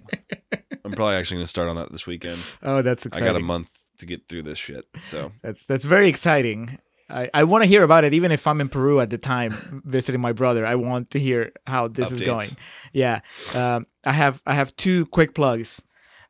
I'm 0.84 0.92
probably 0.92 1.16
actually 1.16 1.38
gonna 1.38 1.46
start 1.46 1.68
on 1.68 1.76
that 1.76 1.90
this 1.90 2.06
weekend. 2.06 2.38
Oh, 2.62 2.82
that's 2.82 3.06
I 3.12 3.20
got 3.20 3.36
a 3.36 3.40
month 3.40 3.70
to 3.98 4.06
get 4.06 4.28
through 4.28 4.42
this 4.42 4.58
shit. 4.58 4.86
So 5.02 5.32
That's 5.42 5.66
that's 5.66 5.84
very 5.84 6.08
exciting. 6.08 6.78
I, 7.10 7.30
I 7.34 7.44
want 7.44 7.62
to 7.64 7.68
hear 7.68 7.82
about 7.82 8.04
it, 8.04 8.14
even 8.14 8.32
if 8.32 8.46
I'm 8.46 8.60
in 8.60 8.68
Peru 8.68 9.00
at 9.00 9.10
the 9.10 9.18
time 9.18 9.82
visiting 9.84 10.20
my 10.20 10.32
brother. 10.32 10.64
I 10.64 10.76
want 10.76 11.10
to 11.10 11.20
hear 11.20 11.52
how 11.66 11.88
this 11.88 12.12
is 12.12 12.20
going. 12.20 12.50
Yeah, 12.92 13.20
um, 13.54 13.86
I 14.04 14.12
have 14.12 14.42
I 14.46 14.54
have 14.54 14.74
two 14.76 15.06
quick 15.06 15.34
plugs. 15.34 15.82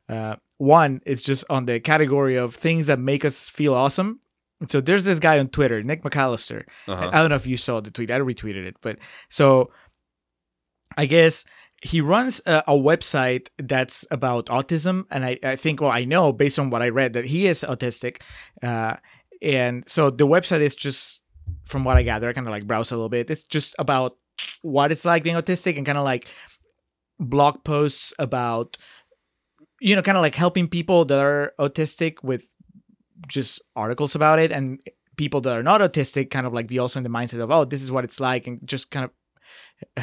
Uh, 0.09 0.35
one 0.57 1.01
is 1.05 1.23
just 1.23 1.43
on 1.49 1.65
the 1.65 1.79
category 1.79 2.35
of 2.35 2.55
things 2.55 2.87
that 2.87 2.99
make 2.99 3.25
us 3.25 3.49
feel 3.49 3.73
awesome. 3.73 4.19
So 4.67 4.79
there's 4.79 5.05
this 5.05 5.19
guy 5.19 5.39
on 5.39 5.47
Twitter, 5.47 5.81
Nick 5.81 6.03
McCallister. 6.03 6.65
uh-huh. 6.87 7.09
I 7.11 7.19
don't 7.19 7.29
know 7.29 7.35
if 7.35 7.47
you 7.47 7.57
saw 7.57 7.79
the 7.79 7.89
tweet. 7.89 8.11
I 8.11 8.19
retweeted 8.19 8.67
it, 8.67 8.75
but 8.81 8.99
so 9.29 9.71
I 10.97 11.05
guess 11.07 11.45
he 11.81 11.99
runs 11.99 12.41
a, 12.45 12.63
a 12.67 12.73
website 12.73 13.47
that's 13.57 14.05
about 14.11 14.45
autism, 14.47 15.05
and 15.09 15.25
I, 15.25 15.39
I 15.43 15.55
think, 15.55 15.81
well, 15.81 15.89
I 15.89 16.05
know 16.05 16.31
based 16.31 16.59
on 16.59 16.69
what 16.69 16.83
I 16.83 16.89
read 16.89 17.13
that 17.13 17.25
he 17.25 17.47
is 17.47 17.65
autistic, 17.67 18.21
uh, 18.61 18.97
and 19.41 19.83
so 19.87 20.09
the 20.09 20.27
website 20.27 20.61
is 20.61 20.75
just, 20.75 21.19
from 21.63 21.83
what 21.83 21.97
I 21.97 22.03
gather, 22.03 22.29
I 22.29 22.33
kind 22.33 22.47
of 22.47 22.51
like 22.51 22.67
browse 22.67 22.91
a 22.91 22.95
little 22.95 23.09
bit. 23.09 23.29
It's 23.29 23.43
just 23.43 23.75
about 23.79 24.17
what 24.61 24.91
it's 24.91 25.05
like 25.05 25.23
being 25.23 25.35
autistic 25.35 25.77
and 25.77 25.85
kind 25.85 25.97
of 25.97 26.03
like 26.05 26.27
blog 27.19 27.63
posts 27.63 28.13
about, 28.19 28.77
you 29.79 29.95
know, 29.95 30.01
kind 30.01 30.17
of 30.17 30.21
like 30.21 30.35
helping 30.35 30.67
people 30.67 31.05
that 31.05 31.19
are 31.19 31.53
autistic 31.59 32.23
with 32.23 32.43
just 33.27 33.61
articles 33.75 34.15
about 34.15 34.39
it 34.39 34.51
and 34.51 34.79
people 35.17 35.41
that 35.41 35.55
are 35.57 35.63
not 35.63 35.81
autistic 35.81 36.31
kind 36.31 36.47
of 36.47 36.53
like 36.53 36.67
be 36.67 36.79
also 36.79 36.99
in 36.99 37.03
the 37.03 37.09
mindset 37.09 37.39
of 37.41 37.51
oh 37.51 37.63
this 37.63 37.83
is 37.83 37.91
what 37.91 38.03
it's 38.03 38.19
like 38.19 38.47
and 38.47 38.59
just 38.65 38.89
kind 38.89 39.05
of 39.05 39.11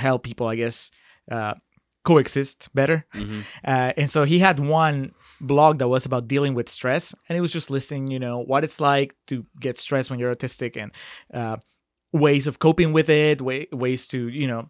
help 0.00 0.22
people 0.22 0.46
i 0.46 0.54
guess 0.54 0.92
uh, 1.30 1.54
coexist 2.04 2.68
better 2.74 3.04
Mhm. 3.14 3.42
uh, 3.66 3.92
and 3.96 4.10
so 4.10 4.22
he 4.22 4.38
had 4.38 4.60
one 4.60 5.12
blog 5.40 5.78
that 5.78 5.88
was 5.88 6.04
about 6.06 6.26
dealing 6.28 6.54
with 6.54 6.68
stress 6.68 7.14
and 7.28 7.38
it 7.38 7.40
was 7.40 7.52
just 7.52 7.70
listing 7.70 8.08
you 8.08 8.18
know 8.18 8.38
what 8.38 8.64
it's 8.64 8.80
like 8.80 9.14
to 9.26 9.44
get 9.60 9.78
stressed 9.78 10.10
when 10.10 10.18
you're 10.18 10.34
autistic 10.34 10.76
and 10.76 10.90
uh, 11.32 11.56
ways 12.12 12.46
of 12.46 12.58
coping 12.58 12.92
with 12.92 13.08
it 13.08 13.40
way, 13.40 13.66
ways 13.72 14.06
to 14.08 14.28
you 14.28 14.46
know 14.46 14.68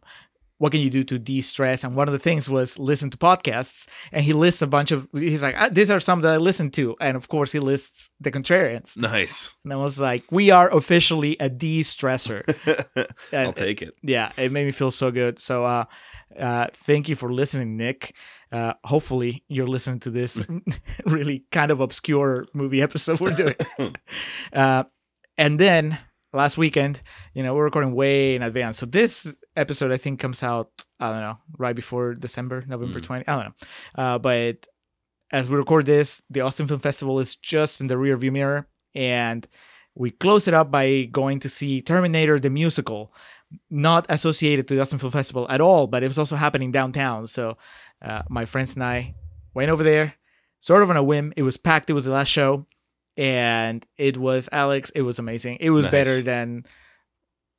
what 0.60 0.72
can 0.72 0.80
you 0.80 0.90
do 0.90 1.04
to 1.04 1.20
de-stress? 1.20 1.84
And 1.84 1.94
one 1.94 2.08
of 2.08 2.12
the 2.12 2.18
things 2.18 2.50
was 2.50 2.76
listen 2.80 3.10
to 3.10 3.16
podcasts 3.16 3.86
and 4.10 4.24
he 4.24 4.32
lists 4.32 4.60
a 4.60 4.66
bunch 4.66 4.90
of 4.90 5.06
he's 5.12 5.40
like 5.40 5.54
"Ah, 5.56 5.68
these 5.70 5.88
are 5.88 6.00
some 6.00 6.20
that 6.22 6.32
i 6.34 6.36
listen 6.36 6.68
to. 6.72 6.96
And 7.00 7.16
of 7.16 7.28
course 7.28 7.52
he 7.52 7.60
lists 7.60 8.10
the 8.18 8.32
contrarians. 8.32 8.96
Nice. 8.96 9.54
and 9.62 9.72
i 9.72 9.76
was 9.76 10.00
like 10.00 10.24
we 10.32 10.50
are 10.50 10.68
officially 10.76 11.36
a 11.38 11.48
de-stressor. 11.48 12.42
I'll 13.32 13.46
And- 13.46 13.54
take 13.56 13.82
it. 13.82 13.94
yeah 14.02 14.32
it 14.36 14.50
made 14.50 14.64
me 14.66 14.72
feel 14.72 14.90
so 14.90 15.12
good. 15.12 15.38
So 15.38 15.64
uh 15.64 15.84
uh 16.36 16.66
thank 16.72 17.08
you 17.08 17.14
for 17.14 17.32
listening 17.32 17.76
nick 17.76 18.16
uh 18.52 18.72
hopefully 18.84 19.44
you're 19.48 19.66
listening 19.66 20.00
to 20.00 20.10
this 20.10 20.42
really 21.06 21.44
kind 21.52 21.70
of 21.70 21.80
obscure 21.80 22.46
movie 22.54 22.82
episode 22.82 23.20
we're 23.20 23.32
doing. 23.34 23.56
Uh 24.52 24.84
and 25.36 25.58
then 25.60 25.98
last 26.32 26.58
weekend 26.58 27.00
you 27.34 27.42
know 27.42 27.54
we're 27.54 27.64
recording 27.64 27.94
way 27.94 28.34
in 28.34 28.42
advance. 28.42 28.78
So 28.78 28.86
this 28.86 29.26
episode 29.56 29.90
i 29.92 29.96
think 29.96 30.20
comes 30.20 30.42
out 30.42 30.70
i 31.00 31.10
don't 31.10 31.20
know 31.20 31.38
right 31.58 31.74
before 31.74 32.14
december 32.14 32.64
november 32.68 33.00
Mm. 33.00 33.04
20 33.04 33.28
i 33.28 33.34
don't 33.34 33.44
know. 33.46 34.02
Uh 34.02 34.18
but 34.18 34.66
as 35.32 35.48
we 35.48 35.56
record 35.56 35.84
this 35.86 36.22
the 36.30 36.40
austin 36.42 36.68
film 36.68 36.80
festival 36.80 37.18
is 37.18 37.34
just 37.36 37.80
in 37.80 37.86
the 37.88 37.98
rear 37.98 38.16
view 38.16 38.30
mirror 38.32 38.66
and 38.94 39.46
we 39.94 40.10
close 40.12 40.46
it 40.46 40.54
up 40.54 40.70
by 40.70 41.04
going 41.10 41.40
to 41.40 41.48
see 41.48 41.82
terminator 41.82 42.38
the 42.38 42.50
musical 42.50 43.12
not 43.70 44.06
associated 44.08 44.68
to 44.68 44.74
the 44.74 44.80
Austin 44.80 44.98
Film 44.98 45.12
Festival 45.12 45.46
at 45.48 45.60
all, 45.60 45.86
but 45.86 46.02
it 46.02 46.08
was 46.08 46.18
also 46.18 46.36
happening 46.36 46.70
downtown. 46.70 47.26
So 47.26 47.56
uh, 48.02 48.22
my 48.28 48.44
friends 48.44 48.74
and 48.74 48.84
I 48.84 49.14
went 49.54 49.70
over 49.70 49.82
there, 49.82 50.14
sort 50.60 50.82
of 50.82 50.90
on 50.90 50.96
a 50.96 51.02
whim. 51.02 51.32
It 51.36 51.42
was 51.42 51.56
packed. 51.56 51.88
It 51.90 51.94
was 51.94 52.04
the 52.04 52.12
last 52.12 52.28
show, 52.28 52.66
and 53.16 53.84
it 53.96 54.16
was 54.16 54.48
Alex. 54.52 54.90
It 54.94 55.02
was 55.02 55.18
amazing. 55.18 55.58
It 55.60 55.70
was 55.70 55.84
Nice. 55.84 55.92
better 55.92 56.22
than 56.22 56.64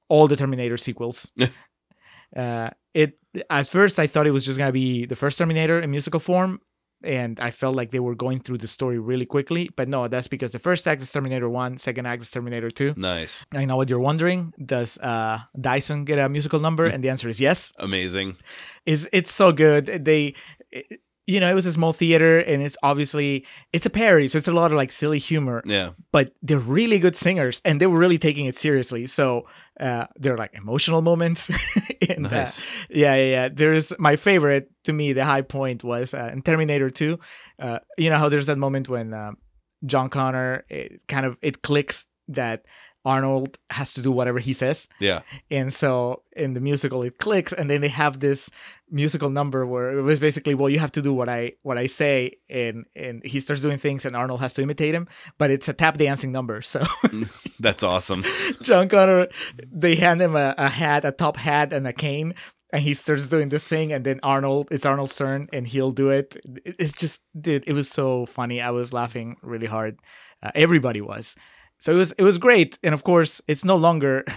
all 0.07 0.27
the 0.27 0.35
Terminator 0.35 0.77
sequels. 0.77 1.31
uh, 2.35 2.69
it 2.93 3.17
at 3.49 3.67
first 3.67 3.99
I 3.99 4.07
thought 4.07 4.27
it 4.27 4.31
was 4.31 4.45
just 4.45 4.57
gonna 4.57 4.71
be 4.71 5.05
the 5.05 5.15
first 5.15 5.37
Terminator 5.37 5.79
in 5.79 5.91
musical 5.91 6.19
form, 6.19 6.61
and 7.03 7.39
I 7.39 7.51
felt 7.51 7.76
like 7.76 7.91
they 7.91 7.99
were 7.99 8.15
going 8.15 8.39
through 8.41 8.57
the 8.59 8.67
story 8.67 8.99
really 8.99 9.26
quickly. 9.26 9.69
But 9.76 9.88
no, 9.88 10.07
that's 10.07 10.27
because 10.27 10.51
the 10.51 10.59
first 10.59 10.88
act 10.88 11.01
is 11.01 11.11
Terminator 11.11 11.49
One, 11.49 11.77
second 11.80 12.05
act 12.05 12.21
is 12.21 12.31
Terminator 12.31 12.69
Two. 12.69 12.93
Nice. 12.97 13.45
I 13.53 13.65
know 13.65 13.77
what 13.77 13.89
you're 13.89 13.99
wondering. 13.99 14.53
Does 14.63 14.97
uh, 14.99 15.39
Dyson 15.59 16.05
get 16.05 16.19
a 16.19 16.30
musical 16.30 16.59
number? 16.59 16.85
And 16.85 17.03
the 17.03 17.09
answer 17.09 17.30
is 17.30 17.39
yes. 17.39 17.71
Amazing. 17.80 18.38
It's 18.85 19.07
it's 19.11 19.34
so 19.34 19.51
good. 19.51 19.85
They, 20.05 20.34
it- 20.71 21.01
you 21.27 21.39
know, 21.39 21.47
it 21.47 21.53
was 21.53 21.67
a 21.67 21.71
small 21.71 21.93
theater, 21.93 22.39
and 22.39 22.59
it's 22.63 22.76
obviously 22.81 23.45
it's 23.71 23.85
a 23.85 23.89
parody, 23.91 24.27
so 24.27 24.39
it's 24.39 24.47
a 24.47 24.51
lot 24.51 24.71
of 24.71 24.77
like 24.77 24.91
silly 24.91 25.19
humor. 25.19 25.61
Yeah. 25.63 25.91
But 26.11 26.34
they're 26.41 26.57
really 26.57 26.97
good 26.97 27.15
singers, 27.15 27.61
and 27.63 27.80
they 27.80 27.85
were 27.85 27.99
really 27.99 28.17
taking 28.17 28.47
it 28.47 28.57
seriously. 28.57 29.05
So 29.05 29.45
uh, 29.80 30.06
they're 30.18 30.38
like 30.38 30.53
emotional 30.53 31.01
moments. 31.01 31.49
and, 32.10 32.26
uh, 32.27 32.30
Nice. 32.30 32.64
yeah, 32.89 33.15
yeah, 33.15 33.26
yeah. 33.31 33.49
There's 33.53 33.93
my 33.99 34.15
favorite 34.15 34.72
to 34.85 34.93
me. 34.93 35.14
The 35.14 35.26
high 35.26 35.41
point 35.41 35.84
was 35.84 36.14
uh, 36.14 36.30
in 36.34 36.41
Terminator 36.41 36.89
Two. 36.89 37.19
Uh, 37.57 37.80
you 37.97 38.10
know 38.10 38.18
how 38.18 38.30
there's 38.30 38.47
that 38.47 38.57
moment 38.57 38.89
when 38.89 39.14
um 39.14 39.38
John 39.85 40.10
Connor 40.10 40.65
it 40.69 41.01
kind 41.07 41.26
of 41.26 41.38
it 41.41 41.61
clicks 41.61 42.06
that 42.27 42.65
Arnold 43.06 43.57
has 43.69 43.93
to 43.93 44.01
do 44.01 44.11
whatever 44.11 44.39
he 44.39 44.51
says, 44.51 44.89
Yeah. 44.99 45.22
and 45.49 45.73
so 45.73 46.23
in 46.35 46.53
the 46.53 46.60
musical 46.60 47.01
it 47.03 47.18
clicks, 47.18 47.53
and 47.53 47.69
then 47.69 47.80
they 47.80 47.88
have 47.88 48.19
this 48.19 48.51
musical 48.91 49.30
number 49.30 49.65
where 49.65 49.97
it 49.97 50.01
was 50.01 50.19
basically, 50.19 50.53
well, 50.53 50.69
you 50.69 50.80
have 50.80 50.91
to 50.91 51.01
do 51.01 51.14
what 51.14 51.30
I 51.30 51.53
what 51.61 51.77
I 51.77 51.88
say, 51.88 52.38
and 52.49 52.85
and 52.97 53.23
he 53.23 53.39
starts 53.39 53.61
doing 53.61 53.77
things, 53.77 54.06
and 54.06 54.15
Arnold 54.18 54.41
has 54.41 54.51
to 54.56 54.61
imitate 54.61 54.93
him, 54.93 55.07
but 55.38 55.49
it's 55.49 55.69
a 55.69 55.73
tap 55.73 55.97
dancing 55.97 56.34
number, 56.34 56.61
so. 56.61 56.84
That's 57.60 57.84
awesome. 57.84 58.23
John 58.61 58.88
Connor, 58.90 59.27
they 59.72 59.95
hand 59.95 60.22
him 60.22 60.36
a, 60.36 60.56
a 60.57 60.69
hat, 60.69 61.06
a 61.06 61.11
top 61.11 61.38
hat, 61.38 61.73
and 61.73 61.86
a 61.88 61.94
cane, 61.94 62.34
and 62.72 62.81
he 62.81 62.94
starts 62.94 63.27
doing 63.27 63.49
this 63.49 63.64
thing, 63.64 63.91
and 63.91 64.06
then 64.06 64.19
Arnold, 64.23 64.68
it's 64.72 64.86
Arnold's 64.86 65.15
turn, 65.15 65.49
and 65.52 65.68
he'll 65.68 65.91
do 65.91 66.10
it. 66.10 66.38
It- 66.65 66.76
It's 66.80 66.95
just, 66.98 67.22
dude, 67.40 67.64
it 67.68 67.73
was 67.73 67.90
so 67.90 68.26
funny. 68.27 68.61
I 68.61 68.69
was 68.72 68.94
laughing 68.94 69.36
really 69.41 69.68
hard. 69.68 69.99
Uh, 70.41 70.52
everybody 70.56 71.02
was. 71.02 71.36
So 71.81 71.91
it 71.94 71.98
was, 71.98 72.11
it 72.14 72.23
was 72.23 72.38
great, 72.38 72.77
and 72.84 72.94
of 72.94 73.03
course, 73.03 73.41
it's 73.48 73.65
no 73.65 73.76
longer. 73.76 74.23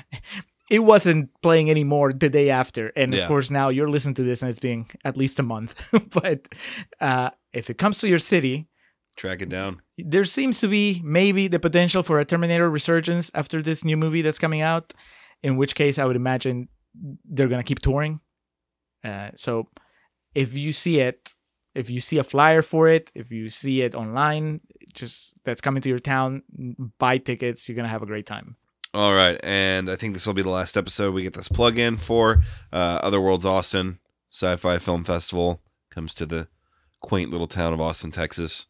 It 0.71 0.85
wasn't 0.85 1.29
playing 1.43 1.69
anymore 1.71 2.15
the 2.15 2.31
day 2.31 2.49
after, 2.49 2.93
and 2.97 3.13
Yeah. 3.13 3.23
of 3.23 3.29
course 3.29 3.51
now 3.51 3.69
you're 3.69 3.91
listening 3.91 4.15
to 4.15 4.23
this 4.23 4.41
and 4.43 4.49
it's 4.51 4.61
being 4.61 4.87
at 5.05 5.17
least 5.19 5.39
a 5.39 5.43
month. 5.43 5.75
but 6.23 6.49
uh, 6.99 7.31
if 7.53 7.69
it 7.69 7.77
comes 7.77 7.99
to 7.99 8.09
your 8.09 8.21
city, 8.21 8.69
Track 9.17 9.43
it 9.43 9.51
down. 9.51 9.83
There 10.05 10.25
seems 10.25 10.61
to 10.61 10.69
be 10.69 11.01
maybe 11.05 11.49
the 11.49 11.59
potential 11.59 12.03
for 12.03 12.19
a 12.19 12.25
Terminator 12.25 12.69
resurgence 12.71 13.31
after 13.35 13.63
this 13.63 13.85
new 13.85 13.97
movie 13.97 14.23
that's 14.23 14.39
coming 14.39 14.61
out. 14.61 14.95
In 15.43 15.57
which 15.57 15.75
case, 15.75 15.99
I 15.99 16.05
would 16.05 16.17
imagine 16.17 16.69
they're 17.25 17.49
gonna 17.49 17.65
keep 17.65 17.81
touring. 17.81 18.21
Uh, 19.05 19.31
so, 19.35 19.69
if 20.35 20.57
you 20.57 20.73
see 20.73 21.01
it, 21.01 21.35
if 21.75 21.91
you 21.91 22.01
see 22.01 22.19
a 22.19 22.25
flyer 22.25 22.63
for 22.63 22.89
it, 22.89 23.11
if 23.15 23.31
you 23.33 23.49
see 23.49 23.81
it 23.81 23.95
online, 23.95 24.61
just 24.95 25.35
that's 25.45 25.61
coming 25.61 25.83
to 25.83 25.89
your 25.89 25.99
town, 25.99 26.43
buy 26.99 27.19
tickets. 27.19 27.69
You're 27.69 27.77
gonna 27.77 27.89
have 27.89 28.03
a 28.03 28.07
great 28.07 28.27
time. 28.27 28.57
All 28.95 29.15
right, 29.15 29.41
and 29.43 29.91
I 29.91 29.97
think 29.97 30.13
this 30.13 30.27
will 30.27 30.35
be 30.35 30.43
the 30.43 30.51
last 30.51 30.77
episode 30.77 31.15
we 31.15 31.23
get 31.23 31.33
this 31.33 31.49
plug 31.49 31.79
in 31.79 31.97
for. 31.97 32.45
Uh, 32.73 33.01
Otherworlds 33.01 33.45
Austin 33.45 33.99
Sci-Fi 34.31 34.79
Film 34.79 35.05
Festival 35.05 35.61
comes 35.91 36.15
to 36.15 36.27
the 36.27 36.49
quaint 37.01 37.31
little 37.31 37.47
town 37.47 37.73
of 37.73 37.81
Austin, 37.81 38.11
Texas. 38.11 38.67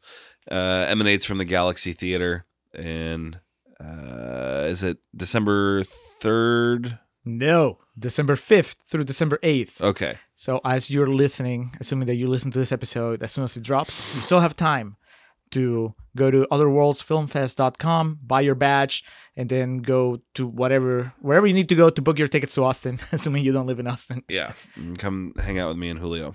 Uh, 0.51 0.86
emanates 0.89 1.24
from 1.24 1.39
the 1.39 1.44
Galaxy 1.44 1.93
Theater, 1.93 2.47
and 2.74 3.39
uh, 3.81 4.66
is 4.69 4.82
it 4.82 4.98
December 5.14 5.85
third? 5.85 6.98
No, 7.24 7.78
December 7.97 8.35
fifth 8.35 8.77
through 8.89 9.05
December 9.05 9.39
eighth. 9.44 9.81
Okay, 9.81 10.16
So 10.35 10.60
as 10.64 10.90
you're 10.90 11.06
listening, 11.06 11.70
assuming 11.81 12.06
that 12.06 12.16
you 12.16 12.27
listen 12.27 12.51
to 12.51 12.59
this 12.59 12.73
episode 12.73 13.23
as 13.23 13.31
soon 13.31 13.44
as 13.44 13.56
it 13.56 13.62
drops, 13.62 14.02
you 14.16 14.20
still 14.20 14.40
have 14.40 14.56
time 14.56 14.97
to 15.52 15.94
go 16.16 16.31
to 16.32 16.47
otherworldsfilmfest.com, 16.51 18.19
buy 18.27 18.40
your 18.40 18.55
badge, 18.55 19.05
and 19.36 19.48
then 19.48 19.78
go 19.78 20.20
to 20.35 20.47
whatever 20.47 21.12
wherever 21.20 21.47
you 21.47 21.55
need 21.55 21.69
to 21.69 21.74
go 21.77 21.90
to 21.90 22.02
book 22.02 22.19
your 22.19 22.28
tickets 22.28 22.55
to 22.56 22.64
Austin, 22.64 22.98
assuming 23.12 23.44
you 23.44 23.52
don't 23.52 23.66
live 23.66 23.78
in 23.78 23.86
Austin. 23.86 24.23
yeah, 24.28 24.52
come 24.98 25.35
hang 25.39 25.59
out 25.59 25.69
with 25.69 25.77
me 25.78 25.89
and 25.90 26.01
Julio, 26.01 26.35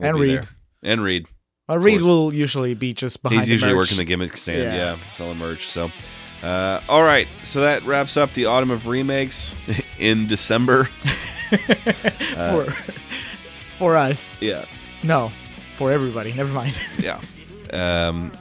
And 0.00 0.18
read. 0.18 0.30
There. 0.30 0.48
and 0.82 1.02
Reed. 1.02 1.26
Well, 1.68 1.78
Reed 1.78 2.00
will 2.02 2.32
usually 2.32 2.74
be 2.74 2.94
just 2.94 3.22
behind. 3.22 3.40
He's 3.40 3.50
usually 3.50 3.72
merch. 3.72 3.76
working 3.88 3.96
the 3.98 4.04
gimmick 4.04 4.36
stand, 4.36 4.62
Yeah. 4.72 4.74
yeah, 4.96 5.12
selling 5.12 5.36
merch. 5.38 5.66
So, 5.68 5.90
uh, 6.42 6.80
all 6.88 7.02
right, 7.02 7.28
so 7.44 7.60
that 7.60 7.84
wraps 7.84 8.16
up 8.16 8.32
the 8.32 8.46
autumn 8.46 8.70
of 8.70 8.86
remakes 8.86 9.54
in 9.98 10.26
December. 10.28 10.84
for 12.32 12.70
for 13.78 13.96
us. 13.96 14.36
Yeah, 14.40 14.64
No, 15.02 15.30
for 15.76 15.92
everybody. 15.92 16.32
Never 16.32 16.52
mind. 16.52 16.74
yeah. 16.98 17.20
Um, 17.72 18.32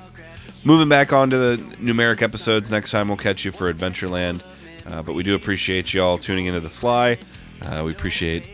moving 0.63 0.89
back 0.89 1.11
on 1.13 1.29
to 1.29 1.37
the 1.37 1.57
numeric 1.77 2.21
episodes. 2.21 2.71
Next 2.71 2.91
time 2.91 3.07
we'll 3.09 3.17
catch 3.17 3.43
you 3.45 3.51
for 3.51 3.71
Adventureland. 3.71 4.41
Uh, 4.85 5.01
but 5.03 5.13
we 5.13 5.21
do 5.23 5.35
appreciate 5.35 5.93
y'all 5.93 6.17
tuning 6.17 6.45
into 6.45 6.61
the 6.61 6.69
fly. 6.69 7.17
Uh, 7.61 7.83
we 7.85 7.91
appreciate 7.91 8.45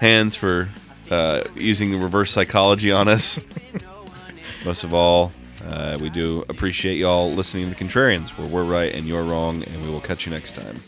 Hans 0.00 0.34
for 0.34 0.68
uh, 1.10 1.44
using 1.54 1.90
the 1.90 1.98
reverse 1.98 2.32
psychology 2.32 2.90
on 2.90 3.06
us. 3.08 3.38
Most 4.68 4.84
of 4.84 4.92
all, 4.92 5.32
uh, 5.66 5.96
we 5.98 6.10
do 6.10 6.44
appreciate 6.50 6.98
y'all 6.98 7.32
listening 7.32 7.70
to 7.70 7.74
the 7.74 7.82
Contrarians, 7.82 8.36
where 8.36 8.46
we're 8.46 8.64
right 8.64 8.94
and 8.94 9.06
you're 9.06 9.24
wrong, 9.24 9.62
and 9.62 9.82
we 9.82 9.90
will 9.90 10.02
catch 10.02 10.26
you 10.26 10.30
next 10.30 10.54
time. 10.54 10.82